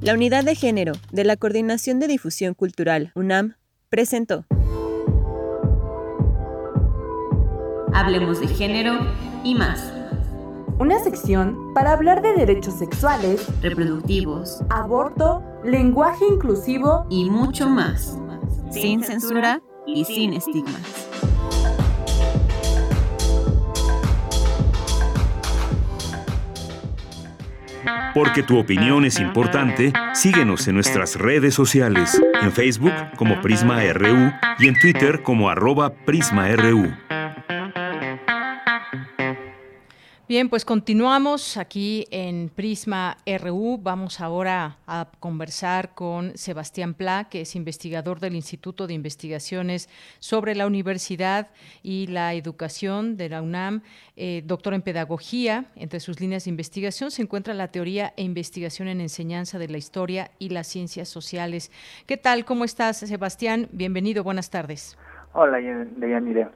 La 0.00 0.14
Unidad 0.14 0.44
de 0.44 0.54
Género 0.54 0.92
de 1.10 1.24
la 1.24 1.36
Coordinación 1.36 1.98
de 1.98 2.06
Difusión 2.06 2.54
Cultural, 2.54 3.10
UNAM, 3.16 3.56
presentó. 3.88 4.44
Hablemos 7.92 8.38
de 8.38 8.46
género 8.46 9.00
y 9.42 9.56
más 9.56 9.93
una 10.78 10.98
sección 10.98 11.72
para 11.74 11.92
hablar 11.92 12.22
de 12.22 12.34
derechos 12.34 12.74
sexuales, 12.74 13.46
reproductivos, 13.62 14.60
aborto, 14.70 15.42
lenguaje 15.64 16.24
inclusivo 16.26 17.06
y 17.08 17.30
mucho 17.30 17.68
más, 17.68 18.18
sin 18.70 19.02
censura 19.02 19.62
y 19.86 20.04
sin 20.04 20.34
estigmas. 20.34 21.08
Porque 28.14 28.44
tu 28.44 28.58
opinión 28.58 29.04
es 29.04 29.18
importante, 29.18 29.92
síguenos 30.12 30.68
en 30.68 30.74
nuestras 30.76 31.16
redes 31.16 31.52
sociales, 31.54 32.20
en 32.40 32.52
Facebook 32.52 32.92
como 33.16 33.40
Prisma 33.40 33.80
RU 33.92 34.32
y 34.60 34.68
en 34.68 34.78
Twitter 34.78 35.22
como 35.22 35.50
arroba 35.50 35.90
PrismaRU. 35.90 36.92
Bien, 40.26 40.48
pues 40.48 40.64
continuamos 40.64 41.58
aquí 41.58 42.06
en 42.10 42.48
Prisma 42.48 43.18
RU. 43.26 43.78
Vamos 43.82 44.22
ahora 44.22 44.78
a 44.86 45.06
conversar 45.20 45.94
con 45.94 46.34
Sebastián 46.38 46.94
Pla, 46.94 47.28
que 47.28 47.42
es 47.42 47.54
investigador 47.54 48.20
del 48.20 48.34
Instituto 48.34 48.86
de 48.86 48.94
Investigaciones 48.94 49.90
sobre 50.20 50.54
la 50.54 50.66
Universidad 50.66 51.48
y 51.82 52.06
la 52.06 52.32
Educación 52.32 53.18
de 53.18 53.28
la 53.28 53.42
UNAM, 53.42 53.82
eh, 54.16 54.42
doctor 54.46 54.72
en 54.72 54.80
Pedagogía. 54.80 55.66
Entre 55.76 56.00
sus 56.00 56.18
líneas 56.20 56.44
de 56.44 56.50
investigación 56.52 57.10
se 57.10 57.20
encuentra 57.20 57.52
la 57.52 57.68
teoría 57.68 58.14
e 58.16 58.22
investigación 58.22 58.88
en 58.88 59.02
enseñanza 59.02 59.58
de 59.58 59.68
la 59.68 59.76
historia 59.76 60.30
y 60.38 60.48
las 60.48 60.68
ciencias 60.68 61.10
sociales. 61.10 61.70
¿Qué 62.06 62.16
tal? 62.16 62.46
¿Cómo 62.46 62.64
estás, 62.64 62.96
Sebastián? 62.96 63.68
Bienvenido, 63.72 64.24
buenas 64.24 64.48
tardes. 64.48 64.96
Hola, 65.34 65.58
Deyanire. 65.58 66.48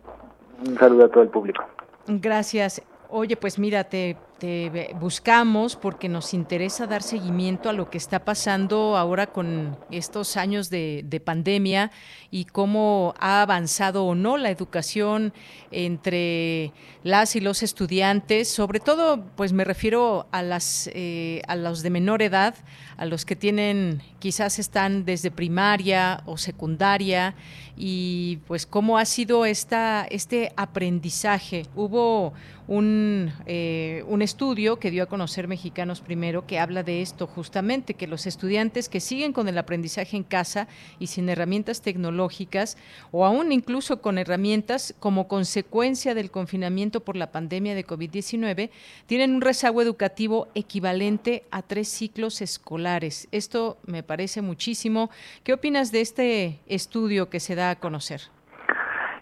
Un 0.66 0.78
saludo 0.78 1.04
a 1.04 1.10
todo 1.10 1.22
el 1.22 1.28
público. 1.28 1.62
Gracias. 2.06 2.82
Oye, 3.10 3.36
pues 3.36 3.58
mira, 3.58 3.84
te 3.84 4.16
te 4.38 4.94
buscamos 5.00 5.74
porque 5.74 6.08
nos 6.08 6.32
interesa 6.32 6.86
dar 6.86 7.02
seguimiento 7.02 7.68
a 7.68 7.72
lo 7.72 7.90
que 7.90 7.98
está 7.98 8.24
pasando 8.24 8.96
ahora 8.96 9.26
con 9.26 9.76
estos 9.90 10.36
años 10.36 10.70
de, 10.70 11.22
pandemia 11.24 11.90
y 12.30 12.44
cómo 12.44 13.12
ha 13.18 13.42
avanzado 13.42 14.04
o 14.04 14.14
no 14.14 14.36
la 14.36 14.50
educación 14.50 15.32
entre 15.72 16.72
las 17.02 17.34
y 17.34 17.40
los 17.40 17.64
estudiantes, 17.64 18.48
sobre 18.48 18.78
todo, 18.78 19.24
pues 19.36 19.52
me 19.52 19.64
refiero 19.64 20.28
a 20.30 20.42
las 20.42 20.88
eh, 20.94 21.42
a 21.48 21.56
los 21.56 21.82
de 21.82 21.90
menor 21.90 22.22
edad, 22.22 22.54
a 22.96 23.04
los 23.04 23.24
que 23.24 23.34
tienen 23.34 24.00
quizás 24.20 24.60
están 24.60 25.04
desde 25.04 25.32
primaria 25.32 26.22
o 26.24 26.38
secundaria 26.38 27.34
y 27.78 28.38
pues 28.48 28.66
cómo 28.66 28.98
ha 28.98 29.04
sido 29.04 29.46
esta 29.46 30.06
este 30.10 30.52
aprendizaje. 30.56 31.66
Hubo 31.76 32.32
un, 32.66 33.32
eh, 33.46 34.04
un 34.08 34.20
estudio 34.20 34.78
que 34.78 34.90
dio 34.90 35.02
a 35.02 35.06
conocer 35.06 35.48
Mexicanos 35.48 36.02
Primero 36.02 36.46
que 36.46 36.58
habla 36.58 36.82
de 36.82 37.00
esto 37.00 37.26
justamente, 37.26 37.94
que 37.94 38.06
los 38.06 38.26
estudiantes 38.26 38.88
que 38.88 39.00
siguen 39.00 39.32
con 39.32 39.48
el 39.48 39.56
aprendizaje 39.56 40.16
en 40.16 40.22
casa 40.22 40.68
y 40.98 41.06
sin 41.06 41.28
herramientas 41.28 41.80
tecnológicas 41.80 42.76
o 43.10 43.24
aún 43.24 43.52
incluso 43.52 44.02
con 44.02 44.18
herramientas 44.18 44.94
como 44.98 45.28
consecuencia 45.28 46.14
del 46.14 46.30
confinamiento 46.30 47.00
por 47.00 47.16
la 47.16 47.32
pandemia 47.32 47.74
de 47.74 47.86
COVID-19, 47.86 48.70
tienen 49.06 49.34
un 49.34 49.40
rezago 49.40 49.80
educativo 49.80 50.48
equivalente 50.54 51.44
a 51.50 51.62
tres 51.62 51.88
ciclos 51.88 52.42
escolares. 52.42 53.28
Esto 53.32 53.78
me 53.86 54.02
parece 54.02 54.42
muchísimo. 54.42 55.10
¿Qué 55.42 55.54
opinas 55.54 55.90
de 55.90 56.02
este 56.02 56.60
estudio 56.66 57.30
que 57.30 57.40
se 57.40 57.54
da 57.54 57.67
a 57.70 57.76
conocer? 57.76 58.20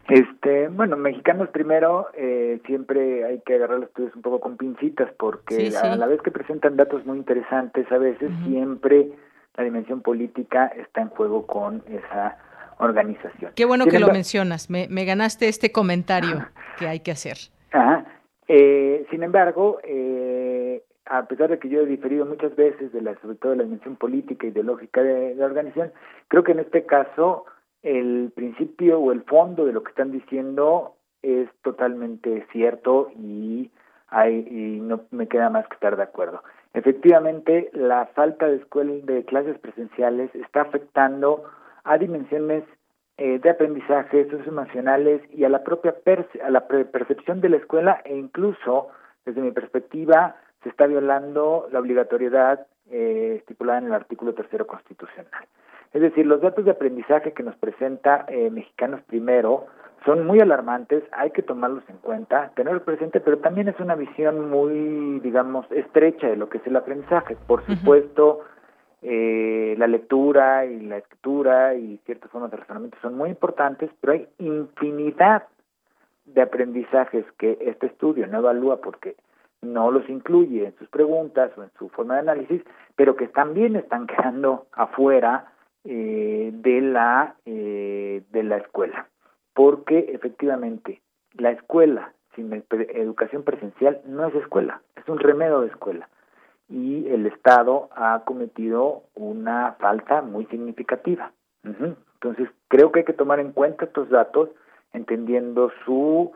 Este, 0.09 0.69
bueno, 0.69 0.97
mexicanos 0.97 1.49
primero, 1.49 2.09
eh, 2.15 2.61
siempre 2.67 3.25
hay 3.25 3.41
que 3.41 3.55
agarrar 3.55 3.81
los 3.81 3.89
estudios 3.89 4.15
un 4.15 4.23
poco 4.23 4.41
con 4.41 4.57
pincitas 4.57 5.11
porque 5.19 5.73
a 5.77 5.97
la 5.97 6.07
vez 6.07 6.23
que 6.23 6.31
presentan 6.31 6.77
datos 6.77 7.05
muy 7.05 7.19
interesantes, 7.19 7.91
a 7.91 7.99
veces 7.99 8.31
siempre 8.47 9.11
la 9.57 9.65
dimensión 9.65 10.03
política 10.03 10.67
está 10.67 11.03
en 11.03 11.09
juego 11.09 11.47
con 11.47 11.83
esa 11.89 12.39
organización. 12.79 13.53
Qué 13.57 13.65
bueno 13.65 13.87
que 13.87 13.99
lo 13.99 14.09
mencionas, 14.09 14.71
me, 14.71 14.87
ganaste 15.05 15.49
este 15.49 15.73
comentario 15.73 16.47
que 16.79 16.87
hay 16.87 17.01
que 17.01 17.11
hacer. 17.11 17.37
Eh, 18.49 19.07
sin 19.11 19.25
embargo, 19.25 19.81
eh, 19.83 20.83
a 21.07 21.27
pesar 21.27 21.51
de 21.51 21.59
que 21.59 21.69
yo 21.69 21.81
he 21.81 21.87
diferido 21.87 22.25
muchas 22.27 22.55
veces 22.55 22.93
de 22.93 23.03
la, 23.03 23.19
sobre 23.21 23.37
todo 23.37 23.53
de 23.53 23.59
la 23.59 23.65
dimensión 23.65 23.97
política 23.97 24.47
ideológica 24.47 25.03
de 25.03 25.35
la 25.35 25.47
organización, 25.47 25.93
creo 26.29 26.45
que 26.45 26.53
en 26.53 26.61
este 26.61 26.87
caso 26.87 27.45
el 27.87 28.33
principio 28.35 28.99
o 28.99 29.13
el 29.13 29.23
fondo 29.23 29.65
de 29.65 29.73
lo 29.73 29.85
que 29.85 29.91
están 29.91 30.11
diciendo 30.11 30.97
es 31.23 31.49
totalmente 31.63 32.45
cierto 32.51 33.11
y, 33.17 33.71
hay, 34.09 34.47
y 34.51 34.81
no 34.81 35.03
me 35.13 35.29
queda 35.29 35.51
más 35.51 35.69
que 35.69 35.75
estar 35.75 35.97
de 35.97 36.03
acuerdo. 36.03 36.43
Efectivamente, 36.75 37.71
la 37.73 38.07
falta 38.07 38.49
de 38.49 38.59
de 39.05 39.25
clases 39.25 39.57
presenciales 39.61 40.35
está 40.35 40.63
afectando 40.63 41.45
a 41.85 41.97
dimensiones 41.97 42.65
eh, 43.19 43.39
de 43.39 43.51
aprendizaje 43.51 44.29
socioemocionales 44.31 45.23
y 45.33 45.45
a 45.45 45.49
la 45.49 45.63
propia 45.63 45.95
a 46.45 46.51
la 46.51 46.67
percepción 46.67 47.41
de 47.41 47.51
la 47.51 47.59
escuela 47.59 48.03
e 48.05 48.17
incluso 48.17 48.89
desde 49.25 49.41
mi 49.41 49.53
perspectiva 49.53 50.37
se 50.65 50.71
está 50.71 50.89
violando 50.89 51.69
la 51.71 51.79
obligatoriedad 51.79 52.67
eh, 52.91 53.37
estipulada 53.39 53.79
en 53.79 53.87
el 53.87 53.95
artículo 53.95 54.35
tercero 54.35 54.67
constitucional. 54.67 55.47
Es 55.97 56.03
decir, 56.03 56.27
los 56.27 56.43
datos 56.43 56.67
de 56.67 56.73
aprendizaje 56.73 57.33
que 57.33 57.43
nos 57.43 57.57
presenta 57.57 58.27
eh, 58.29 58.51
Mexicanos 58.51 59.01
Primero 59.07 59.65
son 60.05 60.27
muy 60.27 60.41
alarmantes, 60.41 61.03
hay 61.11 61.31
que 61.31 61.41
tomarlos 61.41 61.85
en 61.89 61.97
cuenta, 61.97 62.53
tenerlos 62.55 62.83
presente, 62.83 63.19
pero 63.19 63.39
también 63.39 63.69
es 63.69 63.81
una 63.81 63.95
visión 63.95 64.51
muy, 64.51 65.21
digamos, 65.21 65.65
estrecha 65.73 66.27
de 66.29 66.37
lo 66.37 66.51
que 66.51 66.59
es 66.59 66.67
el 66.67 66.77
aprendizaje. 66.77 67.39
Por 67.47 67.65
supuesto, 67.65 68.41
eh, 69.01 69.75
la 69.79 69.87
lectura 69.87 70.67
y 70.67 70.81
la 70.81 70.99
escritura 70.99 71.75
y 71.75 71.99
ciertas 72.05 72.31
formas 72.31 72.51
de 72.51 72.59
razonamiento 72.59 72.99
son 73.01 73.17
muy 73.17 73.31
importantes, 73.31 73.89
pero 74.03 74.13
hay 74.13 74.29
infinidad 74.37 75.45
de 76.27 76.43
aprendizajes 76.43 77.25
que 77.39 77.57
este 77.63 77.87
estudio 77.87 78.27
no 78.27 78.41
evalúa 78.41 78.83
porque 78.83 79.17
no 79.63 79.91
los 79.91 80.07
incluye 80.11 80.67
en 80.67 80.77
sus 80.77 80.89
preguntas 80.89 81.53
o 81.57 81.63
en 81.63 81.71
su 81.79 81.89
forma 81.89 82.17
de 82.17 82.21
análisis, 82.21 82.63
pero 82.97 83.17
que 83.17 83.29
también 83.29 83.77
están 83.77 84.07
quedando 84.07 84.67
afuera 84.73 85.53
eh, 85.87 86.51
de 86.53 86.81
la 86.81 87.37
eh, 87.45 88.23
de 88.31 88.43
la 88.43 88.57
escuela. 88.59 89.09
Porque 89.55 90.11
efectivamente 90.13 91.01
la 91.35 91.53
escuela 91.53 92.13
sin 92.35 92.53
educación 92.71 93.43
presencial 93.45 94.01
no 94.07 94.27
es 94.27 94.35
escuela 94.35 94.83
es 94.97 95.09
un 95.09 95.19
remedio 95.19 95.61
de 95.61 95.69
escuela. 95.69 96.09
Y 96.69 97.07
el 97.09 97.27
Estado 97.27 97.89
ha 97.95 98.23
cometido 98.25 99.05
una 99.15 99.77
falta 99.79 100.21
muy 100.21 100.47
significativa. 100.47 101.33
Entonces 101.63 102.49
creo 102.69 102.91
que 102.91 103.01
hay 103.01 103.05
que 103.05 103.13
tomar 103.13 103.41
en 103.41 103.53
cuenta 103.53 103.85
estos 103.85 104.09
datos 104.09 104.51
entendiendo 104.93 105.71
su 105.85 106.33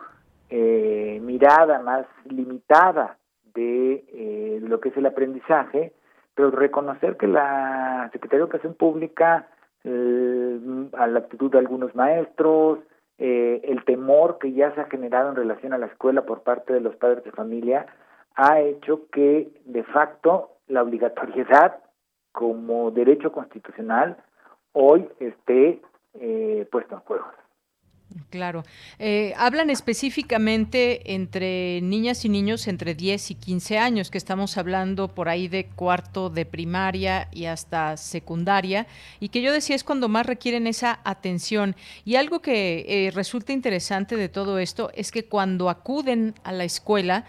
eh, 0.51 1.21
mirada 1.23 1.81
más 1.81 2.07
limitada 2.25 3.17
de 3.55 4.61
lo 4.63 4.81
que 4.81 4.91
es 4.91 4.97
el 4.97 5.07
aprendizaje 5.07 5.93
pero 6.41 6.53
reconocer 6.53 7.19
que 7.19 7.27
la 7.27 8.09
Secretaría 8.13 8.39
de 8.39 8.45
Educación 8.45 8.73
Pública, 8.73 9.47
eh, 9.85 10.59
a 10.95 11.07
la 11.07 11.19
actitud 11.19 11.51
de 11.51 11.59
algunos 11.59 11.95
maestros, 11.95 12.79
eh, 13.19 13.61
el 13.65 13.85
temor 13.85 14.39
que 14.39 14.55
ya 14.55 14.75
se 14.75 14.81
ha 14.81 14.87
generado 14.87 15.29
en 15.29 15.37
relación 15.37 15.75
a 15.75 15.79
la 15.79 15.85
escuela 15.85 16.23
por 16.23 16.43
parte 16.43 16.73
de 16.73 16.81
los 16.81 16.97
padres 16.97 17.25
de 17.25 17.33
familia, 17.33 17.85
ha 18.37 18.59
hecho 18.59 19.03
que 19.13 19.53
de 19.67 19.83
facto 19.85 20.53
la 20.67 20.83
obligatoriedad 20.83 21.77
como 22.33 22.91
derecho 22.91 23.33
constitucional 23.33 24.17
hoy 24.73 25.11
esté 25.19 25.83
eh, 26.15 26.67
puesto 26.73 26.95
en 26.95 27.01
juego. 27.03 27.27
Claro. 28.31 28.65
Eh, 28.99 29.35
hablan 29.37 29.71
específicamente 29.71 31.15
entre 31.15 31.81
niñas 31.81 32.25
y 32.25 32.29
niños 32.29 32.67
entre 32.67 32.95
10 32.95 33.31
y 33.31 33.35
15 33.37 33.79
años, 33.79 34.11
que 34.11 34.19
estamos 34.19 34.57
hablando 34.57 35.09
por 35.09 35.29
ahí 35.29 35.47
de 35.47 35.67
cuarto 35.67 36.29
de 36.29 36.45
primaria 36.45 37.29
y 37.33 37.45
hasta 37.45 37.97
secundaria, 37.97 38.87
y 39.21 39.29
que 39.29 39.43
yo 39.43 39.53
decía 39.53 39.77
es 39.77 39.85
cuando 39.85 40.09
más 40.09 40.27
requieren 40.27 40.67
esa 40.67 41.01
atención. 41.05 41.77
Y 42.05 42.17
algo 42.17 42.41
que 42.41 42.85
eh, 42.89 43.11
resulta 43.13 43.53
interesante 43.53 44.17
de 44.17 44.29
todo 44.29 44.59
esto 44.59 44.91
es 44.95 45.13
que 45.13 45.25
cuando 45.25 45.71
acuden 45.71 46.35
a 46.43 46.53
la 46.53 46.65
escuela, 46.65 47.25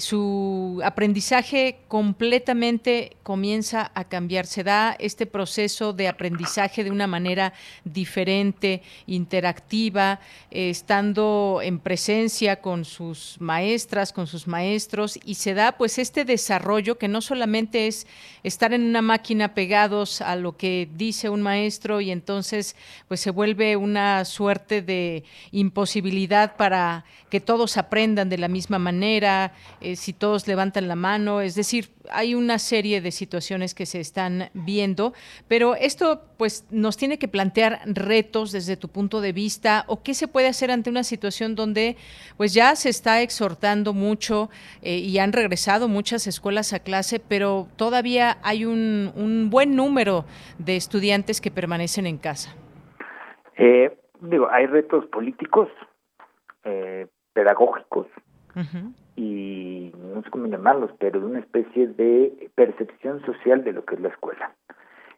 su 0.00 0.80
aprendizaje 0.84 1.78
completamente 1.88 3.16
comienza 3.22 3.90
a 3.94 4.04
cambiar. 4.04 4.46
Se 4.46 4.64
da 4.64 4.96
este 4.98 5.26
proceso 5.26 5.92
de 5.92 6.08
aprendizaje 6.08 6.84
de 6.84 6.90
una 6.90 7.06
manera 7.06 7.52
diferente, 7.84 8.82
interactiva, 9.06 10.20
eh, 10.50 10.70
estando 10.70 11.60
en 11.62 11.78
presencia 11.78 12.60
con 12.60 12.84
sus 12.84 13.36
maestras, 13.40 14.12
con 14.12 14.26
sus 14.26 14.46
maestros, 14.46 15.18
y 15.24 15.34
se 15.34 15.54
da 15.54 15.72
pues 15.72 15.98
este 15.98 16.24
desarrollo 16.24 16.98
que 16.98 17.08
no 17.08 17.20
solamente 17.20 17.86
es 17.86 18.06
estar 18.42 18.72
en 18.72 18.82
una 18.82 19.02
máquina 19.02 19.54
pegados 19.54 20.20
a 20.20 20.36
lo 20.36 20.56
que 20.56 20.88
dice 20.94 21.28
un 21.28 21.42
maestro 21.42 22.00
y 22.00 22.10
entonces 22.10 22.76
pues 23.08 23.20
se 23.20 23.30
vuelve 23.30 23.76
una 23.76 24.24
suerte 24.24 24.82
de 24.82 25.24
imposibilidad 25.50 26.56
para 26.56 27.04
que 27.30 27.40
todos 27.40 27.76
aprendan 27.76 28.28
de 28.28 28.38
la 28.38 28.48
misma 28.48 28.78
manera, 28.78 29.52
eh, 29.82 29.96
si 29.96 30.12
todos 30.12 30.46
levantan 30.46 30.88
la 30.88 30.96
mano, 30.96 31.40
es 31.40 31.54
decir, 31.54 31.90
hay 32.10 32.34
una 32.34 32.58
serie 32.58 33.00
de 33.00 33.10
situaciones 33.10 33.74
que 33.74 33.86
se 33.86 34.00
están 34.00 34.50
viendo, 34.54 35.12
pero 35.48 35.74
esto 35.74 36.22
pues 36.36 36.66
nos 36.70 36.96
tiene 36.96 37.18
que 37.18 37.28
plantear 37.28 37.80
retos 37.86 38.52
desde 38.52 38.76
tu 38.76 38.88
punto 38.88 39.20
de 39.20 39.32
vista 39.32 39.84
o 39.88 40.02
qué 40.02 40.14
se 40.14 40.28
puede 40.28 40.48
hacer 40.48 40.70
ante 40.70 40.90
una 40.90 41.02
situación 41.02 41.54
donde 41.54 41.96
pues 42.36 42.54
ya 42.54 42.74
se 42.76 42.88
está 42.88 43.22
exhortando 43.22 43.92
mucho 43.92 44.50
eh, 44.82 44.96
y 44.96 45.18
han 45.18 45.32
regresado 45.32 45.88
muchas 45.88 46.26
escuelas 46.26 46.72
a 46.72 46.80
clase, 46.80 47.20
pero 47.20 47.66
todavía 47.76 48.38
hay 48.42 48.64
un, 48.64 49.48
buen 49.50 49.74
número 49.76 50.24
de 50.58 50.76
estudiantes 50.76 51.40
que 51.40 51.50
permanecen 51.50 52.06
en 52.06 52.18
casa. 52.18 52.54
Eh, 53.56 53.96
digo, 54.20 54.48
hay 54.50 54.66
retos 54.66 55.06
políticos, 55.06 55.68
pedagógicos, 57.32 58.06
y 59.16 59.92
no 60.14 60.22
sé 60.22 60.30
cómo 60.30 60.46
llamarlos, 60.46 60.90
pero 60.98 61.20
de 61.20 61.26
una 61.26 61.40
especie 61.40 61.88
de 61.88 62.50
percepción 62.54 63.24
social 63.24 63.64
de 63.64 63.72
lo 63.72 63.84
que 63.84 63.96
es 63.96 64.00
la 64.00 64.08
escuela. 64.08 64.52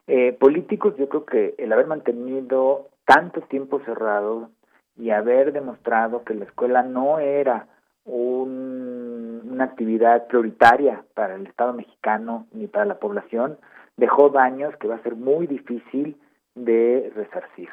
Eh, 0.07 0.33
políticos, 0.39 0.95
yo 0.99 1.09
creo 1.09 1.25
que 1.25 1.55
el 1.59 1.73
haber 1.73 1.87
mantenido 1.87 2.89
tanto 3.07 3.41
tiempo 3.43 3.81
cerrado 3.85 4.51
y 4.97 5.11
haber 5.11 5.53
demostrado 5.53 6.25
que 6.25 6.35
la 6.35 6.45
escuela 6.45 6.83
no 6.83 7.19
era 7.19 7.67
un, 8.05 9.43
una 9.51 9.65
actividad 9.65 10.27
prioritaria 10.27 11.05
para 11.15 11.35
el 11.37 11.47
Estado 11.47 11.73
mexicano 11.73 12.47
ni 12.53 12.67
para 12.67 12.85
la 12.85 12.99
población, 12.99 13.59
dejó 13.97 14.29
daños 14.29 14.77
que 14.77 14.89
va 14.89 14.97
a 14.97 15.03
ser 15.03 15.15
muy 15.15 15.47
difícil 15.47 16.17
de 16.55 17.11
resarcir. 17.15 17.71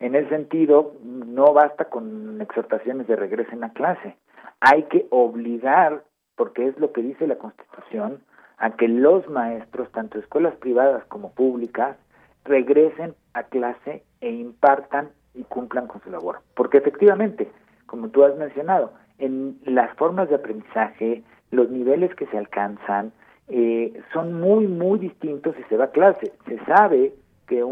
En 0.00 0.14
ese 0.14 0.28
sentido, 0.28 0.94
no 1.02 1.52
basta 1.52 1.86
con 1.86 2.40
exhortaciones 2.40 3.06
de 3.06 3.16
regresen 3.16 3.64
a 3.64 3.72
clase 3.72 4.16
hay 4.60 4.84
que 4.84 5.06
obligar 5.10 6.04
porque 6.36 6.66
es 6.66 6.78
lo 6.78 6.92
que 6.92 7.02
dice 7.02 7.26
la 7.26 7.36
Constitución, 7.36 8.20
a 8.58 8.70
que 8.70 8.88
los 8.88 9.28
maestros, 9.28 9.90
tanto 9.92 10.18
escuelas 10.18 10.54
privadas 10.56 11.04
como 11.06 11.32
públicas, 11.32 11.96
regresen 12.44 13.14
a 13.32 13.44
clase 13.44 14.04
e 14.20 14.30
impartan 14.30 15.10
y 15.34 15.44
cumplan 15.44 15.86
con 15.86 16.00
su 16.02 16.10
labor. 16.10 16.40
Porque 16.54 16.78
efectivamente, 16.78 17.50
como 17.86 18.08
tú 18.08 18.24
has 18.24 18.36
mencionado, 18.36 18.92
en 19.18 19.58
las 19.64 19.94
formas 19.96 20.28
de 20.28 20.36
aprendizaje, 20.36 21.22
los 21.50 21.70
niveles 21.70 22.14
que 22.14 22.26
se 22.26 22.38
alcanzan, 22.38 23.12
eh, 23.48 24.00
son 24.12 24.40
muy, 24.40 24.66
muy 24.66 24.98
distintos 24.98 25.54
si 25.56 25.62
se 25.64 25.76
va 25.76 25.86
a 25.86 25.90
clase. 25.90 26.32
Se 26.46 26.58
sabe 26.64 27.14
que 27.46 27.64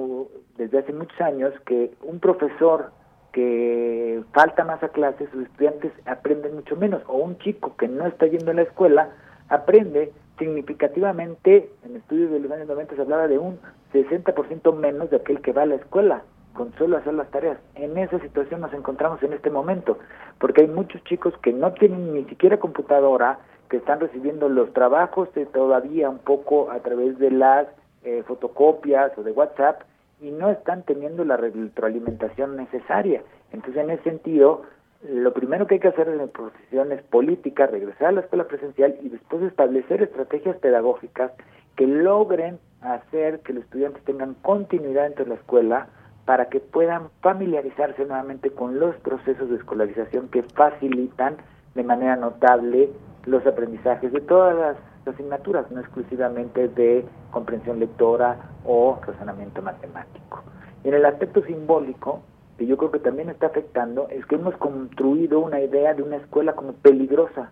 desde 0.57 0.79
hace 0.79 0.93
muchos 0.93 1.21
años 1.21 1.55
que 1.67 1.93
un 2.03 2.21
profesor 2.21 2.93
que 3.33 4.23
falta 4.33 4.65
más 4.65 4.83
a 4.83 4.89
clase, 4.89 5.27
sus 5.33 5.45
estudiantes 5.45 5.93
aprenden 6.07 6.55
mucho 6.55 6.77
menos, 6.77 7.03
o 7.07 7.17
un 7.17 7.39
chico 7.39 7.77
que 7.77 7.89
no 7.89 8.07
está 8.07 8.27
yendo 8.27 8.51
a 8.51 8.55
la 8.55 8.63
escuela 8.63 9.11
aprende 9.49 10.13
significativamente, 10.39 11.71
en 11.85 11.97
estudios 11.97 12.31
de 12.31 12.41
los 12.41 12.51
años 12.51 12.69
90 12.69 12.95
se 12.95 13.03
hablaba 13.03 13.29
de 13.29 13.39
un 13.39 13.59
60% 13.93 14.75
menos 14.75 15.11
de 15.11 15.17
aquel 15.17 15.41
que 15.41 15.53
va 15.53 15.63
a 15.63 15.67
la 15.67 15.77
escuela 15.77 16.23
con 16.55 16.73
solo 16.75 16.99
hacer 16.99 17.15
las 17.15 17.31
tareas. 17.31 17.59
En 17.75 17.97
esa 17.97 18.19
situación 18.21 18.61
nos 18.61 18.73
encontramos 18.75 19.23
en 19.23 19.33
este 19.33 19.51
momento, 19.51 19.99
porque 20.39 20.63
hay 20.63 20.69
muchos 20.69 21.03
chicos 21.05 21.35
que 21.43 21.53
no 21.53 21.73
tienen 21.73 22.13
ni 22.15 22.25
siquiera 22.25 22.59
computadora, 22.59 23.39
que 23.71 23.79
están 23.79 24.01
recibiendo 24.01 24.49
los 24.49 24.73
trabajos 24.75 25.31
todavía 25.53 26.11
un 26.11 26.19
poco 26.19 26.71
a 26.71 26.81
través 26.81 27.19
de 27.19 27.31
las 27.31 27.67
eh, 28.05 28.23
fotocopias 28.27 29.17
o 29.17 29.23
de 29.23 29.33
WhatsApp 29.33 29.83
y 30.23 30.31
no 30.31 30.51
están 30.51 30.85
teniendo 30.85 31.25
la 31.25 31.37
retroalimentación 31.37 32.57
necesaria. 32.57 33.23
Entonces, 33.53 33.83
en 33.83 33.91
ese 33.91 34.05
sentido, 34.05 34.63
lo 35.09 35.35
primero 35.35 35.67
que 35.67 35.75
hay 35.75 35.81
que 35.81 35.89
hacer 35.89 36.09
en 36.09 36.29
profesiones 36.29 37.03
políticas, 37.03 37.71
regresar 37.71 38.09
a 38.09 38.13
la 38.13 38.21
escuela 38.21 38.45
presencial 38.45 38.97
y 39.03 39.09
después 39.09 39.43
establecer 39.43 40.03
estrategias 40.03 40.57
pedagógicas 40.59 41.33
que 41.77 41.87
logren 41.87 42.61
hacer 42.81 43.41
que 43.41 43.53
los 43.53 43.65
estudiantes 43.65 44.03
tengan 44.05 44.35
continuidad 44.35 45.05
dentro 45.05 45.25
de 45.25 45.31
la 45.31 45.37
escuela 45.37 45.89
para 46.25 46.47
que 46.47 46.61
puedan 46.61 47.09
familiarizarse 47.21 48.05
nuevamente 48.05 48.51
con 48.51 48.79
los 48.79 48.95
procesos 48.97 49.51
de 49.51 49.57
escolarización 49.57 50.29
que 50.29 50.45
facilitan 50.45 51.37
de 51.75 51.83
manera 51.83 52.15
notable 52.15 52.91
los 53.25 53.45
aprendizajes 53.45 54.13
de 54.13 54.21
todas 54.21 54.55
las 54.55 54.92
asignaturas, 55.11 55.71
no 55.71 55.81
exclusivamente 55.81 56.69
de 56.69 57.05
comprensión 57.31 57.79
lectora 57.81 58.37
o 58.65 58.99
razonamiento 59.05 59.63
matemático. 59.63 60.43
En 60.85 60.95
el 60.95 61.05
aspecto 61.05 61.43
simbólico, 61.45 62.23
que 62.59 62.67
yo 62.67 62.77
creo 62.77 62.91
que 62.91 62.99
también 62.99 63.29
está 63.29 63.47
afectando, 63.47 64.09
es 64.09 64.25
que 64.27 64.37
hemos 64.37 64.57
construido 64.57 65.41
una 65.41 65.61
idea 65.61 65.95
de 65.95 66.03
una 66.03 66.17
escuela 66.17 66.55
como 66.55 66.75
peligrosa 66.75 67.51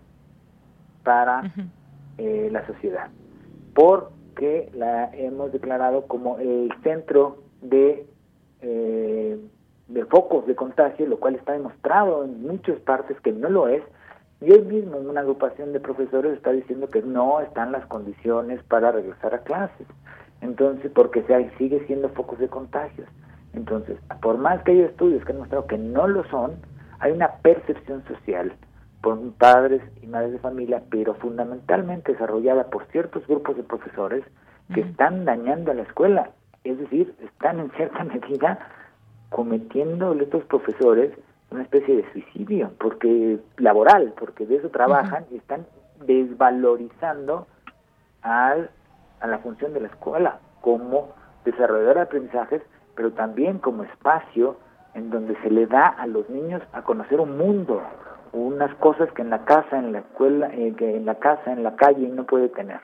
para 1.03 1.51
eh, 2.17 2.49
la 2.51 2.65
sociedad, 2.67 3.09
porque 3.73 4.69
la 4.73 5.09
hemos 5.13 5.51
declarado 5.51 6.07
como 6.07 6.37
el 6.39 6.71
centro 6.83 7.37
de, 7.61 8.05
eh, 8.61 9.39
de 9.87 10.05
focos 10.05 10.45
de 10.45 10.55
contagio, 10.55 11.07
lo 11.07 11.19
cual 11.19 11.35
está 11.35 11.53
demostrado 11.53 12.23
en 12.23 12.41
muchas 12.41 12.79
partes 12.79 13.19
que 13.21 13.31
no 13.31 13.49
lo 13.49 13.67
es, 13.67 13.83
y 14.41 14.51
hoy 14.51 14.63
mismo 14.63 14.97
una 14.97 15.21
agrupación 15.21 15.71
de 15.71 15.79
profesores 15.79 16.33
está 16.33 16.51
diciendo 16.51 16.87
que 16.89 17.03
no 17.03 17.39
están 17.41 17.71
las 17.71 17.85
condiciones 17.85 18.61
para 18.63 18.91
regresar 18.91 19.35
a 19.35 19.43
clases. 19.43 19.85
Entonces, 20.41 20.91
porque 20.95 21.21
se, 21.23 21.51
sigue 21.57 21.85
siendo 21.85 22.09
focos 22.09 22.39
de 22.39 22.47
contagios. 22.47 23.07
Entonces, 23.53 23.97
por 24.19 24.39
más 24.39 24.63
que 24.63 24.71
haya 24.71 24.85
estudios 24.87 25.23
que 25.23 25.31
han 25.31 25.37
mostrado 25.37 25.67
que 25.67 25.77
no 25.77 26.07
lo 26.07 26.23
son, 26.29 26.53
hay 26.99 27.11
una 27.11 27.33
percepción 27.43 28.03
social 28.07 28.51
por 29.01 29.19
padres 29.33 29.83
y 30.01 30.07
madres 30.07 30.31
de 30.31 30.39
familia, 30.39 30.81
pero 30.89 31.13
fundamentalmente 31.15 32.13
desarrollada 32.13 32.69
por 32.71 32.85
ciertos 32.87 33.25
grupos 33.27 33.57
de 33.57 33.63
profesores 33.63 34.23
que 34.73 34.81
están 34.81 35.25
dañando 35.25 35.71
a 35.71 35.75
la 35.75 35.83
escuela. 35.83 36.31
Es 36.63 36.79
decir, 36.79 37.13
están 37.23 37.59
en 37.59 37.71
cierta 37.71 38.03
medida 38.03 38.57
cometiendo 39.29 40.13
estos 40.13 40.43
profesores 40.45 41.11
una 41.51 41.63
especie 41.63 41.97
de 41.97 42.11
suicidio, 42.11 42.71
porque 42.79 43.39
laboral, 43.57 44.13
porque 44.17 44.45
de 44.45 44.55
eso 44.55 44.69
trabajan 44.69 45.25
y 45.31 45.37
están 45.37 45.65
desvalorizando 46.05 47.45
al, 48.21 48.69
a 49.19 49.27
la 49.27 49.39
función 49.39 49.73
de 49.73 49.81
la 49.81 49.87
escuela 49.87 50.39
como 50.61 51.09
desarrollador 51.43 51.95
de 51.95 52.01
aprendizajes, 52.01 52.61
pero 52.95 53.11
también 53.11 53.59
como 53.59 53.83
espacio 53.83 54.57
en 54.93 55.09
donde 55.09 55.35
se 55.41 55.49
le 55.49 55.67
da 55.67 55.85
a 55.87 56.07
los 56.07 56.29
niños 56.29 56.61
a 56.73 56.83
conocer 56.83 57.19
un 57.19 57.37
mundo, 57.37 57.81
unas 58.33 58.73
cosas 58.75 59.11
que 59.11 59.21
en 59.21 59.29
la 59.29 59.43
casa, 59.45 59.77
en 59.77 59.91
la 59.91 59.99
escuela, 59.99 60.49
eh, 60.53 60.73
que 60.77 60.95
en 60.95 61.05
la 61.05 61.15
casa, 61.15 61.51
en 61.51 61.63
la 61.63 61.75
calle 61.75 62.07
no 62.07 62.25
puede 62.25 62.49
tener. 62.49 62.79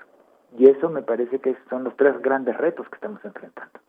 Y 0.58 0.70
eso 0.70 0.90
me 0.90 1.02
parece 1.02 1.40
que 1.40 1.56
son 1.70 1.84
los 1.84 1.96
tres 1.96 2.20
grandes 2.22 2.58
retos 2.58 2.88
que 2.90 2.96
estamos 2.96 3.24
enfrentando. 3.24 3.80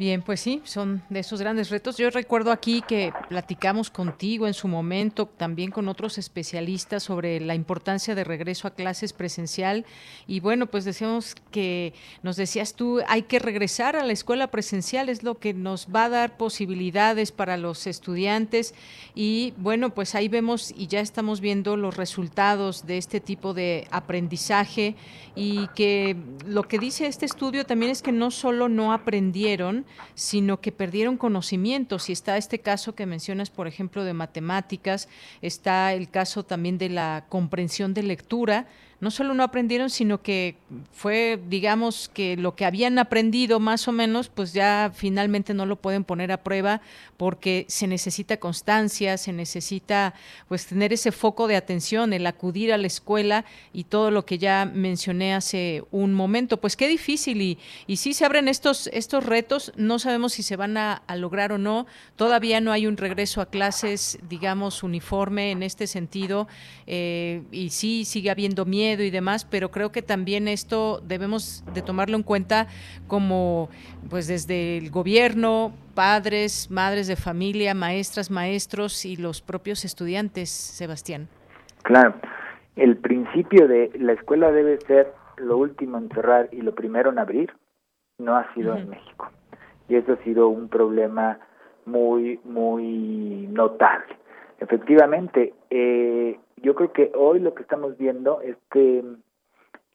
Bien, 0.00 0.22
pues 0.22 0.40
sí, 0.40 0.62
son 0.64 1.02
de 1.10 1.20
esos 1.20 1.42
grandes 1.42 1.68
retos. 1.68 1.98
Yo 1.98 2.08
recuerdo 2.08 2.52
aquí 2.52 2.80
que 2.80 3.12
platicamos 3.28 3.90
contigo 3.90 4.46
en 4.46 4.54
su 4.54 4.66
momento, 4.66 5.26
también 5.26 5.70
con 5.70 5.88
otros 5.88 6.16
especialistas 6.16 7.02
sobre 7.02 7.38
la 7.38 7.54
importancia 7.54 8.14
de 8.14 8.24
regreso 8.24 8.66
a 8.66 8.70
clases 8.70 9.12
presencial. 9.12 9.84
Y 10.26 10.40
bueno, 10.40 10.68
pues 10.68 10.86
decíamos 10.86 11.34
que 11.50 11.92
nos 12.22 12.36
decías 12.36 12.72
tú, 12.72 13.02
hay 13.08 13.24
que 13.24 13.38
regresar 13.40 13.94
a 13.94 14.02
la 14.02 14.14
escuela 14.14 14.46
presencial, 14.46 15.10
es 15.10 15.22
lo 15.22 15.38
que 15.38 15.52
nos 15.52 15.88
va 15.94 16.06
a 16.06 16.08
dar 16.08 16.38
posibilidades 16.38 17.30
para 17.30 17.58
los 17.58 17.86
estudiantes. 17.86 18.72
Y 19.14 19.52
bueno, 19.58 19.90
pues 19.90 20.14
ahí 20.14 20.28
vemos 20.28 20.72
y 20.74 20.86
ya 20.86 21.00
estamos 21.00 21.42
viendo 21.42 21.76
los 21.76 21.98
resultados 21.98 22.86
de 22.86 22.96
este 22.96 23.20
tipo 23.20 23.52
de 23.52 23.86
aprendizaje 23.90 24.96
y 25.36 25.68
que 25.76 26.16
lo 26.46 26.62
que 26.62 26.78
dice 26.78 27.06
este 27.06 27.26
estudio 27.26 27.66
también 27.66 27.92
es 27.92 28.00
que 28.00 28.12
no 28.12 28.30
solo 28.30 28.70
no 28.70 28.94
aprendieron, 28.94 29.84
sino 30.14 30.60
que 30.60 30.72
perdieron 30.72 31.16
conocimientos. 31.16 32.08
Y 32.08 32.12
está 32.12 32.36
este 32.36 32.60
caso 32.60 32.94
que 32.94 33.06
mencionas, 33.06 33.50
por 33.50 33.66
ejemplo, 33.66 34.04
de 34.04 34.14
matemáticas, 34.14 35.08
está 35.42 35.92
el 35.92 36.10
caso 36.10 36.44
también 36.44 36.78
de 36.78 36.88
la 36.88 37.24
comprensión 37.28 37.94
de 37.94 38.02
lectura, 38.02 38.66
no 39.00 39.10
solo 39.10 39.32
no 39.32 39.42
aprendieron, 39.42 39.88
sino 39.88 40.20
que 40.22 40.56
fue, 40.92 41.40
digamos, 41.48 42.10
que 42.12 42.36
lo 42.36 42.54
que 42.54 42.66
habían 42.66 42.98
aprendido 42.98 43.58
más 43.58 43.88
o 43.88 43.92
menos, 43.92 44.28
pues 44.28 44.52
ya 44.52 44.92
finalmente 44.94 45.54
no 45.54 45.64
lo 45.64 45.76
pueden 45.76 46.04
poner 46.04 46.30
a 46.32 46.42
prueba 46.42 46.82
porque 47.16 47.64
se 47.68 47.86
necesita 47.86 48.36
constancia, 48.36 49.16
se 49.16 49.32
necesita 49.32 50.14
pues 50.48 50.66
tener 50.66 50.92
ese 50.92 51.12
foco 51.12 51.48
de 51.48 51.56
atención, 51.56 52.12
el 52.12 52.26
acudir 52.26 52.72
a 52.72 52.78
la 52.78 52.86
escuela 52.86 53.46
y 53.72 53.84
todo 53.84 54.10
lo 54.10 54.26
que 54.26 54.36
ya 54.36 54.66
mencioné 54.66 55.34
hace 55.34 55.82
un 55.90 56.12
momento. 56.12 56.60
Pues 56.60 56.76
qué 56.76 56.86
difícil 56.86 57.40
y, 57.40 57.58
y 57.86 57.96
sí 57.96 58.12
se 58.12 58.26
abren 58.26 58.48
estos, 58.48 58.88
estos 58.92 59.24
retos, 59.24 59.72
no 59.76 59.98
sabemos 59.98 60.34
si 60.34 60.42
se 60.42 60.56
van 60.56 60.76
a, 60.76 61.02
lograr 61.16 61.52
o 61.52 61.58
no, 61.58 61.86
todavía 62.16 62.60
no 62.60 62.72
hay 62.72 62.86
un 62.86 62.96
regreso 62.96 63.40
a 63.40 63.46
clases, 63.46 64.18
digamos, 64.28 64.82
uniforme 64.82 65.50
en 65.50 65.62
este 65.62 65.86
sentido 65.86 66.48
eh, 66.86 67.42
y 67.50 67.70
sí 67.70 68.04
sigue 68.06 68.30
habiendo 68.30 68.64
miedo 68.64 68.89
y 68.98 69.10
demás, 69.10 69.44
pero 69.44 69.70
creo 69.70 69.92
que 69.92 70.02
también 70.02 70.48
esto 70.48 71.00
debemos 71.00 71.64
de 71.72 71.82
tomarlo 71.82 72.16
en 72.16 72.22
cuenta 72.22 72.66
como 73.06 73.68
pues 74.08 74.26
desde 74.26 74.78
el 74.78 74.90
gobierno, 74.90 75.72
padres, 75.94 76.70
madres 76.70 77.06
de 77.06 77.16
familia, 77.16 77.74
maestras, 77.74 78.30
maestros 78.30 79.04
y 79.04 79.16
los 79.16 79.42
propios 79.42 79.84
estudiantes, 79.84 80.50
Sebastián. 80.50 81.28
Claro, 81.82 82.14
el 82.76 82.96
principio 82.96 83.68
de 83.68 83.90
la 83.98 84.12
escuela 84.12 84.50
debe 84.52 84.78
ser 84.86 85.12
lo 85.36 85.56
último 85.56 85.98
en 85.98 86.08
cerrar 86.10 86.48
y 86.52 86.60
lo 86.60 86.74
primero 86.74 87.10
en 87.10 87.18
abrir, 87.18 87.52
no 88.18 88.36
ha 88.36 88.52
sido 88.54 88.76
en 88.76 88.90
México. 88.90 89.30
Y 89.88 89.96
eso 89.96 90.12
ha 90.12 90.24
sido 90.24 90.48
un 90.48 90.68
problema 90.68 91.38
muy, 91.86 92.38
muy 92.44 93.48
notable. 93.50 94.16
Efectivamente, 94.60 95.54
eh, 95.70 96.38
yo 96.70 96.76
creo 96.76 96.92
que 96.92 97.10
hoy 97.16 97.40
lo 97.40 97.52
que 97.52 97.62
estamos 97.62 97.98
viendo 97.98 98.40
es 98.42 98.56
que 98.70 99.02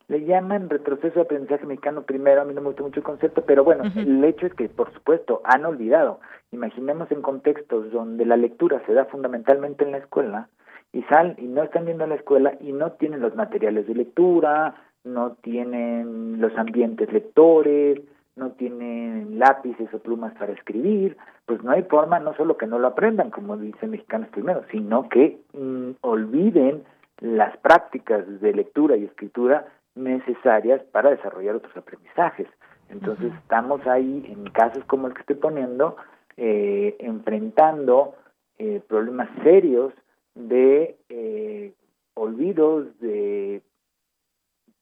le 0.10 0.26
llaman 0.26 0.69
retroceso 0.69 1.15
de 1.15 1.22
aprendizaje 1.22 1.65
mexicano 1.65 2.03
primero, 2.03 2.41
a 2.41 2.43
mí 2.43 2.53
no 2.53 2.60
me 2.60 2.68
gusta 2.68 2.84
mucho 2.84 2.99
el 2.99 3.06
concepto, 3.06 3.45
pero 3.45 3.64
bueno, 3.64 3.85
el 3.95 4.22
hecho 4.26 4.45
es 4.45 4.53
que, 4.56 4.68
por 4.68 4.93
supuesto, 4.93 5.39
han 5.45 5.65
olvidado. 5.65 6.19
Imaginemos 6.52 7.10
en 7.14 7.22
contextos 7.22 7.93
donde 7.93 8.26
la 8.26 8.35
lectura 8.35 8.84
se 8.85 8.93
da 8.93 9.06
fundamentalmente 9.06 9.85
en 9.85 9.91
la 9.91 9.99
escuela 9.99 10.49
y 10.91 11.03
sal 11.03 11.35
y 11.38 11.47
no 11.47 11.64
están 11.64 11.85
viendo 11.85 12.06
la 12.07 12.15
escuela 12.15 12.57
y 12.60 12.73
no 12.73 12.91
tienen 12.91 13.22
los 13.22 13.35
materiales 13.35 13.88
de 13.88 13.95
lectura, 13.95 14.76
no 15.06 15.38
tienen 15.41 16.41
los 16.41 16.57
ambientes 16.57 17.10
lectores, 17.14 18.02
no 18.36 18.52
tienen 18.52 19.40
lápices 19.40 19.94
o 19.94 19.99
plumas 19.99 20.34
para 20.38 20.53
escribir, 20.53 21.18
pues 21.45 21.64
no 21.64 21.72
hay 21.72 21.84
forma, 21.84 22.20
no 22.20 22.36
solo 22.36 22.57
que 22.57 22.68
no 22.68 22.80
lo 22.80 22.88
aprendan, 22.88 23.32
como 23.32 23.57
dicen 23.57 23.91
mexicanos 23.91 24.30
primero, 24.30 24.64
sino 24.72 25.07
que 25.10 25.40
mm, 25.53 25.91
olviden 26.02 26.84
las 27.20 27.56
prácticas 27.57 28.24
de 28.41 28.53
lectura 28.53 28.98
y 28.98 29.06
escritura 29.06 29.66
necesarias 29.95 30.82
para 30.91 31.12
desarrollar 31.12 31.56
otros 31.56 31.76
aprendizajes. 31.78 32.48
Entonces 32.90 33.34
estamos 33.41 33.86
ahí 33.88 34.26
en 34.30 34.49
casos 34.52 34.84
como 34.86 35.07
el 35.07 35.14
que 35.14 35.22
estoy 35.22 35.38
poniendo, 35.38 35.95
eh, 36.38 36.95
enfrentando 36.99 38.16
eh, 38.57 38.82
problemas 38.88 39.30
serios 39.44 39.94
de 40.36 40.98
eh, 41.10 41.74
olvidos, 42.14 42.99
de 42.99 43.62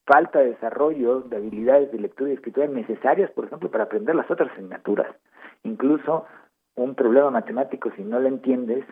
falta 0.06 0.40
de 0.40 0.50
desarrollo 0.52 1.22
de 1.22 1.38
habilidades 1.38 1.92
de 1.92 2.00
lectura 2.00 2.32
y 2.32 2.34
escritura 2.34 2.68
necesarias, 2.68 3.32
por 3.32 3.46
ejemplo, 3.46 3.72
para 3.72 3.86
aprender 3.86 4.16
las 4.16 4.30
otras 4.30 4.52
asignaturas. 4.52 5.08
Incluso 5.64 6.26
un 6.76 6.96
problema 6.96 7.30
matemático, 7.30 7.92
si 7.96 8.04
no 8.04 8.20
lo 8.20 8.28
entiendes, 8.28 8.86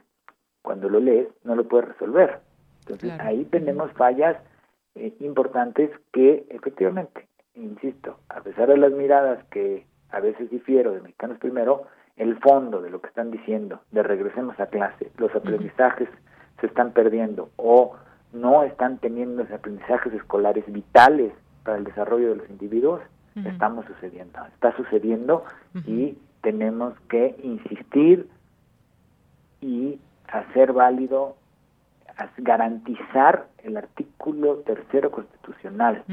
cuando 0.61 0.89
lo 0.89 0.99
lees, 0.99 1.27
no 1.43 1.55
lo 1.55 1.67
puedes 1.67 1.89
resolver. 1.89 2.39
Entonces, 2.81 3.11
ahí 3.19 3.45
tenemos 3.45 3.91
fallas 3.93 4.37
eh, 4.95 5.13
importantes 5.19 5.89
que 6.11 6.45
efectivamente, 6.49 7.27
insisto, 7.55 8.19
a 8.29 8.41
pesar 8.41 8.69
de 8.69 8.77
las 8.77 8.91
miradas 8.91 9.43
que 9.45 9.85
a 10.09 10.19
veces 10.19 10.49
difiero 10.49 10.91
de 10.91 11.01
Mexicanos 11.01 11.37
Primero, 11.39 11.87
el 12.17 12.37
fondo 12.39 12.81
de 12.81 12.89
lo 12.89 13.01
que 13.01 13.07
están 13.07 13.31
diciendo, 13.31 13.81
de 13.91 14.03
regresemos 14.03 14.59
a 14.59 14.67
clase, 14.67 15.11
los 15.17 15.33
aprendizajes 15.33 16.09
se 16.59 16.67
están 16.67 16.91
perdiendo 16.91 17.49
o 17.55 17.95
no 18.33 18.63
están 18.63 18.97
teniendo 18.97 19.43
esos 19.43 19.55
aprendizajes 19.55 20.13
escolares 20.13 20.63
vitales 20.71 21.33
para 21.63 21.77
el 21.77 21.83
desarrollo 21.83 22.29
de 22.29 22.35
los 22.37 22.49
individuos, 22.49 23.01
estamos 23.45 23.85
sucediendo, 23.85 24.39
está 24.53 24.75
sucediendo 24.75 25.45
y 25.85 26.17
tenemos 26.41 26.99
que 27.09 27.35
insistir 27.43 28.27
y 29.61 29.99
hacer 30.27 30.73
válido, 30.73 31.35
garantizar 32.37 33.47
el 33.63 33.77
artículo 33.77 34.57
tercero 34.57 35.11
constitucional. 35.11 36.03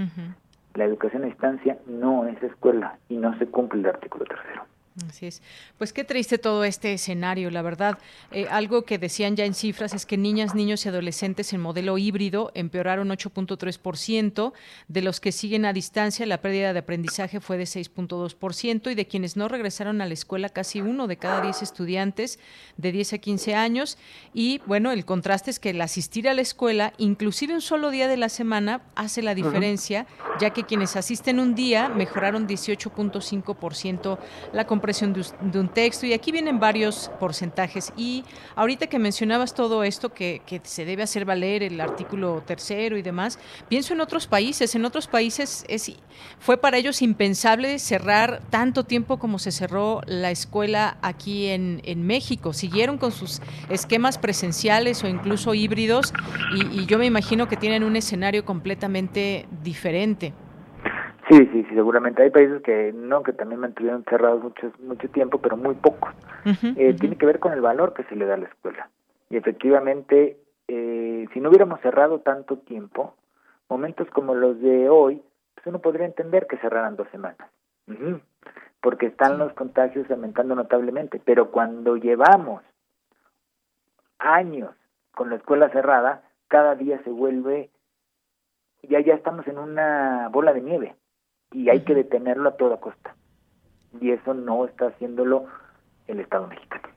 La 0.74 0.84
educación 0.84 1.24
a 1.24 1.26
distancia 1.26 1.78
no 1.86 2.26
es 2.26 2.40
escuela 2.42 2.98
y 3.08 3.16
no 3.16 3.36
se 3.38 3.46
cumple 3.46 3.80
el 3.80 3.86
artículo 3.86 4.24
tercero. 4.24 4.64
Así 5.06 5.26
es. 5.26 5.42
Pues 5.76 5.92
qué 5.92 6.04
triste 6.04 6.38
todo 6.38 6.64
este 6.64 6.92
escenario, 6.92 7.50
la 7.50 7.62
verdad. 7.62 7.98
Eh, 8.32 8.46
algo 8.50 8.82
que 8.82 8.98
decían 8.98 9.36
ya 9.36 9.44
en 9.44 9.54
cifras 9.54 9.94
es 9.94 10.06
que 10.06 10.16
niñas, 10.16 10.54
niños 10.54 10.84
y 10.84 10.88
adolescentes 10.88 11.52
en 11.52 11.60
modelo 11.60 11.98
híbrido 11.98 12.50
empeoraron 12.54 13.08
8.3%, 13.08 14.52
de 14.88 15.02
los 15.02 15.20
que 15.20 15.32
siguen 15.32 15.64
a 15.64 15.72
distancia 15.72 16.26
la 16.26 16.40
pérdida 16.40 16.72
de 16.72 16.80
aprendizaje 16.80 17.40
fue 17.40 17.58
de 17.58 17.64
6.2% 17.64 18.90
y 18.90 18.94
de 18.94 19.06
quienes 19.06 19.36
no 19.36 19.48
regresaron 19.48 20.00
a 20.00 20.06
la 20.06 20.14
escuela 20.14 20.48
casi 20.48 20.80
uno 20.80 21.06
de 21.06 21.16
cada 21.16 21.42
10 21.42 21.62
estudiantes 21.62 22.38
de 22.76 22.92
10 22.92 23.14
a 23.14 23.18
15 23.18 23.54
años. 23.54 23.98
Y 24.34 24.60
bueno, 24.66 24.90
el 24.92 25.04
contraste 25.04 25.50
es 25.50 25.60
que 25.60 25.70
el 25.70 25.80
asistir 25.80 26.28
a 26.28 26.34
la 26.34 26.42
escuela, 26.42 26.92
inclusive 26.98 27.54
un 27.54 27.60
solo 27.60 27.90
día 27.90 28.08
de 28.08 28.16
la 28.16 28.28
semana, 28.28 28.82
hace 28.94 29.22
la 29.22 29.34
diferencia, 29.34 30.06
ya 30.40 30.50
que 30.50 30.64
quienes 30.64 30.96
asisten 30.96 31.38
un 31.40 31.54
día 31.54 31.88
mejoraron 31.88 32.48
18.5% 32.48 34.18
la 34.52 34.66
comprensión 34.88 35.50
de, 35.52 35.58
un 35.58 35.68
texto 35.68 36.06
y 36.06 36.14
aquí 36.14 36.32
vienen 36.32 36.58
varios 36.58 37.10
porcentajes. 37.20 37.92
Y 37.96 38.24
ahorita 38.56 38.86
que 38.86 38.98
mencionabas 38.98 39.52
todo 39.52 39.84
esto, 39.84 40.14
que, 40.14 40.40
se 40.64 40.84
debe 40.84 41.02
hacer 41.02 41.24
valer 41.24 41.62
el 41.62 41.80
artículo 41.80 42.42
tercero 42.46 42.96
y 42.96 43.02
demás, 43.02 43.38
pienso 43.68 43.92
en 43.92 44.00
otros 44.00 44.26
países. 44.26 44.74
En 44.74 44.86
otros 44.86 45.06
países 45.06 45.66
es, 45.68 45.92
fue 46.38 46.56
para 46.56 46.78
ellos 46.78 47.02
impensable 47.02 47.78
cerrar 47.78 48.40
tanto 48.50 48.84
tiempo 48.84 49.18
como 49.18 49.38
se 49.38 49.52
cerró 49.52 50.00
la 50.06 50.30
escuela 50.30 50.96
aquí 51.02 51.48
en, 51.48 51.82
en 51.84 52.06
México. 52.06 52.54
Siguieron 52.54 52.96
con 52.96 53.12
sus 53.12 53.42
esquemas 53.68 54.16
presenciales 54.16 55.04
o 55.04 55.08
incluso 55.08 55.52
híbridos 55.52 56.14
y, 56.54 56.80
y 56.80 56.86
yo 56.86 56.98
me 56.98 57.06
imagino 57.06 57.46
que 57.46 57.56
tienen 57.56 57.84
un 57.84 57.96
escenario 57.96 58.46
completamente 58.46 59.46
diferente. 59.62 60.32
Sí, 61.28 61.36
sí, 61.52 61.62
sí, 61.68 61.74
seguramente 61.74 62.22
hay 62.22 62.30
países 62.30 62.62
que 62.62 62.90
no, 62.94 63.22
que 63.22 63.34
también 63.34 63.60
mantuvieron 63.60 64.02
cerrados 64.04 64.42
mucho, 64.42 64.72
mucho 64.78 65.08
tiempo, 65.10 65.38
pero 65.38 65.58
muy 65.58 65.74
pocos. 65.74 66.14
eh, 66.76 66.94
Tiene 66.98 67.16
que 67.16 67.26
ver 67.26 67.38
con 67.38 67.52
el 67.52 67.60
valor 67.60 67.92
que 67.92 68.04
se 68.04 68.16
le 68.16 68.24
da 68.24 68.34
a 68.34 68.38
la 68.38 68.46
escuela. 68.46 68.88
Y 69.28 69.36
efectivamente, 69.36 70.38
eh, 70.68 71.26
si 71.32 71.40
no 71.40 71.50
hubiéramos 71.50 71.80
cerrado 71.80 72.20
tanto 72.20 72.56
tiempo, 72.56 73.14
momentos 73.68 74.08
como 74.08 74.34
los 74.34 74.58
de 74.62 74.88
hoy, 74.88 75.22
pues 75.54 75.66
uno 75.66 75.80
podría 75.80 76.06
entender 76.06 76.46
que 76.46 76.56
cerraran 76.58 76.96
dos 76.96 77.08
semanas. 77.10 77.50
Porque 78.80 79.06
están 79.06 79.38
los 79.38 79.52
contagios 79.52 80.10
aumentando 80.10 80.54
notablemente. 80.54 81.20
Pero 81.22 81.50
cuando 81.50 81.96
llevamos 81.96 82.62
años 84.18 84.70
con 85.14 85.28
la 85.28 85.36
escuela 85.36 85.68
cerrada, 85.70 86.22
cada 86.48 86.74
día 86.74 87.02
se 87.04 87.10
vuelve, 87.10 87.68
ya 88.82 89.00
ya 89.00 89.12
estamos 89.12 89.46
en 89.46 89.58
una 89.58 90.28
bola 90.30 90.54
de 90.54 90.62
nieve 90.62 90.94
y 91.52 91.68
hay 91.70 91.80
que 91.80 91.94
detenerlo 91.94 92.50
a 92.50 92.56
toda 92.56 92.78
costa. 92.78 93.14
Y 94.00 94.10
eso 94.10 94.34
no 94.34 94.66
está 94.66 94.88
haciéndolo 94.88 95.46
el 96.06 96.20
Estado 96.20 96.46
mexicano. 96.46 96.88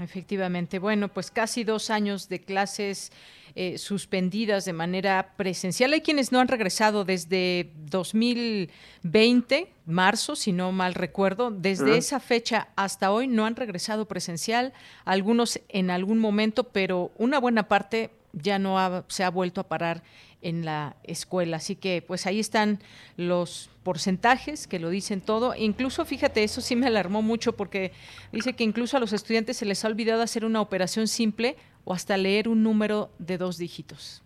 Efectivamente. 0.00 0.78
Bueno, 0.78 1.08
pues 1.08 1.30
casi 1.30 1.64
dos 1.64 1.90
años 1.90 2.28
de 2.28 2.40
clases 2.40 3.12
eh, 3.54 3.76
suspendidas 3.76 4.64
de 4.64 4.72
manera 4.72 5.34
presencial. 5.36 5.92
Hay 5.92 6.00
quienes 6.00 6.32
no 6.32 6.40
han 6.40 6.48
regresado 6.48 7.04
desde 7.04 7.70
2020, 7.90 9.68
marzo, 9.84 10.34
si 10.34 10.52
no 10.52 10.72
mal 10.72 10.94
recuerdo. 10.94 11.50
Desde 11.50 11.98
esa 11.98 12.20
fecha 12.20 12.68
hasta 12.76 13.12
hoy 13.12 13.28
no 13.28 13.44
han 13.44 13.56
regresado 13.56 14.06
presencial. 14.06 14.72
Algunos 15.04 15.60
en 15.68 15.90
algún 15.90 16.18
momento, 16.18 16.64
pero 16.64 17.10
una 17.18 17.38
buena 17.38 17.68
parte 17.68 18.10
ya 18.32 18.58
no 18.58 19.04
se 19.08 19.24
ha 19.24 19.30
vuelto 19.30 19.60
a 19.60 19.68
parar 19.68 20.02
en 20.42 20.64
la 20.64 20.96
escuela. 21.04 21.56
Así 21.56 21.76
que 21.76 22.04
pues 22.06 22.26
ahí 22.26 22.40
están 22.40 22.78
los 23.16 23.70
porcentajes 23.82 24.66
que 24.66 24.78
lo 24.78 24.90
dicen 24.90 25.20
todo. 25.20 25.54
Incluso, 25.56 26.04
fíjate, 26.04 26.44
eso 26.44 26.60
sí 26.60 26.76
me 26.76 26.86
alarmó 26.86 27.22
mucho 27.22 27.54
porque 27.54 27.92
dice 28.32 28.54
que 28.54 28.64
incluso 28.64 28.96
a 28.96 29.00
los 29.00 29.12
estudiantes 29.12 29.56
se 29.56 29.64
les 29.64 29.84
ha 29.84 29.88
olvidado 29.88 30.22
hacer 30.22 30.44
una 30.44 30.60
operación 30.60 31.06
simple 31.06 31.56
o 31.84 31.94
hasta 31.94 32.16
leer 32.16 32.48
un 32.48 32.62
número 32.62 33.10
de 33.18 33.38
dos 33.38 33.58
dígitos, 33.58 34.22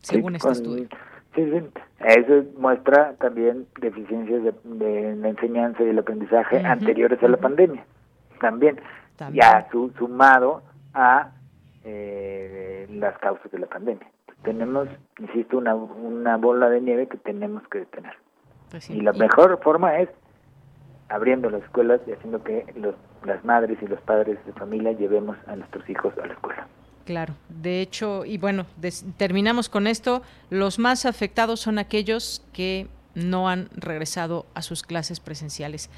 según 0.00 0.36
este 0.36 0.50
estudio. 0.50 0.88
Sí, 1.34 1.44
sí. 1.50 1.64
Eso 2.04 2.44
muestra 2.58 3.14
también 3.14 3.66
deficiencias 3.80 4.42
de, 4.64 5.16
la 5.16 5.28
enseñanza 5.28 5.82
y 5.82 5.88
el 5.88 5.98
aprendizaje 5.98 6.58
anteriores 6.58 7.22
a 7.22 7.28
la 7.28 7.38
pandemia. 7.38 7.84
También, 8.40 8.80
ya 9.32 9.66
sumado 9.98 10.62
a 10.94 11.30
eh, 11.84 12.86
las 12.90 13.16
causas 13.18 13.50
de 13.50 13.58
la 13.60 13.66
pandemia 13.66 14.11
tenemos, 14.42 14.88
insisto, 15.18 15.58
una, 15.58 15.74
una 15.74 16.36
bola 16.36 16.68
de 16.68 16.80
nieve 16.80 17.08
que 17.08 17.18
tenemos 17.18 17.62
que 17.68 17.80
detener. 17.80 18.14
Pues 18.70 18.88
y 18.90 19.00
la 19.00 19.12
mejor 19.12 19.60
forma 19.62 19.98
es 19.98 20.08
abriendo 21.08 21.50
las 21.50 21.62
escuelas 21.62 22.00
y 22.06 22.12
haciendo 22.12 22.42
que 22.42 22.64
los, 22.76 22.94
las 23.24 23.44
madres 23.44 23.78
y 23.82 23.86
los 23.86 24.00
padres 24.00 24.38
de 24.46 24.52
familia 24.52 24.92
llevemos 24.92 25.36
a 25.46 25.56
nuestros 25.56 25.88
hijos 25.88 26.14
a 26.22 26.26
la 26.26 26.32
escuela. 26.32 26.66
Claro, 27.04 27.34
de 27.48 27.80
hecho, 27.80 28.24
y 28.24 28.38
bueno, 28.38 28.64
terminamos 29.16 29.68
con 29.68 29.86
esto, 29.86 30.22
los 30.50 30.78
más 30.78 31.04
afectados 31.04 31.60
son 31.60 31.78
aquellos 31.78 32.46
que 32.52 32.86
no 33.14 33.48
han 33.48 33.68
regresado 33.76 34.46
a 34.54 34.62
sus 34.62 34.82
clases 34.82 35.20
presenciales. 35.20 35.90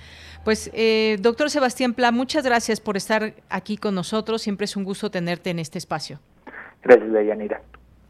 Pues, 0.44 0.70
eh, 0.72 1.18
doctor 1.20 1.50
Sebastián 1.50 1.94
Pla, 1.94 2.10
muchas 2.10 2.44
gracias 2.44 2.80
por 2.80 2.96
estar 2.96 3.34
aquí 3.50 3.76
con 3.76 3.94
nosotros. 3.94 4.42
Siempre 4.42 4.64
es 4.64 4.76
un 4.76 4.84
gusto 4.84 5.10
tenerte 5.10 5.50
en 5.50 5.58
este 5.58 5.78
espacio. 5.78 6.18
Gracias, 6.82 7.12
Dayanira. 7.12 7.60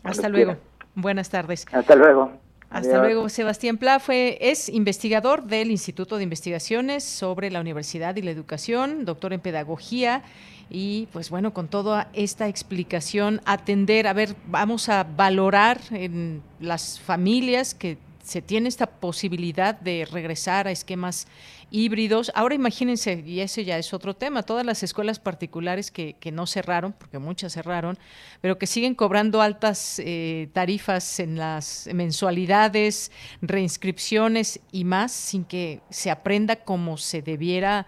Hasta 0.05 0.29
luego. 0.29 0.57
Buenas 0.95 1.31
tardes. 1.31 1.67
Hasta 1.73 1.97
luego. 1.97 2.31
Hasta 2.71 2.99
luego. 2.99 3.29
Sebastián 3.29 3.79
Pla 3.79 4.01
fue, 4.01 4.37
es 4.41 4.69
investigador 4.69 5.45
del 5.45 5.71
Instituto 5.71 6.17
de 6.17 6.25
Investigaciones 6.25 7.05
sobre 7.05 7.51
la 7.51 7.61
Universidad 7.61 8.17
y 8.17 8.23
la 8.23 8.33
Educación, 8.33 9.05
doctor 9.05 9.33
en 9.33 9.41
Pedagogía. 9.41 10.23
Y 10.71 11.07
pues 11.13 11.31
bueno, 11.31 11.55
con 11.55 11.69
toda 11.69 12.09
esta 12.15 12.49
explicación, 12.49 13.41
atender, 13.45 14.09
a 14.09 14.13
ver, 14.13 14.35
vamos 14.47 14.89
a 14.89 15.05
valorar 15.05 15.81
en 15.93 16.43
las 16.59 16.99
familias 16.99 17.75
que 17.75 17.97
se 18.25 18.41
tiene 18.41 18.69
esta 18.69 18.87
posibilidad 18.87 19.79
de 19.79 20.07
regresar 20.11 20.67
a 20.67 20.71
esquemas 20.71 21.27
híbridos. 21.71 22.33
Ahora 22.35 22.55
imagínense, 22.55 23.23
y 23.27 23.41
ese 23.41 23.65
ya 23.65 23.77
es 23.77 23.93
otro 23.93 24.15
tema, 24.15 24.43
todas 24.43 24.65
las 24.65 24.83
escuelas 24.83 25.19
particulares 25.19 25.91
que, 25.91 26.15
que 26.15 26.33
no 26.33 26.47
cerraron, 26.47 26.95
porque 26.95 27.19
muchas 27.19 27.53
cerraron, 27.53 27.99
pero 28.41 28.59
que 28.59 28.67
siguen 28.67 28.95
cobrando 28.95 29.43
altas 29.43 30.01
eh, 30.03 30.49
tarifas 30.55 31.21
en 31.21 31.37
las 31.37 31.89
mensualidades, 31.93 33.13
reinscripciones 33.43 34.61
y 34.73 34.85
más, 34.85 35.13
sin 35.13 35.45
que 35.45 35.83
se 35.91 36.11
aprenda 36.11 36.57
como 36.57 36.97
se 36.97 37.21
debiera 37.21 37.87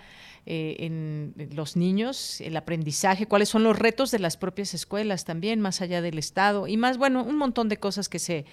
eh, 0.48 0.76
en 0.86 1.34
los 1.56 1.76
niños, 1.76 2.40
el 2.40 2.56
aprendizaje, 2.56 3.26
cuáles 3.26 3.48
son 3.48 3.64
los 3.64 3.76
retos 3.76 4.12
de 4.12 4.20
las 4.20 4.36
propias 4.36 4.74
escuelas 4.74 5.24
también, 5.24 5.60
más 5.60 5.80
allá 5.80 6.00
del 6.00 6.18
Estado, 6.18 6.68
y 6.68 6.76
más, 6.76 6.98
bueno, 6.98 7.24
un 7.24 7.36
montón 7.36 7.68
de 7.68 7.78
cosas 7.78 8.08
que 8.08 8.20
se, 8.20 8.44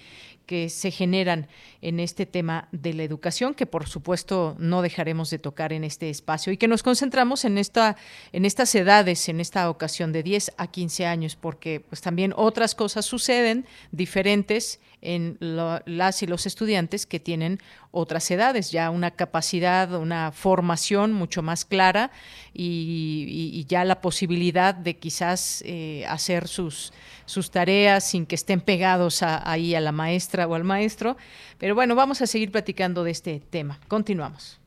que 0.46 0.68
se 0.68 0.90
generan 0.90 1.48
en 1.82 2.00
este 2.00 2.26
tema 2.26 2.68
de 2.72 2.94
la 2.94 3.02
educación, 3.02 3.54
que 3.54 3.66
por 3.66 3.88
supuesto 3.88 4.56
no 4.58 4.82
dejaremos 4.82 5.30
de 5.30 5.38
tocar 5.38 5.72
en 5.72 5.84
este 5.84 6.10
espacio 6.10 6.52
y 6.52 6.56
que 6.56 6.68
nos 6.68 6.82
concentramos 6.82 7.44
en, 7.44 7.58
esta, 7.58 7.96
en 8.32 8.44
estas 8.44 8.74
edades, 8.74 9.28
en 9.28 9.40
esta 9.40 9.70
ocasión 9.70 10.12
de 10.12 10.22
10 10.22 10.52
a 10.56 10.66
15 10.66 11.06
años, 11.06 11.36
porque 11.36 11.80
pues 11.80 12.00
también 12.00 12.32
otras 12.36 12.74
cosas 12.74 13.04
suceden 13.04 13.66
diferentes 13.92 14.80
en 15.04 15.36
las 15.40 16.22
y 16.22 16.26
los 16.26 16.46
estudiantes 16.46 17.06
que 17.06 17.20
tienen 17.20 17.60
otras 17.90 18.30
edades, 18.30 18.72
ya 18.72 18.90
una 18.90 19.10
capacidad, 19.10 19.92
una 19.94 20.32
formación 20.32 21.12
mucho 21.12 21.42
más 21.42 21.64
clara 21.64 22.10
y, 22.52 23.64
ya 23.68 23.84
la 23.84 24.00
posibilidad 24.00 24.74
de 24.74 24.96
quizás 24.96 25.62
eh, 25.66 26.04
hacer 26.08 26.48
sus, 26.48 26.92
sus 27.26 27.50
tareas 27.50 28.04
sin 28.04 28.26
que 28.26 28.34
estén 28.34 28.60
pegados 28.60 29.22
ahí 29.22 29.74
a 29.74 29.80
la 29.80 29.92
maestra 29.92 30.46
o 30.46 30.54
al 30.54 30.64
maestro. 30.64 31.16
Pero 31.58 31.74
bueno, 31.74 31.94
vamos 31.94 32.22
a 32.22 32.26
seguir 32.26 32.50
platicando 32.50 33.04
de 33.04 33.10
este 33.10 33.40
tema. 33.50 33.78
Continuamos. 33.88 34.60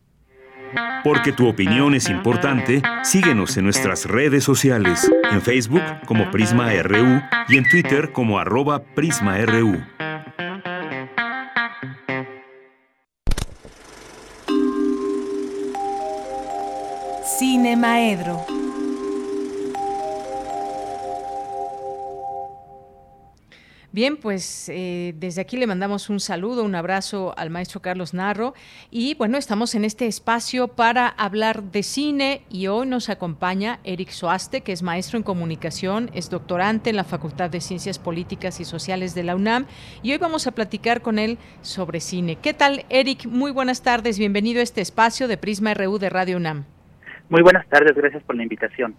Porque 1.03 1.31
tu 1.31 1.47
opinión 1.47 1.95
es 1.95 2.09
importante, 2.09 2.81
síguenos 3.03 3.55
en 3.57 3.63
nuestras 3.63 4.05
redes 4.05 4.43
sociales, 4.43 5.09
en 5.31 5.41
Facebook 5.41 5.83
como 6.05 6.29
Prisma 6.31 6.73
RU 6.83 7.21
y 7.47 7.57
en 7.57 7.69
Twitter 7.69 8.11
como 8.11 8.37
arroba 8.37 8.83
PrismaRU. 8.83 9.81
Cine 17.37 17.75
Maedro. 17.77 18.56
Bien, 23.97 24.15
pues 24.15 24.69
eh, 24.71 25.15
desde 25.17 25.41
aquí 25.41 25.57
le 25.57 25.65
mandamos 25.65 26.11
un 26.11 26.19
saludo, 26.19 26.63
un 26.63 26.75
abrazo 26.75 27.33
al 27.35 27.49
maestro 27.49 27.81
Carlos 27.81 28.13
Narro 28.13 28.53
y 28.91 29.15
bueno, 29.15 29.39
estamos 29.39 29.73
en 29.73 29.85
este 29.85 30.05
espacio 30.05 30.67
para 30.67 31.07
hablar 31.07 31.63
de 31.63 31.81
cine 31.81 32.43
y 32.51 32.67
hoy 32.67 32.85
nos 32.85 33.09
acompaña 33.09 33.79
Eric 33.83 34.09
Soaste, 34.09 34.61
que 34.61 34.71
es 34.71 34.83
maestro 34.83 35.17
en 35.17 35.23
comunicación, 35.23 36.11
es 36.13 36.29
doctorante 36.29 36.91
en 36.91 36.95
la 36.95 37.05
Facultad 37.05 37.49
de 37.49 37.59
Ciencias 37.59 37.97
Políticas 37.97 38.59
y 38.59 38.65
Sociales 38.65 39.15
de 39.15 39.23
la 39.23 39.35
UNAM 39.35 39.65
y 40.03 40.11
hoy 40.11 40.19
vamos 40.19 40.45
a 40.45 40.51
platicar 40.51 41.01
con 41.01 41.17
él 41.17 41.39
sobre 41.63 41.99
cine. 41.99 42.37
¿Qué 42.39 42.53
tal, 42.53 42.85
Eric? 42.89 43.25
Muy 43.25 43.49
buenas 43.49 43.81
tardes, 43.81 44.19
bienvenido 44.19 44.59
a 44.59 44.63
este 44.63 44.81
espacio 44.81 45.27
de 45.27 45.37
Prisma 45.37 45.73
RU 45.73 45.97
de 45.97 46.11
Radio 46.11 46.37
UNAM. 46.37 46.65
Muy 47.29 47.41
buenas 47.41 47.67
tardes, 47.67 47.95
gracias 47.95 48.21
por 48.21 48.35
la 48.35 48.43
invitación. 48.43 48.95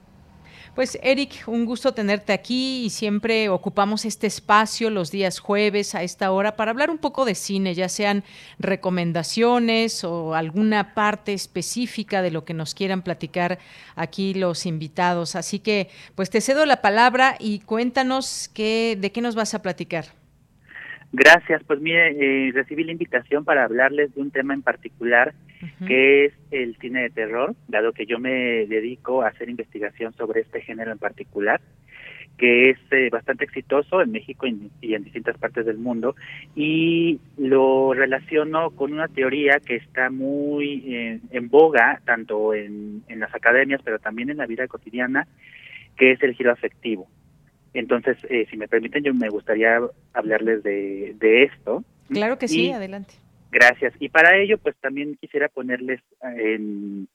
Pues 0.75 0.99
Eric, 1.03 1.45
un 1.47 1.65
gusto 1.65 1.93
tenerte 1.93 2.33
aquí 2.33 2.85
y 2.85 2.91
siempre 2.91 3.49
ocupamos 3.49 4.05
este 4.05 4.27
espacio 4.27 4.91
los 4.91 5.11
días 5.11 5.39
jueves 5.39 5.95
a 5.95 6.03
esta 6.03 6.31
hora 6.31 6.57
para 6.57 6.71
hablar 6.71 6.91
un 6.91 6.99
poco 6.99 7.25
de 7.25 7.35
cine, 7.35 7.75
ya 7.75 7.89
sean 7.89 8.23
recomendaciones 8.59 10.05
o 10.05 10.35
alguna 10.35 10.95
parte 10.95 11.33
específica 11.33 12.23
de 12.23 12.31
lo 12.31 12.45
que 12.45 12.55
nos 12.55 12.75
quieran 12.75 13.03
platicar 13.03 13.59
aquí 13.97 14.35
los 14.35 14.67
invitados. 14.67 15.35
Así 15.35 15.59
que 15.59 15.91
pues 16.15 16.31
te 16.31 16.41
cedo 16.41 16.65
la 16.67 16.81
palabra 16.81 17.37
y 17.39 17.61
cuéntanos 17.61 18.51
qué, 18.53 18.97
de 19.01 19.11
qué 19.13 19.21
nos 19.21 19.35
vas 19.35 19.55
a 19.55 19.63
platicar. 19.63 20.18
Gracias, 21.13 21.63
pues 21.65 21.81
mire, 21.81 22.11
eh, 22.49 22.53
recibí 22.53 22.85
la 22.85 22.93
invitación 22.93 23.45
para 23.45 23.65
hablarles 23.65 24.15
de 24.15 24.21
un 24.21 24.31
tema 24.31 24.53
en 24.55 24.63
particular 24.63 25.35
que 25.87 26.27
es 26.27 26.33
el 26.51 26.77
cine 26.77 27.03
de 27.03 27.11
terror, 27.11 27.57
dado 27.67 27.93
que 27.93 28.07
yo 28.07 28.19
me 28.19 28.67
dedico 28.67 29.23
a 29.23 29.29
hacer 29.29 29.49
investigación 29.49 30.13
sobre 30.13 30.43
este 30.43 30.61
género 30.61 30.93
en 30.93 30.99
particular, 30.99 31.61
que 32.37 32.71
es 32.71 32.79
eh, 32.93 33.09
bastante 33.11 33.45
exitoso 33.45 34.01
en 34.01 34.13
México 34.13 34.47
y, 34.47 34.95
en 34.95 35.03
distintas 35.03 35.37
partes 35.39 35.67
del 35.67 35.79
mundo, 35.79 36.15
y 36.55 37.19
lo 37.37 37.93
relaciono 37.93 38.71
con 38.71 38.93
una 38.93 39.09
teoría 39.09 39.59
que 39.59 39.77
está 39.77 40.11
muy 40.11 40.85
eh, 40.95 41.21
en 41.31 41.49
boga, 41.49 42.01
tanto 42.05 42.55
en, 42.55 43.03
en 43.09 43.19
las 43.19 43.35
academias, 43.35 43.81
pero 43.85 43.99
también 43.99 44.31
en 44.31 44.37
la 44.37 44.47
vida 44.47 44.69
cotidiana, 44.69 45.27
que 45.97 46.13
es 46.13 46.23
el 46.23 46.35
giro 46.35 46.53
afectivo. 46.53 47.09
Entonces, 47.79 48.19
eh, 48.29 48.47
si 48.51 48.57
me 48.57 48.67
permiten, 48.67 49.05
yo 49.05 49.15
me 49.15 49.29
gustaría 49.29 49.79
hablarles 50.13 50.65
de, 50.65 51.15
de 51.17 51.45
esto. 51.45 51.85
Claro 52.09 52.37
que 52.37 52.49
sí, 52.49 52.73
adelante. 52.73 53.15
Gracias. 53.53 53.95
Y 54.01 54.09
para 54.09 54.37
ello, 54.37 54.59
pues 54.59 54.77
también 54.81 55.17
quisiera 55.21 55.49
ponerles 55.49 56.01
en, 56.21 57.07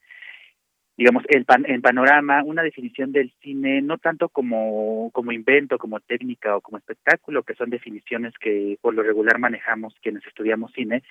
digamos, 0.95 1.23
el 1.27 1.45
en 1.65 1.81
panorama 1.81 2.43
una 2.45 2.63
definición 2.63 3.11
del 3.11 3.33
cine, 3.41 3.81
no 3.81 3.97
tanto 3.97 4.29
como, 4.29 5.11
como 5.11 5.33
invento, 5.33 5.77
como 5.77 5.99
técnica 5.99 6.55
o 6.55 6.61
como 6.61 6.77
espectáculo, 6.77 7.43
que 7.43 7.55
son 7.55 7.69
definiciones 7.69 8.33
que 8.39 8.77
por 8.79 8.93
lo 8.93 9.03
regular 9.03 9.39
manejamos 9.39 9.93
quienes 10.01 10.25
estudiamos 10.25 10.71
cine, 10.71 11.03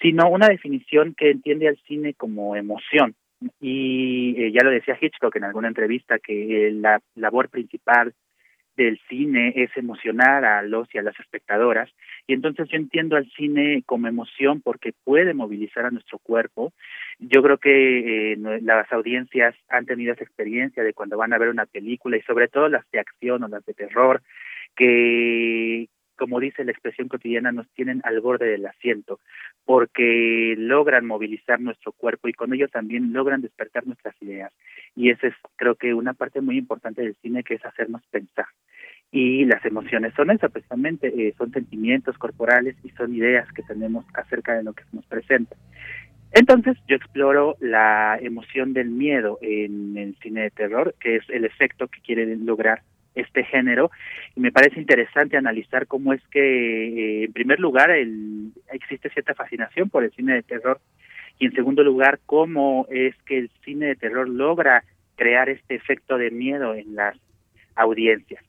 sino 0.00 0.30
una 0.30 0.46
definición 0.46 1.14
que 1.14 1.32
entiende 1.32 1.66
al 1.66 1.78
cine 1.88 2.14
como 2.14 2.54
emoción. 2.54 3.16
Y 3.60 4.36
eh, 4.38 4.52
ya 4.52 4.62
lo 4.62 4.70
decía 4.70 4.96
Hitchcock 4.98 5.34
en 5.34 5.44
alguna 5.44 5.66
entrevista, 5.66 6.20
que 6.20 6.70
la 6.72 7.00
labor 7.16 7.48
principal 7.48 8.14
del 8.76 8.98
cine 9.08 9.52
es 9.56 9.70
emocionar 9.76 10.44
a 10.44 10.62
los 10.62 10.92
y 10.94 10.98
a 10.98 11.02
las 11.02 11.18
espectadoras 11.20 11.90
y 12.26 12.32
entonces 12.32 12.68
yo 12.70 12.76
entiendo 12.76 13.16
al 13.16 13.30
cine 13.32 13.82
como 13.84 14.08
emoción 14.08 14.62
porque 14.62 14.92
puede 15.04 15.34
movilizar 15.34 15.84
a 15.84 15.90
nuestro 15.90 16.18
cuerpo. 16.18 16.72
Yo 17.18 17.42
creo 17.42 17.58
que 17.58 18.32
eh, 18.32 18.36
las 18.62 18.90
audiencias 18.92 19.54
han 19.68 19.84
tenido 19.86 20.14
esa 20.14 20.24
experiencia 20.24 20.82
de 20.82 20.94
cuando 20.94 21.18
van 21.18 21.32
a 21.32 21.38
ver 21.38 21.50
una 21.50 21.66
película 21.66 22.16
y 22.16 22.22
sobre 22.22 22.48
todo 22.48 22.68
las 22.68 22.90
de 22.90 23.00
acción 23.00 23.42
o 23.42 23.48
las 23.48 23.64
de 23.66 23.74
terror 23.74 24.22
que 24.74 25.88
como 26.16 26.40
dice 26.40 26.64
la 26.64 26.72
expresión 26.72 27.08
cotidiana, 27.08 27.52
nos 27.52 27.68
tienen 27.70 28.00
al 28.04 28.20
borde 28.20 28.46
del 28.46 28.66
asiento, 28.66 29.20
porque 29.64 30.54
logran 30.56 31.06
movilizar 31.06 31.60
nuestro 31.60 31.92
cuerpo 31.92 32.28
y 32.28 32.32
con 32.32 32.52
ello 32.52 32.68
también 32.68 33.12
logran 33.12 33.40
despertar 33.40 33.86
nuestras 33.86 34.14
ideas. 34.22 34.52
Y 34.94 35.10
esa 35.10 35.28
es, 35.28 35.34
creo 35.56 35.74
que, 35.74 35.94
una 35.94 36.14
parte 36.14 36.40
muy 36.40 36.58
importante 36.58 37.02
del 37.02 37.16
cine 37.16 37.42
que 37.42 37.54
es 37.54 37.64
hacernos 37.64 38.02
pensar. 38.10 38.46
Y 39.10 39.44
las 39.44 39.64
emociones 39.64 40.12
son 40.14 40.30
eso, 40.30 40.48
precisamente, 40.50 41.06
eh, 41.06 41.34
son 41.38 41.52
sentimientos 41.52 42.18
corporales 42.18 42.76
y 42.82 42.90
son 42.90 43.14
ideas 43.14 43.50
que 43.52 43.62
tenemos 43.62 44.04
acerca 44.14 44.54
de 44.54 44.64
lo 44.64 44.72
que 44.72 44.82
nos 44.92 45.06
presenta. 45.06 45.54
Entonces 46.32 46.76
yo 46.88 46.96
exploro 46.96 47.56
la 47.60 48.18
emoción 48.20 48.72
del 48.72 48.90
miedo 48.90 49.38
en 49.40 49.96
el 49.96 50.16
cine 50.16 50.42
de 50.42 50.50
terror, 50.50 50.96
que 50.98 51.16
es 51.16 51.30
el 51.30 51.44
efecto 51.44 51.86
que 51.86 52.00
quiere 52.00 52.26
lograr 52.36 52.82
este 53.14 53.44
género. 53.44 53.90
Y 54.34 54.40
me 54.40 54.52
parece 54.52 54.80
interesante 54.80 55.36
analizar 55.36 55.86
cómo 55.86 56.12
es 56.12 56.22
que 56.28 56.40
eh, 56.40 57.24
en 57.24 57.32
primer 57.32 57.60
lugar 57.60 57.90
el, 57.90 58.52
existe 58.72 59.10
cierta 59.10 59.34
fascinación 59.34 59.90
por 59.90 60.04
el 60.04 60.12
cine 60.12 60.34
de 60.34 60.42
terror. 60.42 60.80
Y 61.38 61.46
en 61.46 61.52
segundo 61.52 61.82
lugar 61.82 62.20
cómo 62.26 62.86
es 62.90 63.14
que 63.26 63.38
el 63.38 63.50
cine 63.64 63.86
de 63.86 63.96
terror 63.96 64.28
logra 64.28 64.84
crear 65.16 65.48
este 65.48 65.74
efecto 65.74 66.18
de 66.18 66.30
miedo 66.30 66.74
en 66.74 66.94
las 66.94 67.16
audiencias 67.76 68.44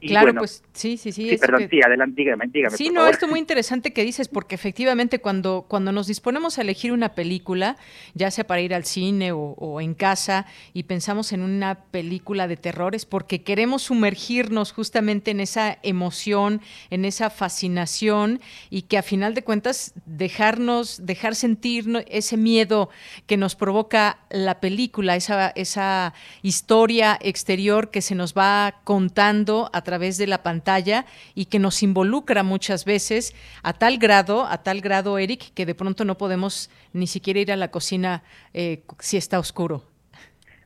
claro, 0.00 0.34
pues 0.34 0.62
sí, 0.72 0.96
sí, 0.96 1.12
sí. 1.12 1.30
Sí, 1.30 1.36
perdón, 1.36 1.68
sí, 1.70 1.80
adelante, 1.82 2.22
dígame, 2.22 2.46
dígame. 2.48 2.76
Sí, 2.76 2.90
no, 2.90 3.06
esto 3.06 3.28
muy 3.28 3.38
interesante 3.38 3.92
que 3.92 4.04
dices, 4.04 4.28
porque 4.28 4.54
efectivamente 4.54 5.20
cuando, 5.20 5.66
cuando 5.68 5.92
nos 5.92 6.06
disponemos 6.06 6.58
a 6.58 6.62
elegir 6.62 6.92
una 6.92 7.10
película, 7.10 7.76
ya 8.14 8.30
sea 8.30 8.46
para 8.46 8.60
ir 8.60 8.74
al 8.74 8.84
cine 8.84 9.32
o, 9.32 9.80
en 9.80 9.94
casa, 9.94 10.46
y 10.72 10.84
pensamos 10.84 11.32
en 11.32 11.42
una 11.42 11.84
película 11.90 12.48
de 12.48 12.56
terror, 12.56 12.94
es 12.94 13.06
porque 13.06 13.42
queremos 13.42 13.82
sumergirnos 13.82 14.72
justamente 14.72 15.30
en 15.30 15.40
esa 15.40 15.78
emoción, 15.82 16.60
en 16.90 17.04
esa 17.04 17.30
fascinación, 17.30 18.40
y 18.70 18.82
que 18.82 18.98
a 18.98 19.02
final 19.02 19.34
de 19.34 19.44
cuentas 19.44 19.94
dejarnos, 20.06 21.04
dejar 21.04 21.34
sentir 21.34 21.86
ese 22.08 22.36
miedo 22.36 22.90
que 23.26 23.36
nos 23.36 23.54
provoca 23.54 24.18
la 24.30 24.60
película, 24.60 25.16
esa, 25.16 25.48
esa 25.50 26.14
historia 26.42 27.18
exterior 27.20 27.90
que 27.90 28.02
se 28.02 28.14
nos 28.14 28.34
va 28.34 28.80
contando 28.84 29.70
a 29.72 29.82
través 29.88 30.18
de 30.18 30.26
la 30.26 30.42
pantalla 30.42 31.06
y 31.34 31.46
que 31.46 31.58
nos 31.58 31.82
involucra 31.82 32.42
muchas 32.42 32.84
veces 32.84 33.32
a 33.62 33.72
tal 33.72 33.96
grado, 33.96 34.44
a 34.44 34.62
tal 34.62 34.82
grado, 34.82 35.16
Eric, 35.16 35.54
que 35.54 35.64
de 35.64 35.74
pronto 35.74 36.04
no 36.04 36.18
podemos 36.18 36.70
ni 36.92 37.06
siquiera 37.06 37.40
ir 37.40 37.50
a 37.50 37.56
la 37.56 37.70
cocina 37.70 38.22
eh, 38.52 38.82
si 38.98 39.16
está 39.16 39.38
oscuro. 39.38 39.84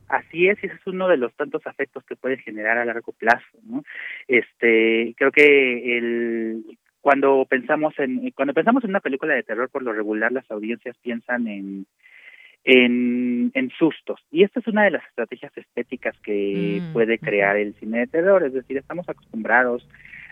Así 0.09 0.49
es, 0.49 0.59
ese 0.59 0.75
es 0.75 0.87
uno 0.87 1.07
de 1.07 1.19
los 1.19 1.33
tantos 1.37 1.65
afectos 1.69 2.05
que 2.05 2.17
puede 2.17 2.37
generar 2.39 2.79
a 2.79 2.85
largo 2.85 3.13
plazo. 3.13 3.57
¿no? 3.63 3.85
Este, 4.27 5.15
creo 5.17 5.31
que 5.31 5.99
el, 5.99 6.65
cuando 7.01 7.47
pensamos 7.49 7.95
en 7.99 8.33
cuando 8.33 8.55
pensamos 8.55 8.83
en 8.83 8.91
una 8.91 9.01
película 9.01 9.35
de 9.35 9.45
terror, 9.45 9.71
por 9.71 9.85
lo 9.85 9.93
regular 9.93 10.33
las 10.33 10.51
audiencias 10.51 10.97
piensan 10.99 11.47
en 11.47 11.87
en, 12.65 13.51
en 13.55 13.71
sustos. 13.71 14.21
Y 14.31 14.45
esta 14.45 14.61
es 14.61 14.67
una 14.67 14.85
de 14.85 14.93
las 14.93 15.05
estrategias 15.07 15.53
estéticas 15.57 16.17
que 16.21 16.81
mm, 16.81 16.93
puede 16.93 17.19
crear 17.19 17.57
el 17.57 17.75
cine 17.75 18.01
de 18.01 18.07
terror. 18.07 18.45
Es 18.45 18.53
decir, 18.53 18.77
estamos 18.77 19.09
acostumbrados 19.09 19.87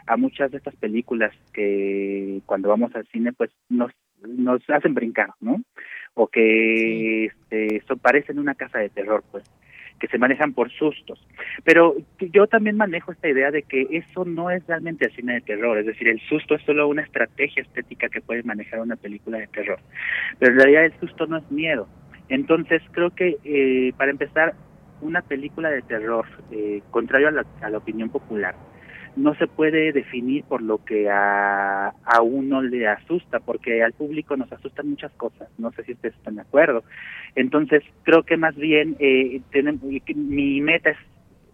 a 0.06 0.16
muchas 0.16 0.50
de 0.50 0.58
estas 0.58 0.76
películas 0.76 1.32
que 1.52 2.40
cuando 2.46 2.68
vamos 2.68 2.94
al 2.94 3.06
cine 3.08 3.32
pues 3.32 3.50
nos, 3.68 3.92
nos 4.22 4.60
hacen 4.68 4.94
brincar, 4.94 5.30
¿no? 5.40 5.62
O 6.14 6.26
que 6.26 7.26
este, 7.26 7.82
son, 7.86 7.98
parecen 7.98 8.38
una 8.38 8.54
casa 8.54 8.78
de 8.78 8.88
terror, 8.88 9.22
pues 9.30 9.44
que 10.00 10.08
se 10.08 10.18
manejan 10.18 10.54
por 10.54 10.70
sustos. 10.72 11.24
Pero 11.62 11.94
yo 12.18 12.46
también 12.46 12.76
manejo 12.76 13.12
esta 13.12 13.28
idea 13.28 13.50
de 13.50 13.62
que 13.62 13.86
eso 13.90 14.24
no 14.24 14.50
es 14.50 14.66
realmente 14.66 15.06
el 15.06 15.14
cine 15.14 15.34
de 15.34 15.40
terror, 15.42 15.78
es 15.78 15.84
decir, 15.84 16.08
el 16.08 16.18
susto 16.20 16.54
es 16.54 16.62
solo 16.62 16.88
una 16.88 17.02
estrategia 17.02 17.62
estética 17.62 18.08
que 18.08 18.22
puede 18.22 18.42
manejar 18.42 18.80
una 18.80 18.96
película 18.96 19.38
de 19.38 19.46
terror. 19.48 19.78
Pero 20.38 20.52
en 20.52 20.58
realidad 20.58 20.86
el 20.86 20.98
susto 21.00 21.26
no 21.26 21.36
es 21.36 21.50
miedo, 21.50 21.86
entonces 22.30 22.80
creo 22.92 23.10
que 23.10 23.36
eh, 23.44 23.92
para 23.98 24.10
empezar, 24.10 24.54
una 25.02 25.22
película 25.22 25.70
de 25.70 25.82
terror, 25.82 26.26
eh, 26.50 26.82
contrario 26.90 27.28
a 27.28 27.68
la, 27.68 27.78
opinión 27.78 28.10
popular, 28.10 28.54
no 29.16 29.34
se 29.34 29.46
puede 29.46 29.92
definir 29.92 30.44
por 30.44 30.62
lo 30.62 30.84
que 30.84 31.10
a, 31.10 31.88
a 31.88 32.22
uno 32.22 32.62
le 32.62 32.86
asusta, 32.86 33.40
porque 33.40 33.82
al 33.82 33.92
público 33.92 34.36
nos 34.36 34.52
asustan 34.52 34.88
muchas 34.88 35.12
cosas, 35.12 35.48
no 35.58 35.72
sé 35.72 35.84
si 35.84 35.92
ustedes 35.92 36.14
están 36.14 36.36
de 36.36 36.42
acuerdo. 36.42 36.84
Entonces, 37.34 37.82
creo 38.04 38.22
que 38.22 38.36
más 38.36 38.54
bien 38.54 38.96
eh, 39.00 39.40
mi 40.14 40.60
meta 40.60 40.90
es 40.90 40.98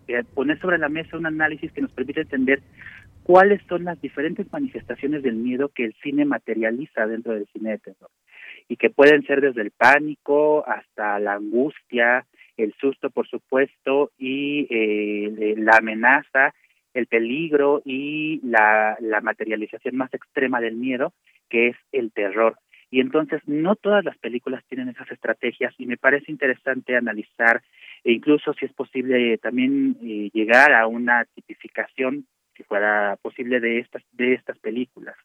eh, 0.08 0.22
poner 0.34 0.60
sobre 0.60 0.78
la 0.78 0.88
mesa 0.88 1.16
un 1.16 1.26
análisis 1.26 1.72
que 1.72 1.80
nos 1.80 1.92
permite 1.92 2.20
entender 2.20 2.60
cuáles 3.22 3.62
son 3.68 3.84
las 3.84 4.00
diferentes 4.00 4.52
manifestaciones 4.52 5.22
del 5.22 5.36
miedo 5.36 5.70
que 5.74 5.84
el 5.84 5.94
cine 6.02 6.24
materializa 6.24 7.06
dentro 7.06 7.32
del 7.32 7.46
cine 7.52 7.70
de 7.70 7.78
terror 7.78 8.10
y 8.68 8.76
que 8.76 8.90
pueden 8.90 9.24
ser 9.26 9.40
desde 9.40 9.62
el 9.62 9.70
pánico 9.70 10.66
hasta 10.66 11.18
la 11.18 11.34
angustia, 11.34 12.26
el 12.56 12.74
susto, 12.80 13.10
por 13.10 13.28
supuesto, 13.28 14.10
y 14.18 14.66
eh, 14.70 15.54
la 15.56 15.76
amenaza, 15.78 16.54
el 16.94 17.06
peligro 17.06 17.82
y 17.84 18.40
la, 18.42 18.96
la 19.00 19.20
materialización 19.20 19.96
más 19.96 20.12
extrema 20.14 20.60
del 20.60 20.76
miedo, 20.76 21.12
que 21.48 21.68
es 21.68 21.76
el 21.92 22.10
terror. 22.12 22.56
Y 22.90 23.00
entonces 23.00 23.42
no 23.46 23.76
todas 23.76 24.04
las 24.04 24.16
películas 24.18 24.64
tienen 24.68 24.88
esas 24.88 25.10
estrategias 25.10 25.74
y 25.78 25.86
me 25.86 25.96
parece 25.96 26.30
interesante 26.30 26.96
analizar 26.96 27.62
e 28.04 28.12
incluso 28.12 28.54
si 28.54 28.64
es 28.64 28.72
posible 28.72 29.38
también 29.38 29.96
eh, 30.02 30.30
llegar 30.32 30.72
a 30.72 30.86
una 30.86 31.24
tipificación 31.34 32.26
que 32.54 32.64
fuera 32.64 33.18
posible 33.20 33.60
de 33.60 33.80
estas 33.80 34.02
de 34.12 34.34
estas 34.34 34.58
películas 34.60 35.16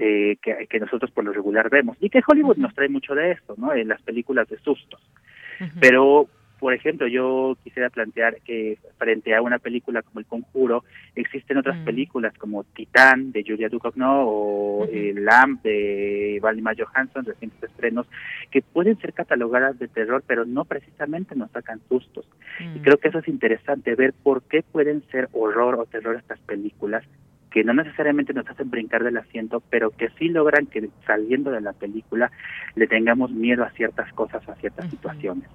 eh, 0.00 0.36
que, 0.40 0.66
que 0.66 0.80
nosotros 0.80 1.10
por 1.10 1.24
lo 1.24 1.32
regular 1.32 1.68
vemos 1.68 1.96
y 2.00 2.08
que 2.08 2.22
Hollywood 2.26 2.56
nos 2.56 2.74
trae 2.74 2.88
mucho 2.88 3.14
de 3.14 3.32
esto, 3.32 3.54
¿no? 3.58 3.74
En 3.74 3.88
las 3.88 4.00
películas 4.02 4.48
de 4.48 4.58
sustos. 4.58 5.00
Pero 5.78 6.26
por 6.60 6.74
ejemplo, 6.74 7.08
yo 7.08 7.56
quisiera 7.64 7.88
plantear 7.88 8.36
que 8.42 8.78
frente 8.98 9.34
a 9.34 9.40
una 9.40 9.58
película 9.58 10.02
como 10.02 10.20
El 10.20 10.26
Conjuro, 10.26 10.84
existen 11.16 11.56
otras 11.56 11.78
mm. 11.78 11.84
películas 11.84 12.34
como 12.36 12.64
Titán 12.64 13.32
de 13.32 13.42
Julia 13.42 13.70
Ducournau 13.70 14.28
o 14.28 14.84
uh 14.84 15.14
Lamp 15.14 15.62
de 15.62 16.38
Valima 16.42 16.72
Johansson, 16.78 17.24
recientes 17.24 17.62
estrenos, 17.62 18.06
que 18.50 18.60
pueden 18.60 18.98
ser 19.00 19.14
catalogadas 19.14 19.78
de 19.78 19.88
terror, 19.88 20.22
pero 20.26 20.44
no 20.44 20.66
precisamente 20.66 21.34
nos 21.34 21.50
sacan 21.50 21.80
sustos. 21.88 22.28
Y 22.60 22.78
mm. 22.78 22.82
creo 22.82 22.98
que 22.98 23.08
eso 23.08 23.20
es 23.20 23.28
interesante, 23.28 23.94
ver 23.94 24.12
por 24.12 24.42
qué 24.42 24.62
pueden 24.62 25.02
ser 25.10 25.30
horror 25.32 25.76
o 25.76 25.86
terror 25.86 26.16
estas 26.16 26.40
películas 26.40 27.04
que 27.50 27.64
no 27.64 27.74
necesariamente 27.74 28.32
nos 28.32 28.48
hacen 28.48 28.70
brincar 28.70 29.02
del 29.02 29.16
asiento, 29.16 29.62
pero 29.70 29.90
que 29.90 30.08
sí 30.18 30.28
logran 30.28 30.66
que 30.66 30.88
saliendo 31.06 31.50
de 31.50 31.60
la 31.60 31.72
película 31.72 32.30
le 32.76 32.86
tengamos 32.86 33.30
miedo 33.30 33.64
a 33.64 33.70
ciertas 33.70 34.12
cosas, 34.12 34.48
a 34.48 34.54
ciertas 34.56 34.88
situaciones. 34.90 35.48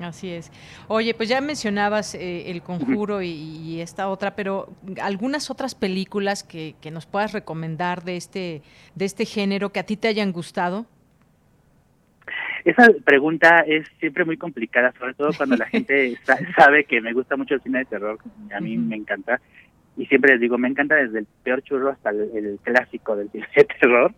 Así 0.00 0.30
es. 0.30 0.50
Oye, 0.88 1.14
pues 1.14 1.28
ya 1.28 1.40
mencionabas 1.40 2.14
eh, 2.14 2.50
El 2.50 2.62
Conjuro 2.62 3.22
y, 3.22 3.80
esta 3.80 4.08
otra, 4.08 4.34
pero 4.34 4.68
algunas 5.00 5.50
otras 5.50 5.74
películas 5.74 6.42
que, 6.42 6.74
que, 6.80 6.90
nos 6.90 7.06
puedas 7.06 7.32
recomendar 7.32 8.02
de 8.02 8.16
este, 8.16 8.62
de 8.94 9.04
este 9.04 9.24
género 9.24 9.70
que 9.70 9.80
a 9.80 9.84
ti 9.84 9.96
te 9.96 10.08
hayan 10.08 10.32
gustado. 10.32 10.86
Esa 12.64 12.88
pregunta 13.04 13.60
es 13.66 13.86
siempre 14.00 14.24
muy 14.24 14.38
complicada, 14.38 14.92
sobre 14.98 15.14
todo 15.14 15.30
cuando 15.36 15.56
la 15.56 15.66
gente 15.70 16.16
sabe 16.56 16.84
que 16.84 17.00
me 17.00 17.12
gusta 17.12 17.36
mucho 17.36 17.54
el 17.54 17.62
cine 17.62 17.80
de 17.80 17.84
terror, 17.84 18.18
a 18.54 18.60
mí 18.60 18.78
me 18.78 18.96
encanta, 18.96 19.40
y 19.96 20.06
siempre 20.06 20.32
les 20.32 20.40
digo, 20.40 20.58
me 20.58 20.68
encanta 20.68 20.96
desde 20.96 21.20
el 21.20 21.26
peor 21.44 21.62
churro 21.62 21.90
hasta 21.90 22.10
el, 22.10 22.58
clásico 22.62 23.14
del 23.14 23.30
cine 23.30 23.46
de 23.56 23.64
terror. 23.64 24.12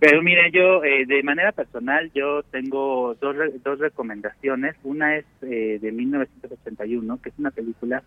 Pero 0.00 0.22
mire, 0.22 0.50
yo 0.50 0.82
eh, 0.82 1.06
de 1.06 1.22
manera 1.22 1.52
personal, 1.52 2.10
yo 2.14 2.42
tengo 2.44 3.14
dos, 3.20 3.36
dos 3.62 3.78
recomendaciones. 3.78 4.74
Una 4.82 5.16
es 5.16 5.24
eh, 5.42 5.78
de 5.80 5.92
1981, 5.92 7.20
que 7.22 7.28
es 7.28 7.38
una 7.38 7.52
película 7.52 8.02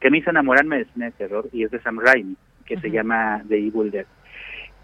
que 0.00 0.10
me 0.10 0.18
hizo 0.18 0.30
enamorarme 0.30 0.78
del 0.78 0.86
cine 0.92 1.06
de 1.06 1.12
terror 1.12 1.48
y 1.52 1.64
es 1.64 1.70
de 1.70 1.80
Sam 1.80 1.98
Raimi, 1.98 2.36
que 2.64 2.78
se 2.78 2.90
llama 2.90 3.42
The 3.48 3.56
Evil 3.56 3.90
Dead. 3.90 4.06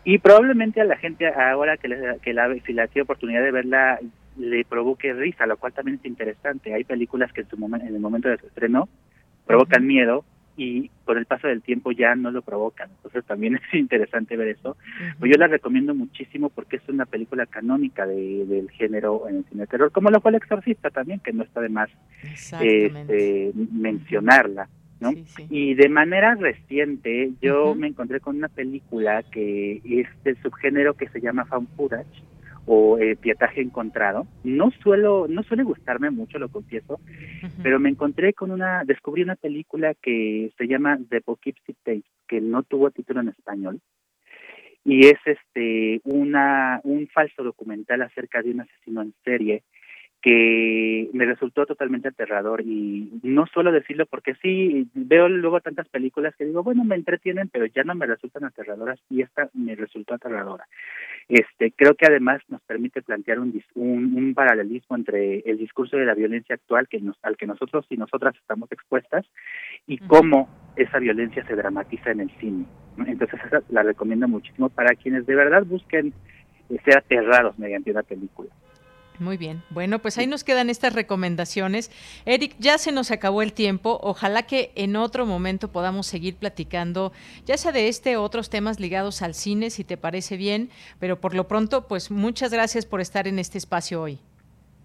Y 0.05 0.19
probablemente 0.19 0.81
a 0.81 0.85
la 0.85 0.97
gente 0.97 1.29
ahora 1.29 1.77
que, 1.77 1.89
que 2.23 2.33
la, 2.33 2.53
si 2.67 2.73
la 2.73 2.89
tiene 2.89 3.05
oportunidad 3.05 3.43
de 3.43 3.53
verla 3.53 4.01
le 4.37 4.65
provoque 4.65 5.13
risa, 5.13 5.47
lo 5.47 5.57
cual 5.57 5.73
también 5.73 5.99
es 5.99 6.07
interesante. 6.07 6.75
Hay 6.75 6.85
películas 6.85 7.33
que 7.33 7.43
en, 7.43 7.49
su 7.49 7.57
momento, 7.57 7.87
en 7.87 7.95
el 7.95 8.01
momento 8.01 8.29
de 8.29 8.39
su 8.39 8.47
estreno 8.47 8.89
provocan 9.47 9.87
miedo 9.87 10.25
y 10.59 10.91
con 11.05 11.17
el 11.17 11.25
paso 11.25 11.47
del 11.47 11.63
tiempo 11.63 11.93
ya 11.93 12.17
no 12.17 12.33
lo 12.33 12.43
provocan. 12.43 12.91
Entonces 12.97 13.25
también 13.25 13.55
es 13.73 13.75
interesante 13.79 14.37
ver 14.37 14.49
eso. 14.49 14.77
Pues 15.19 15.33
yo 15.33 15.39
la 15.39 15.47
recomiendo 15.47 15.95
muchísimo 15.95 16.51
porque 16.51 16.77
es 16.77 16.89
una 16.89 17.07
película 17.07 17.47
canónica 17.47 18.07
de, 18.07 18.45
del 18.45 18.69
género 18.73 19.29
en 19.29 19.37
el 19.37 19.45
cine 19.45 19.63
de 19.63 19.67
terror, 19.69 19.93
como 19.93 20.11
lo 20.11 20.21
fue 20.21 20.33
El 20.33 20.37
Exorcista 20.37 20.91
también, 20.91 21.21
que 21.21 21.33
no 21.33 21.45
está 21.45 21.61
de 21.61 21.69
más 21.69 21.89
este, 22.61 23.53
mencionarla. 23.73 24.69
¿no? 25.01 25.13
Y 25.49 25.75
de 25.75 25.89
manera 25.89 26.35
reciente 26.35 27.31
yo 27.41 27.77
me 27.77 27.87
encontré 27.87 28.19
con 28.19 28.37
una 28.37 28.49
película 28.49 29.23
que 29.23 29.81
es 29.85 30.09
del 30.25 30.37
subgénero 30.43 30.95
que 30.95 31.09
se 31.09 31.21
llama 31.21 31.45
fan 31.45 31.69
footage, 31.77 32.25
o 32.69 32.99
eh, 32.99 33.17
pietaje 33.17 33.63
encontrado. 33.63 34.27
No 34.45 34.71
suelo, 34.83 35.27
no 35.27 35.43
suele 35.43 35.63
gustarme 35.63 36.11
mucho, 36.11 36.39
lo 36.39 36.51
confieso, 36.51 37.01
pero 37.63 37.81
me 37.81 37.89
encontré 37.89 38.35
con 38.35 38.51
una, 38.51 38.85
descubrí 38.85 39.23
una 39.23 39.37
película 39.37 39.95
que 39.95 40.53
se 40.59 40.69
llama 40.69 40.99
The 41.09 41.23
Poughkeepsie 41.23 41.75
Tapes, 41.83 42.05
que 42.29 42.43
no 42.43 42.63
tuvo 42.63 42.91
título 42.91 43.21
en 43.21 43.29
español, 43.31 43.81
y 44.85 45.07
es 45.07 45.19
este 45.25 46.01
una 46.05 46.81
un 46.85 47.09
falso 47.09 47.43
documental 47.43 48.03
acerca 48.03 48.43
de 48.43 48.51
un 48.51 48.61
asesino 48.61 49.03
en 49.03 49.15
serie 49.25 49.63
que 50.21 51.09
me 51.13 51.27
resultó 51.27 51.65
totalmente 51.65 52.09
aterrador 52.09 52.61
y 52.61 53.21
no 53.23 53.47
suelo 53.47 53.71
decirlo 53.71 54.05
porque 54.07 54.35
sí 54.43 54.89
veo 54.95 55.29
luego 55.29 55.61
tantas 55.61 55.89
películas 55.89 56.35
que 56.35 56.45
digo 56.45 56.65
bueno 56.65 56.83
me 56.83 56.97
entretienen 56.97 57.49
pero 57.49 57.67
ya 57.67 57.85
no 57.85 57.95
me 57.95 58.07
resultan 58.07 58.45
aterradoras 58.45 58.99
y 59.11 59.23
esta 59.23 59.49
me 59.55 59.77
resultó 59.77 60.15
aterradora 60.15 60.67
este 61.29 61.71
creo 61.71 61.95
que 61.95 62.07
además 62.07 62.43
nos 62.49 62.61
permite 62.63 63.01
plantear 63.01 63.39
un, 63.39 63.63
un, 63.77 64.35
paralelismo 64.35 64.97
entre 64.97 65.39
el 65.41 65.57
discurso 65.57 65.97
de 65.97 66.07
la 66.07 66.15
violencia 66.15 66.57
actual 66.57 66.89
que 66.89 67.01
nos, 67.01 67.17
al 67.23 67.37
que 67.37 67.47
nosotros 67.47 67.87
y 67.89 67.97
nosotras 67.97 68.35
estamos 68.37 68.71
expuestas 68.73 69.25
y 69.87 69.99
cómo 69.99 70.49
esa 70.75 70.99
violencia 70.99 71.47
se 71.47 71.55
dramatiza 71.55 72.11
en 72.11 72.21
el 72.21 72.31
cine 72.41 72.67
entonces 73.07 73.39
esa 73.47 73.63
la 73.69 73.85
recomiendo 73.85 74.27
muchísimo 74.27 74.69
para 74.69 74.97
quienes 74.97 75.27
de 75.27 75.37
verdad 75.37 75.65
busquen 75.65 76.13
ser 76.85 76.99
aterrados 76.99 77.57
mediante 77.57 77.93
una 77.93 78.03
película 78.03 78.51
muy 79.21 79.37
bien. 79.37 79.63
Bueno, 79.71 79.99
pues 79.99 80.19
ahí 80.19 80.27
nos 80.27 80.45
quedan 80.45 80.71
estas 80.71 80.93
recomendaciones. 80.93 81.91
Eric, 82.25 82.55
ya 82.59 82.79
se 82.79 82.93
nos 82.93 83.11
acabó 83.11 83.43
el 83.43 83.53
tiempo. 83.53 83.99
Ojalá 84.03 84.43
que 84.45 84.73
en 84.75 84.97
otro 84.97 85.27
momento 85.27 85.69
podamos 85.73 86.07
seguir 86.07 86.37
platicando, 86.37 87.13
ya 87.45 87.57
sea 87.57 87.73
de 87.73 87.89
este 87.89 88.17
o 88.17 88.23
otros 88.23 88.51
temas 88.51 88.81
ligados 88.81 89.23
al 89.23 89.35
cine, 89.35 89.71
si 89.71 89.85
te 89.85 89.97
parece 89.97 90.37
bien. 90.37 90.71
Pero 90.99 91.21
por 91.21 91.35
lo 91.35 91.49
pronto, 91.49 91.87
pues 91.89 92.11
muchas 92.11 92.53
gracias 92.53 92.87
por 92.87 93.01
estar 93.01 93.27
en 93.29 93.39
este 93.39 93.59
espacio 93.59 94.03
hoy. 94.03 94.19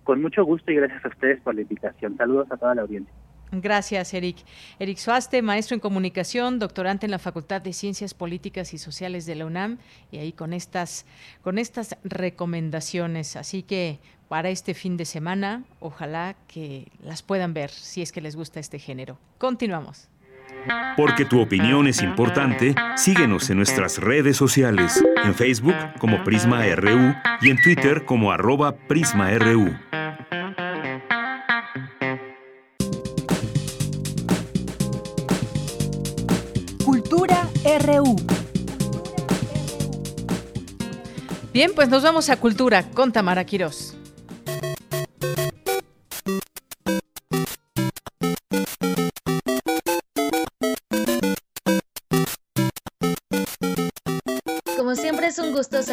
Con 0.03 0.21
mucho 0.21 0.43
gusto 0.43 0.71
y 0.71 0.75
gracias 0.75 1.03
a 1.05 1.07
ustedes 1.07 1.41
por 1.41 1.55
la 1.55 1.61
invitación. 1.61 2.17
Saludos 2.17 2.51
a 2.51 2.57
toda 2.57 2.75
la 2.75 2.81
audiencia. 2.81 3.13
Gracias, 3.61 4.15
Eric. 4.15 4.37
Eric 4.79 4.97
Suaste, 4.97 5.43
maestro 5.43 5.75
en 5.75 5.79
comunicación, 5.79 6.57
doctorante 6.57 7.05
en 7.05 7.11
la 7.11 7.19
Facultad 7.19 7.61
de 7.61 7.71
Ciencias 7.71 8.15
Políticas 8.15 8.73
y 8.73 8.79
Sociales 8.79 9.27
de 9.27 9.35
la 9.35 9.45
UNAM, 9.45 9.77
y 10.11 10.17
ahí 10.17 10.31
con 10.31 10.53
estas, 10.53 11.05
con 11.43 11.59
estas 11.59 11.95
recomendaciones. 12.03 13.35
Así 13.35 13.61
que 13.61 13.99
para 14.33 14.49
este 14.49 14.73
fin 14.73 14.97
de 14.97 15.05
semana, 15.05 15.61
ojalá 15.79 16.35
que 16.47 16.87
las 17.03 17.21
puedan 17.21 17.53
ver 17.53 17.69
si 17.69 18.01
es 18.01 18.11
que 18.11 18.19
les 18.19 18.35
gusta 18.35 18.59
este 18.59 18.79
género. 18.79 19.19
Continuamos. 19.37 20.09
Porque 20.97 21.23
tu 21.23 21.39
opinión 21.39 21.85
es 21.85 22.01
importante, 22.01 22.73
síguenos 22.95 23.47
en 23.51 23.57
nuestras 23.57 23.99
redes 23.99 24.35
sociales, 24.35 25.03
en 25.23 25.35
Facebook 25.35 25.75
como 25.99 26.23
Prisma 26.23 26.65
RU 26.75 27.13
y 27.41 27.51
en 27.51 27.61
Twitter 27.61 28.05
como 28.05 28.31
arroba 28.31 28.75
PrismaRU. 28.75 29.77
RU. 37.85 38.15
Bien, 41.53 41.71
pues 41.75 41.87
nos 41.89 42.01
vamos 42.01 42.31
a 42.31 42.37
Cultura 42.37 42.89
con 42.89 43.11
Tamara 43.11 43.45
Quirós. 43.45 43.92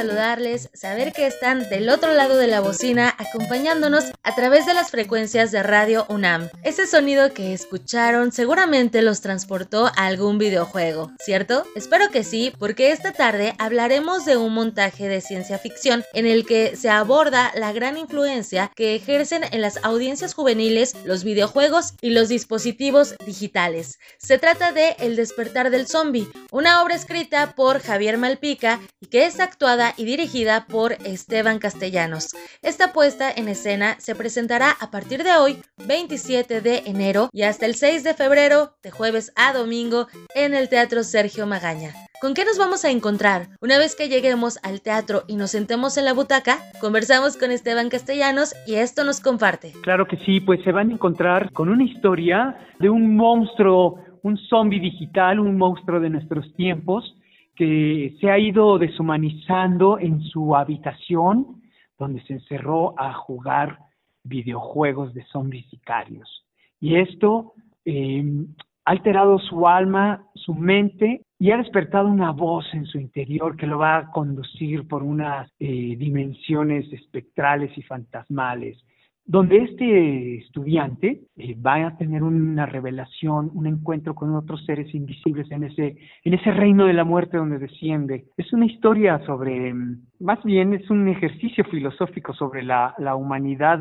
Saludarles, 0.01 0.71
saber 0.73 1.13
que 1.13 1.27
están 1.27 1.69
del 1.69 1.91
otro 1.91 2.15
lado 2.15 2.39
de 2.39 2.47
la 2.47 2.61
bocina 2.61 3.15
acompañándonos 3.19 4.05
a 4.23 4.35
través 4.35 4.65
de 4.65 4.73
las 4.73 4.91
frecuencias 4.91 5.51
de 5.51 5.63
Radio 5.63 6.07
UNAM. 6.09 6.49
Ese 6.63 6.87
sonido 6.87 7.35
que 7.35 7.53
escucharon 7.53 8.33
seguramente 8.33 9.03
los 9.03 9.21
transportó 9.21 9.89
a 9.89 10.07
algún 10.07 10.39
videojuego, 10.39 11.13
¿cierto? 11.23 11.67
Espero 11.77 12.11
que 12.11 12.25
sí, 12.25 12.51
porque 12.59 12.93
esta 12.93 13.13
tarde 13.13 13.53
hablaremos 13.59 14.25
de 14.25 14.39
un 14.39 14.55
montaje 14.55 15.07
de 15.07 15.21
ciencia 15.21 15.59
ficción 15.59 16.03
en 16.15 16.25
el 16.25 16.47
que 16.47 16.77
se 16.77 16.89
aborda 16.89 17.53
la 17.55 17.73
gran 17.73 17.99
influencia 17.99 18.73
que 18.75 18.95
ejercen 18.95 19.43
en 19.51 19.61
las 19.61 19.85
audiencias 19.85 20.33
juveniles 20.33 20.97
los 21.05 21.25
videojuegos 21.25 21.93
y 22.01 22.11
los 22.11 22.31
dispositivos 22.31 23.17
digitales. 23.27 23.99
Se 24.17 24.39
trata 24.39 24.73
de 24.73 24.97
El 24.99 25.17
despertar 25.17 25.69
del 25.69 25.87
zombie, 25.87 26.27
una 26.51 26.83
obra 26.83 26.95
escrita 26.95 27.55
por 27.55 27.83
Javier 27.83 28.17
Malpica 28.17 28.81
y 28.99 29.09
que 29.09 29.27
es 29.27 29.41
actuada 29.41 29.90
y 29.97 30.05
dirigida 30.05 30.67
por 30.67 30.93
Esteban 31.05 31.59
Castellanos. 31.59 32.35
Esta 32.63 32.93
puesta 32.93 33.31
en 33.31 33.49
escena 33.49 33.97
se 33.99 34.15
presentará 34.15 34.71
a 34.81 34.91
partir 34.91 35.23
de 35.23 35.33
hoy, 35.33 35.59
27 35.87 36.61
de 36.61 36.83
enero, 36.87 37.29
y 37.33 37.43
hasta 37.43 37.67
el 37.67 37.75
6 37.75 38.05
de 38.05 38.15
febrero, 38.15 38.75
de 38.83 38.91
jueves 38.91 39.33
a 39.37 39.53
domingo, 39.53 40.07
en 40.35 40.55
el 40.55 40.69
Teatro 40.69 41.03
Sergio 41.03 41.47
Magaña. 41.47 41.95
¿Con 42.21 42.35
qué 42.35 42.45
nos 42.45 42.59
vamos 42.59 42.85
a 42.85 42.91
encontrar? 42.91 43.47
Una 43.63 43.79
vez 43.79 43.97
que 43.97 44.11
lleguemos 44.11 44.59
al 44.63 44.83
teatro 44.83 45.23
y 45.27 45.37
nos 45.37 45.53
sentemos 45.53 45.97
en 45.97 46.05
la 46.05 46.13
butaca, 46.13 46.59
conversamos 46.79 47.39
con 47.39 47.51
Esteban 47.51 47.89
Castellanos 47.89 48.55
y 48.67 48.75
esto 48.75 49.05
nos 49.05 49.21
comparte. 49.21 49.73
Claro 49.81 50.07
que 50.07 50.19
sí, 50.19 50.39
pues 50.41 50.63
se 50.63 50.71
van 50.71 50.91
a 50.91 50.93
encontrar 50.93 51.51
con 51.53 51.71
una 51.71 51.83
historia 51.83 52.59
de 52.79 52.91
un 52.91 53.17
monstruo, 53.17 53.99
un 54.23 54.37
zombie 54.51 54.81
digital, 54.81 55.41
un 55.41 55.57
monstruo 55.57 55.99
de 55.99 56.11
nuestros 56.11 56.45
tiempos, 56.57 57.17
que 57.61 58.17
se 58.19 58.31
ha 58.31 58.39
ido 58.39 58.79
deshumanizando 58.79 59.99
en 59.99 60.23
su 60.23 60.57
habitación, 60.57 61.61
donde 61.99 62.23
se 62.23 62.33
encerró 62.33 62.99
a 62.99 63.13
jugar 63.13 63.81
videojuegos 64.25 65.13
de 65.13 65.27
zombies 65.27 65.69
sicarios. 65.69 66.47
Y 66.81 66.97
esto 66.97 67.53
eh, 67.85 68.25
ha 68.87 68.91
alterado 68.93 69.39
su 69.39 69.69
alma, 69.69 70.25
su 70.35 70.55
mente 70.55 71.27
y 71.39 71.51
ha 71.51 71.59
despertado 71.59 72.09
una 72.09 72.33
voz 72.33 72.65
en 72.73 72.87
su 72.87 72.97
interior 72.97 73.59
que 73.59 73.67
lo 73.67 73.77
va 73.77 73.99
a 73.99 74.11
conducir 74.11 74.89
por 74.89 75.03
unas 75.03 75.53
eh, 75.59 75.97
dimensiones 75.99 76.91
espectrales 76.91 77.77
y 77.77 77.83
fantasmales 77.83 78.83
donde 79.31 79.59
este 79.59 80.39
estudiante 80.39 81.21
eh, 81.37 81.55
va 81.55 81.87
a 81.87 81.97
tener 81.97 82.25
una 82.25 82.67
revelación, 82.67 83.49
un 83.55 83.69
encuentro 83.69 84.13
con 84.13 84.35
otros 84.35 84.65
seres 84.67 84.93
invisibles 84.93 85.49
en 85.53 85.63
ese, 85.63 85.99
en 86.25 86.35
ese 86.35 86.51
reino 86.51 86.85
de 86.87 86.95
la 86.95 87.05
muerte 87.05 87.37
donde 87.37 87.61
desciende. 87.61 88.25
Es 88.37 88.53
una 88.53 88.67
historia 88.67 89.25
sobre, 89.27 89.73
mm, 89.73 90.03
más 90.19 90.43
bien 90.43 90.75
es 90.75 90.91
un 90.91 91.07
ejercicio 91.07 91.63
filosófico 91.67 92.35
sobre 92.35 92.65
la, 92.65 92.93
humanidad 93.15 93.81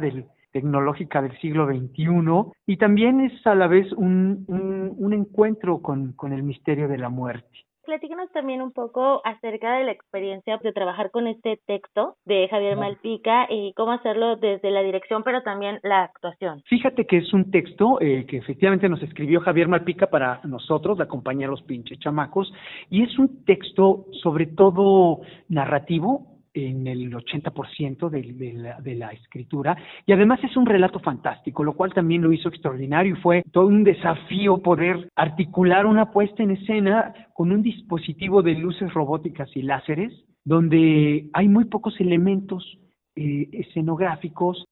tecnológica 0.51 1.19
del 1.19 1.35
siglo 1.39 1.65
XXI 1.65 2.51
y 2.67 2.77
también 2.77 3.21
es 3.21 3.47
a 3.47 3.55
la 3.55 3.65
vez 3.65 3.91
un, 3.93 4.45
un, 4.47 5.13
encuentro 5.13 5.80
con 5.81 6.31
el 6.31 6.43
misterio 6.43 6.88
de 6.88 6.97
la 6.99 7.09
muerte 7.09 7.68
platícanos 7.90 8.32
también 8.32 8.61
un 8.61 8.72
poco 8.72 9.20
acerca 9.26 9.78
de 9.78 9.84
la 9.84 9.91
experiencia 9.91 10.60
de 10.61 10.72
trabajar 10.72 11.10
con 11.10 11.26
este 11.26 11.60
texto 11.66 12.18
de 12.24 12.48
Javier 12.48 12.78
Malpica 12.78 13.48
y 13.49 13.74
cómo 13.74 13.94
hacerlo 13.94 14.36
desde 14.36 14.70
la 14.70 14.84
dirección, 14.84 15.24
pero 15.24 15.41
también 15.41 15.80
la 15.82 16.03
actuación. 16.03 16.61
Fíjate 16.68 17.07
que 17.07 17.18
es 17.18 17.34
un 17.34 17.49
texto 17.49 17.99
eh, 17.99 18.28
que 18.28 18.38
efectivamente 18.38 18.88
nos 18.88 19.02
escribió 19.02 19.41
Javier 19.41 19.68
Malpica 19.68 20.06
para 20.06 20.40
nosotros, 20.44 20.99
la 20.99 21.07
compañía 21.07 21.48
Los 21.48 21.64
Pinches 21.64 21.98
Chamacos, 21.98 22.53
y 22.91 23.02
es 23.02 23.18
un 23.18 23.44
texto 23.44 24.06
sobre 24.22 24.45
todo 24.45 25.22
narrativo, 25.48 26.28
en 26.53 26.88
el 26.88 27.11
80% 27.11 28.09
de, 28.09 28.21
de, 28.34 28.53
la, 28.53 28.81
de 28.81 28.95
la 28.95 29.11
escritura 29.11 29.77
y 30.05 30.13
además 30.13 30.39
es 30.43 30.55
un 30.57 30.65
relato 30.65 30.99
fantástico, 30.99 31.63
lo 31.63 31.73
cual 31.73 31.93
también 31.93 32.21
lo 32.21 32.34
hizo 32.34 32.49
extraordinario 32.49 33.15
y 33.15 33.21
fue 33.21 33.43
todo 33.51 33.67
un 33.67 33.84
desafío 33.84 34.57
poder 34.57 35.09
articular 35.15 35.85
una 35.85 36.11
puesta 36.11 36.43
en 36.43 36.51
escena 36.51 37.13
con 37.34 37.51
un 37.51 37.61
dispositivo 37.61 38.41
de 38.41 38.55
luces 38.55 38.93
robóticas 38.93 39.49
y 39.55 39.61
láseres 39.61 40.13
donde 40.43 41.30
hay 41.34 41.47
muy 41.47 41.65
pocos 41.65 41.99
elementos 41.99 42.80
eh, 43.15 43.49
escenográficos 43.51 44.65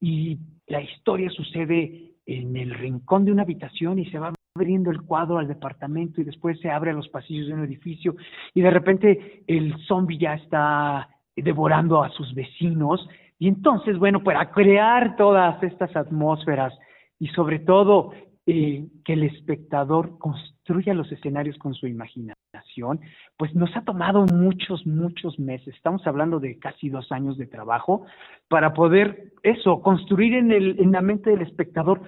y 0.00 0.38
la 0.66 0.80
historia 0.80 1.30
sucede 1.30 2.12
en 2.26 2.56
el 2.56 2.74
rincón 2.74 3.24
de 3.24 3.32
una 3.32 3.42
habitación 3.42 3.98
y 3.98 4.06
se 4.10 4.18
va 4.18 4.32
abriendo 4.54 4.90
el 4.90 5.02
cuadro 5.02 5.38
al 5.38 5.48
departamento 5.48 6.20
y 6.20 6.24
después 6.24 6.58
se 6.60 6.70
abre 6.70 6.90
a 6.90 6.94
los 6.94 7.08
pasillos 7.08 7.48
de 7.48 7.54
un 7.54 7.64
edificio 7.64 8.16
y 8.54 8.60
de 8.60 8.70
repente 8.70 9.42
el 9.46 9.74
zombie 9.86 10.18
ya 10.18 10.34
está 10.34 11.08
devorando 11.42 12.02
a 12.02 12.10
sus 12.10 12.34
vecinos. 12.34 13.08
Y 13.38 13.48
entonces, 13.48 13.98
bueno, 13.98 14.22
para 14.22 14.50
crear 14.50 15.16
todas 15.16 15.62
estas 15.62 15.94
atmósferas 15.96 16.72
y 17.18 17.28
sobre 17.28 17.58
todo 17.60 18.12
eh, 18.46 18.86
que 19.04 19.12
el 19.12 19.24
espectador 19.24 20.18
construya 20.18 20.94
los 20.94 21.10
escenarios 21.12 21.58
con 21.58 21.74
su 21.74 21.86
imaginación, 21.86 23.00
pues 23.36 23.54
nos 23.54 23.74
ha 23.76 23.82
tomado 23.82 24.24
muchos, 24.26 24.86
muchos 24.86 25.38
meses. 25.38 25.74
Estamos 25.74 26.06
hablando 26.06 26.40
de 26.40 26.58
casi 26.58 26.88
dos 26.88 27.12
años 27.12 27.36
de 27.36 27.46
trabajo 27.46 28.06
para 28.48 28.72
poder 28.72 29.32
eso, 29.42 29.82
construir 29.82 30.34
en, 30.34 30.50
el, 30.50 30.80
en 30.80 30.92
la 30.92 31.02
mente 31.02 31.30
del 31.30 31.42
espectador 31.42 32.02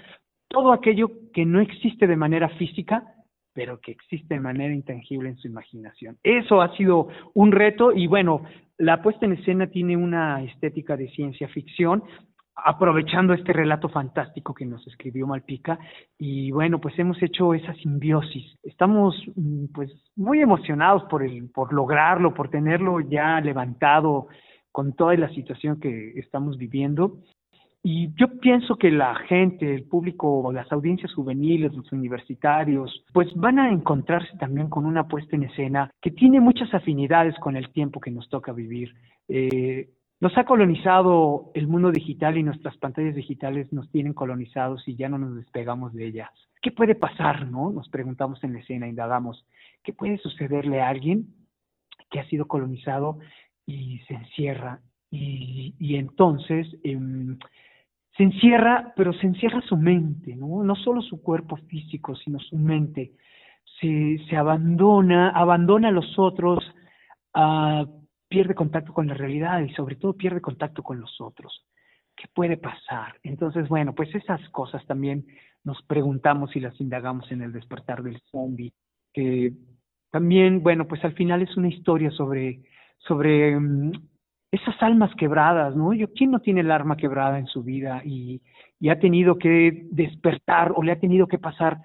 todo 0.48 0.72
aquello 0.72 1.10
que 1.32 1.46
no 1.46 1.60
existe 1.60 2.06
de 2.06 2.16
manera 2.16 2.48
física, 2.50 3.04
pero 3.52 3.80
que 3.80 3.92
existe 3.92 4.34
de 4.34 4.40
manera 4.40 4.72
intangible 4.72 5.28
en 5.28 5.36
su 5.36 5.48
imaginación. 5.48 6.18
Eso 6.22 6.62
ha 6.62 6.74
sido 6.76 7.08
un 7.34 7.52
reto 7.52 7.92
y 7.92 8.06
bueno, 8.06 8.42
la 8.78 9.02
puesta 9.02 9.26
en 9.26 9.32
escena 9.32 9.66
tiene 9.66 9.96
una 9.96 10.42
estética 10.42 10.96
de 10.96 11.10
ciencia 11.10 11.48
ficción, 11.48 12.02
aprovechando 12.64 13.32
este 13.32 13.52
relato 13.52 13.88
fantástico 13.88 14.54
que 14.54 14.66
nos 14.66 14.86
escribió 14.86 15.26
Malpica 15.26 15.78
y 16.18 16.50
bueno, 16.50 16.80
pues 16.80 16.98
hemos 16.98 17.22
hecho 17.22 17.54
esa 17.54 17.74
simbiosis. 17.74 18.58
Estamos 18.62 19.14
mm, 19.34 19.66
pues 19.74 19.90
muy 20.16 20.40
emocionados 20.40 21.04
por 21.04 21.22
el 21.22 21.50
por 21.50 21.72
lograrlo, 21.72 22.34
por 22.34 22.50
tenerlo 22.50 23.00
ya 23.00 23.40
levantado 23.40 24.28
con 24.72 24.94
toda 24.94 25.14
la 25.16 25.28
situación 25.30 25.80
que 25.80 26.12
estamos 26.18 26.56
viviendo 26.56 27.18
y 27.82 28.12
yo 28.14 28.28
pienso 28.40 28.76
que 28.76 28.90
la 28.90 29.14
gente, 29.14 29.74
el 29.74 29.84
público, 29.84 30.52
las 30.52 30.70
audiencias 30.70 31.14
juveniles, 31.14 31.74
los 31.74 31.90
universitarios, 31.92 33.04
pues 33.12 33.28
van 33.34 33.58
a 33.58 33.70
encontrarse 33.70 34.36
también 34.38 34.68
con 34.68 34.84
una 34.84 35.08
puesta 35.08 35.34
en 35.34 35.44
escena 35.44 35.90
que 36.02 36.10
tiene 36.10 36.40
muchas 36.40 36.72
afinidades 36.74 37.34
con 37.38 37.56
el 37.56 37.70
tiempo 37.70 37.98
que 37.98 38.10
nos 38.10 38.28
toca 38.28 38.52
vivir. 38.52 38.94
Eh, 39.28 39.88
nos 40.20 40.36
ha 40.36 40.44
colonizado 40.44 41.50
el 41.54 41.66
mundo 41.66 41.90
digital 41.90 42.36
y 42.36 42.42
nuestras 42.42 42.76
pantallas 42.76 43.14
digitales 43.14 43.72
nos 43.72 43.90
tienen 43.90 44.12
colonizados 44.12 44.86
y 44.86 44.94
ya 44.94 45.08
no 45.08 45.16
nos 45.16 45.34
despegamos 45.34 45.94
de 45.94 46.06
ellas. 46.06 46.28
¿Qué 46.60 46.72
puede 46.72 46.94
pasar, 46.94 47.50
no? 47.50 47.70
Nos 47.70 47.88
preguntamos 47.88 48.44
en 48.44 48.52
la 48.52 48.58
escena, 48.58 48.86
indagamos. 48.86 49.46
¿Qué 49.82 49.94
puede 49.94 50.18
sucederle 50.18 50.82
a 50.82 50.90
alguien 50.90 51.28
que 52.10 52.20
ha 52.20 52.28
sido 52.28 52.46
colonizado 52.46 53.18
y 53.64 54.00
se 54.00 54.12
encierra? 54.12 54.80
Y, 55.10 55.96
entonces 55.96 56.68
eh, 56.84 56.98
se 58.16 58.22
encierra, 58.24 58.92
pero 58.96 59.12
se 59.12 59.26
encierra 59.26 59.60
su 59.62 59.76
mente, 59.76 60.36
¿no? 60.36 60.62
No 60.62 60.74
solo 60.74 61.02
su 61.02 61.22
cuerpo 61.22 61.56
físico, 61.56 62.14
sino 62.16 62.38
su 62.38 62.56
mente. 62.56 63.12
Se, 63.80 64.18
se 64.28 64.36
abandona, 64.36 65.30
abandona 65.30 65.88
a 65.88 65.92
los 65.92 66.18
otros, 66.18 66.58
uh, 67.34 67.86
pierde 68.28 68.54
contacto 68.54 68.92
con 68.92 69.06
la 69.06 69.14
realidad 69.14 69.60
y 69.60 69.72
sobre 69.74 69.96
todo 69.96 70.14
pierde 70.14 70.40
contacto 70.40 70.82
con 70.82 71.00
los 71.00 71.20
otros. 71.20 71.66
¿Qué 72.16 72.26
puede 72.34 72.56
pasar? 72.56 73.14
Entonces, 73.22 73.68
bueno, 73.68 73.94
pues 73.94 74.14
esas 74.14 74.46
cosas 74.50 74.84
también 74.86 75.24
nos 75.64 75.82
preguntamos 75.82 76.54
y 76.56 76.60
las 76.60 76.78
indagamos 76.80 77.30
en 77.32 77.42
el 77.42 77.52
despertar 77.52 78.02
del 78.02 78.20
zombie, 78.30 78.72
que 79.12 79.52
también, 80.10 80.62
bueno, 80.62 80.86
pues 80.86 81.04
al 81.04 81.12
final 81.14 81.42
es 81.42 81.56
una 81.56 81.68
historia 81.68 82.10
sobre, 82.10 82.62
sobre 82.98 83.56
um, 83.56 83.92
esas 84.52 84.82
almas 84.82 85.14
quebradas, 85.16 85.76
¿no? 85.76 85.90
¿quién 86.14 86.30
no 86.30 86.40
tiene 86.40 86.60
el 86.60 86.70
alma 86.70 86.96
quebrada 86.96 87.38
en 87.38 87.46
su 87.46 87.62
vida 87.62 88.02
y, 88.04 88.42
y, 88.80 88.88
ha 88.88 88.98
tenido 88.98 89.38
que 89.38 89.86
despertar 89.90 90.72
o 90.74 90.82
le 90.82 90.92
ha 90.92 90.98
tenido 90.98 91.28
que 91.28 91.38
pasar 91.38 91.78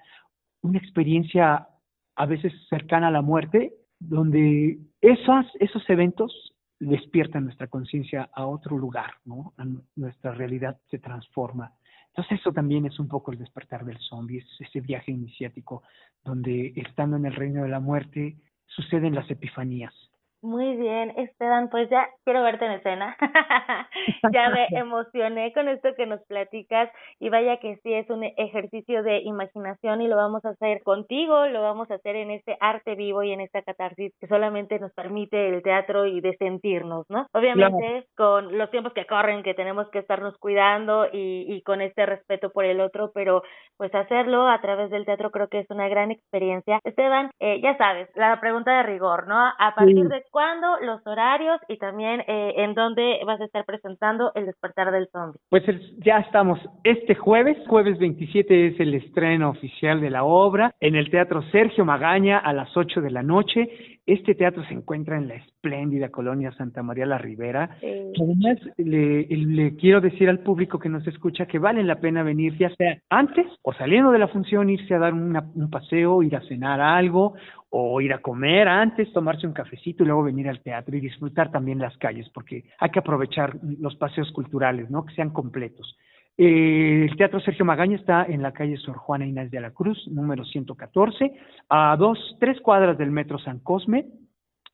una 0.62 0.78
experiencia 0.78 1.68
a 2.16 2.26
veces 2.26 2.52
cercana 2.68 3.08
a 3.08 3.12
la 3.12 3.22
muerte, 3.22 3.74
donde 4.00 4.78
esas, 5.00 5.46
esos 5.60 5.88
eventos 5.88 6.54
despiertan 6.80 7.44
nuestra 7.44 7.68
conciencia 7.68 8.28
a 8.34 8.46
otro 8.46 8.76
lugar, 8.76 9.14
¿no? 9.24 9.54
nuestra 9.94 10.32
realidad 10.32 10.78
se 10.90 10.98
transforma. 10.98 11.72
Entonces 12.08 12.40
eso 12.40 12.52
también 12.52 12.86
es 12.86 12.98
un 12.98 13.08
poco 13.08 13.30
el 13.30 13.38
despertar 13.38 13.84
del 13.84 13.98
zombie, 13.98 14.38
es 14.38 14.60
ese 14.60 14.80
viaje 14.80 15.12
iniciático 15.12 15.82
donde 16.24 16.72
estando 16.76 17.16
en 17.16 17.26
el 17.26 17.34
reino 17.34 17.62
de 17.62 17.68
la 17.68 17.80
muerte 17.80 18.36
suceden 18.66 19.14
las 19.14 19.30
epifanías 19.30 19.94
Muy 20.42 20.76
bien, 20.76 21.12
Esteban, 21.16 21.70
pues 21.70 21.88
ya 21.90 22.08
quiero 22.24 22.42
verte 22.42 22.66
en 22.66 22.72
escena. 22.72 23.16
ya 24.32 24.50
me 24.50 24.66
emocioné 24.78 25.52
con 25.52 25.68
esto 25.68 25.88
que 25.96 26.06
nos 26.06 26.22
platicas 26.26 26.90
y 27.18 27.30
vaya 27.30 27.56
que 27.56 27.76
sí 27.82 27.92
es 27.92 28.08
un 28.10 28.22
ejercicio 28.22 29.02
de 29.02 29.20
imaginación 29.20 30.02
y 30.02 30.08
lo 30.08 30.16
vamos 30.16 30.44
a 30.44 30.50
hacer 30.50 30.82
contigo, 30.82 31.46
lo 31.46 31.62
vamos 31.62 31.90
a 31.90 31.94
hacer 31.94 32.16
en 32.16 32.30
este 32.30 32.56
arte 32.60 32.94
vivo 32.94 33.22
y 33.22 33.32
en 33.32 33.40
esta 33.40 33.62
catarsis 33.62 34.12
que 34.20 34.26
solamente 34.26 34.78
nos 34.78 34.92
permite 34.92 35.48
el 35.48 35.62
teatro 35.62 36.06
y 36.06 36.20
de 36.20 36.36
sentirnos, 36.36 37.06
¿no? 37.08 37.26
Obviamente 37.32 38.06
con 38.16 38.56
los 38.58 38.70
tiempos 38.70 38.92
que 38.92 39.06
corren, 39.06 39.42
que 39.42 39.54
tenemos 39.54 39.88
que 39.90 40.00
estarnos 40.00 40.36
cuidando 40.38 41.06
y, 41.06 41.46
y 41.48 41.62
con 41.62 41.80
este 41.80 42.06
respeto 42.06 42.50
por 42.50 42.64
el 42.64 42.80
otro, 42.80 43.10
pero 43.14 43.42
pues 43.76 43.94
hacerlo 43.94 44.48
a 44.48 44.60
través 44.60 44.90
del 44.90 45.04
teatro 45.06 45.30
creo 45.30 45.48
que 45.48 45.60
es 45.60 45.70
una 45.70 45.88
gran 45.88 46.10
experiencia. 46.10 46.78
Esteban, 46.84 47.30
eh, 47.40 47.60
ya 47.62 47.76
sabes, 47.78 48.08
la 48.14 48.38
pregunta 48.40 48.76
de 48.76 48.82
rigor, 48.82 49.26
¿no? 49.26 49.36
A 49.36 49.74
partir 49.74 50.06
de 50.08 50.22
cuándo, 50.36 50.66
los 50.82 51.00
horarios 51.06 51.58
y 51.66 51.78
también 51.78 52.20
eh, 52.28 52.52
en 52.58 52.74
dónde 52.74 53.20
vas 53.24 53.40
a 53.40 53.46
estar 53.46 53.64
presentando 53.64 54.32
El 54.34 54.44
despertar 54.44 54.92
del 54.92 55.08
zombie. 55.08 55.40
Pues 55.48 55.64
ya 56.04 56.18
estamos 56.18 56.60
este 56.84 57.14
jueves, 57.14 57.56
jueves 57.66 57.98
27 57.98 58.66
es 58.66 58.78
el 58.78 58.92
estreno 58.92 59.48
oficial 59.48 59.98
de 60.02 60.10
la 60.10 60.24
obra 60.24 60.74
en 60.80 60.94
el 60.94 61.10
Teatro 61.10 61.40
Sergio 61.52 61.86
Magaña 61.86 62.36
a 62.36 62.52
las 62.52 62.68
8 62.76 63.00
de 63.00 63.10
la 63.12 63.22
noche. 63.22 63.95
Este 64.06 64.36
teatro 64.36 64.64
se 64.64 64.74
encuentra 64.74 65.16
en 65.16 65.26
la 65.26 65.34
espléndida 65.34 66.10
colonia 66.10 66.52
Santa 66.52 66.80
María 66.82 67.06
la 67.06 67.18
Ribera. 67.18 67.76
Además, 67.82 68.58
le, 68.76 69.26
le, 69.26 69.74
quiero 69.74 70.00
decir 70.00 70.28
al 70.28 70.38
público 70.38 70.78
que 70.78 70.88
nos 70.88 71.04
escucha 71.08 71.46
que 71.46 71.58
vale 71.58 71.82
la 71.82 71.98
pena 71.98 72.22
venir, 72.22 72.56
ya 72.56 72.70
sea 72.76 72.98
antes 73.10 73.46
o 73.62 73.72
saliendo 73.72 74.12
de 74.12 74.20
la 74.20 74.28
función, 74.28 74.70
irse 74.70 74.94
a 74.94 75.00
dar 75.00 75.12
un 75.12 75.68
paseo, 75.70 76.22
ir 76.22 76.36
a 76.36 76.40
cenar 76.42 76.80
algo 76.80 77.34
o 77.70 78.00
ir 78.00 78.12
a 78.12 78.18
comer 78.18 78.68
antes, 78.68 79.12
tomarse 79.12 79.46
un 79.46 79.52
cafecito 79.52 80.04
y 80.04 80.06
luego 80.06 80.22
venir 80.22 80.48
al 80.48 80.60
teatro 80.60 80.96
y 80.96 81.00
disfrutar 81.00 81.50
también 81.50 81.78
las 81.78 81.96
calles, 81.98 82.28
porque 82.32 82.64
hay 82.78 82.90
que 82.90 83.00
aprovechar 83.00 83.58
los 83.80 83.96
paseos 83.96 84.30
culturales, 84.32 84.88
¿no? 84.88 85.04
Que 85.04 85.14
sean 85.14 85.30
completos. 85.30 85.96
Eh, 86.38 87.06
el 87.08 87.16
Teatro 87.16 87.40
Sergio 87.40 87.64
Magaña 87.64 87.96
está 87.96 88.24
en 88.24 88.42
la 88.42 88.52
calle 88.52 88.76
Sor 88.76 88.96
Juana 88.96 89.26
Inés 89.26 89.50
de 89.50 89.60
la 89.60 89.70
Cruz, 89.70 90.06
número 90.08 90.44
114, 90.44 91.32
a 91.68 91.96
dos, 91.96 92.18
tres 92.38 92.60
cuadras 92.60 92.98
del 92.98 93.10
Metro 93.10 93.38
San 93.38 93.60
Cosme. 93.60 94.06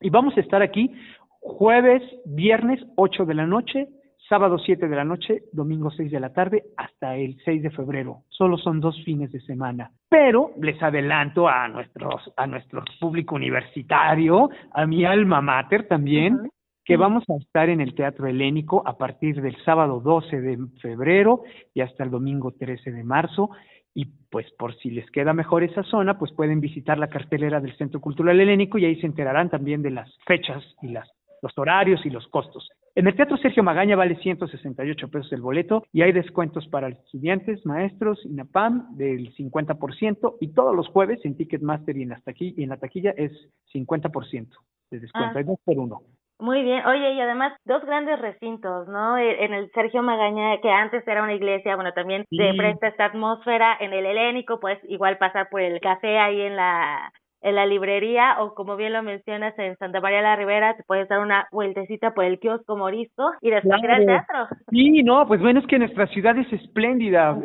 Y 0.01 0.11
vamos 0.11 0.37
a 0.37 0.41
estar 0.41 0.63
aquí 0.63 0.93
jueves, 1.41 2.03
viernes, 2.25 2.81
8 2.97 3.25
de 3.25 3.35
la 3.35 3.47
noche, 3.47 3.89
sábado 4.29 4.59
7 4.59 4.89
de 4.89 4.97
la 4.97 5.05
noche, 5.05 5.43
domingo 5.53 5.91
6 5.91 6.11
de 6.11 6.21
la 6.21 6.33
tarde, 6.33 6.65
hasta 6.77 7.17
el 7.17 7.37
6 7.45 7.63
de 7.63 7.71
febrero. 7.71 8.23
Solo 8.29 8.57
son 8.59 8.81
dos 8.81 9.01
fines 9.05 9.31
de 9.31 9.41
semana. 9.41 9.91
Pero 10.09 10.51
les 10.61 10.83
adelanto 10.83 11.49
a 11.49 11.69
nuestros, 11.69 12.33
a 12.37 12.47
nuestro 12.47 12.83
público 13.01 13.37
universitario, 13.37 14.51
a 14.73 14.87
mi 14.87 15.05
alma 15.05 15.41
mater 15.41 15.87
también, 15.87 16.39
que 16.85 16.97
vamos 16.97 17.25
a 17.29 17.37
estar 17.37 17.69
en 17.69 17.81
el 17.81 17.95
Teatro 17.95 18.27
Helénico 18.27 18.83
a 18.87 18.97
partir 18.97 19.41
del 19.41 19.57
sábado 19.65 20.01
12 20.01 20.41
de 20.41 20.59
febrero 20.81 21.43
y 21.75 21.81
hasta 21.81 22.05
el 22.05 22.11
domingo 22.11 22.53
13 22.53 22.93
de 22.93 23.05
marzo. 23.05 23.51
Y 23.95 24.07
pues 24.31 24.51
por 24.59 24.75
si 24.79 24.91
les 24.91 25.11
queda 25.11 25.33
mejor 25.35 25.63
esa 25.63 25.83
zona, 25.85 26.19
pues 26.19 26.33
pueden 26.33 26.61
visitar 26.61 26.99
la 26.99 27.09
cartelera 27.09 27.61
del 27.61 27.77
Centro 27.77 28.01
Cultural 28.01 28.41
Helénico 28.41 28.79
y 28.79 28.87
ahí 28.87 29.01
se 29.01 29.07
enterarán 29.07 29.51
también 29.51 29.83
de 29.83 29.91
las 29.91 30.11
fechas 30.27 30.63
y 30.81 30.89
las 30.89 31.09
los 31.43 31.59
horarios 31.59 32.07
y 32.07 32.11
los 32.11 32.27
costos. 32.29 32.71
En 32.95 33.07
el 33.07 33.17
Teatro 33.17 33.37
Sergio 33.37 33.63
Magaña 33.63 33.97
vale 33.97 34.17
168 34.17 35.09
pesos 35.09 35.33
el 35.33 35.41
boleto 35.41 35.83
y 35.93 36.03
hay 36.03 36.13
descuentos 36.13 36.69
para 36.69 36.89
estudiantes, 36.89 37.65
maestros, 37.67 38.25
INAPAM 38.25 38.97
del 38.97 39.35
50% 39.35 40.37
y 40.41 40.49
todos 40.49 40.75
los 40.75 40.89
jueves 40.89 41.19
en 41.25 41.37
Ticketmaster 41.37 41.97
y 41.97 42.03
en, 42.03 42.11
la 42.11 42.21
taquilla, 42.21 42.55
y 42.57 42.63
en 42.63 42.69
la 42.69 42.77
taquilla 42.77 43.11
es 43.17 43.33
50% 43.75 44.49
de 44.91 45.01
descuento, 45.01 45.33
ah. 45.35 45.39
hay 45.39 45.45
dos 45.45 45.59
por 45.65 45.79
uno. 45.79 46.03
Muy 46.43 46.65
bien, 46.65 46.85
oye, 46.87 47.13
y 47.13 47.21
además 47.21 47.53
dos 47.65 47.85
grandes 47.85 48.19
recintos, 48.21 48.89
¿no? 48.89 49.17
E, 49.17 49.45
en 49.45 49.55
el 49.55 49.71
Sergio 49.71 50.03
Magaña, 50.03 50.61
que 50.61 50.71
antes 50.71 51.07
era 51.07 51.23
una 51.23 51.35
iglesia, 51.35 51.77
bueno, 51.77 51.93
también 51.93 52.25
sí. 52.29 52.37
te 52.37 52.55
presta 52.55 52.89
esta 52.89 53.05
atmósfera, 53.05 53.77
en 53.79 53.93
el 53.93 54.05
Helénico, 54.05 54.59
pues 54.59 54.77
igual 54.89 55.19
pasar 55.19 55.49
por 55.51 55.61
el 55.61 55.81
café 55.81 56.19
ahí 56.19 56.41
en 56.41 56.57
la 56.57 57.13
en 57.43 57.57
la 57.57 57.67
librería 57.67 58.37
o 58.41 58.55
como 58.55 58.77
bien 58.77 58.93
lo 58.93 59.03
mencionas 59.03 59.57
en 59.59 59.77
Santa 59.77 60.01
María 60.01 60.23
la 60.23 60.37
Ribera, 60.37 60.77
te 60.77 60.85
puedes 60.85 61.09
dar 61.09 61.21
una 61.21 61.49
vueltecita 61.51 62.15
por 62.15 62.25
el 62.25 62.39
kiosco 62.39 62.77
Morisco 62.77 63.33
y 63.41 63.51
después 63.51 63.83
ir 63.83 63.91
al 63.91 64.07
teatro. 64.07 64.47
Sí, 64.71 65.03
no, 65.03 65.27
pues 65.27 65.41
bueno, 65.41 65.61
es 65.61 65.67
que 65.67 65.79
nuestra 65.79 66.07
ciudad 66.07 66.39
es 66.39 66.53
espléndida. 66.53 67.37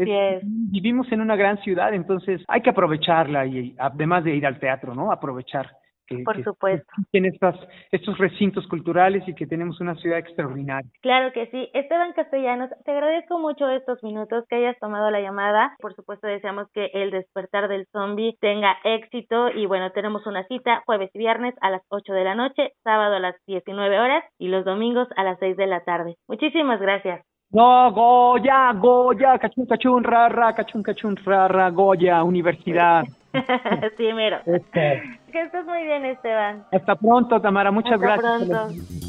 Vivimos 0.43 1.11
en 1.11 1.21
una 1.21 1.35
gran 1.35 1.57
ciudad, 1.59 1.93
entonces 1.93 2.43
hay 2.47 2.61
que 2.61 2.69
aprovecharla 2.69 3.45
y 3.47 3.75
además 3.77 4.23
de 4.23 4.35
ir 4.35 4.45
al 4.45 4.59
teatro, 4.59 4.93
¿no? 4.93 5.11
Aprovechar 5.11 5.67
que, 6.07 6.23
Por 6.23 6.43
supuesto. 6.43 6.91
estas, 7.11 7.55
estos 7.91 8.17
recintos 8.17 8.65
culturales 8.67 9.27
y 9.27 9.35
que 9.35 9.45
tenemos 9.45 9.79
una 9.81 9.95
ciudad 9.95 10.19
extraordinaria. 10.19 10.89
Claro 11.01 11.31
que 11.33 11.47
sí. 11.47 11.69
Esteban 11.73 12.13
Castellanos, 12.13 12.69
te 12.85 12.91
agradezco 12.91 13.39
mucho 13.39 13.69
estos 13.69 14.01
minutos 14.03 14.45
que 14.49 14.55
hayas 14.55 14.77
tomado 14.79 15.11
la 15.11 15.21
llamada. 15.21 15.75
Por 15.79 15.93
supuesto, 15.95 16.27
deseamos 16.27 16.67
que 16.73 16.89
el 16.93 17.11
despertar 17.11 17.67
del 17.67 17.87
zombie 17.91 18.37
tenga 18.39 18.77
éxito 18.83 19.49
y 19.49 19.65
bueno, 19.65 19.91
tenemos 19.91 20.25
una 20.25 20.43
cita 20.47 20.83
jueves 20.85 21.09
y 21.13 21.19
viernes 21.19 21.55
a 21.61 21.69
las 21.69 21.81
8 21.89 22.13
de 22.13 22.23
la 22.23 22.35
noche, 22.35 22.71
sábado 22.83 23.15
a 23.15 23.19
las 23.19 23.35
19 23.45 23.99
horas 23.99 24.23
y 24.39 24.47
los 24.47 24.65
domingos 24.65 25.07
a 25.15 25.23
las 25.23 25.37
6 25.39 25.57
de 25.57 25.67
la 25.67 25.83
tarde. 25.83 26.15
Muchísimas 26.27 26.79
gracias. 26.79 27.21
No, 27.49 27.91
Goya, 27.93 28.73
Goya, 28.73 29.39
cachun, 29.39 29.65
cachun, 29.65 30.03
rara, 30.03 30.53
cachun, 30.53 30.83
cachun, 30.83 31.15
rara, 31.23 31.69
Goya, 31.69 32.21
universidad. 32.23 33.05
sí, 33.97 34.13
mero. 34.13 34.37
Este. 34.45 35.19
Que 35.31 35.41
estés 35.41 35.65
muy 35.65 35.83
bien, 35.83 36.05
Esteban. 36.05 36.65
Hasta 36.71 36.95
pronto, 36.95 37.41
Tamara. 37.41 37.71
Muchas 37.71 37.93
Hasta 37.93 38.05
gracias. 38.05 38.49
Pronto. 38.49 39.06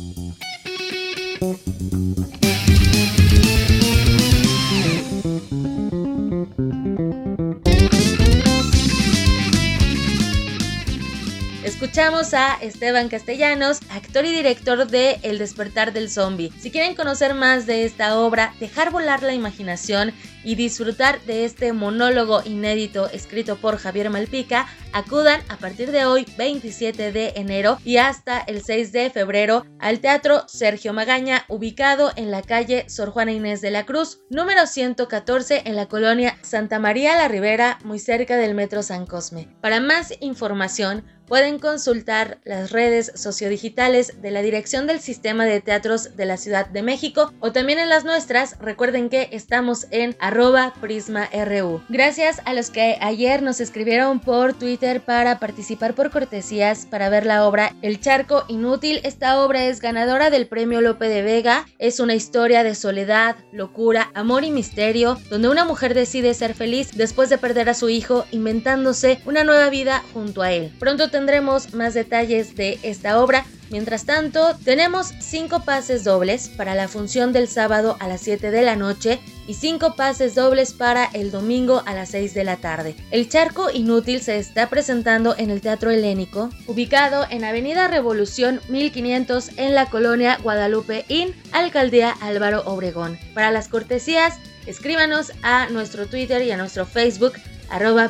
Escuchamos 11.81 12.35
a 12.35 12.55
Esteban 12.55 13.09
Castellanos, 13.09 13.79
actor 13.91 14.25
y 14.25 14.33
director 14.33 14.89
de 14.89 15.21
El 15.23 15.39
despertar 15.39 15.93
del 15.93 16.11
zombie. 16.11 16.51
Si 16.59 16.73
quieren 16.73 16.97
conocer 16.97 17.35
más 17.35 17.67
de 17.67 17.85
esta 17.85 18.19
obra, 18.19 18.53
dejar 18.59 18.91
volar 18.91 19.23
la 19.23 19.33
imaginación 19.33 20.13
y 20.43 20.57
disfrutar 20.57 21.21
de 21.21 21.45
este 21.45 21.73
monólogo 21.73 22.43
inédito 22.45 23.09
escrito 23.11 23.55
por 23.55 23.77
Javier 23.77 24.11
Malpica, 24.11 24.67
acudan 24.93 25.41
a 25.49 25.57
partir 25.57 25.93
de 25.93 26.05
hoy 26.05 26.27
27 26.37 27.13
de 27.13 27.35
enero 27.37 27.79
y 27.85 27.99
hasta 27.99 28.41
el 28.41 28.65
6 28.65 28.91
de 28.91 29.11
febrero 29.11 29.65
al 29.79 30.01
Teatro 30.01 30.49
Sergio 30.49 30.93
Magaña, 30.93 31.45
ubicado 31.47 32.11
en 32.17 32.33
la 32.33 32.43
calle 32.43 32.89
Sor 32.89 33.11
Juana 33.11 33.31
Inés 33.31 33.61
de 33.61 33.71
la 33.71 33.87
Cruz, 33.87 34.21
número 34.31 34.67
114 34.67 35.63
en 35.65 35.77
la 35.77 35.87
colonia 35.87 36.39
Santa 36.43 36.81
María 36.81 37.17
la 37.17 37.29
Ribera, 37.29 37.79
muy 37.85 38.01
cerca 38.01 38.37
del 38.37 38.57
Metro 38.57 38.83
San 38.83 39.07
Cosme. 39.07 39.49
Para 39.61 39.81
más 39.81 40.13
información, 40.21 41.05
pueden 41.29 41.59
consultar 41.59 42.39
las 42.45 42.73
redes 42.73 43.13
sociodigitales 43.15 44.21
de 44.21 44.31
la 44.31 44.43
Dirección 44.43 44.87
del 44.87 45.01
Sistema 45.01 45.45
de 45.45 45.61
Teatros 45.61 46.17
de 46.17 46.25
la 46.25 46.37
Ciudad 46.37 46.67
de 46.67 46.83
México 46.83 47.33
o 47.41 47.53
también 47.53 47.79
en 47.79 47.89
las 47.89 48.05
nuestras. 48.05 48.59
Recuerden 48.59 49.09
que 49.09 49.29
estamos 49.33 49.87
en 49.91 50.17
arroba 50.19 50.75
prisma.ru. 50.81 51.83
Gracias 51.89 52.41
a 52.45 52.55
los 52.55 52.71
que 52.71 52.97
ayer 53.01 53.43
nos 53.43 53.61
escribieron 53.61 54.21
por 54.21 54.55
Twitter 54.55 55.01
para 55.01 55.39
participar 55.39 55.95
por 55.95 56.11
cortesías 56.11 56.87
para 56.87 57.11
ver 57.11 57.27
la 57.27 57.47
obra 57.47 57.75
El 57.83 58.01
Charco 58.01 58.45
Inútil. 58.49 59.01
Esta 59.05 59.45
obra 59.45 59.67
es 59.67 59.81
ganadora 59.81 60.31
del 60.31 60.47
premio 60.47 60.81
Lope 60.81 61.09
de 61.09 61.23
Vega. 61.23 61.67
Es 61.79 62.01
una 62.01 62.15
historia 62.15 62.63
de 62.63 62.75
soledad, 62.75 63.37
locura, 63.53 64.11
amor 64.15 64.45
y 64.45 64.51
misterio, 64.51 65.19
donde 65.31 65.49
una 65.49 65.65
mujer 65.65 65.95
decide 65.95 66.35
ser 66.35 66.55
feliz 66.55 66.93
después 66.97 67.29
de 67.29 67.39
perder 67.39 67.69
a 67.69 67.75
su 67.75 67.89
hijo, 67.89 68.25
inventándose 68.31 69.21
una 69.27 69.45
nueva 69.45 69.69
vida 69.69 70.03
junto 70.13 70.43
a 70.43 70.53
él. 70.53 70.73
Pronto 70.79 71.11
tendremos 71.19 71.75
más 71.75 71.95
detalles 71.95 72.55
de 72.55 72.79
esta 72.85 73.21
obra. 73.21 73.45
Mientras 73.71 74.05
tanto, 74.05 74.57
tenemos 74.65 75.13
5 75.19 75.65
pases 75.65 76.05
dobles 76.05 76.49
para 76.49 76.77
la 76.77 76.87
función 76.87 77.33
del 77.33 77.49
sábado 77.49 77.97
a 77.99 78.07
las 78.07 78.21
7 78.21 78.53
de 78.53 78.63
la 78.63 78.77
noche 78.77 79.19
y 79.49 79.55
5 79.55 79.97
pases 79.97 80.37
dobles 80.37 80.73
para 80.73 81.07
el 81.07 81.33
domingo 81.33 81.83
a 81.87 81.95
las 81.95 82.11
6 82.11 82.35
de 82.35 82.45
la 82.45 82.59
tarde. 82.59 82.95
El 83.11 83.29
Charco 83.29 83.69
Inútil 83.69 84.23
se 84.23 84.39
está 84.39 84.71
presentando 84.71 85.35
en 85.37 85.51
el 85.51 85.61
Teatro 85.61 85.91
Helénico, 85.91 86.51
ubicado 86.69 87.27
en 87.29 87.43
Avenida 87.43 87.89
Revolución 87.89 88.61
1500 88.69 89.51
en 89.57 89.75
la 89.75 89.87
colonia 89.87 90.39
Guadalupe 90.41 91.05
Inn, 91.09 91.35
Alcaldía 91.51 92.15
Álvaro 92.21 92.63
Obregón. 92.65 93.19
Para 93.35 93.51
las 93.51 93.67
cortesías, 93.67 94.37
escríbanos 94.67 95.33
a 95.43 95.69
nuestro 95.71 96.07
Twitter 96.07 96.43
y 96.43 96.53
a 96.53 96.57
nuestro 96.57 96.87
Facebook 96.87 97.33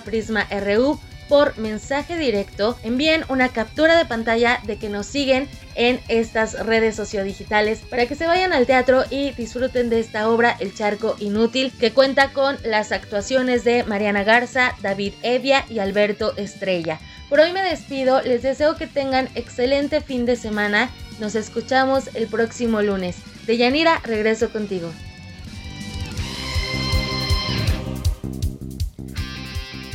prisma.ru 0.05 1.01
por 1.29 1.57
mensaje 1.59 2.17
directo, 2.17 2.79
envíen 2.83 3.25
una 3.29 3.51
captura 3.51 3.97
de 3.97 4.05
pantalla 4.05 4.61
de 4.65 4.79
que 4.79 4.89
nos 4.89 5.07
siguen 5.07 5.49
en 5.75 6.01
estas 6.09 6.67
redes 6.67 6.97
sociodigitales 6.97 7.81
para 7.81 8.07
que 8.07 8.15
se 8.15 8.27
vayan 8.27 8.53
al 8.53 8.67
teatro 8.67 9.05
y 9.11 9.31
disfruten 9.33 9.91
de 9.91 10.01
esta 10.01 10.29
obra 10.29 10.57
El 10.59 10.75
Charco 10.75 11.17
Inútil 11.21 11.73
que 11.79 11.93
cuenta 11.93 12.33
con 12.33 12.57
las 12.65 12.93
actuaciones 12.93 13.65
de 13.65 13.85
Mariana 13.85 14.25
Garza, 14.25 14.75
David 14.83 15.13
Evia 15.23 15.65
y 15.69 15.79
Alberto 15.79 16.37
Estrella. 16.37 16.99
Por 17.29 17.41
hoy 17.41 17.53
me 17.53 17.63
despido, 17.63 18.23
les 18.23 18.43
deseo 18.43 18.77
que 18.77 18.87
tengan 18.87 19.29
excelente 19.35 20.01
fin 20.01 20.25
de 20.25 20.37
semana, 20.37 20.91
nos 21.21 21.35
escuchamos 21.35 22.11
el 22.15 22.27
próximo 22.27 22.81
lunes. 22.81 23.17
Deyanira, 23.47 24.01
regreso 24.05 24.51
contigo. 24.51 24.91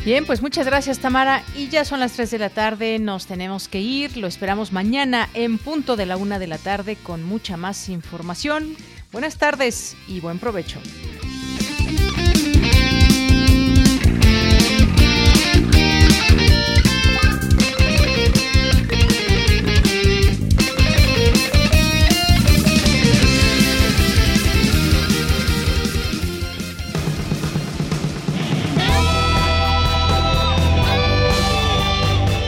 Bien, 0.06 0.26
pues 0.26 0.42
muchas 0.42 0.66
gracias 0.66 1.00
Tamara. 1.00 1.44
Y 1.56 1.70
ya 1.70 1.86
son 1.86 2.02
las 2.02 2.12
3 2.12 2.30
de 2.30 2.38
la 2.38 2.50
tarde, 2.50 3.00
nos 3.00 3.26
tenemos 3.26 3.70
que 3.70 3.80
ir. 3.80 4.18
Lo 4.18 4.28
esperamos 4.28 4.74
mañana 4.74 5.30
en 5.34 5.58
punto 5.58 5.96
de 5.96 6.06
la 6.06 6.18
una 6.18 6.40
de 6.40 6.48
la 6.48 6.58
tarde 6.58 6.98
con 6.98 7.24
mucha 7.24 7.56
más 7.56 7.88
información. 7.88 8.76
Buenas 9.14 9.38
tardes 9.38 9.96
y 10.08 10.20
buen 10.20 10.40
provecho. 10.40 10.80